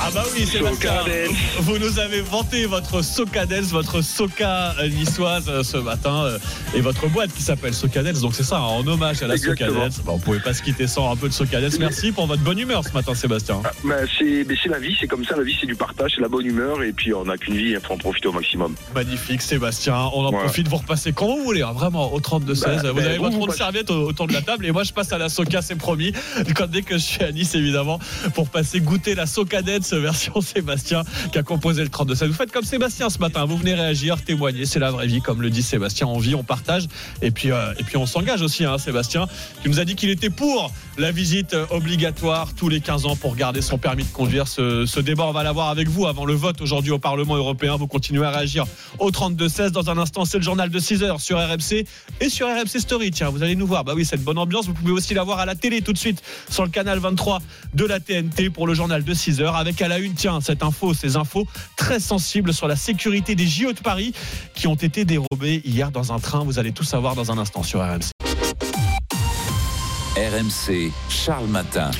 Ah 0.00 0.10
bah 0.12 0.24
oui, 0.34 0.46
Sébastien, 0.46 0.90
vous 1.60 1.78
nous 1.78 1.98
avez 1.98 2.20
vanté 2.20 2.66
votre 2.66 3.02
Socadels, 3.02 3.64
votre 3.64 4.02
Soca 4.02 4.65
niçoise 4.88 5.44
euh, 5.48 5.62
ce 5.62 5.76
matin 5.76 6.24
euh, 6.24 6.38
et 6.74 6.80
votre 6.80 7.08
boîte 7.08 7.32
qui 7.32 7.42
s'appelle 7.42 7.74
Socadels. 7.74 8.20
Donc 8.20 8.34
c'est 8.34 8.42
ça, 8.44 8.56
hein, 8.58 8.60
en 8.62 8.86
hommage 8.86 9.22
à 9.22 9.26
la. 9.26 9.34
Bah, 9.36 10.12
on 10.12 10.18
pouvait 10.18 10.40
pas 10.40 10.54
se 10.54 10.62
quitter 10.62 10.86
sans 10.86 11.10
un 11.12 11.16
peu 11.16 11.28
de 11.28 11.32
Socadels. 11.32 11.72
Merci 11.78 12.12
pour 12.12 12.26
votre 12.26 12.42
bonne 12.42 12.58
humeur 12.58 12.82
ce 12.84 12.92
matin, 12.92 13.14
Sébastien. 13.14 13.60
Bah, 13.84 13.94
c'est 14.18 14.68
la 14.68 14.78
vie, 14.78 14.96
c'est 15.00 15.06
comme 15.06 15.24
ça. 15.24 15.36
La 15.36 15.42
vie, 15.42 15.56
c'est 15.60 15.66
du 15.66 15.74
partage, 15.76 16.12
c'est 16.14 16.20
la 16.20 16.28
bonne 16.28 16.46
humeur. 16.46 16.82
Et 16.82 16.92
puis, 16.92 17.12
on 17.14 17.24
n'a 17.24 17.36
qu'une 17.36 17.56
vie, 17.56 17.70
il 17.70 17.80
faut 17.80 17.94
en 17.94 17.98
profiter 17.98 18.28
au 18.28 18.32
maximum. 18.32 18.74
Magnifique, 18.94 19.42
Sébastien. 19.42 19.94
On 20.14 20.24
en 20.24 20.32
Ouais. 20.32 20.38
profite, 20.40 20.68
vous 20.68 20.76
repassez 20.76 21.12
quand 21.12 21.26
vous 21.26 21.42
voulez, 21.44 21.62
hein, 21.62 21.72
vraiment, 21.72 22.12
au 22.12 22.20
32-16. 22.20 22.82
Bah, 22.82 22.92
vous 22.92 22.98
avez 23.00 23.16
vous, 23.18 23.24
votre 23.24 23.36
ronde 23.36 23.52
serviette 23.52 23.90
au- 23.90 24.08
autour 24.08 24.26
de 24.26 24.32
la 24.32 24.42
table 24.42 24.66
et 24.66 24.72
moi 24.72 24.82
je 24.84 24.92
passe 24.92 25.12
à 25.12 25.18
la 25.18 25.28
Soca, 25.28 25.62
c'est 25.62 25.76
promis. 25.76 26.12
Quand 26.56 26.66
dès 26.68 26.82
que 26.82 26.94
je 26.94 27.02
suis 27.02 27.22
à 27.22 27.32
Nice, 27.32 27.54
évidemment, 27.54 27.98
pour 28.34 28.48
passer 28.48 28.80
goûter 28.80 29.14
la 29.14 29.26
Socadette, 29.26 29.84
version 29.94 30.40
Sébastien 30.40 31.02
qui 31.32 31.38
a 31.38 31.42
composé 31.42 31.82
le 31.82 31.88
32-16. 31.90 32.26
Vous 32.28 32.34
faites 32.34 32.52
comme 32.52 32.64
Sébastien 32.64 33.10
ce 33.10 33.18
matin, 33.18 33.44
vous 33.44 33.56
venez 33.56 33.74
réagir, 33.74 34.22
témoigner, 34.22 34.55
c'est 34.64 34.78
la 34.78 34.90
vraie 34.90 35.06
vie, 35.06 35.20
comme 35.20 35.42
le 35.42 35.50
dit 35.50 35.62
Sébastien. 35.62 36.06
On 36.06 36.18
vit, 36.18 36.34
on 36.34 36.42
partage 36.42 36.86
et 37.22 37.30
puis, 37.30 37.52
euh, 37.52 37.72
on 37.94 38.06
s'engage 38.06 38.42
aussi, 38.42 38.64
hein, 38.64 38.78
Sébastien, 38.78 39.26
qui 39.62 39.68
nous 39.68 39.80
a 39.80 39.84
dit 39.84 39.94
qu'il 39.94 40.10
était 40.10 40.30
pour 40.30 40.72
la 40.98 41.10
visite 41.10 41.56
obligatoire 41.70 42.54
tous 42.54 42.68
les 42.68 42.80
15 42.80 43.06
ans 43.06 43.16
pour 43.16 43.36
garder 43.36 43.62
son 43.62 43.78
permis 43.78 44.04
de 44.04 44.08
conduire. 44.08 44.48
Ce, 44.48 44.86
ce 44.86 45.00
débat, 45.00 45.24
on 45.24 45.32
va 45.32 45.42
l'avoir 45.42 45.68
avec 45.68 45.88
vous 45.88 46.06
avant 46.06 46.24
le 46.24 46.34
vote 46.34 46.60
aujourd'hui 46.60 46.90
au 46.90 46.98
Parlement 46.98 47.36
européen. 47.36 47.76
Vous 47.76 47.86
continuez 47.86 48.24
à 48.24 48.30
réagir 48.30 48.64
au 48.98 49.10
32-16. 49.10 49.70
Dans 49.70 49.90
un 49.90 49.98
instant, 49.98 50.24
c'est 50.24 50.38
le 50.38 50.42
journal 50.44 50.70
de 50.70 50.78
6 50.78 51.02
heures 51.02 51.20
sur 51.20 51.38
RMC 51.38 51.84
et 52.20 52.28
sur 52.28 52.46
RMC 52.48 52.80
Story. 52.80 53.10
Tiens, 53.10 53.30
vous 53.30 53.42
allez 53.42 53.56
nous 53.56 53.66
voir. 53.66 53.84
Bah 53.84 53.92
oui, 53.94 54.04
cette 54.04 54.22
bonne 54.22 54.38
ambiance. 54.38 54.66
Vous 54.66 54.74
pouvez 54.74 54.92
aussi 54.92 55.14
la 55.14 55.22
voir 55.22 55.38
à 55.38 55.46
la 55.46 55.54
télé 55.54 55.82
tout 55.82 55.92
de 55.92 55.98
suite 55.98 56.22
sur 56.48 56.64
le 56.64 56.70
canal 56.70 56.98
23 56.98 57.40
de 57.74 57.84
la 57.84 58.00
TNT 58.00 58.50
pour 58.50 58.66
le 58.66 58.74
journal 58.74 59.04
de 59.04 59.14
6 59.14 59.40
heures. 59.40 59.56
Avec 59.56 59.80
à 59.82 59.88
la 59.88 59.98
une, 59.98 60.14
tiens, 60.14 60.40
cette 60.40 60.62
info, 60.62 60.94
ces 60.94 61.16
infos 61.16 61.46
très 61.76 62.00
sensibles 62.00 62.54
sur 62.54 62.68
la 62.68 62.76
sécurité 62.76 63.34
des 63.34 63.46
JO 63.46 63.72
de 63.72 63.80
Paris 63.80 64.12
qui 64.54 64.66
ont 64.66 64.74
été 64.74 65.04
dérobés 65.04 65.60
hier 65.64 65.90
dans 65.90 66.12
un 66.12 66.18
train. 66.18 66.44
Vous 66.44 66.58
allez 66.58 66.72
tout 66.72 66.84
savoir 66.84 67.14
dans 67.14 67.30
un 67.30 67.38
instant 67.38 67.62
sur 67.62 67.80
RMC. 67.80 68.15
RMC, 70.16 70.92
Charles 71.10 71.46
Matin. 71.46 71.90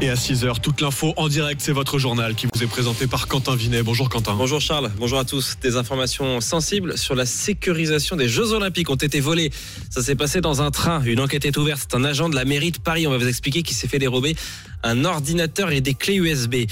Et 0.00 0.08
à 0.08 0.14
6h, 0.14 0.60
toute 0.60 0.80
l'info 0.80 1.14
en 1.16 1.26
direct, 1.26 1.60
c'est 1.60 1.72
votre 1.72 1.98
journal 1.98 2.36
qui 2.36 2.46
vous 2.52 2.62
est 2.62 2.66
présenté 2.68 3.08
par 3.08 3.26
Quentin 3.26 3.56
Vinet. 3.56 3.82
Bonjour 3.82 4.08
Quentin. 4.08 4.34
Bonjour 4.36 4.60
Charles, 4.60 4.92
bonjour 4.98 5.18
à 5.18 5.24
tous. 5.24 5.56
Des 5.62 5.76
informations 5.76 6.40
sensibles 6.40 6.96
sur 6.96 7.16
la 7.16 7.26
sécurisation 7.26 8.14
des 8.14 8.28
Jeux 8.28 8.52
Olympiques 8.52 8.88
ont 8.88 8.94
été 8.94 9.18
volées. 9.18 9.50
Ça 9.90 10.00
s'est 10.00 10.14
passé 10.14 10.40
dans 10.40 10.62
un 10.62 10.70
train. 10.70 11.02
Une 11.02 11.18
enquête 11.18 11.44
est 11.44 11.56
ouverte. 11.56 11.88
C'est 11.90 11.96
un 11.96 12.04
agent 12.04 12.28
de 12.28 12.36
la 12.36 12.44
mairie 12.44 12.70
de 12.70 12.78
Paris, 12.78 13.08
on 13.08 13.10
va 13.10 13.18
vous 13.18 13.26
expliquer, 13.26 13.64
qui 13.64 13.74
s'est 13.74 13.88
fait 13.88 13.98
dérober 13.98 14.36
un 14.82 15.04
ordinateur 15.04 15.70
et 15.70 15.80
des 15.80 15.94
clés 15.94 16.16
USB. 16.16 16.66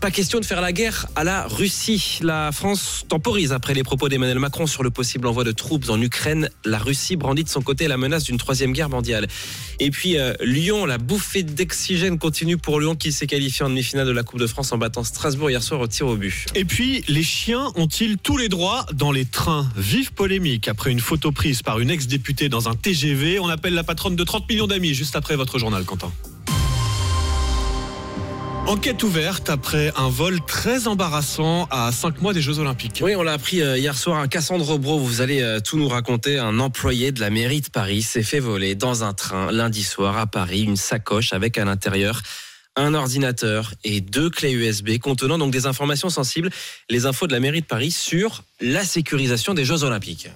Pas 0.00 0.10
question 0.10 0.40
de 0.40 0.44
faire 0.44 0.60
la 0.60 0.72
guerre 0.72 1.06
à 1.16 1.24
la 1.24 1.46
Russie. 1.46 2.18
La 2.22 2.52
France 2.52 3.04
temporise 3.08 3.52
après 3.52 3.72
les 3.74 3.82
propos 3.82 4.08
d'Emmanuel 4.08 4.38
Macron 4.38 4.66
sur 4.66 4.82
le 4.82 4.90
possible 4.90 5.26
envoi 5.26 5.42
de 5.42 5.52
troupes 5.52 5.88
en 5.88 6.00
Ukraine. 6.00 6.50
La 6.64 6.78
Russie 6.78 7.16
brandit 7.16 7.44
de 7.44 7.48
son 7.48 7.62
côté 7.62 7.88
la 7.88 7.96
menace 7.96 8.24
d'une 8.24 8.36
troisième 8.36 8.72
guerre 8.72 8.90
mondiale. 8.90 9.26
Et 9.80 9.90
puis 9.90 10.18
euh, 10.18 10.34
Lyon, 10.42 10.84
la 10.84 10.98
bouffée 10.98 11.42
d'oxygène 11.42 12.18
continue 12.18 12.58
pour 12.58 12.78
Lyon 12.78 12.94
qui 12.94 13.10
s'est 13.10 13.26
qualifié 13.26 13.64
en 13.64 13.70
demi-finale 13.70 14.06
de 14.06 14.12
la 14.12 14.22
Coupe 14.22 14.40
de 14.40 14.46
France 14.46 14.72
en 14.72 14.78
battant 14.78 15.02
Strasbourg 15.02 15.50
hier 15.50 15.62
soir 15.62 15.80
au 15.80 15.86
tir 15.86 16.06
au 16.06 16.16
but. 16.16 16.46
Et 16.54 16.64
puis, 16.64 17.02
les 17.08 17.22
chiens 17.22 17.72
ont-ils 17.74 18.18
tous 18.18 18.36
les 18.36 18.48
droits 18.48 18.86
dans 18.92 19.12
les 19.12 19.24
trains? 19.24 19.68
Vive 19.76 20.12
polémique 20.12 20.68
après 20.68 20.90
une 20.90 21.00
photo 21.00 21.32
prise 21.32 21.62
par 21.62 21.80
une 21.80 21.90
ex-députée 21.90 22.48
dans 22.48 22.68
un 22.68 22.74
TGV. 22.74 23.38
On 23.38 23.48
appelle 23.48 23.74
la 23.74 23.84
patronne 23.84 24.16
de 24.16 24.24
30 24.24 24.48
millions 24.48 24.66
d'amis 24.66 24.94
juste 24.94 25.16
après 25.16 25.36
votre 25.36 25.58
journal, 25.58 25.84
Quentin. 25.84 26.12
Enquête 28.66 29.04
ouverte 29.04 29.48
après 29.48 29.92
un 29.96 30.08
vol 30.08 30.40
très 30.44 30.88
embarrassant 30.88 31.68
à 31.70 31.92
5 31.92 32.20
mois 32.20 32.32
des 32.32 32.40
Jeux 32.40 32.58
Olympiques. 32.58 33.00
Oui, 33.00 33.14
on 33.14 33.22
l'a 33.22 33.34
appris 33.34 33.62
euh, 33.62 33.78
hier 33.78 33.96
soir. 33.96 34.18
Un 34.18 34.26
Cassandre 34.26 34.76
Bro, 34.76 34.98
vous 34.98 35.20
allez 35.20 35.40
euh, 35.40 35.60
tout 35.60 35.78
nous 35.78 35.86
raconter. 35.86 36.40
Un 36.40 36.58
employé 36.58 37.12
de 37.12 37.20
la 37.20 37.30
mairie 37.30 37.60
de 37.60 37.68
Paris 37.68 38.02
s'est 38.02 38.24
fait 38.24 38.40
voler 38.40 38.74
dans 38.74 39.04
un 39.04 39.12
train 39.12 39.52
lundi 39.52 39.84
soir 39.84 40.18
à 40.18 40.26
Paris 40.26 40.62
une 40.62 40.74
sacoche 40.74 41.32
avec 41.32 41.58
à 41.58 41.64
l'intérieur 41.64 42.22
un 42.74 42.92
ordinateur 42.92 43.72
et 43.84 44.00
deux 44.00 44.30
clés 44.30 44.52
USB 44.52 44.98
contenant 44.98 45.38
donc 45.38 45.52
des 45.52 45.66
informations 45.66 46.10
sensibles, 46.10 46.50
les 46.90 47.06
infos 47.06 47.28
de 47.28 47.32
la 47.32 47.40
mairie 47.40 47.60
de 47.60 47.66
Paris 47.66 47.92
sur 47.92 48.42
la 48.60 48.84
sécurisation 48.84 49.54
des 49.54 49.64
Jeux 49.64 49.84
Olympiques. 49.84 50.28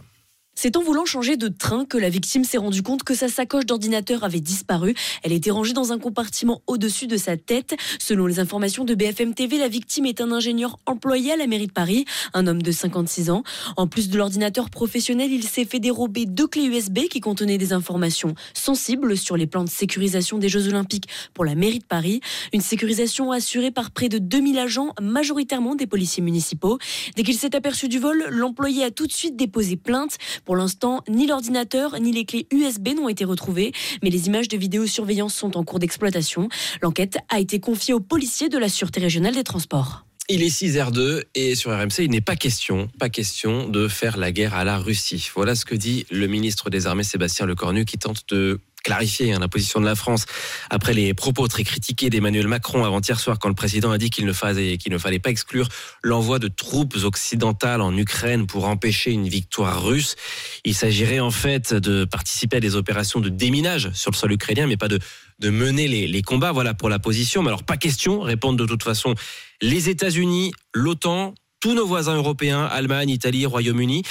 C'est 0.62 0.76
en 0.76 0.82
voulant 0.82 1.06
changer 1.06 1.38
de 1.38 1.48
train 1.48 1.86
que 1.86 1.96
la 1.96 2.11
victime 2.11 2.44
s'est 2.44 2.58
rendu 2.58 2.82
compte 2.82 3.02
que 3.02 3.14
sa 3.14 3.28
sacoche 3.28 3.64
d'ordinateur 3.64 4.24
avait 4.24 4.40
disparu. 4.40 4.94
Elle 5.22 5.32
était 5.32 5.50
rangée 5.50 5.72
dans 5.72 5.90
un 5.90 5.98
compartiment 5.98 6.61
au-dessus 6.66 7.06
de 7.06 7.16
sa 7.16 7.38
tête. 7.38 7.74
Selon 7.98 8.26
les 8.26 8.40
informations 8.40 8.84
de 8.84 8.94
BFM 8.94 9.32
TV, 9.32 9.56
la 9.56 9.68
victime 9.68 10.04
est 10.04 10.20
un 10.20 10.30
ingénieur 10.32 10.78
employé 10.84 11.32
à 11.32 11.38
la 11.38 11.46
mairie 11.46 11.68
de 11.68 11.72
Paris, 11.72 12.04
un 12.34 12.46
homme 12.46 12.61
de 12.61 12.72
56 12.72 13.30
ans. 13.30 13.42
En 13.78 13.86
plus 13.86 14.11
de 14.11 14.18
l'ordinateur 14.18 14.68
professionnel, 14.68 15.32
il 15.32 15.44
s'est 15.44 15.64
fait 15.64 15.78
dérober 15.78 16.26
deux 16.26 16.46
clés 16.46 16.66
USB 16.66 17.08
qui 17.08 17.20
contenaient 17.20 17.56
des 17.56 17.72
informations 17.72 18.34
sensibles 18.52 19.16
sur 19.16 19.38
les 19.38 19.46
plans 19.46 19.64
de 19.64 19.70
sécurisation 19.70 20.36
des 20.36 20.50
Jeux 20.50 20.68
Olympiques 20.68 21.08
pour 21.32 21.46
la 21.46 21.54
mairie 21.54 21.78
de 21.78 21.86
Paris. 21.86 22.20
Une 22.52 22.61
sécurisation 22.61 23.32
assurée 23.32 23.70
par 23.70 23.92
près 23.92 24.11
de 24.11 24.18
2000 24.18 24.58
agents, 24.58 24.92
majoritairement 25.00 25.74
des 25.74 25.86
policiers 25.86 26.22
municipaux. 26.22 26.78
Dès 27.16 27.22
qu'il 27.22 27.36
s'est 27.36 27.56
aperçu 27.56 27.88
du 27.88 27.98
vol, 27.98 28.26
l'employé 28.28 28.84
a 28.84 28.90
tout 28.90 29.06
de 29.06 29.12
suite 29.12 29.36
déposé 29.36 29.76
plainte. 29.76 30.18
L'instant, 30.57 31.03
ni 31.09 31.26
l'ordinateur 31.26 31.98
ni 32.01 32.12
les 32.12 32.24
clés 32.24 32.46
USB 32.53 32.88
n'ont 32.96 33.09
été 33.09 33.24
retrouvées, 33.24 33.72
mais 34.03 34.11
les 34.11 34.26
images 34.26 34.48
de 34.48 34.57
vidéosurveillance 34.57 35.34
sont 35.34 35.57
en 35.57 35.64
cours 35.64 35.78
d'exploitation. 35.78 36.48
L'enquête 36.82 37.18
a 37.28 37.40
été 37.40 37.61
confiée 37.61 37.94
aux 37.94 38.01
policiers 38.01 38.48
de 38.48 38.59
la 38.59 38.68
Sûreté 38.68 39.01
régionale 39.01 39.34
des 39.34 39.44
transports. 39.44 40.05
Il 40.32 40.44
est 40.44 40.48
6h02 40.48 41.24
et 41.34 41.57
sur 41.57 41.72
RMC, 41.72 42.05
il 42.05 42.11
n'est 42.11 42.20
pas 42.20 42.36
question, 42.36 42.88
pas 43.01 43.09
question 43.09 43.68
de 43.68 43.88
faire 43.88 44.16
la 44.16 44.30
guerre 44.30 44.55
à 44.55 44.62
la 44.62 44.78
Russie. 44.78 45.28
Voilà 45.34 45.57
ce 45.57 45.64
que 45.64 45.74
dit 45.74 46.07
le 46.09 46.28
ministre 46.28 46.70
des 46.70 46.86
Armées 46.86 47.03
Sébastien 47.03 47.46
Lecornu 47.46 47.84
qui 47.84 47.98
tente 47.98 48.22
de 48.28 48.61
clarifier 48.82 49.32
hein, 49.32 49.38
la 49.38 49.48
position 49.48 49.80
de 49.80 49.86
la 49.86 49.94
France 49.94 50.26
après 50.70 50.94
les 50.94 51.14
propos 51.14 51.48
très 51.48 51.64
critiqués 51.64 52.10
d'Emmanuel 52.10 52.48
Macron 52.48 52.84
avant-hier 52.84 53.18
soir 53.18 53.38
quand 53.38 53.48
le 53.48 53.54
président 53.54 53.90
a 53.90 53.98
dit 53.98 54.10
qu'il 54.10 54.26
ne 54.26 54.32
fallait, 54.32 54.78
ne 54.88 54.98
fallait 54.98 55.18
pas 55.18 55.30
exclure 55.30 55.68
l'envoi 56.02 56.38
de 56.38 56.48
troupes 56.48 56.96
occidentales 57.02 57.80
en 57.80 57.96
Ukraine 57.96 58.46
pour 58.46 58.66
empêcher 58.66 59.10
une 59.10 59.28
victoire 59.28 59.84
russe. 59.84 60.16
Il 60.64 60.74
s'agirait 60.74 61.20
en 61.20 61.30
fait 61.30 61.74
de 61.74 62.04
participer 62.04 62.58
à 62.58 62.60
des 62.60 62.76
opérations 62.76 63.20
de 63.20 63.28
déminage 63.28 63.90
sur 63.92 64.10
le 64.10 64.16
sol 64.16 64.32
ukrainien, 64.32 64.66
mais 64.66 64.76
pas 64.76 64.88
de, 64.88 64.98
de 65.38 65.50
mener 65.50 65.88
les, 65.88 66.06
les 66.06 66.22
combats. 66.22 66.52
Voilà 66.52 66.74
pour 66.74 66.88
la 66.88 66.98
position. 66.98 67.42
Mais 67.42 67.48
alors 67.48 67.64
pas 67.64 67.76
question, 67.76 68.20
répondent 68.20 68.58
de 68.58 68.66
toute 68.66 68.82
façon 68.82 69.14
les 69.62 69.88
États-Unis, 69.88 70.52
l'OTAN, 70.74 71.34
tous 71.60 71.74
nos 71.74 71.86
voisins 71.86 72.16
européens, 72.16 72.64
Allemagne, 72.64 73.10
Italie, 73.10 73.44
Royaume-Uni. 73.44 74.02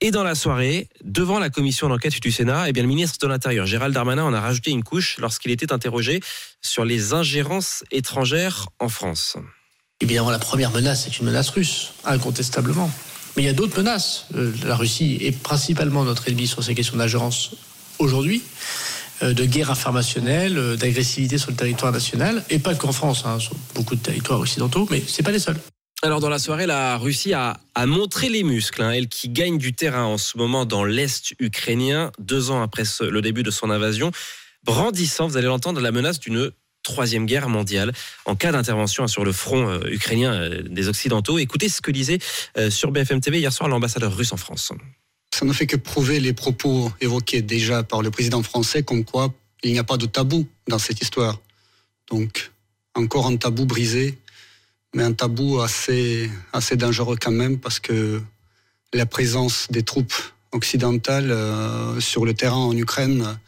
Et 0.00 0.12
dans 0.12 0.22
la 0.22 0.36
soirée, 0.36 0.88
devant 1.02 1.40
la 1.40 1.50
commission 1.50 1.88
d'enquête 1.88 2.20
du 2.20 2.30
Sénat, 2.30 2.68
eh 2.68 2.72
bien, 2.72 2.84
le 2.84 2.88
ministre 2.88 3.18
de 3.20 3.26
l'Intérieur, 3.26 3.66
Gérald 3.66 3.92
Darmanin, 3.92 4.22
en 4.22 4.32
a 4.32 4.40
rajouté 4.40 4.70
une 4.70 4.84
couche 4.84 5.18
lorsqu'il 5.18 5.50
était 5.50 5.72
interrogé 5.72 6.20
sur 6.62 6.84
les 6.84 7.14
ingérences 7.14 7.82
étrangères 7.90 8.68
en 8.78 8.88
France. 8.88 9.36
Évidemment, 10.00 10.30
la 10.30 10.38
première 10.38 10.70
menace, 10.70 11.04
c'est 11.04 11.18
une 11.18 11.26
menace 11.26 11.50
russe, 11.50 11.94
incontestablement. 12.04 12.88
Mais 13.36 13.42
il 13.42 13.46
y 13.46 13.48
a 13.48 13.52
d'autres 13.52 13.76
menaces. 13.76 14.26
Euh, 14.36 14.52
La 14.64 14.76
Russie 14.76 15.18
est 15.20 15.36
principalement 15.36 16.04
notre 16.04 16.28
ennemi 16.28 16.46
sur 16.46 16.62
ces 16.62 16.76
questions 16.76 16.96
d'ingérence 16.96 17.56
aujourd'hui, 17.98 18.42
euh, 19.24 19.32
de 19.34 19.44
guerre 19.44 19.72
informationnelle, 19.72 20.58
euh, 20.58 20.76
d'agressivité 20.76 21.38
sur 21.38 21.50
le 21.50 21.56
territoire 21.56 21.90
national, 21.90 22.44
et 22.50 22.60
pas 22.60 22.76
qu'en 22.76 22.92
France, 22.92 23.24
hein, 23.26 23.40
sur 23.40 23.56
beaucoup 23.74 23.96
de 23.96 24.00
territoires 24.00 24.38
occidentaux, 24.38 24.86
mais 24.92 25.02
c'est 25.04 25.24
pas 25.24 25.32
les 25.32 25.40
seuls. 25.40 25.58
Alors 26.02 26.20
dans 26.20 26.28
la 26.28 26.38
soirée, 26.38 26.66
la 26.66 26.96
Russie 26.96 27.32
a, 27.34 27.58
montré 27.86 28.28
les 28.28 28.44
muscles, 28.44 28.82
hein, 28.82 28.92
elle 28.92 29.08
qui 29.08 29.28
gagne 29.28 29.58
du 29.58 29.72
terrain 29.72 30.04
en 30.04 30.16
ce 30.16 30.38
moment 30.38 30.64
dans 30.64 30.84
l'Est 30.84 31.34
ukrainien, 31.40 32.12
deux 32.20 32.52
ans 32.52 32.62
après 32.62 32.84
le 33.00 33.20
début 33.20 33.42
de 33.42 33.50
son 33.50 33.68
invasion, 33.68 34.12
brandissant, 34.62 35.26
vous 35.26 35.36
allez 35.36 35.48
l'entendre, 35.48 35.80
la 35.80 35.90
menace 35.90 36.20
d'une 36.20 36.52
troisième 36.84 37.26
guerre 37.26 37.48
mondiale 37.48 37.92
en 38.26 38.36
cas 38.36 38.52
d'intervention 38.52 39.08
sur 39.08 39.24
le 39.24 39.32
front 39.32 39.68
euh, 39.68 39.90
ukrainien 39.90 40.32
euh, 40.34 40.62
des 40.62 40.88
Occidentaux. 40.88 41.38
Écoutez 41.38 41.68
ce 41.68 41.80
que 41.80 41.90
disait 41.90 42.20
euh, 42.56 42.70
sur 42.70 42.92
BFM 42.92 43.20
TV 43.20 43.40
hier 43.40 43.52
soir 43.52 43.68
l'ambassadeur 43.68 44.16
russe 44.16 44.32
en 44.32 44.36
France. 44.36 44.72
Ça 45.34 45.44
ne 45.44 45.52
fait 45.52 45.66
que 45.66 45.76
prouver 45.76 46.20
les 46.20 46.32
propos 46.32 46.92
évoqués 47.00 47.42
déjà 47.42 47.82
par 47.82 48.02
le 48.02 48.12
président 48.12 48.44
français 48.44 48.84
comme 48.84 49.04
quoi 49.04 49.34
il 49.64 49.72
n'y 49.72 49.80
a 49.80 49.84
pas 49.84 49.96
de 49.96 50.06
tabou 50.06 50.46
dans 50.68 50.78
cette 50.78 51.02
histoire. 51.02 51.40
Donc, 52.08 52.52
encore 52.94 53.26
un 53.26 53.36
tabou 53.36 53.66
brisé, 53.66 54.16
mais 54.94 55.02
un 55.02 55.12
tabou 55.12 55.60
assez, 55.60 56.30
dangereux 56.76 57.16
quand 57.20 57.30
même 57.30 57.58
parce 57.58 57.80
que 57.80 58.22
la 58.92 59.06
présence 59.06 59.66
des 59.70 59.82
troupes 59.82 60.14
occidentales 60.52 61.30
euh, 61.30 62.00
sur 62.00 62.24
le 62.24 62.32
terrain 62.32 62.56
en 62.56 62.76
Ukraine 62.76 63.38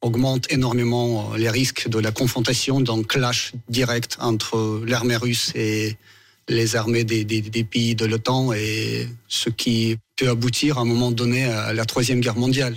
augmente 0.00 0.50
énormément 0.52 1.32
euh, 1.32 1.38
les 1.38 1.48
risques 1.48 1.88
de 1.88 1.98
la 1.98 2.10
confrontation, 2.10 2.80
d'un 2.80 3.02
clash 3.02 3.52
direct 3.68 4.16
entre 4.20 4.82
l'armée 4.86 5.16
russe 5.16 5.52
et 5.54 5.96
les 6.48 6.76
armées 6.76 7.04
des 7.04 7.64
pays 7.64 7.94
de 7.94 8.04
l'OTAN 8.04 8.52
et 8.52 9.08
ce 9.28 9.48
qui 9.48 9.96
peut 10.16 10.28
aboutir 10.28 10.76
à 10.76 10.82
un 10.82 10.84
moment 10.84 11.10
donné 11.10 11.44
à 11.46 11.72
la 11.72 11.86
Troisième 11.86 12.20
Guerre 12.20 12.36
mondiale. 12.36 12.76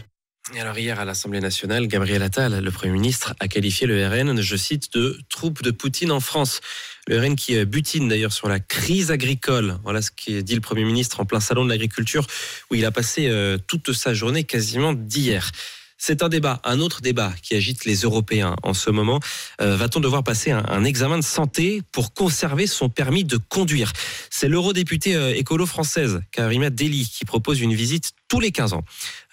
Alors 0.55 0.77
hier 0.79 0.97
à 0.97 1.03
l'Assemblée 1.03 1.41
nationale, 1.41 1.87
Gabriel 1.87 2.23
Attal, 2.23 2.63
le 2.63 2.71
Premier 2.71 2.93
ministre, 2.93 3.35
a 3.41 3.49
qualifié 3.49 3.85
le 3.85 4.07
RN, 4.07 4.39
je 4.39 4.55
cite, 4.55 4.93
de 4.93 5.19
troupe 5.29 5.61
de 5.61 5.71
Poutine 5.71 6.09
en 6.09 6.21
France. 6.21 6.61
Le 7.07 7.19
RN 7.19 7.35
qui 7.35 7.57
euh, 7.57 7.65
butine 7.65 8.07
d'ailleurs 8.07 8.31
sur 8.31 8.47
la 8.47 8.61
crise 8.61 9.11
agricole. 9.11 9.77
Voilà 9.83 10.01
ce 10.01 10.09
qu'a 10.09 10.41
dit 10.41 10.55
le 10.55 10.61
Premier 10.61 10.85
ministre 10.85 11.19
en 11.19 11.25
plein 11.25 11.41
salon 11.41 11.65
de 11.65 11.69
l'agriculture 11.69 12.25
où 12.71 12.75
il 12.75 12.85
a 12.85 12.91
passé 12.91 13.27
euh, 13.27 13.57
toute 13.67 13.91
sa 13.91 14.13
journée 14.13 14.45
quasiment 14.45 14.93
d'hier. 14.93 15.51
C'est 15.97 16.21
un 16.21 16.29
débat, 16.29 16.61
un 16.63 16.79
autre 16.79 17.01
débat 17.01 17.33
qui 17.41 17.55
agite 17.55 17.85
les 17.85 18.01
Européens 18.01 18.55
en 18.61 18.73
ce 18.73 18.91
moment. 18.91 19.19
Euh, 19.61 19.75
Va-t-on 19.75 19.99
devoir 19.99 20.23
passer 20.23 20.51
un, 20.51 20.83
examen 20.83 21.17
de 21.17 21.23
santé 21.23 21.81
pour 21.91 22.13
conserver 22.13 22.67
son 22.67 22.87
permis 22.87 23.23
de 23.23 23.37
conduire? 23.37 23.91
C'est 24.29 24.47
l'eurodéputée 24.47 25.15
euh, 25.15 25.35
écolo 25.35 25.65
française, 25.65 26.21
Karima 26.31 26.69
Deli, 26.69 27.09
qui 27.09 27.25
propose 27.25 27.61
une 27.61 27.73
visite 27.73 28.11
tous 28.27 28.39
les 28.39 28.51
15 28.51 28.73
ans. 28.73 28.83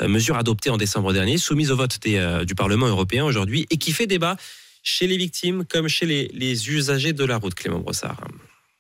Euh, 0.01 0.09
mesure 0.09 0.37
adoptée 0.37 0.71
en 0.71 0.79
décembre 0.79 1.13
dernier, 1.13 1.37
soumise 1.37 1.71
au 1.71 1.77
vote 1.77 1.99
du 2.45 2.55
Parlement 2.55 2.87
européen 2.87 3.25
aujourd'hui 3.25 3.67
et 3.71 3.77
qui 3.77 3.93
fait 3.93 4.07
débat 4.07 4.37
chez 4.83 5.07
les 5.07 5.17
victimes 5.17 5.65
comme 5.69 5.89
chez 5.89 6.07
les, 6.07 6.31
les 6.33 6.71
usagers 6.71 7.13
de 7.13 7.25
la 7.25 7.37
route, 7.37 7.55
Clément 7.55 7.81
Brossard. 7.81 8.17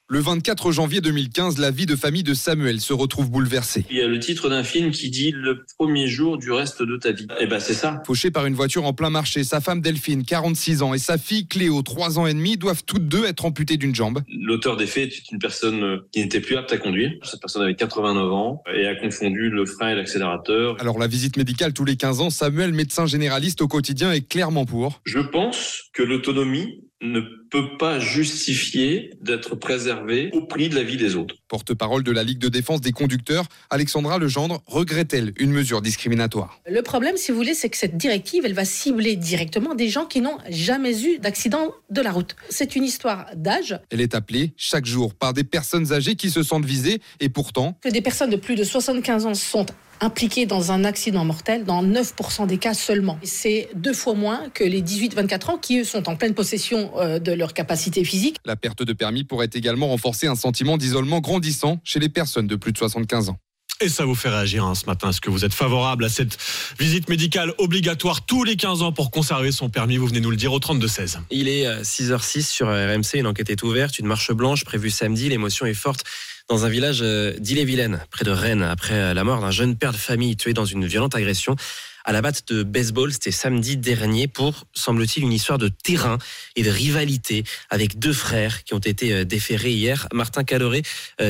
Le 0.06 0.18
24 0.18 0.70
janvier 0.70 1.00
2015, 1.00 1.56
la 1.58 1.70
vie 1.70 1.86
de 1.86 1.96
famille 1.96 2.22
de 2.22 2.34
Samuel 2.34 2.78
se 2.82 2.92
retrouve 2.92 3.30
bouleversée. 3.30 3.86
Il 3.88 3.96
y 3.96 4.02
a 4.02 4.06
le 4.06 4.18
titre 4.18 4.50
d'un 4.50 4.62
film 4.62 4.90
qui 4.90 5.08
dit 5.08 5.30
le 5.30 5.64
premier 5.78 6.08
jour 6.08 6.36
du 6.36 6.52
reste 6.52 6.82
de 6.82 6.98
ta 6.98 7.10
vie. 7.10 7.26
Eh 7.40 7.46
ben 7.46 7.58
c'est 7.58 7.72
ça. 7.72 8.02
Fauché 8.06 8.30
par 8.30 8.44
une 8.44 8.52
voiture 8.52 8.84
en 8.84 8.92
plein 8.92 9.08
marché, 9.08 9.44
sa 9.44 9.62
femme 9.62 9.80
Delphine, 9.80 10.22
46 10.22 10.82
ans, 10.82 10.92
et 10.92 10.98
sa 10.98 11.16
fille 11.16 11.46
Cléo, 11.46 11.80
3 11.80 12.18
ans 12.18 12.26
et 12.26 12.34
demi, 12.34 12.58
doivent 12.58 12.84
toutes 12.84 13.08
deux 13.08 13.24
être 13.24 13.46
amputées 13.46 13.78
d'une 13.78 13.94
jambe. 13.94 14.20
L'auteur 14.28 14.76
des 14.76 14.86
faits 14.86 15.10
est 15.10 15.30
une 15.32 15.38
personne 15.38 15.82
euh, 15.82 16.06
qui 16.12 16.20
n'était 16.20 16.40
plus 16.40 16.56
apte 16.56 16.74
à 16.74 16.76
conduire. 16.76 17.12
Cette 17.22 17.40
personne 17.40 17.62
avait 17.62 17.74
89 17.74 18.30
ans 18.30 18.62
et 18.76 18.86
a 18.86 18.94
confondu 18.96 19.48
le 19.48 19.64
frein 19.64 19.92
et 19.92 19.94
l'accélérateur. 19.94 20.76
Alors 20.80 20.98
la 20.98 21.06
visite 21.06 21.38
médicale 21.38 21.72
tous 21.72 21.86
les 21.86 21.96
15 21.96 22.20
ans, 22.20 22.28
Samuel, 22.28 22.74
médecin 22.74 23.06
généraliste 23.06 23.62
au 23.62 23.68
quotidien, 23.68 24.12
est 24.12 24.28
clairement 24.28 24.66
pour. 24.66 25.00
Je 25.06 25.20
pense 25.20 25.84
que 25.94 26.02
l'autonomie 26.02 26.82
ne 27.02 27.20
peut 27.50 27.76
pas 27.78 27.98
justifier 27.98 29.10
d'être 29.20 29.54
préservée 29.54 30.30
au 30.32 30.42
prix 30.42 30.68
de 30.68 30.74
la 30.74 30.82
vie 30.82 30.96
des 30.96 31.16
autres. 31.16 31.36
Porte-parole 31.48 32.02
de 32.02 32.10
la 32.10 32.22
Ligue 32.22 32.38
de 32.38 32.48
défense 32.48 32.80
des 32.80 32.92
conducteurs, 32.92 33.44
Alexandra 33.70 34.18
Legendre 34.18 34.62
regrette-t-elle 34.66 35.32
une 35.38 35.50
mesure 35.52 35.82
discriminatoire? 35.82 36.60
Le 36.66 36.82
problème, 36.82 37.16
si 37.16 37.30
vous 37.30 37.36
voulez, 37.36 37.54
c'est 37.54 37.68
que 37.68 37.76
cette 37.76 37.96
directive, 37.96 38.44
elle 38.46 38.54
va 38.54 38.64
cibler 38.64 39.16
directement 39.16 39.74
des 39.74 39.88
gens 39.88 40.06
qui 40.06 40.20
n'ont 40.20 40.38
jamais 40.48 41.04
eu 41.04 41.18
d'accident 41.18 41.74
de 41.90 42.00
la 42.00 42.12
route. 42.12 42.36
C'est 42.48 42.74
une 42.76 42.84
histoire 42.84 43.26
d'âge. 43.36 43.78
Elle 43.90 44.00
est 44.00 44.14
appelée 44.14 44.52
chaque 44.56 44.86
jour 44.86 45.14
par 45.14 45.32
des 45.32 45.44
personnes 45.44 45.92
âgées 45.92 46.16
qui 46.16 46.30
se 46.30 46.42
sentent 46.42 46.64
visées 46.64 47.00
et 47.20 47.28
pourtant, 47.28 47.78
Que 47.82 47.90
des 47.90 48.02
personnes 48.02 48.30
de 48.30 48.36
plus 48.36 48.54
de 48.54 48.64
75 48.64 49.26
ans 49.26 49.34
sont 49.34 49.66
impliquées 50.04 50.46
dans 50.46 50.70
un 50.70 50.84
accident 50.84 51.24
mortel 51.24 51.64
dans 51.64 51.82
9% 51.82 52.46
des 52.46 52.58
cas 52.58 52.74
seulement. 52.74 53.18
C'est 53.22 53.68
deux 53.74 53.94
fois 53.94 54.14
moins 54.14 54.48
que 54.50 54.62
les 54.62 54.82
18-24 54.82 55.50
ans 55.50 55.58
qui, 55.58 55.80
eux, 55.80 55.84
sont 55.84 56.08
en 56.08 56.16
pleine 56.16 56.34
possession 56.34 56.92
euh, 56.98 57.18
de 57.18 57.32
leur 57.32 57.54
capacité 57.54 58.04
physique. 58.04 58.36
la 58.44 58.56
perte 58.56 58.82
de 58.82 58.92
permis 58.92 59.24
pourrait 59.24 59.50
également 59.52 59.88
renforcer 59.88 60.26
un 60.26 60.36
sentiment 60.36 60.76
d'isolement 60.76 61.20
grandissant 61.20 61.80
chez 61.84 61.98
les 61.98 62.08
personnes 62.08 62.46
de 62.46 62.56
plus 62.56 62.72
de 62.72 62.78
75 62.78 63.30
ans. 63.30 63.38
Et 63.80 63.88
ça 63.88 64.04
vous 64.04 64.14
fait 64.14 64.28
réagir 64.28 64.64
hein, 64.64 64.74
ce 64.74 64.86
matin. 64.86 65.10
Est-ce 65.10 65.20
que 65.20 65.30
vous 65.30 65.44
êtes 65.44 65.52
favorable 65.52 66.04
à 66.04 66.08
cette 66.08 66.38
visite 66.78 67.08
médicale 67.08 67.52
obligatoire 67.58 68.24
tous 68.24 68.44
les 68.44 68.56
15 68.56 68.82
ans 68.82 68.92
pour 68.92 69.10
conserver 69.10 69.50
son 69.50 69.68
permis? 69.68 69.96
Vous 69.96 70.06
venez 70.06 70.20
nous 70.20 70.30
le 70.30 70.36
dire 70.36 70.52
au 70.52 70.60
32-16. 70.60 71.18
Il 71.30 71.48
est 71.48 71.66
euh, 71.66 71.82
6h06 71.82 72.42
sur 72.42 72.68
RMC, 72.68 73.18
une 73.18 73.26
enquête 73.26 73.50
est 73.50 73.62
ouverte, 73.62 73.98
une 73.98 74.06
marche 74.06 74.32
blanche 74.32 74.64
prévue 74.64 74.90
samedi, 74.90 75.28
l'émotion 75.28 75.66
est 75.66 75.74
forte 75.74 76.04
dans 76.48 76.64
un 76.64 76.68
village 76.68 77.00
euh, 77.02 77.32
d'Ille-et-Vilaine, 77.38 78.00
près 78.10 78.24
de 78.24 78.30
Rennes, 78.30 78.62
après 78.62 78.94
euh, 78.94 79.14
la 79.14 79.24
mort 79.24 79.40
d'un 79.40 79.50
jeune 79.50 79.76
père 79.76 79.92
de 79.92 79.96
famille 79.96 80.36
tué 80.36 80.52
dans 80.52 80.64
une 80.64 80.86
violente 80.86 81.14
agression 81.14 81.56
à 82.04 82.12
la 82.12 82.20
batte 82.20 82.46
de 82.52 82.62
baseball, 82.62 83.12
c'était 83.12 83.30
samedi 83.30 83.78
dernier, 83.78 84.28
pour, 84.28 84.66
semble-t-il, 84.74 85.24
une 85.24 85.32
histoire 85.32 85.56
de 85.56 85.68
terrain 85.68 86.18
et 86.54 86.62
de 86.62 86.68
rivalité 86.68 87.44
avec 87.70 87.98
deux 87.98 88.12
frères 88.12 88.62
qui 88.64 88.74
ont 88.74 88.78
été 88.78 89.12
euh, 89.14 89.24
déférés 89.24 89.72
hier. 89.72 90.06
Martin 90.12 90.44
Caloré, 90.44 90.82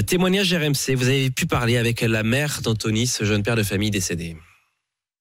témoignage 0.07 0.53
RMC, 0.53 0.97
vous 0.97 1.07
avez 1.07 1.31
pu 1.31 1.47
parler 1.47 1.77
avec 1.77 2.01
la 2.01 2.25
mère 2.25 2.61
d'Anthony, 2.63 3.07
ce 3.07 3.25
jeune 3.25 3.45
père 3.45 3.57
de 3.57 3.63
famille 3.63 3.93
décédé. 3.93 4.37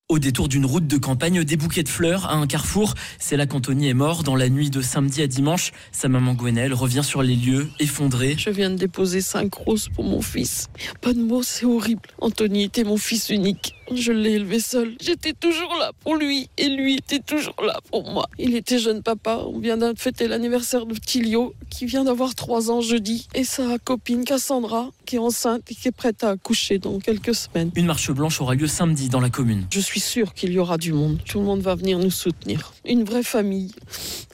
Au 0.09 0.19
détour 0.19 0.49
d'une 0.49 0.65
route 0.65 0.85
de 0.85 0.97
campagne, 0.97 1.45
des 1.45 1.55
bouquets 1.55 1.81
de 1.81 1.87
fleurs 1.87 2.25
à 2.25 2.33
un 2.33 2.45
carrefour. 2.45 2.93
C'est 3.19 3.37
là 3.37 3.45
qu'Anthony 3.45 3.87
est 3.87 3.93
mort 3.93 4.23
dans 4.23 4.35
la 4.35 4.49
nuit 4.49 4.69
de 4.69 4.81
samedi 4.81 5.21
à 5.21 5.27
dimanche. 5.27 5.71
Sa 5.93 6.09
maman 6.09 6.33
Gwenelle 6.33 6.73
revient 6.73 7.03
sur 7.05 7.23
les 7.23 7.37
lieux, 7.37 7.69
effondrée. 7.79 8.35
Je 8.37 8.49
viens 8.49 8.69
de 8.69 8.75
déposer 8.75 9.21
cinq 9.21 9.53
roses 9.53 9.87
pour 9.87 10.03
mon 10.03 10.21
fils. 10.21 10.67
Pas 10.99 11.13
de 11.13 11.21
mots, 11.21 11.41
c'est 11.41 11.65
horrible. 11.65 12.01
Anthony 12.19 12.63
était 12.63 12.83
mon 12.83 12.97
fils 12.97 13.29
unique. 13.29 13.75
Je 13.91 14.11
l'ai 14.11 14.34
élevé 14.34 14.59
seul. 14.59 14.95
J'étais 15.01 15.34
toujours 15.34 15.75
là 15.79 15.91
pour 16.01 16.15
lui 16.15 16.49
et 16.57 16.69
lui 16.69 16.95
était 16.95 17.19
toujours 17.19 17.55
là 17.63 17.79
pour 17.91 18.09
moi. 18.09 18.27
Il 18.39 18.55
était 18.55 18.79
jeune 18.79 19.03
papa. 19.03 19.43
On 19.45 19.59
vient 19.59 19.77
de 19.77 19.93
fêter 19.97 20.27
l'anniversaire 20.27 20.86
de 20.86 20.95
Tilio 20.95 21.53
qui 21.69 21.86
vient 21.86 22.03
d'avoir 22.03 22.36
trois 22.36 22.71
ans 22.71 22.81
jeudi 22.81 23.27
et 23.34 23.43
sa 23.43 23.77
copine 23.79 24.23
Cassandra 24.23 24.89
qui 25.05 25.17
est 25.17 25.19
enceinte 25.19 25.63
et 25.69 25.75
qui 25.75 25.88
est 25.89 25.91
prête 25.91 26.23
à 26.23 26.31
accoucher 26.31 26.79
dans 26.79 26.99
quelques 26.99 27.36
semaines. 27.36 27.71
Une 27.75 27.86
marche 27.86 28.11
blanche 28.11 28.41
aura 28.41 28.55
lieu 28.55 28.67
samedi 28.67 29.09
dans 29.09 29.19
la 29.19 29.29
commune. 29.29 29.65
Je 29.71 29.79
suis 29.79 29.99
sûre 29.99 30.34
qu'il 30.34 30.53
y 30.53 30.59
aura 30.59 30.77
du 30.77 30.93
monde. 30.93 31.19
Tout 31.25 31.39
le 31.39 31.45
monde 31.45 31.61
va 31.61 31.75
venir 31.75 31.99
nous 31.99 32.11
soutenir. 32.11 32.73
Une 32.86 33.03
vraie 33.03 33.23
famille. 33.23 33.71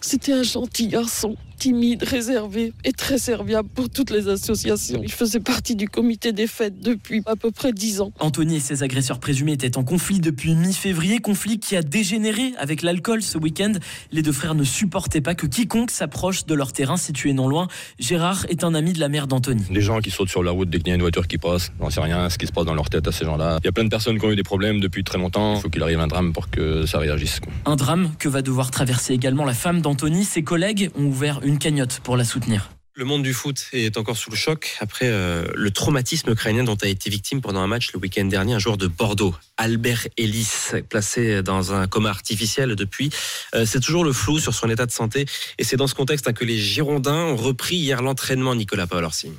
C'était 0.02 0.34
un 0.34 0.44
gentil 0.44 0.88
garçon, 0.88 1.36
timide, 1.60 2.04
réservé 2.04 2.74
et 2.86 2.94
très 2.94 3.18
serviable 3.18 3.70
pour 3.76 3.90
toutes 3.90 4.10
les 4.10 4.28
associations. 4.30 5.02
Il 5.04 5.12
faisait 5.12 5.40
partie 5.42 5.76
du 5.76 5.88
comité 5.88 6.32
des 6.32 6.48
fêtes 6.48 6.80
depuis 6.80 7.22
à 7.26 7.36
peu 7.36 7.52
près 7.52 7.74
dix 7.74 8.02
ans. 8.02 8.12
Anthony 8.20 8.56
et 8.56 8.60
ses 8.60 8.82
agresseurs 8.82 9.20
présumés 9.20 9.52
étaient 9.52 9.78
en 9.78 9.84
conflit 9.84 10.20
depuis 10.20 10.56
mi-février, 10.56 11.20
conflit 11.20 11.60
qui 11.60 11.76
a 11.76 11.82
dégénéré 11.84 12.54
avec 12.58 12.82
l'alcool 12.82 13.22
ce 13.22 13.38
week-end. 13.38 13.74
Les 14.12 14.22
deux 14.22 14.32
frères 14.32 14.56
ne 14.56 14.64
supportaient 14.64 15.22
pas 15.22 15.36
que 15.36 15.46
quiconque 15.46 15.92
s'approche 15.92 16.46
de 16.46 16.54
leur 16.56 16.72
terrain 16.72 16.98
situé 16.98 17.34
non 17.34 17.48
loin. 17.48 17.68
Gérard 18.00 18.46
est 18.50 18.64
un 18.64 18.74
ami 18.74 18.94
de 18.94 19.00
la 19.00 19.10
mère 19.10 19.28
d'Anthony. 19.28 19.64
Les 19.70 19.82
gens 19.82 20.00
qui 20.00 20.12
sautent 20.12 20.30
sur 20.30 20.44
la 20.44 20.52
route 20.52 20.70
dès 20.70 20.80
qu'il 20.80 20.88
y 20.88 20.92
a 20.92 20.96
une 20.96 21.02
voiture 21.02 21.28
qui 21.28 21.38
passe, 21.38 21.72
j'en 21.82 21.90
sais 21.90 22.02
rien 22.02 22.30
ce 22.30 22.38
qui 22.38 22.48
se 22.48 22.52
passe 22.54 22.66
dans 22.66 22.74
leur 22.74 22.90
tête 22.90 23.08
à 23.08 23.12
ces 23.12 23.26
gens-là. 23.26 23.60
Il 23.62 23.66
y 23.66 23.70
a 23.70 23.74
plein 23.74 23.84
de 23.84 23.90
personnes 23.90 24.18
qui 24.18 24.26
ont 24.26 24.32
eu 24.32 24.36
des 24.38 24.44
problèmes 24.44 24.80
depuis 24.80 25.04
très 25.04 25.18
longtemps. 25.18 25.56
Il 25.56 25.62
faut 25.62 25.70
qu'il 25.70 25.84
arrive 25.84 26.00
un 26.00 26.08
drame 26.08 26.32
pour 26.32 26.50
que 26.50 26.86
ça 26.86 27.00
réagisse. 27.00 27.42
quoi. 27.42 27.52
Un 27.66 27.76
drame 27.76 28.12
que 28.18 28.30
va 28.30 28.42
devoir 28.42 28.72
traverser 28.72 29.14
également 29.14 29.44
la 29.44 29.54
femme 29.54 29.82
d'Anthony. 29.82 30.24
Ses 30.24 30.44
collègues 30.44 30.90
ont 30.98 31.04
ouvert 31.06 31.42
une 31.44 31.49
cagnotte 31.58 32.02
pour 32.04 32.18
la 32.18 32.24
soutenir. 32.24 32.70
Le 33.00 33.06
monde 33.06 33.24
du 33.24 33.34
foot 33.34 33.68
est 33.72 33.96
encore 33.98 34.18
sous 34.18 34.30
le 34.30 34.36
choc 34.36 34.76
après 34.82 35.06
euh, 35.06 35.46
le 35.56 35.72
traumatisme 35.72 36.32
ukrainien 36.32 36.66
dont 36.66 36.76
a 36.82 36.88
été 36.88 37.10
victime 37.10 37.40
pendant 37.40 37.62
un 37.62 37.68
match 37.68 37.94
le 37.94 38.00
week-end 38.00 38.26
dernier 38.26 38.56
un 38.56 38.60
joueur 38.60 38.76
de 38.76 38.88
Bordeaux, 38.88 39.34
Albert 39.56 40.08
Ellis, 40.18 40.50
placé 40.90 41.42
dans 41.42 41.74
un 41.74 41.88
coma 41.88 42.10
artificiel 42.10 42.76
depuis. 42.76 43.10
Euh, 43.56 43.66
c'est 43.66 43.80
toujours 43.80 44.04
le 44.04 44.12
flou 44.12 44.38
sur 44.38 44.54
son 44.54 44.70
état 44.70 44.86
de 44.86 44.92
santé 44.92 45.26
et 45.58 45.64
c'est 45.64 45.78
dans 45.78 45.88
ce 45.88 45.96
contexte 45.96 46.28
hein, 46.28 46.34
que 46.34 46.44
les 46.44 46.58
Girondins 46.58 47.24
ont 47.24 47.38
repris 47.38 47.78
hier 47.78 48.02
l'entraînement 48.02 48.54
Nicolas 48.54 48.86
Paolorsi. 48.86 49.32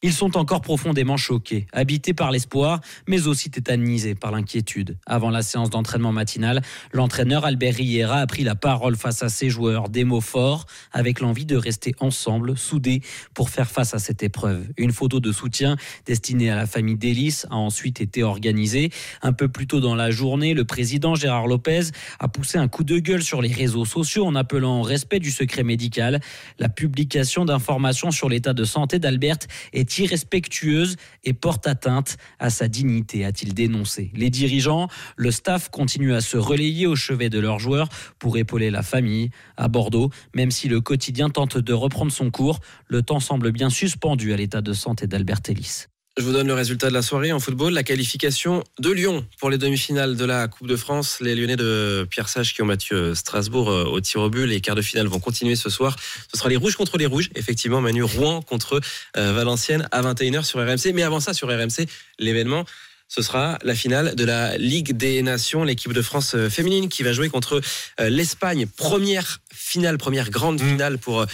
Ils 0.00 0.12
sont 0.12 0.36
encore 0.36 0.60
profondément 0.60 1.16
choqués, 1.16 1.66
habités 1.72 2.14
par 2.14 2.30
l'espoir, 2.30 2.80
mais 3.08 3.26
aussi 3.26 3.50
tétanisés 3.50 4.14
par 4.14 4.30
l'inquiétude. 4.30 4.96
Avant 5.06 5.28
la 5.28 5.42
séance 5.42 5.70
d'entraînement 5.70 6.12
matinale, 6.12 6.62
l'entraîneur 6.92 7.44
Albert 7.44 7.74
Riera 7.74 8.18
a 8.18 8.26
pris 8.28 8.44
la 8.44 8.54
parole 8.54 8.94
face 8.94 9.24
à 9.24 9.28
ses 9.28 9.50
joueurs, 9.50 9.88
des 9.88 10.04
mots 10.04 10.20
forts, 10.20 10.66
avec 10.92 11.18
l'envie 11.18 11.46
de 11.46 11.56
rester 11.56 11.96
ensemble, 11.98 12.56
soudés, 12.56 13.02
pour 13.34 13.50
faire 13.50 13.68
face 13.68 13.92
à 13.92 13.98
cette 13.98 14.22
épreuve. 14.22 14.68
Une 14.76 14.92
photo 14.92 15.18
de 15.18 15.32
soutien 15.32 15.76
destinée 16.06 16.48
à 16.48 16.54
la 16.54 16.66
famille 16.66 16.96
d'Hélice 16.96 17.48
a 17.50 17.56
ensuite 17.56 18.00
été 18.00 18.22
organisée. 18.22 18.90
Un 19.22 19.32
peu 19.32 19.48
plus 19.48 19.66
tôt 19.66 19.80
dans 19.80 19.96
la 19.96 20.12
journée, 20.12 20.54
le 20.54 20.64
président 20.64 21.16
Gérard 21.16 21.48
Lopez 21.48 21.90
a 22.20 22.28
poussé 22.28 22.56
un 22.56 22.68
coup 22.68 22.84
de 22.84 23.00
gueule 23.00 23.24
sur 23.24 23.42
les 23.42 23.52
réseaux 23.52 23.84
sociaux 23.84 24.26
en 24.26 24.36
appelant 24.36 24.78
au 24.78 24.82
respect 24.82 25.18
du 25.18 25.32
secret 25.32 25.64
médical. 25.64 26.20
La 26.60 26.68
publication 26.68 27.44
d'informations 27.44 28.12
sur 28.12 28.28
l'état 28.28 28.52
de 28.52 28.62
santé 28.62 29.00
d'Albert 29.00 29.38
est 29.72 29.87
irrespectueuse 29.98 30.96
et 31.24 31.32
porte 31.32 31.66
atteinte 31.66 32.16
à 32.38 32.50
sa 32.50 32.68
dignité, 32.68 33.24
a-t-il 33.24 33.54
dénoncé. 33.54 34.10
Les 34.14 34.30
dirigeants, 34.30 34.88
le 35.16 35.30
staff 35.30 35.70
continuent 35.70 36.14
à 36.14 36.20
se 36.20 36.36
relayer 36.36 36.86
au 36.86 36.96
chevet 36.96 37.30
de 37.30 37.38
leurs 37.38 37.58
joueurs 37.58 37.88
pour 38.18 38.36
épauler 38.36 38.70
la 38.70 38.82
famille. 38.82 39.30
À 39.56 39.68
Bordeaux, 39.68 40.10
même 40.34 40.50
si 40.50 40.68
le 40.68 40.80
quotidien 40.80 41.30
tente 41.30 41.58
de 41.58 41.72
reprendre 41.72 42.12
son 42.12 42.30
cours, 42.30 42.60
le 42.86 43.02
temps 43.02 43.20
semble 43.20 43.52
bien 43.52 43.70
suspendu 43.70 44.32
à 44.32 44.36
l'état 44.36 44.60
de 44.60 44.72
santé 44.72 45.06
d'Albert 45.06 45.40
Ellis. 45.48 45.86
Je 46.18 46.24
vous 46.24 46.32
donne 46.32 46.48
le 46.48 46.54
résultat 46.54 46.88
de 46.88 46.94
la 46.94 47.02
soirée 47.02 47.30
en 47.30 47.38
football. 47.38 47.72
La 47.72 47.84
qualification 47.84 48.64
de 48.80 48.90
Lyon 48.90 49.24
pour 49.38 49.50
les 49.50 49.56
demi-finales 49.56 50.16
de 50.16 50.24
la 50.24 50.48
Coupe 50.48 50.66
de 50.66 50.74
France. 50.74 51.18
Les 51.20 51.36
Lyonnais 51.36 51.54
de 51.54 52.08
Pierre 52.10 52.28
Sage 52.28 52.54
qui 52.54 52.60
ont 52.60 52.66
battu 52.66 52.94
euh, 52.94 53.14
Strasbourg 53.14 53.70
euh, 53.70 53.84
au 53.84 54.00
tir 54.00 54.22
au 54.22 54.28
but. 54.28 54.44
Les 54.44 54.60
quarts 54.60 54.74
de 54.74 54.82
finale 54.82 55.06
vont 55.06 55.20
continuer 55.20 55.54
ce 55.54 55.70
soir. 55.70 55.94
Ce 56.32 56.36
sera 56.36 56.48
les 56.48 56.56
Rouges 56.56 56.74
contre 56.74 56.98
les 56.98 57.06
Rouges. 57.06 57.30
Effectivement, 57.36 57.80
Manu 57.80 58.02
Rouen 58.02 58.42
contre 58.42 58.80
euh, 59.16 59.32
Valenciennes 59.32 59.86
à 59.92 60.02
21h 60.02 60.42
sur 60.42 60.58
RMC. 60.58 60.92
Mais 60.92 61.04
avant 61.04 61.20
ça, 61.20 61.34
sur 61.34 61.46
RMC, 61.46 61.86
l'événement. 62.18 62.64
Ce 63.06 63.22
sera 63.22 63.56
la 63.62 63.76
finale 63.76 64.16
de 64.16 64.24
la 64.24 64.58
Ligue 64.58 64.96
des 64.96 65.22
Nations, 65.22 65.62
l'équipe 65.62 65.92
de 65.92 66.02
France 66.02 66.36
féminine 66.50 66.88
qui 66.88 67.04
va 67.04 67.12
jouer 67.12 67.30
contre 67.30 67.62
l'Espagne. 67.98 68.66
Première 68.76 69.40
finale, 69.68 69.98
première 69.98 70.30
grande 70.30 70.60
finale 70.60 70.98
pour 70.98 71.20
euh, 71.20 71.26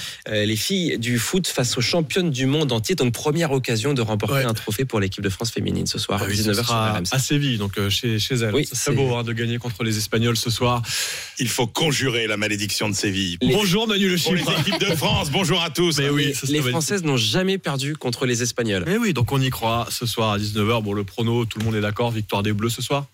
les 0.44 0.56
filles 0.56 0.98
du 0.98 1.18
foot 1.18 1.46
face 1.46 1.78
aux 1.78 1.80
championnes 1.80 2.30
du 2.30 2.46
monde 2.46 2.72
entier. 2.72 2.96
Donc 2.96 3.14
première 3.14 3.52
occasion 3.52 3.94
de 3.94 4.02
remporter 4.02 4.44
un 4.44 4.54
trophée 4.54 4.84
pour 4.84 4.98
l'équipe 4.98 5.22
de 5.22 5.28
France 5.28 5.52
féminine 5.52 5.86
ce 5.86 5.98
soir 5.98 6.20
à 6.20 6.24
Ah 6.24 6.28
oui, 6.28 6.36
ce 6.36 6.42
19h 6.42 6.54
sur 6.54 6.64
sera 6.66 6.92
RMC. 6.94 7.06
à 7.12 7.18
Séville, 7.18 7.58
donc 7.58 7.78
euh, 7.78 7.88
chez, 7.90 8.18
chez 8.18 8.34
elle. 8.34 8.54
Oui, 8.54 8.68
c'est 8.70 8.92
beau 8.92 9.14
hein, 9.14 9.22
de 9.22 9.32
gagner 9.32 9.58
contre 9.58 9.84
les 9.84 9.96
Espagnols 9.98 10.36
ce 10.36 10.50
soir. 10.50 10.82
Il 11.38 11.48
faut 11.48 11.66
conjurer 11.68 12.26
la 12.26 12.36
malédiction 12.36 12.88
de 12.88 12.94
Séville. 12.94 13.38
Bonjour 13.40 13.86
Manu 13.86 14.08
Le 14.08 14.16
Pour 14.18 14.32
les 14.34 14.38
Chypre. 14.40 14.60
équipes 14.60 14.80
de 14.80 14.94
France, 14.96 15.30
bonjour 15.30 15.62
à 15.62 15.70
tous. 15.70 15.98
Mais 15.98 16.10
oui, 16.10 16.34
ça 16.34 16.46
Les 16.48 16.60
Françaises 16.60 17.04
n'ont 17.04 17.16
jamais 17.16 17.58
perdu 17.58 17.96
contre 17.96 18.26
les 18.26 18.42
Espagnols. 18.42 18.84
Mais 18.86 18.96
oui, 18.96 19.12
donc 19.12 19.30
on 19.30 19.40
y 19.40 19.50
croit 19.50 19.86
ce 19.90 20.06
soir 20.06 20.32
à 20.32 20.38
19h. 20.38 20.82
Bon, 20.82 20.92
le 20.92 21.04
prono, 21.04 21.44
tout 21.44 21.60
le 21.60 21.64
monde 21.64 21.76
est 21.76 21.80
d'accord. 21.80 22.10
Victoire 22.10 22.42
des 22.42 22.52
Bleus 22.52 22.70
ce 22.70 22.82
soir 22.82 23.06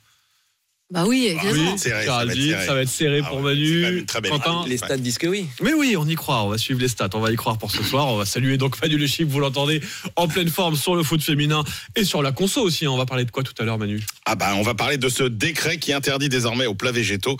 Bah 0.93 1.05
oui, 1.07 1.27
évidemment. 1.29 1.73
Oui, 1.73 1.79
Serré, 1.79 2.05
ça 2.05 2.17
va 2.17 2.25
être 2.25 2.35
serré. 2.35 2.67
ça 2.67 2.75
va 2.75 2.83
être 2.83 2.89
serré 2.89 3.21
Ah 3.25 3.29
pour 3.29 3.39
ouais, 3.39 3.55
Manu. 3.55 4.05
Quentin. 4.29 4.65
Les 4.67 4.77
stades 4.77 5.01
disent 5.01 5.19
que 5.19 5.29
oui. 5.29 5.47
Mais 5.63 5.73
oui, 5.73 5.95
on 5.97 6.05
y 6.09 6.17
croit, 6.17 6.43
on 6.43 6.49
va 6.49 6.59
suivre 6.59 6.81
les 6.81 6.89
stats, 6.89 7.09
on 7.15 7.21
va 7.21 7.31
y 7.31 7.37
croire 7.37 7.59
pour 7.59 7.71
ce 7.71 7.83
soir. 7.85 8.09
On 8.09 8.17
va 8.17 8.25
saluer 8.25 8.57
donc 8.57 8.81
Manu 8.83 8.97
Le 8.99 9.07
Chypre, 9.07 9.31
vous 9.31 9.39
l'entendez, 9.39 9.81
en 10.17 10.27
pleine 10.27 10.49
forme 10.49 10.75
sur 10.75 10.97
le 10.97 11.05
foot 11.05 11.23
féminin 11.23 11.63
et 11.95 12.05
sur 12.05 12.23
la 12.23 12.33
conso 12.33 12.61
aussi. 12.63 12.87
hein. 12.87 12.91
On 12.91 12.97
va 12.97 13.07
parler 13.07 13.25
de 13.25 13.31
quoi 13.31 13.45
tout 13.45 13.55
à 13.61 13.65
l'heure, 13.65 13.79
Manu? 13.79 14.01
Ah 14.27 14.35
bah, 14.35 14.55
on 14.57 14.63
va 14.63 14.75
parler 14.75 14.97
de 14.99 15.09
ce 15.09 15.23
décret 15.23 15.79
qui 15.79 15.93
interdit 15.93 16.29
désormais 16.29 16.67
aux 16.67 16.75
plats 16.75 16.91
végétaux 16.93 17.37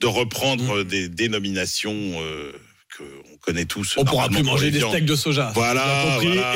de 0.00 0.06
reprendre 0.06 0.62
Mm. 0.62 0.78
euh, 0.78 0.84
des 0.84 1.08
dénominations 1.08 1.92
euh, 2.20 2.52
que 2.96 3.02
on 3.31 3.31
connaît 3.42 3.64
tous. 3.64 3.94
On 3.98 4.04
pourra 4.04 4.28
plus 4.28 4.42
manger 4.42 4.70
des 4.70 4.80
steaks 4.80 5.04
de 5.04 5.16
soja. 5.16 5.50
Voilà, 5.54 5.84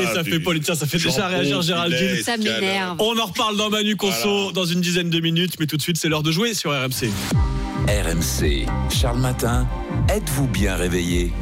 et 0.01 0.05
ça 0.07 0.24
fait 0.24 0.41
politique, 0.41 0.74
ça 0.74 0.87
fait 0.87 0.99
déjà 0.99 1.26
réagir 1.26 1.61
Géraldine. 1.62 2.22
Ça 2.24 2.37
m'énerve. 2.37 2.97
On 3.01 3.18
en 3.18 3.26
reparle 3.26 3.57
dans 3.57 3.68
Manu 3.70 3.97
Conso 3.97 4.28
Voilà. 4.28 4.53
dans 4.53 4.64
une 4.64 4.80
dizaine 4.80 5.11
de 5.11 5.20
minutes, 5.20 5.55
mais 5.61 5.66
tout 5.66 5.76
de 5.76 5.82
suite 5.82 5.97
c'est 5.99 6.09
l'heure 6.09 6.22
de 6.22 6.30
jouer 6.32 6.55
sur 6.55 6.70
RMC. 6.70 7.11
RMC, 7.89 8.66
Charles 8.91 9.18
Matin, 9.20 9.68
êtes-vous 10.09 10.47
bien 10.49 10.74
réveillé? 10.76 11.32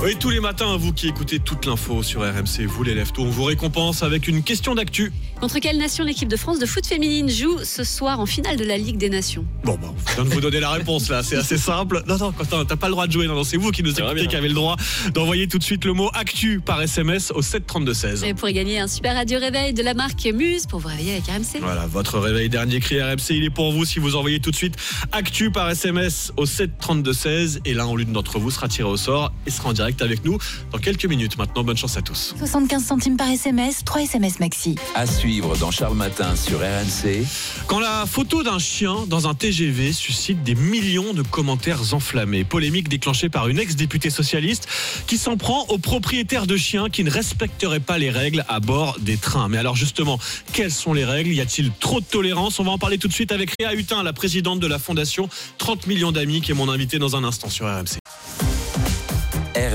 Oui, 0.00 0.14
tous 0.16 0.30
les 0.30 0.38
matins, 0.38 0.76
vous 0.76 0.92
qui 0.92 1.08
écoutez 1.08 1.40
toute 1.40 1.66
l'info 1.66 2.04
sur 2.04 2.20
RMC, 2.20 2.66
vous 2.68 2.84
les 2.84 2.94
lève 2.94 3.10
tôt, 3.10 3.22
on 3.22 3.30
vous 3.30 3.42
récompense 3.42 4.04
avec 4.04 4.28
une 4.28 4.44
question 4.44 4.76
d'actu. 4.76 5.12
Contre 5.40 5.58
quelle 5.58 5.76
nation 5.76 6.04
l'équipe 6.04 6.28
de 6.28 6.36
France 6.36 6.60
de 6.60 6.66
foot 6.66 6.86
féminine 6.86 7.28
joue 7.28 7.58
ce 7.64 7.82
soir 7.82 8.20
en 8.20 8.26
finale 8.26 8.56
de 8.56 8.64
la 8.64 8.78
Ligue 8.78 8.96
des 8.96 9.10
Nations? 9.10 9.44
Bon, 9.64 9.76
bah, 9.80 9.88
on 9.92 10.14
vient 10.14 10.24
de 10.24 10.28
vous 10.30 10.40
donner 10.40 10.60
la 10.60 10.70
réponse 10.70 11.08
là, 11.08 11.24
c'est 11.24 11.34
assez 11.36 11.58
simple. 11.58 12.02
Non, 12.06 12.16
non, 12.16 12.30
Quentin, 12.30 12.64
t'as 12.64 12.76
pas 12.76 12.86
le 12.86 12.92
droit 12.92 13.08
de 13.08 13.12
jouer, 13.12 13.26
non, 13.26 13.34
non, 13.34 13.42
c'est 13.42 13.56
vous 13.56 13.72
qui 13.72 13.82
nous 13.82 13.92
bien. 13.92 14.26
qui 14.26 14.36
avez 14.36 14.48
le 14.48 14.54
droit 14.54 14.76
d'envoyer 15.14 15.48
tout 15.48 15.58
de 15.58 15.64
suite 15.64 15.84
le 15.84 15.94
mot 15.94 16.10
actu 16.14 16.60
par 16.60 16.80
SMS 16.80 17.32
au 17.32 17.42
732-16. 17.42 18.24
Et 18.24 18.34
pour 18.34 18.48
gagner 18.50 18.78
un 18.78 18.88
super 18.88 19.16
radio 19.16 19.40
réveil 19.40 19.72
de 19.72 19.82
la 19.82 19.94
marque 19.94 20.24
Muse 20.32 20.66
pour 20.66 20.78
vous 20.78 20.88
réveiller 20.88 21.14
avec 21.14 21.24
RMC. 21.24 21.60
Voilà, 21.60 21.86
votre 21.88 22.20
réveil 22.20 22.48
dernier 22.48 22.78
cri 22.78 23.02
RMC, 23.02 23.30
il 23.30 23.44
est 23.44 23.50
pour 23.50 23.72
vous 23.72 23.84
si 23.84 23.98
vous 23.98 24.14
envoyez 24.14 24.38
tout 24.38 24.52
de 24.52 24.56
suite 24.56 24.76
actu 25.10 25.50
par 25.50 25.68
SMS 25.68 26.32
au 26.36 26.44
732-16 26.44 27.60
et 27.64 27.74
l'un 27.74 27.86
ou 27.88 27.96
l'une 27.96 28.12
d'entre 28.12 28.38
vous 28.38 28.52
sera 28.52 28.68
tiré 28.68 28.88
au 28.88 28.96
sort 28.96 29.32
et 29.46 29.50
sera 29.50 29.70
en 29.70 29.72
direct 29.72 29.87
avec 30.00 30.24
nous 30.24 30.38
dans 30.72 30.78
quelques 30.78 31.06
minutes. 31.06 31.38
Maintenant, 31.38 31.64
bonne 31.64 31.76
chance 31.76 31.96
à 31.96 32.02
tous. 32.02 32.34
75 32.38 32.84
centimes 32.84 33.16
par 33.16 33.28
SMS, 33.28 33.84
3 33.84 34.02
SMS 34.02 34.38
maxi. 34.38 34.76
À 34.94 35.06
suivre 35.06 35.56
dans 35.56 35.70
Charles 35.70 35.96
Matin 35.96 36.36
sur 36.36 36.58
RMC. 36.58 37.24
Quand 37.66 37.80
la 37.80 38.06
photo 38.06 38.42
d'un 38.42 38.58
chien 38.58 39.06
dans 39.06 39.28
un 39.28 39.34
TGV 39.34 39.92
suscite 39.92 40.42
des 40.42 40.54
millions 40.54 41.14
de 41.14 41.22
commentaires 41.22 41.94
enflammés, 41.94 42.44
polémique 42.44 42.88
déclenchée 42.88 43.28
par 43.28 43.48
une 43.48 43.58
ex-députée 43.58 44.10
socialiste 44.10 44.68
qui 45.06 45.18
s'en 45.18 45.36
prend 45.36 45.64
aux 45.68 45.78
propriétaires 45.78 46.46
de 46.46 46.56
chiens 46.56 46.88
qui 46.90 47.04
ne 47.04 47.10
respecteraient 47.10 47.80
pas 47.80 47.98
les 47.98 48.10
règles 48.10 48.44
à 48.48 48.60
bord 48.60 48.96
des 49.00 49.16
trains. 49.16 49.48
Mais 49.48 49.58
alors 49.58 49.76
justement, 49.76 50.18
quelles 50.52 50.72
sont 50.72 50.92
les 50.92 51.04
règles? 51.04 51.30
Y 51.32 51.40
a-t-il 51.40 51.70
trop 51.72 52.00
de 52.00 52.06
tolérance? 52.06 52.58
On 52.60 52.64
va 52.64 52.70
en 52.70 52.78
parler 52.78 52.98
tout 52.98 53.08
de 53.08 53.12
suite 53.12 53.32
avec 53.32 53.54
Réa 53.58 53.74
Hutin, 53.74 54.02
la 54.02 54.12
présidente 54.12 54.60
de 54.60 54.66
la 54.66 54.78
fondation 54.78 55.28
30 55.58 55.86
millions 55.86 56.12
d'amis, 56.12 56.40
qui 56.40 56.52
est 56.52 56.54
mon 56.54 56.68
invitée 56.68 56.98
dans 56.98 57.16
un 57.16 57.24
instant 57.24 57.48
sur 57.48 57.66
RMC. 57.66 57.98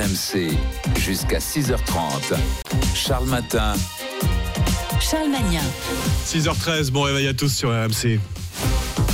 RMC, 0.04 0.51
jusqu'à 0.99 1.39
6h30. 1.39 2.36
Charles 2.93 3.26
Matin, 3.28 3.74
Charles 4.99 5.30
Magnin, 5.30 5.64
6h13, 6.26 6.91
bon 6.91 7.04
réveil 7.04 7.28
à 7.28 7.34
tous 7.34 7.47
sur 7.47 7.70
RMC. 7.70 8.20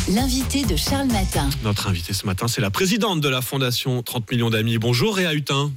l'invité 0.09 0.63
de 0.65 0.75
Charles 0.75 1.09
Matin. 1.09 1.47
Notre 1.63 1.87
invitée 1.87 2.13
ce 2.13 2.25
matin, 2.25 2.47
c'est 2.47 2.61
la 2.61 2.71
présidente 2.71 3.21
de 3.21 3.29
la 3.29 3.41
fondation 3.41 4.01
30 4.01 4.31
millions 4.31 4.49
d'amis. 4.49 4.79
Bonjour 4.79 5.15
Réa 5.15 5.33
Hutin. 5.35 5.71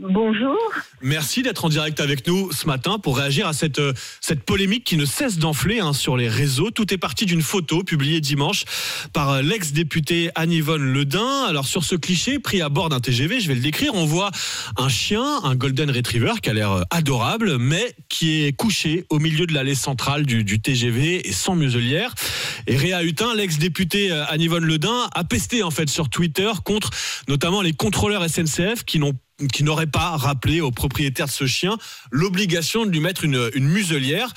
Bonjour. 0.00 0.58
Merci 1.02 1.42
d'être 1.42 1.64
en 1.64 1.68
direct 1.68 2.00
avec 2.00 2.26
nous 2.26 2.50
ce 2.50 2.66
matin 2.66 2.98
pour 2.98 3.16
réagir 3.16 3.46
à 3.46 3.52
cette, 3.52 3.78
euh, 3.78 3.92
cette 4.20 4.42
polémique 4.42 4.82
qui 4.82 4.96
ne 4.96 5.04
cesse 5.04 5.38
d'enfler 5.38 5.78
hein, 5.78 5.92
sur 5.92 6.16
les 6.16 6.28
réseaux. 6.28 6.72
Tout 6.72 6.92
est 6.92 6.98
parti 6.98 7.26
d'une 7.26 7.42
photo 7.42 7.84
publiée 7.84 8.20
dimanche 8.20 8.64
par 9.12 9.30
euh, 9.30 9.42
l'ex-députée 9.42 10.30
Anne-Yvonne 10.34 10.82
Ledin. 10.82 11.44
Alors 11.44 11.66
sur 11.66 11.84
ce 11.84 11.94
cliché 11.94 12.40
pris 12.40 12.60
à 12.60 12.68
bord 12.68 12.88
d'un 12.88 12.98
TGV, 12.98 13.38
je 13.38 13.46
vais 13.46 13.54
le 13.54 13.60
décrire, 13.60 13.94
on 13.94 14.04
voit 14.04 14.32
un 14.76 14.88
chien, 14.88 15.24
un 15.44 15.54
golden 15.54 15.92
retriever 15.92 16.32
qui 16.42 16.50
a 16.50 16.54
l'air 16.54 16.72
euh, 16.72 16.82
adorable, 16.90 17.58
mais 17.58 17.94
qui 18.08 18.42
est 18.42 18.52
couché 18.52 19.06
au 19.10 19.20
milieu 19.20 19.46
de 19.46 19.54
l'allée 19.54 19.76
centrale 19.76 20.26
du, 20.26 20.60
TGV 20.60 21.28
et 21.28 21.32
sans 21.32 21.54
muselière. 21.54 22.16
Et 22.66 22.76
Réa 22.76 23.04
Hutin, 23.04 23.32
l'ex-députée 23.36 24.10
Anne-Yvonne 24.10 24.64
Ledin, 24.64 25.08
a 25.14 25.22
pesté 25.22 25.62
en 25.62 25.70
fait 25.70 25.88
sur 25.88 26.08
Twitter 26.08 26.50
contre 26.64 26.90
notamment 27.28 27.62
les 27.62 27.72
contrôleurs 27.72 28.28
SNCF 28.28 28.84
qui 28.84 28.98
n'ont 28.98 29.14
qui 29.52 29.64
n'aurait 29.64 29.86
pas 29.86 30.16
rappelé 30.16 30.60
au 30.60 30.70
propriétaire 30.70 31.26
de 31.26 31.30
ce 31.30 31.46
chien 31.46 31.76
l'obligation 32.10 32.86
de 32.86 32.90
lui 32.90 33.00
mettre 33.00 33.24
une, 33.24 33.50
muselière. 33.56 34.32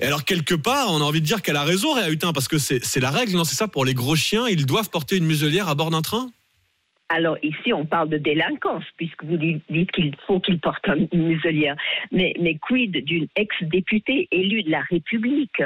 Et 0.00 0.06
alors, 0.06 0.24
quelque 0.24 0.54
part, 0.54 0.90
on 0.90 1.00
a 1.00 1.04
envie 1.04 1.20
de 1.20 1.26
dire 1.26 1.42
qu'elle 1.42 1.56
a 1.56 1.64
raison, 1.64 1.94
Réa 1.94 2.10
Hutin, 2.10 2.32
parce 2.32 2.48
que 2.48 2.58
c'est 2.58 3.00
la 3.00 3.10
règle, 3.10 3.32
non 3.32 3.44
C'est 3.44 3.56
ça, 3.56 3.68
pour 3.68 3.84
les 3.84 3.94
gros 3.94 4.16
chiens, 4.16 4.46
ils 4.48 4.66
doivent 4.66 4.90
porter 4.90 5.16
une 5.16 5.24
muselière 5.24 5.68
à 5.68 5.74
bord 5.74 5.90
d'un 5.90 6.02
train? 6.02 6.30
Alors 7.14 7.36
ici, 7.42 7.74
on 7.74 7.84
parle 7.84 8.08
de 8.08 8.16
délinquance, 8.16 8.84
puisque 8.96 9.22
vous 9.24 9.36
dites 9.36 9.92
qu'il 9.92 10.16
faut 10.26 10.40
qu'il 10.40 10.58
porte 10.58 10.86
une 11.12 11.26
muselière. 11.26 11.76
Mais, 12.10 12.32
mais 12.40 12.56
quid 12.56 13.04
d'une 13.04 13.26
ex-députée 13.36 14.28
élue 14.30 14.62
de 14.62 14.70
la 14.70 14.80
République 14.80 15.62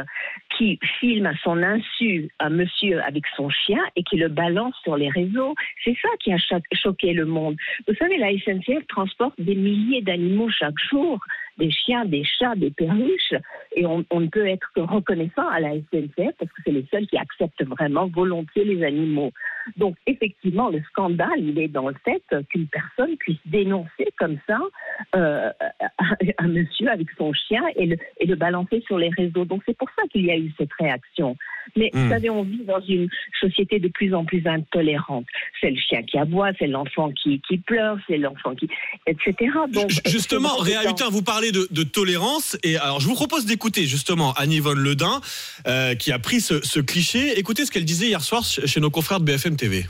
qui 0.59 0.80
filme 0.99 1.26
à 1.26 1.36
son 1.44 1.62
insu 1.62 2.28
un 2.40 2.51
monsieur 2.51 3.01
avec 3.05 3.22
son 3.36 3.49
chien 3.49 3.78
et 3.94 4.03
qui 4.03 4.16
le 4.16 4.26
balance 4.28 4.74
sur 4.82 4.97
les 4.97 5.09
réseaux? 5.09 5.55
C'est 5.84 5.97
ça 6.03 6.09
qui 6.18 6.32
a 6.32 6.38
choqué 6.72 7.12
le 7.12 7.26
monde. 7.26 7.57
Vous 7.86 7.94
savez, 7.94 8.18
la 8.18 8.32
SNCF 8.32 8.84
transporte 8.88 9.40
des 9.40 9.55
milliers 9.55 10.03
d'animaux 10.03 10.51
chaque 10.51 10.80
jour 10.90 11.20
des 11.59 11.70
chiens, 11.70 12.04
des 12.04 12.24
chats, 12.24 12.54
des 12.57 12.70
perruches, 12.70 13.34
et 13.74 13.86
on, 13.86 13.98
ne 13.98 14.26
peut 14.28 14.46
être 14.46 14.70
que 14.74 14.80
reconnaissant 14.80 15.46
à 15.48 15.61
la 15.61 15.70
SNCF 15.74 16.34
parce 16.38 16.50
que 16.52 16.62
c'est 16.64 16.72
les 16.72 16.86
seuls 16.90 17.07
qui 17.07 17.16
acceptent 17.18 17.64
vraiment 17.64 18.07
volontiers 18.07 18.64
les 18.64 18.82
animaux. 18.82 19.32
Donc 19.76 19.96
effectivement, 20.07 20.68
le 20.70 20.80
scandale, 20.90 21.38
il 21.38 21.59
est 21.59 21.68
dans 21.68 21.88
le 21.88 21.96
fait 22.04 22.22
qu'une 22.48 22.68
personne 22.68 23.16
puisse 23.16 23.38
dénoncer 23.46 24.08
comme 24.18 24.38
ça 24.46 24.58
euh, 25.14 25.50
un, 26.38 26.49
monsieur 26.49 26.88
avec 26.88 27.08
son 27.18 27.33
chien 27.33 27.62
et 27.76 27.87
le, 27.87 27.96
et 28.18 28.26
le 28.26 28.37
balancer 28.37 28.83
sur 28.87 28.99
les 28.99 29.11
réseaux. 29.11 29.45
Donc 29.45 29.62
c'est 29.66 29.76
pour 29.76 29.88
ça 29.91 30.03
qu'il 30.11 30.24
y 30.24 30.30
a 30.30 30.37
eu 30.37 30.53
cette 30.57 30.72
réaction. 30.78 31.37
Mais 31.74 31.91
vous 31.92 32.07
hmm. 32.07 32.11
savez, 32.11 32.30
on 32.30 32.42
vit 32.42 32.64
dans 32.64 32.80
une 32.80 33.08
société 33.41 33.80
de 33.80 33.88
plus 33.88 34.14
en 34.14 34.24
plus 34.24 34.46
intolérante. 34.46 35.26
C'est 35.61 35.70
le 35.70 35.76
chien 35.76 36.03
qui 36.03 36.16
aboie, 36.16 36.50
c'est 36.58 36.68
l'enfant 36.68 37.11
qui, 37.11 37.41
qui 37.41 37.58
pleure, 37.58 37.99
c'est 38.07 38.18
l'enfant 38.18 38.54
qui, 38.54 38.68
etc. 39.07 39.34
Donc 39.72 39.91
justement, 40.07 40.57
Réa 40.58 40.88
Hutin, 40.88 41.08
vous 41.11 41.22
parlez 41.22 41.45
de, 41.52 41.82
tolérance 41.82 42.56
et 42.62 42.76
alors 42.76 43.00
je 43.00 43.06
vous 43.06 43.14
propose 43.14 43.46
d'écouter 43.46 43.86
justement 43.86 44.32
Anne-Yvonne 44.34 44.78
Ledin 44.78 45.20
euh, 45.66 45.94
qui 45.94 46.12
a 46.12 46.18
pris 46.18 46.40
ce, 46.40 46.64
ce 46.64 46.80
cliché. 46.80 47.38
Écoutez 47.38 47.64
ce 47.64 47.70
qu'elle 47.70 47.84
disait 47.84 48.06
hier 48.06 48.22
soir 48.22 48.44
chez 48.44 48.80
nos 48.80 48.90
confrères 48.90 49.20
de 49.20 49.24
BFM 49.24 49.56
TV 49.56 49.86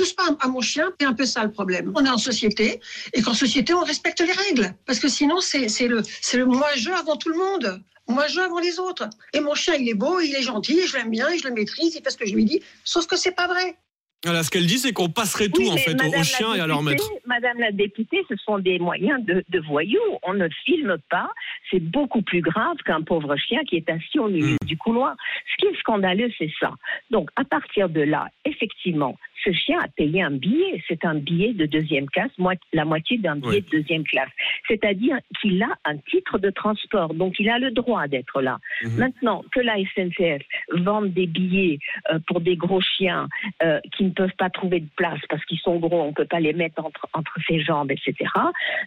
touche 0.00 0.16
pas 0.16 0.34
à 0.40 0.48
mon 0.48 0.62
chien, 0.62 0.90
c'est 0.98 1.06
un 1.06 1.12
peu 1.12 1.26
ça 1.26 1.44
le 1.44 1.50
problème. 1.50 1.92
On 1.94 2.04
est 2.04 2.08
en 2.08 2.18
société, 2.18 2.80
et 3.12 3.20
qu'en 3.20 3.34
société, 3.34 3.74
on 3.74 3.84
respecte 3.84 4.20
les 4.20 4.32
règles. 4.32 4.74
Parce 4.86 4.98
que 4.98 5.08
sinon, 5.08 5.40
c'est 5.40 5.66
le, 5.88 6.02
le 6.32 6.44
moi-je 6.46 6.90
avant 6.90 7.16
tout 7.16 7.28
le 7.28 7.36
monde. 7.36 7.82
Moi-je 8.08 8.40
avant 8.40 8.58
les 8.58 8.78
autres. 8.78 9.08
Et 9.34 9.40
mon 9.40 9.54
chien, 9.54 9.74
il 9.74 9.88
est 9.88 9.94
beau, 9.94 10.20
il 10.20 10.34
est 10.34 10.42
gentil, 10.42 10.86
je 10.86 10.96
l'aime 10.96 11.10
bien, 11.10 11.28
je 11.36 11.46
le 11.46 11.54
maîtrise, 11.54 11.94
il 11.94 12.02
fait 12.02 12.10
ce 12.10 12.16
que 12.16 12.26
je 12.26 12.34
lui 12.34 12.44
dis. 12.44 12.62
Sauf 12.84 13.06
que 13.06 13.16
c'est 13.16 13.32
pas 13.32 13.46
vrai. 13.46 13.76
Voilà, 14.24 14.42
ce 14.42 14.50
qu'elle 14.50 14.66
dit, 14.66 14.78
c'est 14.78 14.92
qu'on 14.92 15.08
passerait 15.08 15.48
tout 15.48 15.66
en 15.66 15.76
fait 15.76 15.94
aux 15.94 16.22
chiens 16.22 16.54
et 16.54 16.60
à 16.60 16.66
leur 16.66 16.82
maître. 16.82 17.08
Madame 17.26 17.58
la 17.58 17.72
députée, 17.72 18.22
ce 18.28 18.36
sont 18.36 18.58
des 18.58 18.78
moyens 18.78 19.24
de, 19.24 19.42
de 19.48 19.60
voyous. 19.60 19.98
On 20.22 20.34
ne 20.34 20.46
filme 20.66 20.98
pas. 21.08 21.30
C'est 21.70 21.80
beaucoup 21.80 22.20
plus 22.20 22.42
grave 22.42 22.76
qu'un 22.84 23.00
pauvre 23.00 23.34
chien 23.36 23.60
qui 23.66 23.76
est 23.76 23.88
assis 23.88 24.18
au 24.18 24.28
milieu 24.28 24.56
hmm. 24.62 24.66
du 24.66 24.76
couloir. 24.76 25.16
Ce 25.50 25.56
qui 25.56 25.72
est 25.72 25.78
scandaleux, 25.78 26.30
c'est 26.36 26.50
ça. 26.60 26.74
Donc, 27.10 27.30
à 27.36 27.44
partir 27.44 27.88
de 27.88 28.02
là, 28.02 28.28
effectivement, 28.44 29.16
ce 29.44 29.52
chien 29.52 29.78
a 29.82 29.88
payé 29.88 30.22
un 30.22 30.30
billet. 30.30 30.82
C'est 30.88 31.04
un 31.04 31.14
billet 31.14 31.52
de 31.52 31.66
deuxième 31.66 32.08
classe, 32.08 32.30
la 32.72 32.84
moitié 32.84 33.18
d'un 33.18 33.36
billet 33.36 33.60
de 33.60 33.70
deuxième 33.70 34.04
classe. 34.04 34.30
C'est-à-dire 34.68 35.18
qu'il 35.40 35.62
a 35.62 35.74
un 35.84 35.96
titre 35.96 36.38
de 36.38 36.50
transport, 36.50 37.14
donc 37.14 37.38
il 37.38 37.48
a 37.48 37.58
le 37.58 37.70
droit 37.70 38.06
d'être 38.08 38.40
là. 38.42 38.58
Mhm. 38.82 38.96
Maintenant, 38.98 39.44
que 39.52 39.60
la 39.60 39.76
SNCF 39.76 40.42
vende 40.72 41.12
des 41.12 41.26
billets 41.26 41.78
euh, 42.12 42.18
pour 42.26 42.40
des 42.40 42.56
gros 42.56 42.80
chiens 42.80 43.28
euh, 43.62 43.80
qui 43.96 44.04
ne 44.04 44.10
peuvent 44.10 44.36
pas 44.38 44.50
trouver 44.50 44.80
de 44.80 44.88
place 44.96 45.20
parce 45.28 45.44
qu'ils 45.44 45.58
sont 45.58 45.78
gros, 45.78 46.02
on 46.02 46.08
ne 46.08 46.12
peut 46.12 46.26
pas 46.26 46.40
les 46.40 46.52
mettre 46.52 46.84
entre, 46.84 47.08
entre 47.12 47.34
ses 47.46 47.60
jambes, 47.60 47.90
etc. 47.90 48.14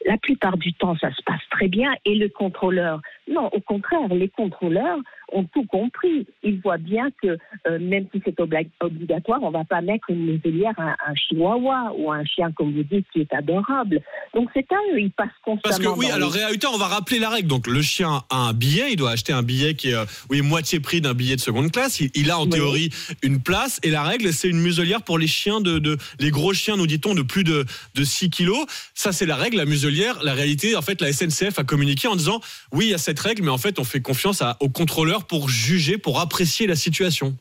La 0.05 0.17
plupart 0.17 0.57
du 0.57 0.73
temps, 0.73 0.95
ça 0.97 1.11
se 1.11 1.21
passe 1.23 1.41
très 1.49 1.67
bien 1.67 1.93
et 2.05 2.15
le 2.15 2.30
contrôleur, 2.30 3.01
non, 3.27 3.47
au 3.47 3.59
contraire, 3.59 4.07
les 4.09 4.30
contrôleurs 4.30 4.99
ont 5.31 5.45
tout 5.45 5.65
compris. 5.65 6.27
Ils 6.43 6.59
voient 6.61 6.77
bien 6.77 7.09
que 7.21 7.38
euh, 7.67 7.80
même 7.80 8.05
si 8.13 8.21
c'est 8.23 8.39
obligatoire, 8.39 9.39
on 9.41 9.47
ne 9.47 9.53
va 9.53 9.63
pas 9.63 9.81
mettre 9.81 10.09
une 10.09 10.30
à 10.78 11.10
un 11.10 11.15
chihuahua 11.15 11.94
ou 11.98 12.11
un 12.11 12.24
chien, 12.26 12.52
comme 12.52 12.74
vous 12.74 12.84
dites, 12.84 13.06
qui 13.11 13.22
est 13.22 13.34
adorable. 13.34 14.02
Donc 14.34 14.49
c'est 14.53 14.72
à 14.72 14.78
eux, 14.94 14.99
ils 14.99 15.11
passent 15.11 15.30
constamment. 15.44 15.61
Parce 15.64 15.80
que 15.80 15.88
oui, 15.88 16.10
alors 16.10 16.32
Réa 16.32 16.49
on 16.72 16.78
va 16.78 16.88
rappeler 16.88 17.20
la 17.20 17.30
règle. 17.30 17.48
Donc 17.48 17.68
le 17.68 17.82
chien 17.82 18.24
a 18.30 18.36
un 18.36 18.53
billet, 18.53 18.91
il 18.91 18.95
doit 18.95 19.11
acheter 19.11 19.34
un 19.34 19.44
billet 19.44 19.76
qui 19.76 19.90
est 19.90 19.95
euh, 19.95 20.06
oui, 20.30 20.41
moitié 20.41 20.80
prix 20.80 21.02
d'un 21.02 21.14
billet 21.14 21.36
de 21.36 21.41
seconde 21.41 21.72
classe. 21.72 21.99
Il, 21.99 22.32
a 22.32 22.40
en 22.40 22.48
théorie 22.48 22.90
une 23.22 23.41
place 23.41 23.80
et 23.84 23.90
la 23.90 24.03
règle, 24.03 24.34
c'est 24.34 24.49
une 24.49 24.60
muselière 24.60 25.02
pour 25.02 25.18
les 25.18 25.28
chiens 25.28 25.61
de, 25.61 25.80
de 25.80 25.98
les 26.20 26.32
gros 26.32 26.53
chiens, 26.53 26.78
nous 26.78 26.88
dit-on, 26.88 27.14
de 27.14 27.22
plus 27.22 27.44
de, 27.44 27.65
de 27.95 28.03
6 28.03 28.30
kilos. 28.30 28.65
Ça, 28.94 29.11
c'est 29.11 29.26
la 29.26 29.36
règle, 29.36 29.57
la 29.57 29.65
muselière. 29.65 30.24
La 30.24 30.34
réalité, 30.34 30.76
en 30.76 30.82
fait, 30.82 31.02
la 31.02 31.11
SNCF 31.11 31.60
a 31.60 31.64
communiqué 31.64 32.07
en 32.07 32.15
disant 32.15 32.41
oui, 32.72 32.86
il 32.86 32.91
y 32.91 32.94
a 32.94 32.98
cette 32.98 33.20
règle, 33.20 33.44
mais 33.44 33.52
en 33.52 33.57
fait, 33.57 33.80
on 33.80 33.84
fait 33.84 34.02
confiance 34.02 34.41
à, 34.41 34.57
aux 34.60 34.70
contrôleurs 34.70 35.26
pour 35.26 35.49
juger, 35.49 35.98
pour 35.98 36.20
apprécier 36.20 36.68
la 36.68 36.76
situation 36.76 37.36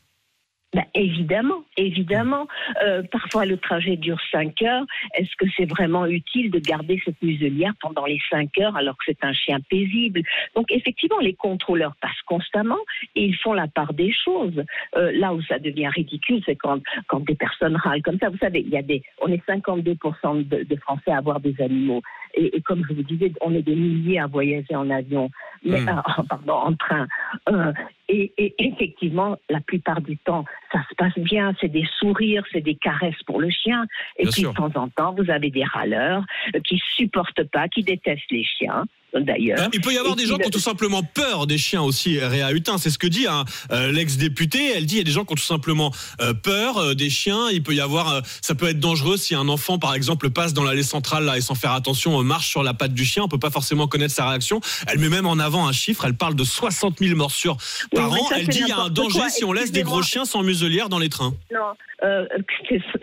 ben, 0.73 0.85
évidemment, 0.95 1.63
évidemment. 1.77 2.47
Euh, 2.83 3.03
parfois, 3.11 3.45
le 3.45 3.57
trajet 3.57 3.95
dure 3.95 4.19
5 4.31 4.61
heures. 4.63 4.85
Est-ce 5.15 5.35
que 5.37 5.45
c'est 5.55 5.69
vraiment 5.69 6.05
utile 6.05 6.49
de 6.49 6.59
garder 6.59 7.01
cette 7.05 7.21
muselière 7.21 7.73
pendant 7.79 8.05
les 8.05 8.19
5 8.29 8.49
heures 8.59 8.75
alors 8.75 8.97
que 8.97 9.03
c'est 9.05 9.23
un 9.23 9.33
chien 9.33 9.59
paisible? 9.69 10.21
Donc, 10.55 10.71
effectivement, 10.71 11.19
les 11.19 11.35
contrôleurs 11.35 11.95
passent 12.01 12.11
constamment 12.25 12.79
et 13.15 13.25
ils 13.25 13.37
font 13.37 13.53
la 13.53 13.67
part 13.67 13.93
des 13.93 14.11
choses. 14.11 14.63
Euh, 14.95 15.11
là 15.13 15.33
où 15.33 15.41
ça 15.43 15.59
devient 15.59 15.89
ridicule, 15.89 16.41
c'est 16.45 16.55
quand, 16.55 16.81
quand 17.07 17.19
des 17.25 17.35
personnes 17.35 17.75
râlent 17.75 18.01
comme 18.01 18.17
ça. 18.19 18.29
Vous 18.29 18.37
savez, 18.37 18.61
il 18.61 18.69
y 18.69 18.77
a 18.77 18.81
des, 18.81 19.03
on 19.21 19.27
est 19.31 19.45
52% 19.47 20.47
de, 20.47 20.63
de 20.63 20.75
Français 20.77 21.11
à 21.11 21.17
avoir 21.17 21.39
des 21.39 21.55
animaux. 21.61 22.01
Et, 22.35 22.61
comme 22.61 22.83
je 22.87 22.93
vous 22.93 23.03
disais, 23.03 23.31
on 23.41 23.53
est 23.53 23.61
des 23.61 23.75
milliers 23.75 24.19
à 24.19 24.27
voyager 24.27 24.75
en 24.75 24.89
avion, 24.89 25.29
mais, 25.63 25.81
hmm. 25.81 25.89
euh, 25.89 26.23
pardon, 26.29 26.53
en 26.53 26.75
train. 26.75 27.07
Euh, 27.49 27.71
et, 28.09 28.31
effectivement, 28.59 29.37
la 29.49 29.61
plupart 29.61 30.01
du 30.01 30.17
temps, 30.17 30.45
ça 30.71 30.79
se 30.89 30.95
passe 30.95 31.17
bien. 31.17 31.53
C'est 31.61 31.69
des 31.69 31.87
sourires, 31.99 32.43
c'est 32.51 32.61
des 32.61 32.75
caresses 32.75 33.21
pour 33.25 33.39
le 33.39 33.49
chien. 33.49 33.85
Et 34.17 34.27
puis, 34.27 34.43
de 34.43 34.51
temps 34.51 34.71
en 34.75 34.89
temps, 34.89 35.13
vous 35.13 35.29
avez 35.29 35.49
des 35.49 35.63
râleurs 35.63 36.23
qui 36.65 36.81
supportent 36.95 37.43
pas, 37.51 37.67
qui 37.67 37.83
détestent 37.83 38.31
les 38.31 38.43
chiens 38.43 38.85
d'ailleurs. 39.21 39.59
Hein, 39.59 39.69
il 39.73 39.81
peut 39.81 39.93
y 39.93 39.97
avoir 39.97 40.15
des 40.15 40.25
gens 40.25 40.37
qui 40.37 40.47
ont 40.47 40.51
tout 40.51 40.59
simplement 40.59 41.03
peur 41.03 41.47
des 41.47 41.57
chiens 41.57 41.81
aussi, 41.81 42.19
Réa 42.19 42.51
Hutin. 42.51 42.77
C'est 42.77 42.89
ce 42.89 42.97
que 42.97 43.07
dit 43.07 43.27
hein, 43.27 43.45
euh, 43.71 43.91
l'ex-députée. 43.91 44.71
Elle 44.75 44.85
dit 44.85 44.95
il 44.95 44.97
y 44.99 45.01
a 45.01 45.03
des 45.03 45.11
gens 45.11 45.25
qui 45.25 45.33
ont 45.33 45.35
tout 45.35 45.43
simplement 45.43 45.91
euh, 46.21 46.33
peur 46.33 46.77
euh, 46.77 46.93
des 46.93 47.09
chiens. 47.09 47.49
Il 47.51 47.63
peut 47.63 47.73
y 47.73 47.81
avoir, 47.81 48.21
ça 48.41 48.55
peut 48.55 48.69
être 48.69 48.79
dangereux 48.79 49.17
si 49.17 49.35
un 49.35 49.47
enfant, 49.47 49.79
par 49.79 49.93
exemple, 49.95 50.29
passe 50.29 50.53
dans 50.53 50.63
l'allée 50.63 50.83
centrale 50.83 51.25
là 51.25 51.37
et 51.37 51.41
sans 51.41 51.55
faire 51.55 51.71
attention 51.71 52.21
marche 52.23 52.49
sur 52.49 52.63
la 52.63 52.73
patte 52.73 52.93
du 52.93 53.05
chien. 53.05 53.23
On 53.23 53.27
peut 53.27 53.39
pas 53.39 53.49
forcément 53.49 53.87
connaître 53.87 54.13
sa 54.13 54.27
réaction. 54.27 54.61
Elle 54.87 54.99
met 54.99 55.09
même 55.09 55.25
en 55.25 55.39
avant 55.39 55.67
un 55.67 55.71
chiffre. 55.73 56.05
Elle 56.05 56.15
parle 56.15 56.35
de 56.35 56.43
60 56.43 56.99
000 56.99 57.15
morsures 57.15 57.57
par 57.93 58.11
an. 58.11 58.29
Elle 58.35 58.47
dit 58.47 58.61
il 58.61 58.67
y 58.67 58.71
a 58.71 58.79
un 58.79 58.89
danger 58.89 59.29
si 59.29 59.43
on 59.43 59.53
laisse 59.53 59.71
des 59.71 59.83
gros 59.83 60.01
chiens 60.01 60.25
sans 60.25 60.43
muselière 60.43 60.89
dans 60.89 60.99
les 60.99 61.09
trains. 61.09 61.33
Non. 61.51 61.73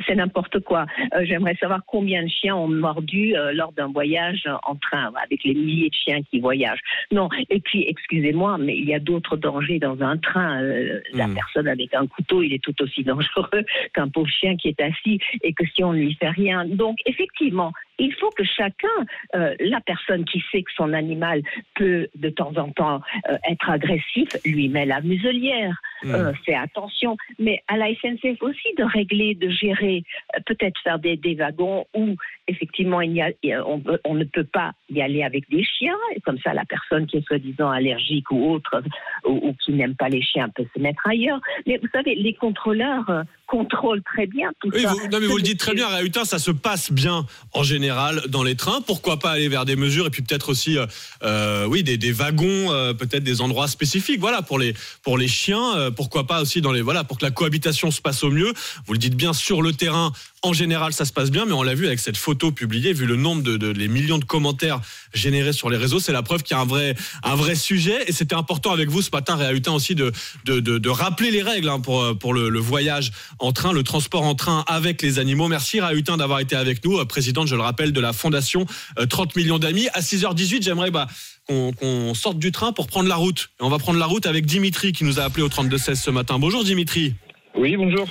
c'est 0.06 0.14
n'importe 0.14 0.60
quoi. 0.60 0.86
J'aimerais 1.22 1.56
savoir 1.60 1.80
combien 1.86 2.22
de 2.22 2.28
chiens 2.28 2.56
ont 2.56 2.68
mordu 2.68 3.34
lors 3.52 3.72
d'un 3.72 3.88
voyage 3.88 4.44
en 4.64 4.76
train 4.76 5.12
avec 5.22 5.44
les 5.44 5.54
milliers 5.54 5.90
de 5.90 5.99
chien 6.04 6.22
qui 6.22 6.40
voyage. 6.40 6.78
Non, 7.12 7.28
et 7.48 7.60
puis, 7.60 7.84
excusez-moi, 7.86 8.58
mais 8.58 8.76
il 8.76 8.84
y 8.84 8.94
a 8.94 8.98
d'autres 8.98 9.36
dangers 9.36 9.78
dans 9.78 10.00
un 10.02 10.16
train. 10.16 10.62
Euh, 10.62 11.00
la 11.12 11.26
hmm. 11.26 11.34
personne 11.34 11.68
avec 11.68 11.94
un 11.94 12.06
couteau, 12.06 12.42
il 12.42 12.52
est 12.52 12.62
tout 12.62 12.74
aussi 12.82 13.02
dangereux 13.04 13.64
qu'un 13.94 14.08
pauvre 14.08 14.28
chien 14.28 14.56
qui 14.56 14.68
est 14.68 14.80
assis 14.80 15.18
et 15.42 15.52
que 15.52 15.64
si 15.74 15.84
on 15.84 15.92
ne 15.92 15.98
lui 15.98 16.14
fait 16.14 16.30
rien. 16.30 16.64
Donc, 16.66 16.98
effectivement, 17.06 17.72
il 18.00 18.14
faut 18.14 18.30
que 18.30 18.44
chacun, 18.44 18.88
euh, 19.34 19.54
la 19.60 19.80
personne 19.80 20.24
qui 20.24 20.42
sait 20.50 20.62
que 20.62 20.72
son 20.74 20.92
animal 20.92 21.42
peut 21.74 22.08
de 22.14 22.30
temps 22.30 22.52
en 22.56 22.70
temps 22.70 23.00
euh, 23.28 23.36
être 23.48 23.70
agressif, 23.70 24.28
lui 24.44 24.68
met 24.68 24.86
la 24.86 25.00
muselière, 25.00 25.80
hmm. 26.02 26.32
fait 26.44 26.54
attention. 26.54 27.16
Mais 27.38 27.62
à 27.68 27.76
la 27.76 27.88
SNCF 27.94 28.42
aussi 28.42 28.74
de 28.78 28.84
régler, 28.84 29.34
de 29.34 29.50
gérer, 29.50 30.02
peut-être 30.46 30.80
faire 30.82 30.98
des, 30.98 31.16
des, 31.16 31.34
wagons 31.34 31.86
où 31.94 32.16
effectivement 32.48 33.00
il 33.00 33.12
y 33.12 33.22
a, 33.22 33.30
on, 33.66 33.82
on, 34.04 34.14
ne 34.14 34.24
peut 34.24 34.44
pas 34.44 34.72
y 34.88 35.00
aller 35.00 35.22
avec 35.22 35.48
des 35.48 35.62
chiens 35.62 35.96
et 36.14 36.20
comme 36.20 36.38
ça 36.38 36.52
la 36.54 36.64
personne 36.64 37.06
qui 37.06 37.18
est 37.18 37.26
soi-disant 37.26 37.70
allergique 37.70 38.30
ou 38.30 38.50
autre 38.50 38.82
ou, 39.24 39.54
qui 39.64 39.72
n'aime 39.72 39.94
pas 39.94 40.08
les 40.08 40.22
chiens 40.22 40.48
peut 40.48 40.66
se 40.74 40.80
mettre 40.80 41.06
ailleurs. 41.06 41.40
Mais 41.66 41.78
vous 41.78 41.88
savez, 41.92 42.14
les 42.14 42.34
contrôleurs 42.34 43.08
euh, 43.10 43.22
contrôlent 43.46 44.02
très 44.02 44.26
bien 44.26 44.50
tout 44.60 44.70
ça. 44.72 44.88
Vous, 44.88 45.08
non 45.08 45.18
mais 45.20 45.26
vous 45.26 45.36
le 45.36 45.42
dites 45.42 45.60
très 45.60 45.74
bien, 45.74 45.88
Réutin, 45.88 46.24
ça 46.24 46.38
se 46.38 46.50
passe 46.50 46.92
bien 46.92 47.26
en 47.52 47.62
général 47.62 47.89
dans 48.28 48.42
les 48.42 48.54
trains. 48.54 48.80
Pourquoi 48.82 49.18
pas 49.18 49.30
aller 49.30 49.48
vers 49.48 49.64
des 49.64 49.76
mesures 49.76 50.06
et 50.06 50.10
puis 50.10 50.22
peut-être 50.22 50.48
aussi, 50.48 50.78
euh, 50.78 50.86
euh, 51.22 51.66
oui, 51.66 51.82
des, 51.82 52.12
wagons, 52.12 52.68
peut-être 52.94 53.24
des 53.24 53.40
endroits 53.40 53.68
spécifiques, 53.68 54.20
voilà, 54.20 54.42
pour 54.42 54.58
les 54.58 54.74
pour 55.02 55.18
les 55.18 55.28
chiens. 55.28 55.90
pourquoi 55.96 56.26
pas 56.26 56.42
aussi 56.42 56.60
dans 56.60 56.72
les 56.72 56.82
voilà 56.82 57.04
pour 57.04 57.18
que 57.18 57.24
la 57.24 57.30
cohabitation 57.30 57.90
se 57.90 58.00
passe 58.00 58.22
au 58.22 58.30
mieux. 58.30 58.52
Vous 58.86 58.92
le 58.92 58.98
dites 58.98 59.16
bien 59.16 59.32
sur 59.32 59.62
le 59.62 59.72
terrain 59.72 60.12
en 60.42 60.52
général, 60.54 60.92
ça 60.92 61.04
se 61.04 61.12
passe 61.12 61.30
bien, 61.30 61.44
mais 61.44 61.52
on 61.52 61.62
l'a 61.62 61.74
vu 61.74 61.86
avec 61.86 61.98
cette 61.98 62.16
photo 62.16 62.50
publiée, 62.50 62.92
vu 62.92 63.04
le 63.04 63.16
nombre 63.16 63.42
de, 63.42 63.66
les 63.70 63.88
millions 63.88 64.18
de 64.18 64.24
commentaires 64.24 64.80
générés 65.12 65.52
sur 65.52 65.68
les 65.68 65.76
réseaux, 65.76 66.00
c'est 66.00 66.12
la 66.12 66.22
preuve 66.22 66.42
qu'il 66.42 66.56
y 66.56 66.58
a 66.58 66.62
un 66.62 66.66
vrai, 66.66 66.94
un 67.22 67.34
vrai 67.34 67.54
sujet. 67.54 68.04
Et 68.06 68.12
c'était 68.12 68.34
important 68.34 68.72
avec 68.72 68.88
vous 68.88 69.02
ce 69.02 69.10
matin, 69.12 69.36
Réa 69.36 69.52
aussi, 69.70 69.94
de, 69.94 70.12
de, 70.46 70.60
de, 70.60 70.88
rappeler 70.88 71.30
les 71.30 71.42
règles 71.42 71.68
hein, 71.68 71.80
pour, 71.80 72.18
pour 72.18 72.32
le, 72.32 72.58
voyage 72.58 73.12
en 73.38 73.52
train, 73.52 73.72
le 73.72 73.82
transport 73.82 74.22
en 74.22 74.34
train 74.34 74.64
avec 74.66 75.02
les 75.02 75.18
animaux. 75.18 75.48
Merci 75.48 75.80
Réa 75.80 76.00
d'avoir 76.16 76.40
été 76.40 76.56
avec 76.56 76.84
nous, 76.84 77.04
présidente, 77.04 77.46
je 77.46 77.54
le 77.54 77.62
rappelle, 77.62 77.92
de 77.92 78.00
la 78.00 78.12
fondation 78.12 78.66
30 79.08 79.36
euh, 79.36 79.40
millions 79.40 79.58
d'amis. 79.58 79.88
À 79.92 80.00
6h18, 80.00 80.62
j'aimerais 80.62 80.90
bah, 80.90 81.06
qu'on 81.46 82.14
sorte 82.14 82.38
du 82.38 82.52
train 82.52 82.72
pour 82.72 82.86
prendre 82.86 83.08
la 83.08 83.16
route. 83.16 83.50
on 83.60 83.68
va 83.68 83.78
prendre 83.78 83.98
la 83.98 84.06
route 84.06 84.26
avec 84.26 84.46
Dimitri 84.46 84.92
qui 84.92 85.04
nous 85.04 85.20
a 85.20 85.24
appelé 85.24 85.42
au 85.42 85.48
32-16 85.48 85.96
ce 85.96 86.10
matin. 86.10 86.38
Bonjour 86.38 86.64
Dimitri. 86.64 87.14
Oui, 87.54 87.76
bonjour. 87.76 88.06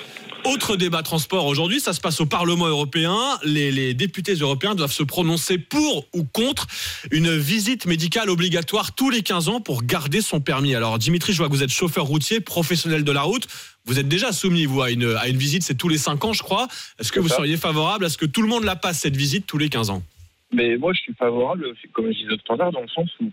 Autre 0.45 0.77
débat 0.77 1.03
transport 1.03 1.45
aujourd'hui, 1.45 1.79
ça 1.79 1.93
se 1.93 1.99
passe 1.99 2.21
au 2.21 2.25
Parlement 2.25 2.67
européen. 2.67 3.17
Les, 3.43 3.71
les, 3.71 3.93
députés 3.93 4.33
européens 4.35 4.73
doivent 4.73 4.91
se 4.91 5.03
prononcer 5.03 5.57
pour 5.57 6.07
ou 6.13 6.23
contre 6.23 6.67
une 7.11 7.37
visite 7.37 7.85
médicale 7.85 8.29
obligatoire 8.29 8.95
tous 8.95 9.09
les 9.09 9.21
15 9.21 9.49
ans 9.49 9.59
pour 9.59 9.83
garder 9.83 10.21
son 10.21 10.39
permis. 10.39 10.75
Alors 10.75 10.97
Dimitri, 10.97 11.33
je 11.33 11.37
vois 11.37 11.47
que 11.47 11.53
vous 11.53 11.63
êtes 11.63 11.71
chauffeur 11.71 12.05
routier, 12.05 12.39
professionnel 12.39 13.03
de 13.03 13.11
la 13.11 13.21
route. 13.23 13.47
Vous 13.85 13.99
êtes 13.99 14.07
déjà 14.07 14.31
soumis, 14.31 14.65
vous, 14.65 14.81
à 14.81 14.91
une, 14.91 15.15
à 15.17 15.27
une 15.27 15.37
visite, 15.37 15.63
c'est 15.63 15.75
tous 15.75 15.89
les 15.89 15.97
5 15.97 16.23
ans, 16.23 16.33
je 16.33 16.43
crois. 16.43 16.67
Est-ce 16.99 17.11
que 17.11 17.19
vous 17.19 17.29
seriez 17.29 17.57
favorable 17.57 18.05
à 18.05 18.09
ce 18.09 18.17
que 18.17 18.25
tout 18.25 18.41
le 18.41 18.47
monde 18.47 18.63
la 18.63 18.75
passe, 18.75 18.99
cette 18.99 19.17
visite, 19.17 19.45
tous 19.45 19.57
les 19.57 19.69
15 19.69 19.89
ans? 19.89 20.03
Mais 20.51 20.77
moi, 20.77 20.93
je 20.93 20.99
suis 20.99 21.13
favorable, 21.13 21.73
comme 21.93 22.07
je 22.07 22.17
disais 22.17 22.37
tout 22.43 22.53
à 22.53 22.55
l'heure, 22.55 22.71
dans 22.71 22.81
le 22.81 22.87
sens 22.87 23.09
où, 23.21 23.29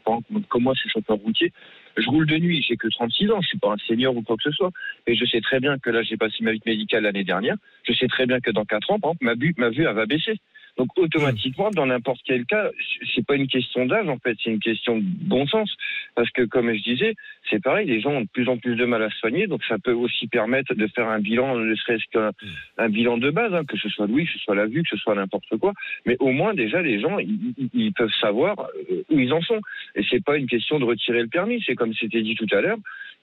comme 0.49 0.63
moi, 0.63 0.75
je 0.75 0.81
suis 0.81 0.91
chauffeur 0.91 1.17
routier, 1.17 1.53
je 1.97 2.09
roule 2.09 2.27
de 2.27 2.37
nuit, 2.37 2.63
j'ai 2.63 2.77
que 2.77 2.89
36 2.89 3.31
ans, 3.31 3.41
je 3.41 3.49
suis 3.49 3.59
pas 3.59 3.73
un 3.73 3.79
senior 3.87 4.17
ou 4.17 4.23
quoi 4.23 4.37
que 4.37 4.43
ce 4.43 4.51
soit. 4.51 4.71
Et 5.07 5.15
je 5.15 5.25
sais 5.25 5.41
très 5.41 5.61
bien 5.61 5.79
que 5.79 5.91
là, 5.91 6.03
j'ai 6.03 6.17
passé 6.17 6.37
ma 6.43 6.53
vie 6.53 6.63
médicale 6.67 7.05
l'année 7.05 7.25
dernière. 7.25 7.57
Je 7.85 7.93
sais 7.93 8.09
très 8.09 8.27
bien 8.27 8.41
que 8.41 8.51
dans 8.51 8.65
4 8.65 8.91
ans, 8.91 9.01
par 9.01 9.13
exemple, 9.13 9.25
ma 9.25 9.35
vue, 9.35 9.55
ma 9.57 9.71
vue, 9.71 9.85
va 9.85 10.07
baisser. 10.07 10.39
Donc 10.77 10.89
automatiquement, 10.97 11.71
dans 11.71 11.87
n'importe 11.87 12.21
quel 12.25 12.45
cas, 12.45 12.71
c'est 13.15 13.25
pas 13.25 13.35
une 13.35 13.47
question 13.47 13.87
d'âge 13.87 14.09
en 14.09 14.19
fait, 14.19 14.37
c'est 14.43 14.51
une 14.51 14.61
question 14.61 14.99
de 14.99 15.05
bon 15.05 15.47
sens. 15.47 15.75
Parce 16.15 16.31
que 16.31 16.43
comme 16.43 16.73
je 16.73 16.83
disais, 16.83 17.15
c'est 17.51 17.63
pareil, 17.63 17.87
les 17.87 18.01
gens 18.01 18.11
ont 18.11 18.21
de 18.23 18.29
plus 18.29 18.49
en 18.49 18.59
plus 18.59 18.77
de 18.77 18.85
mal 18.85 19.03
à 19.03 19.11
se 19.11 19.17
soigner, 19.19 19.47
donc 19.47 19.63
ça 19.65 19.79
peut 19.79 19.93
aussi 19.93 20.27
permettre 20.27 20.75
de 20.75 20.87
faire 20.89 21.09
un 21.09 21.21
bilan, 21.21 21.57
ne 21.57 21.75
serait-ce 21.75 22.05
qu'un 22.11 22.33
un 22.79 22.89
bilan 22.89 23.19
de 23.19 23.31
base, 23.31 23.55
hein, 23.55 23.65
que 23.65 23.77
ce 23.77 23.89
soit 23.89 24.07
oui, 24.07 24.27
que 24.27 24.33
ce 24.33 24.39
soit 24.41 24.55
la 24.55 24.67
vue, 24.67 24.83
que 24.83 24.89
ce 24.91 24.97
soit 24.97 25.15
n'importe 25.15 25.57
quoi. 25.59 25.73
Mais 26.05 26.17
au 26.21 26.31
moins 26.31 26.55
déjà, 26.55 26.83
les 26.83 27.01
gens, 27.01 27.19
ils, 27.19 27.93
peuvent 27.93 28.13
savoir 28.21 28.69
euh, 28.91 29.03
où 29.11 29.19
ils 29.19 29.33
en 29.33 29.41
sont. 29.41 29.61
Et 29.95 30.03
c'est 30.11 30.23
pas 30.23 30.37
une 30.37 30.47
question 30.47 30.79
de 30.79 30.85
retirer 30.85 31.23
le 31.23 31.29
permis, 31.29 31.63
c'est 31.67 31.75
comme 31.75 31.95
c'était 31.95 32.23
dit 32.23 32.35
tout 32.35 32.49
à 32.53 32.61
l'heure. 32.61 32.79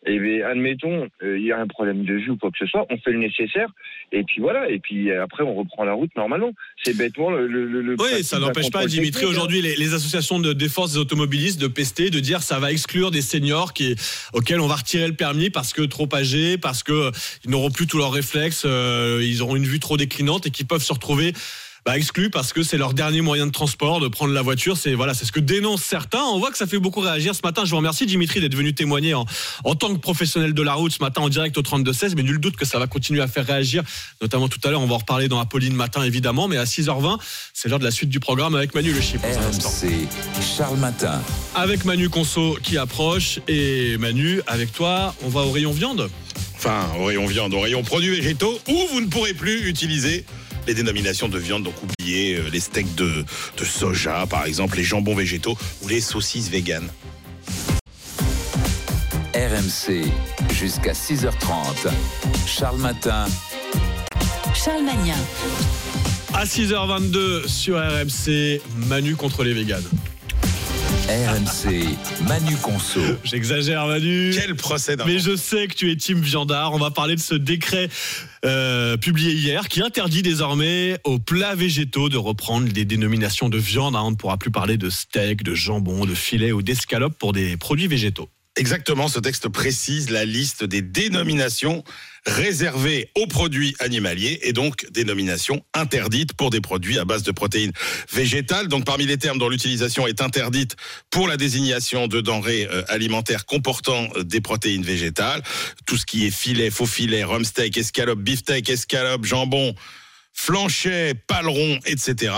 Et 0.06 0.20
bien, 0.20 0.46
admettons, 0.46 1.08
euh, 1.22 1.38
il 1.38 1.46
y 1.46 1.52
a 1.52 1.60
un 1.60 1.68
problème 1.68 2.04
de 2.04 2.16
vue 2.16 2.32
ou 2.32 2.38
quoi 2.38 2.52
que 2.52 2.58
ce 2.58 2.66
soit, 2.66 2.86
on 2.90 2.98
fait 2.98 3.12
le 3.12 3.20
nécessaire, 3.20 3.70
et 4.12 4.24
puis 4.24 4.42
voilà, 4.42 4.70
et 4.70 4.80
puis 4.80 5.12
après 5.12 5.44
on 5.44 5.54
reprend 5.54 5.86
la 5.86 5.94
route 5.94 6.14
normalement. 6.16 6.52
C'est 6.84 6.98
bêtement 6.98 7.32
le. 7.32 7.43
Le, 7.48 7.82
le 7.82 7.96
oui, 8.00 8.24
ça 8.24 8.40
n'empêche 8.40 8.72
pas, 8.72 8.86
Dimitri, 8.86 9.26
aujourd'hui, 9.26 9.62
les, 9.62 9.76
les, 9.76 9.94
associations 9.94 10.40
de 10.40 10.54
défense 10.54 10.94
des 10.94 10.98
automobilistes 10.98 11.60
de 11.60 11.68
pester, 11.68 12.10
de 12.10 12.20
dire 12.20 12.42
ça 12.44 12.60
va 12.60 12.72
exclure 12.72 13.12
des 13.12 13.22
seniors 13.22 13.74
qui, 13.74 13.96
auxquels 14.34 14.60
on 14.60 14.68
va 14.68 14.76
retirer 14.76 15.08
le 15.08 15.14
permis 15.14 15.50
parce 15.50 15.74
que 15.74 15.82
trop 15.82 16.10
âgés, 16.14 16.58
parce 16.58 16.84
que 16.84 17.12
ils 17.46 17.52
n'auront 17.52 17.72
plus 17.72 17.88
tous 17.88 17.98
leurs 17.98 18.12
réflexes, 18.12 18.64
euh, 18.66 19.22
ils 19.24 19.42
auront 19.42 19.56
une 19.56 19.66
vue 19.66 19.80
trop 19.80 19.98
déclinante 19.98 20.48
et 20.48 20.52
qui 20.52 20.64
peuvent 20.64 20.84
se 20.84 20.94
retrouver 20.94 21.34
bah, 21.86 21.98
exclus 21.98 22.30
parce 22.30 22.54
que 22.54 22.64
c'est 22.64 22.78
leur 22.78 22.94
dernier 22.94 23.22
moyen 23.22 23.46
de 23.46 23.52
transport 23.52 24.00
de 24.00 24.08
prendre 24.08 24.34
la 24.34 24.42
voiture. 24.42 24.78
C'est 24.78 24.94
voilà, 24.94 25.14
c'est 25.14 25.26
ce 25.26 25.32
que 25.32 25.40
dénoncent 25.40 25.84
certains. 25.84 26.22
On 26.22 26.40
voit 26.40 26.52
que 26.52 26.58
ça 26.58 26.66
fait 26.66 26.80
beaucoup 26.80 27.02
réagir 27.02 27.36
ce 27.36 27.42
matin. 27.44 27.66
Je 27.66 27.72
vous 27.72 27.78
remercie 27.78 28.06
Dimitri 28.06 28.40
d'être 28.40 28.56
venu 28.56 28.74
témoigner 28.74 29.14
en, 29.14 29.26
en 29.64 29.76
tant 29.76 29.94
que 29.94 30.00
professionnel 30.00 30.54
de 30.54 30.62
la 30.62 30.74
route 30.74 30.94
ce 30.94 31.04
matin 31.04 31.22
en 31.22 31.30
direct 31.30 31.58
au 31.58 31.62
32 31.62 31.92
16. 31.92 32.16
Mais 32.16 32.24
nul 32.24 32.40
doute 32.40 32.56
que 32.56 32.66
ça 32.66 32.80
va 32.80 32.88
continuer 32.88 33.22
à 33.22 33.28
faire 33.28 33.46
réagir, 33.46 33.84
notamment 34.22 34.48
tout 34.48 34.60
à 34.64 34.72
l'heure. 34.72 34.82
On 34.82 34.88
va 34.88 34.96
en 34.96 35.00
reparler 35.00 35.28
dans 35.28 35.40
Apolline 35.40 35.76
matin 35.76 36.04
évidemment. 36.04 36.48
Mais 36.48 36.58
à 36.58 36.64
6h20, 36.64 37.20
c'est 37.54 37.68
l'heure 37.68 37.80
de 37.80 37.86
la 37.86 37.92
suite 37.92 38.10
du 38.10 38.20
programme 38.20 38.56
avec 38.56 38.74
Manu 38.76 38.94
Le 38.94 39.02
Chip. 39.02 39.22
RMC 39.22 40.08
Charles 40.58 40.78
Matin. 40.78 41.22
Avec 41.56 41.86
Manu 41.86 42.10
Conso 42.10 42.58
qui 42.64 42.78
approche 42.78 43.40
et 43.48 43.98
Manu 43.98 44.42
avec 44.48 44.72
toi, 44.72 45.14
on 45.24 45.30
va 45.30 45.42
au 45.42 45.52
rayon 45.52 45.72
viande. 45.72 46.10
Enfin, 46.56 46.88
au 46.98 47.06
rayon 47.06 47.26
viande, 47.26 47.54
au 47.54 47.60
rayon 47.60 47.84
produits 47.84 48.12
végétaux, 48.12 48.58
où 48.70 48.88
vous 48.94 49.02
ne 49.02 49.08
pourrez 49.08 49.34
plus 49.34 49.68
utiliser 49.68 50.24
les 50.68 50.74
dénominations 50.74 51.28
de 51.28 51.38
viande, 51.38 51.64
donc 51.64 51.76
oubliez 51.84 52.36
euh, 52.36 52.50
les 52.52 52.60
steaks 52.60 52.96
de, 52.96 53.26
de 53.58 53.66
soja, 53.66 54.26
par 54.30 54.46
exemple, 54.46 54.78
les 54.78 54.84
jambons 54.84 55.16
végétaux 55.16 55.58
ou 55.82 55.88
les 55.88 56.02
saucisses 56.02 56.50
véganes. 56.50 56.90
RMC, 59.34 60.06
jusqu'à 60.54 60.94
6h30. 60.94 61.90
Charles 62.46 62.78
Matin. 62.78 63.26
Charles 64.54 64.84
Magnin. 64.84 65.18
À 66.34 66.46
6h22 66.46 67.48
sur 67.48 67.78
RMC, 67.78 68.62
Manu 68.88 69.16
contre 69.16 69.44
les 69.44 69.54
véganes. 69.54 69.84
RMC, 71.10 71.98
Manu 72.28 72.56
Conso. 72.56 73.02
J'exagère, 73.26 73.86
Manu. 73.88 74.32
Quel 74.34 74.56
procès 74.56 74.96
Mais 75.06 75.20
je 75.20 75.36
sais 75.36 75.68
que 75.68 75.74
tu 75.74 75.92
es 75.92 75.98
team 75.98 76.22
viandard. 76.22 76.74
On 76.74 76.78
va 76.78 76.92
parler 76.92 77.16
de 77.16 77.20
ce 77.20 77.36
décret 77.36 77.90
euh, 78.46 78.96
publié 78.96 79.34
hier 79.34 79.68
qui 79.68 79.82
interdit 79.82 80.22
désormais 80.22 80.98
aux 81.04 81.20
plats 81.20 81.56
végétaux 81.56 82.08
de 82.08 82.16
reprendre 82.16 82.72
des 82.72 82.86
dénominations 82.86 83.50
de 83.50 83.58
viande. 83.58 83.98
Hein. 83.98 84.04
On 84.06 84.12
ne 84.12 84.16
pourra 84.16 84.38
plus 84.38 84.52
parler 84.52 84.78
de 84.78 84.90
steak, 84.90 85.44
de 85.44 85.54
jambon, 85.54 86.06
de 86.06 86.16
filet 86.16 86.54
ou 86.54 86.62
d'escalope 86.62 87.18
pour 87.18 87.34
des 87.34 87.58
produits 87.58 87.88
végétaux. 87.88 88.30
Exactement, 88.56 89.08
ce 89.08 89.20
texte 89.20 89.50
précise 89.50 90.12
la 90.12 90.26
liste 90.26 90.64
des 90.64 90.84
dénominations 90.84 91.84
réservées 92.28 93.10
aux 93.16 93.26
produits 93.26 93.76
animaliers 93.80 94.40
et 94.44 94.54
donc 94.54 94.86
dénominations 94.92 95.66
interdites 95.74 96.34
pour 96.34 96.52
des 96.52 96.62
produits 96.62 97.00
à 97.00 97.06
base 97.06 97.24
de 97.24 97.32
protéines 97.32 97.72
végétales. 98.12 98.68
Donc 98.68 98.86
parmi 98.86 99.08
les 99.08 99.18
termes 99.18 99.40
dont 99.40 99.50
l'utilisation 99.50 100.06
est 100.06 100.22
interdite 100.22 100.76
pour 101.10 101.28
la 101.28 101.36
désignation 101.36 102.08
de 102.08 102.22
denrées 102.22 102.68
euh, 102.72 102.84
alimentaires 102.90 103.48
comportant 103.48 104.08
euh, 104.18 104.24
des 104.24 104.40
protéines 104.40 104.84
végétales, 104.84 105.42
tout 105.88 105.98
ce 105.98 106.06
qui 106.06 106.28
est 106.28 106.32
filet, 106.32 106.70
faux 106.70 106.86
filet, 106.86 107.24
rhum 107.24 107.44
steak, 107.44 107.76
escalope, 107.76 108.20
beefsteak, 108.20 108.70
escalope, 108.70 109.26
jambon, 109.26 109.74
flanchet, 110.32 111.16
paleron, 111.16 111.80
etc 111.88 112.34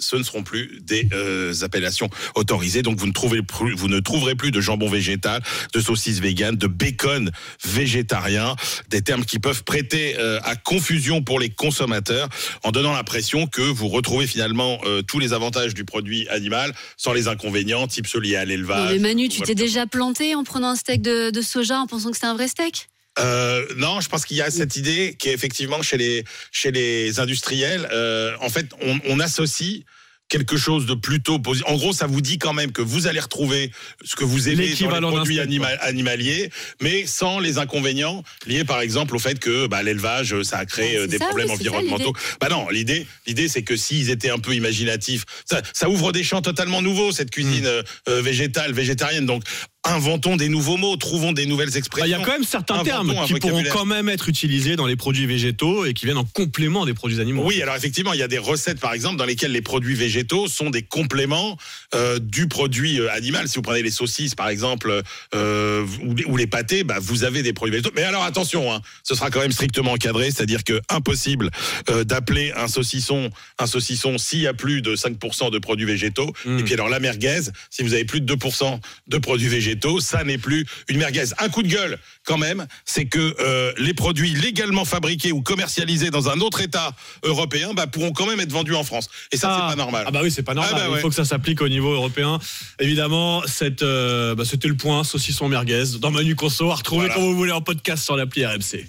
ce 0.00 0.16
ne 0.16 0.22
seront 0.22 0.42
plus 0.42 0.80
des 0.82 1.08
euh, 1.12 1.52
appellations 1.62 2.10
autorisées. 2.34 2.82
Donc 2.82 2.98
vous 2.98 3.06
ne, 3.06 3.12
trouvez 3.12 3.42
plus, 3.42 3.74
vous 3.74 3.88
ne 3.88 4.00
trouverez 4.00 4.34
plus 4.34 4.50
de 4.50 4.60
jambon 4.60 4.88
végétal, 4.88 5.42
de 5.72 5.80
saucisses 5.80 6.20
véganes, 6.20 6.56
de 6.56 6.66
bacon 6.66 7.30
végétarien, 7.64 8.56
des 8.88 9.02
termes 9.02 9.24
qui 9.24 9.38
peuvent 9.38 9.64
prêter 9.64 10.16
euh, 10.18 10.40
à 10.42 10.56
confusion 10.56 11.22
pour 11.22 11.38
les 11.38 11.50
consommateurs 11.50 12.28
en 12.62 12.72
donnant 12.72 12.92
l'impression 12.92 13.46
que 13.46 13.62
vous 13.62 13.88
retrouvez 13.88 14.26
finalement 14.26 14.78
euh, 14.84 15.02
tous 15.02 15.18
les 15.18 15.32
avantages 15.32 15.74
du 15.74 15.84
produit 15.84 16.28
animal 16.28 16.74
sans 16.96 17.12
les 17.12 17.28
inconvénients, 17.28 17.86
type 17.86 18.06
ceux 18.06 18.20
liés 18.20 18.36
à 18.36 18.44
l'élevage. 18.44 18.92
Mais 18.92 18.98
Manu, 18.98 19.28
tu 19.28 19.40
t'es 19.42 19.54
déjà 19.54 19.86
planté 19.86 20.34
en 20.34 20.44
prenant 20.44 20.70
un 20.70 20.76
steak 20.76 21.02
de, 21.02 21.30
de 21.30 21.42
soja 21.42 21.78
en 21.78 21.86
pensant 21.86 22.10
que 22.10 22.16
c'était 22.16 22.26
un 22.26 22.34
vrai 22.34 22.48
steak? 22.48 22.89
Euh, 23.18 23.66
non, 23.76 24.00
je 24.00 24.08
pense 24.08 24.24
qu'il 24.24 24.36
y 24.36 24.42
a 24.42 24.50
cette 24.50 24.76
idée 24.76 25.16
qui 25.18 25.28
est 25.28 25.34
effectivement 25.34 25.82
chez 25.82 25.96
les 25.96 26.24
chez 26.52 26.70
les 26.70 27.18
industriels. 27.20 27.88
Euh, 27.92 28.34
en 28.40 28.48
fait, 28.48 28.68
on, 28.82 28.98
on 29.06 29.20
associe 29.20 29.82
quelque 30.30 30.56
chose 30.56 30.86
de 30.86 30.94
plutôt 30.94 31.38
positif. 31.40 31.68
En 31.68 31.76
gros, 31.76 31.92
ça 31.92 32.06
vous 32.06 32.20
dit 32.22 32.38
quand 32.38 32.52
même 32.54 32.72
que 32.72 32.80
vous 32.80 33.08
allez 33.08 33.20
retrouver 33.20 33.72
ce 34.04 34.14
que 34.14 34.24
vous 34.24 34.48
aimez 34.48 34.72
dans 34.74 34.94
les 34.94 35.00
produits 35.00 35.40
anima 35.40 35.66
animaliers, 35.80 36.50
mais 36.80 37.04
sans 37.04 37.40
les 37.40 37.58
inconvénients 37.58 38.22
liés, 38.46 38.64
par 38.64 38.80
exemple, 38.80 39.16
au 39.16 39.18
fait 39.18 39.38
que 39.38 39.66
bah, 39.66 39.82
l'élevage, 39.82 40.40
ça 40.42 40.58
a 40.58 40.66
créé 40.66 40.94
Bah, 40.94 41.02
euh, 41.02 41.06
des 41.08 41.18
ça, 41.18 41.26
problèmes 41.26 41.50
oui, 41.50 41.56
c'est 41.58 41.64
ça, 41.64 41.70
environnementaux. 41.70 42.12
bah 42.40 42.48
non, 42.48 42.68
l'idée, 42.70 43.06
l'idée, 43.26 43.48
c'est 43.48 43.62
que 43.62 43.76
s'ils 43.76 44.08
étaient 44.08 44.30
un 44.30 44.38
peu 44.38 44.54
imaginatifs, 44.54 45.24
ça, 45.44 45.60
ça 45.74 45.90
ouvre 45.90 46.12
des 46.12 46.22
champs 46.22 46.42
totalement 46.42 46.80
nouveaux 46.80 47.10
cette 47.10 47.30
cuisine 47.30 47.66
euh, 47.66 47.82
euh, 48.08 48.22
végétale, 48.22 48.72
végétarienne. 48.72 49.26
Donc 49.26 49.42
inventons 49.84 50.36
des 50.36 50.48
nouveaux 50.48 50.76
mots, 50.76 50.96
trouvons 50.96 51.32
des 51.32 51.46
nouvelles 51.46 51.74
expressions. 51.76 52.06
Il 52.06 52.10
y 52.10 52.14
a 52.14 52.22
quand 52.24 52.32
même 52.32 52.44
certains 52.44 52.82
termes 52.82 53.14
qui 53.26 53.34
pourront 53.34 53.62
quand 53.72 53.86
même 53.86 54.10
être 54.10 54.28
utilisés 54.28 54.76
dans 54.76 54.86
les 54.86 54.96
produits 54.96 55.24
végétaux 55.24 55.86
et 55.86 55.94
qui 55.94 56.04
viennent 56.04 56.18
en 56.18 56.24
complément 56.24 56.84
des 56.84 56.92
produits 56.92 57.18
animaux. 57.18 57.44
Oui, 57.46 57.62
alors 57.62 57.74
effectivement, 57.76 58.12
il 58.12 58.20
y 58.20 58.22
a 58.22 58.28
des 58.28 58.38
recettes, 58.38 58.78
par 58.78 58.92
exemple, 58.92 59.16
dans 59.16 59.24
lesquelles 59.24 59.52
les 59.52 59.62
produits 59.62 59.94
végétaux 59.94 60.48
sont 60.48 60.68
des 60.68 60.82
compléments 60.82 61.56
euh, 61.94 62.18
du 62.18 62.46
produit 62.46 63.00
euh, 63.00 63.10
animal. 63.10 63.48
Si 63.48 63.56
vous 63.56 63.62
prenez 63.62 63.82
les 63.82 63.90
saucisses, 63.90 64.34
par 64.34 64.50
exemple, 64.50 65.02
euh, 65.34 65.86
ou, 66.26 66.36
les- 66.36 66.46
pâtés, 66.46 66.84
bah, 66.84 66.96
vous 67.00 67.24
avez 67.24 67.42
des 67.42 67.52
produits 67.52 67.72
végétaux. 67.76 67.92
Mais 67.94 68.02
alors 68.02 68.24
attention, 68.24 68.72
hein, 68.72 68.82
ce 69.04 69.14
sera 69.14 69.30
quand 69.30 69.40
même 69.40 69.52
strictement 69.52 69.92
encadré, 69.92 70.30
c'est-à-dire 70.30 70.64
que 70.64 70.80
impossible 70.88 71.50
euh, 71.88 72.02
d'appeler 72.04 72.52
un 72.56 72.66
saucisson 72.66 73.30
un 73.58 73.66
saucisson 73.66 74.18
s'il 74.18 74.40
y 74.40 74.46
a 74.46 74.54
plus 74.54 74.82
de 74.82 74.96
5% 74.96 75.50
de 75.52 75.58
produits 75.58 75.86
végétaux. 75.86 76.32
Et 76.46 76.62
puis 76.64 76.74
alors 76.74 76.88
la 76.88 76.98
merguez, 76.98 77.40
si 77.70 77.82
vous 77.82 77.94
avez 77.94 78.04
plus 78.04 78.20
de 78.20 78.34
2% 78.34 78.80
de 79.06 79.18
produits 79.18 79.48
végétaux, 79.48 79.69
ça 80.00 80.24
n'est 80.24 80.38
plus 80.38 80.66
une 80.88 80.98
merguez. 80.98 81.24
Un 81.38 81.48
coup 81.48 81.62
de 81.62 81.68
gueule 81.68 81.98
quand 82.24 82.38
même, 82.38 82.66
c'est 82.84 83.06
que 83.06 83.34
euh, 83.40 83.72
les 83.78 83.94
produits 83.94 84.30
légalement 84.34 84.84
fabriqués 84.84 85.32
ou 85.32 85.42
commercialisés 85.42 86.10
dans 86.10 86.28
un 86.28 86.40
autre 86.40 86.60
État 86.60 86.94
européen 87.22 87.72
bah, 87.74 87.86
pourront 87.86 88.12
quand 88.12 88.26
même 88.26 88.40
être 88.40 88.52
vendus 88.52 88.74
en 88.74 88.84
France. 88.84 89.08
Et 89.32 89.36
ça, 89.36 89.54
c'est 89.54 89.70
pas 89.70 89.76
normal. 89.76 90.04
Ah 90.06 90.10
bah 90.10 90.20
oui, 90.22 90.30
c'est 90.30 90.42
pas 90.42 90.54
normal. 90.54 90.74
Ah 90.76 90.88
bah 90.88 90.94
Il 90.96 91.00
faut 91.00 91.08
que 91.08 91.14
ça 91.14 91.24
s'applique 91.24 91.60
au 91.62 91.68
niveau 91.68 91.92
européen. 91.92 92.38
Évidemment, 92.78 93.42
cette, 93.46 93.82
euh, 93.82 94.34
bah, 94.34 94.44
c'était 94.44 94.68
le 94.68 94.76
point 94.76 95.04
saucisson 95.04 95.48
merguez 95.48 95.84
dans 96.00 96.10
Manu 96.10 96.34
Conso 96.34 96.70
à 96.70 96.74
retrouver 96.74 97.06
Voilà. 97.06 97.14
quand 97.14 97.22
vous 97.22 97.36
voulez 97.36 97.52
en 97.52 97.60
podcast 97.60 98.04
sur 98.04 98.16
l'appli 98.16 98.44
RMC. 98.44 98.86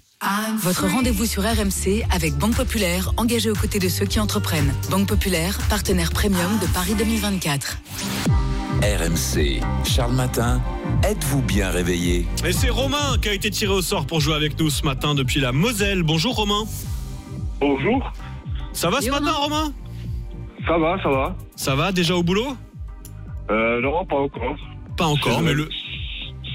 Votre 0.62 0.88
rendez-vous 0.88 1.26
sur 1.26 1.42
RMC 1.44 2.04
avec 2.12 2.36
Banque 2.36 2.56
Populaire, 2.56 3.12
engagée 3.18 3.50
aux 3.50 3.56
côtés 3.56 3.80
de 3.80 3.90
ceux 3.90 4.06
qui 4.06 4.20
entreprennent. 4.20 4.72
Banque 4.92 5.08
Populaire, 5.08 5.58
partenaire 5.68 6.12
premium 6.12 6.60
de 6.60 6.68
Paris 6.68 6.94
2024. 6.96 7.78
RMC, 8.82 9.62
Charles 9.86 10.14
Matin, 10.14 10.60
êtes-vous 11.04 11.44
bien 11.44 11.70
réveillé 11.70 12.26
Et 12.44 12.52
c'est 12.52 12.72
Romain 12.72 13.16
qui 13.22 13.30
a 13.30 13.34
été 13.34 13.52
tiré 13.52 13.72
au 13.72 13.84
sort 13.84 14.08
pour 14.08 14.22
jouer 14.22 14.34
avec 14.34 14.60
nous 14.60 14.72
ce 14.72 14.84
matin 14.84 15.14
depuis 15.14 15.40
la 15.40 15.52
Moselle. 15.52 16.02
Bonjour 16.02 16.36
Romain. 16.36 16.64
Bonjour. 17.60 18.12
Ça 18.74 18.90
va 18.90 19.00
ce 19.02 19.12
matin 19.12 19.34
Romain? 19.34 19.72
Ça 20.66 20.80
va, 20.80 20.98
ça 21.04 21.10
va. 21.10 21.36
Ça 21.56 21.76
va 21.76 21.92
déjà 21.92 22.16
au 22.16 22.24
boulot? 22.24 22.58
Euh, 23.52 23.82
non, 23.82 24.04
pas 24.04 24.16
encore. 24.16 24.56
Pas 24.98 25.06
encore, 25.06 25.42
mais 25.42 25.54
le. 25.54 25.70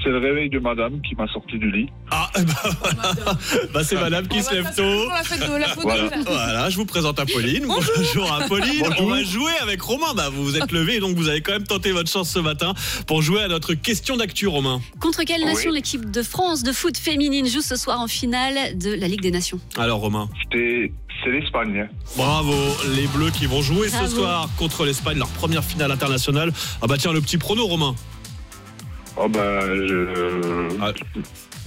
C'est 0.03 0.09
le 0.09 0.19
réveil 0.19 0.49
de 0.49 0.59
madame 0.59 1.01
qui 1.01 1.15
m'a 1.15 1.27
sorti 1.27 1.57
du 1.57 1.71
lit. 1.71 1.87
Ah, 2.11 2.29
Bah, 3.73 3.83
c'est 3.83 3.95
madame 3.95 4.27
qui 4.27 4.41
se 4.41 4.53
lève 4.53 4.73
tôt. 4.75 5.09
Voilà. 5.81 6.09
Voilà, 6.25 6.69
je 6.69 6.77
vous 6.77 6.85
présente 6.85 7.19
Apolline. 7.19 7.65
Bonjour, 7.67 8.31
Apolline. 8.31 8.85
On 8.99 9.07
va 9.07 9.23
jouer 9.23 9.51
avec 9.61 9.81
Romain. 9.81 10.13
Bah, 10.15 10.29
vous 10.31 10.43
vous 10.43 10.57
êtes 10.57 10.71
levé 10.71 10.95
et 10.95 10.99
donc 10.99 11.15
vous 11.15 11.27
avez 11.29 11.41
quand 11.41 11.53
même 11.53 11.65
tenté 11.67 11.91
votre 11.91 12.09
chance 12.09 12.29
ce 12.29 12.39
matin 12.39 12.73
pour 13.07 13.21
jouer 13.21 13.41
à 13.41 13.47
notre 13.47 13.73
question 13.73 14.17
d'actu, 14.17 14.47
Romain. 14.47 14.81
Contre 14.99 15.23
quelle 15.23 15.43
nation 15.43 15.71
l'équipe 15.71 16.09
de 16.09 16.21
France 16.23 16.63
de 16.63 16.71
foot 16.71 16.97
féminine 16.97 17.47
joue 17.47 17.61
ce 17.61 17.75
soir 17.75 17.99
en 17.99 18.07
finale 18.07 18.77
de 18.77 18.93
la 18.93 19.07
Ligue 19.07 19.21
des 19.21 19.31
Nations? 19.31 19.59
Alors, 19.77 19.99
Romain. 19.99 20.29
C'est 21.23 21.31
l'Espagne. 21.31 21.89
Bravo, 22.15 22.53
les 22.95 23.07
Bleus 23.07 23.31
qui 23.31 23.47
vont 23.47 23.61
jouer 23.63 23.89
ce 23.89 24.07
soir 24.07 24.47
contre 24.57 24.85
l'Espagne, 24.85 25.17
leur 25.17 25.27
première 25.29 25.63
finale 25.63 25.91
internationale. 25.91 26.53
Ah 26.81 26.85
bah 26.87 26.95
tiens, 26.99 27.11
le 27.11 27.21
petit 27.21 27.39
prono, 27.39 27.65
Romain. 27.65 27.95
Oh 29.19 29.27
bah, 29.27 29.65
je... 29.65 30.77
Ah. 30.79 30.93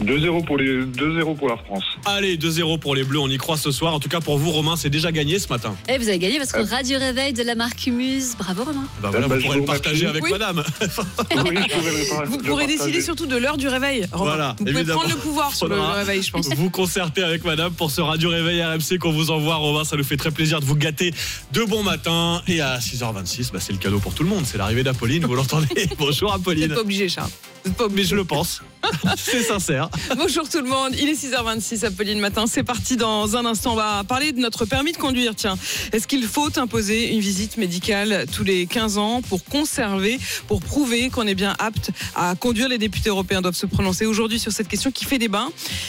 2-0 0.02 0.44
pour, 0.44 0.56
les... 0.56 0.82
2-0 0.84 1.36
pour 1.36 1.48
la 1.48 1.56
France. 1.56 1.84
Allez, 2.06 2.36
2-0 2.38 2.78
pour 2.78 2.94
les 2.94 3.04
Bleus, 3.04 3.18
on 3.20 3.28
y 3.28 3.36
croit 3.36 3.56
ce 3.56 3.70
soir. 3.70 3.92
En 3.94 4.00
tout 4.00 4.08
cas, 4.08 4.20
pour 4.20 4.38
vous, 4.38 4.50
Romain, 4.50 4.76
c'est 4.76 4.88
déjà 4.90 5.12
gagné 5.12 5.38
ce 5.38 5.48
matin. 5.48 5.74
Et 5.88 5.98
vous 5.98 6.08
avez 6.08 6.18
gagné 6.18 6.38
parce 6.38 6.52
que 6.52 6.60
Radio 6.60 6.98
Réveil 6.98 7.32
de 7.32 7.42
la 7.42 7.54
marque 7.54 7.86
Muse. 7.86 8.34
Bravo 8.38 8.64
Romain. 8.64 8.84
Bah 9.02 9.10
voilà, 9.10 9.28
bah, 9.28 9.36
vous 9.36 9.42
pourrez 9.42 9.54
le 9.56 9.60
vous 9.60 9.66
partager 9.66 10.06
avec 10.06 10.24
Oui. 10.24 10.30
madame. 10.30 10.62
Vous 12.26 12.38
pourrez 12.38 12.66
décider 12.66 13.00
surtout 13.00 13.26
de 13.26 13.36
l'heure 13.36 13.56
du 13.56 13.68
réveil. 13.68 14.06
Romain. 14.12 14.30
Voilà, 14.30 14.48
vous 14.58 14.64
pouvez 14.64 14.70
évidemment. 14.78 15.00
prendre 15.00 15.14
le 15.14 15.20
pouvoir 15.20 15.54
sur 15.54 15.68
le 15.68 15.78
réveil, 15.80 16.22
je 16.22 16.30
pense. 16.30 16.48
Vous 16.54 16.70
concertez 16.70 17.22
avec 17.22 17.44
madame 17.44 17.72
pour 17.72 17.90
ce 17.90 18.00
Radio 18.00 18.30
Réveil 18.30 18.62
RMC 18.62 18.98
qu'on 19.00 19.12
vous 19.12 19.30
envoie, 19.30 19.56
Romain. 19.56 19.84
Ça 19.84 19.96
nous 19.96 20.04
fait 20.04 20.16
très 20.16 20.30
plaisir 20.30 20.60
de 20.60 20.64
vous 20.64 20.76
gâter 20.76 21.12
de 21.52 21.64
bon 21.64 21.82
matin. 21.82 22.42
Et 22.48 22.60
à 22.60 22.78
6h26, 22.78 23.52
bah, 23.52 23.58
c'est 23.60 23.72
le 23.72 23.78
cadeau 23.78 23.98
pour 23.98 24.14
tout 24.14 24.22
le 24.22 24.28
monde. 24.28 24.44
C'est 24.46 24.58
l'arrivée 24.58 24.82
d'Apolline, 24.82 25.24
vous 25.24 25.34
l'entendez 25.34 25.88
Bonjour 25.98 26.30
Vous 26.30 26.36
Apolline. 26.36 26.66
n'êtes 26.68 26.74
pas 26.74 26.80
obligé, 26.80 27.08
Charles. 27.08 27.30
Mais 27.90 28.04
je 28.04 28.14
le 28.14 28.24
pense. 28.24 28.62
c'est 29.16 29.42
sincère. 29.42 29.88
Bonjour 30.16 30.48
tout 30.48 30.60
le 30.60 30.68
monde, 30.68 30.94
il 30.98 31.08
est 31.08 31.12
6h26 31.12 31.84
Apolline 31.84 32.18
Matin, 32.18 32.46
c'est 32.46 32.62
parti 32.62 32.96
dans 32.96 33.36
un 33.36 33.44
instant, 33.44 33.72
on 33.72 33.76
va 33.76 34.02
parler 34.04 34.32
de 34.32 34.40
notre 34.40 34.64
permis 34.64 34.92
de 34.92 34.96
conduire, 34.96 35.34
tiens. 35.34 35.56
Est-ce 35.92 36.06
qu'il 36.06 36.24
faut 36.24 36.58
imposer 36.58 37.12
une 37.12 37.20
visite 37.20 37.56
médicale 37.58 38.24
tous 38.32 38.42
les 38.42 38.66
15 38.66 38.98
ans 38.98 39.20
pour 39.22 39.44
conserver, 39.44 40.18
pour 40.48 40.60
prouver 40.60 41.10
qu'on 41.10 41.26
est 41.26 41.34
bien 41.34 41.54
apte 41.58 41.90
à 42.14 42.34
conduire? 42.34 42.68
Les 42.68 42.78
députés 42.78 43.10
européens 43.10 43.42
doivent 43.42 43.54
se 43.54 43.66
prononcer 43.66 44.06
aujourd'hui 44.06 44.38
sur 44.38 44.50
cette 44.50 44.68
question 44.68 44.90
qui 44.90 45.04
fait 45.04 45.18
débat. 45.18 45.48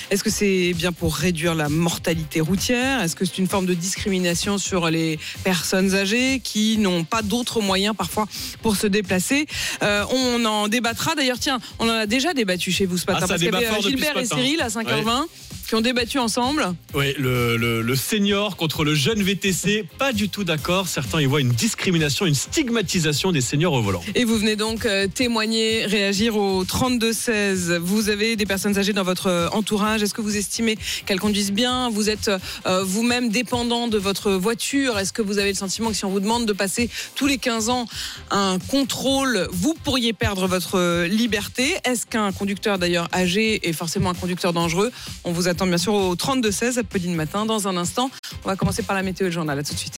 Est-ce 0.10 0.24
que 0.24 0.30
c'est 0.30 0.74
bien 0.74 0.92
pour 0.92 1.16
réduire 1.16 1.56
la 1.56 1.70
mortalité 1.70 2.42
routière? 2.42 3.02
Est-ce 3.02 3.16
que 3.16 3.26
c'est 3.26 3.38
une 3.38 3.48
forme 3.48 3.66
de 3.66 3.74
discrimination 3.74 4.58
sur 4.58 4.90
les 4.90 5.18
personnes 5.46 5.96
âgées 5.96 6.42
qui 6.44 6.78
n'ont 6.78 7.06
pas 7.06 7.22
d'autres 7.22 7.62
moyens 7.62 7.96
parfois 7.96 8.28
pour 8.62 8.76
se 8.76 8.88
déplacer? 8.88 9.48
Euh, 9.82 10.04
On 10.12 10.44
en 10.46 10.68
débattra, 10.68 11.16
d'ailleurs 11.16 11.40
tiens, 11.40 11.61
on 11.80 11.86
en 11.90 11.94
a 11.94 12.06
déjà 12.06 12.34
débattu 12.34 12.72
chez 12.72 12.86
vous 12.86 12.98
ce 12.98 13.06
matin 13.06 13.20
Ah, 13.20 13.22
ça 13.22 13.28
parce 13.28 13.42
qu'il 13.42 13.52
y 13.52 13.56
avait 13.56 13.82
Gilbert 13.82 14.18
et 14.18 14.22
matin. 14.24 14.36
Cyril 14.36 14.62
à 14.62 14.68
5h20 14.68 15.26
qui 15.72 15.76
ont 15.76 15.80
débattu 15.80 16.20
ensemble. 16.20 16.74
Oui, 16.94 17.14
le, 17.18 17.56
le- 17.56 17.82
le 17.82 17.96
senior 17.96 18.58
contre 18.58 18.84
le 18.84 18.94
jeune 18.94 19.24
VTC, 19.24 19.86
pas 19.98 20.12
du 20.12 20.28
tout 20.28 20.44
d'accord. 20.44 20.90
Certains 20.90 21.22
y 21.22 21.26
voient 21.26 21.40
une 21.40 21.54
discrimination, 21.54 22.26
une 22.26 22.36
stigmatisation 22.36 23.32
des 23.32 23.40
seniors 23.40 23.72
au 23.72 23.82
volant. 23.82 24.04
Et 24.16 24.26
vous 24.26 24.38
venez 24.38 24.58
donc 24.58 24.86
euh, 24.86 25.08
témoigner, 25.08 25.86
réagir 25.86 26.36
au 26.36 26.66
32-16. 26.66 27.78
Vous 27.78 28.10
avez 28.10 28.36
des 28.36 28.46
personnes 28.46 28.78
âgées 28.78 28.92
dans 28.92 29.06
votre 29.06 29.28
euh, 29.28 29.48
entourage. 29.54 30.04
Est-ce 30.04 30.14
que 30.14 30.20
vous 30.20 30.36
estimez 30.36 30.78
qu'elles 31.06 31.22
conduisent 31.22 31.54
bien? 31.54 31.90
Vous 31.90 32.10
êtes 32.10 32.30
euh, 32.66 32.84
vous-même 32.84 33.30
dépendant 33.30 33.88
de 33.88 33.98
votre 33.98 34.32
voiture. 34.34 35.00
Est-ce 35.00 35.14
que 35.14 35.22
vous 35.22 35.38
avez 35.40 35.52
le 35.52 35.56
sentiment 35.58 35.92
que 35.92 35.96
si 35.96 36.04
on 36.04 36.10
vous 36.10 36.20
demande 36.20 36.46
de 36.46 36.52
passer 36.52 36.90
tous 37.16 37.28
les 37.28 37.38
15 37.38 37.70
ans 37.70 37.86
un 38.30 38.60
contrôle, 38.68 39.48
vous 39.54 39.74
pourriez 39.86 40.12
perdre 40.12 40.48
votre 40.48 41.06
liberté? 41.06 41.76
Est-ce 41.86 42.06
qu'un 42.06 42.34
conducteur 42.34 42.78
d'ailleurs 42.78 43.08
âgé 43.14 43.70
est 43.70 43.72
forcément 43.72 44.10
un 44.10 44.16
conducteur 44.16 44.52
dangereux? 44.52 44.92
On 45.24 45.32
vous 45.32 45.48
bien 45.70 45.78
sûr 45.78 45.94
au 45.94 46.16
32-16, 46.16 46.80
Apolline 46.80 47.16
Matin. 47.16 47.46
Dans 47.46 47.68
un 47.68 47.78
instant, 47.78 48.10
on 48.44 48.48
va 48.48 48.56
commencer 48.56 48.84
par 48.84 48.96
la 48.96 49.04
météo 49.04 49.26
et 49.26 49.30
le 49.30 49.34
journal. 49.34 49.58
À 49.60 49.64
tout 49.64 49.74
de 49.74 49.80
suite. 49.80 49.90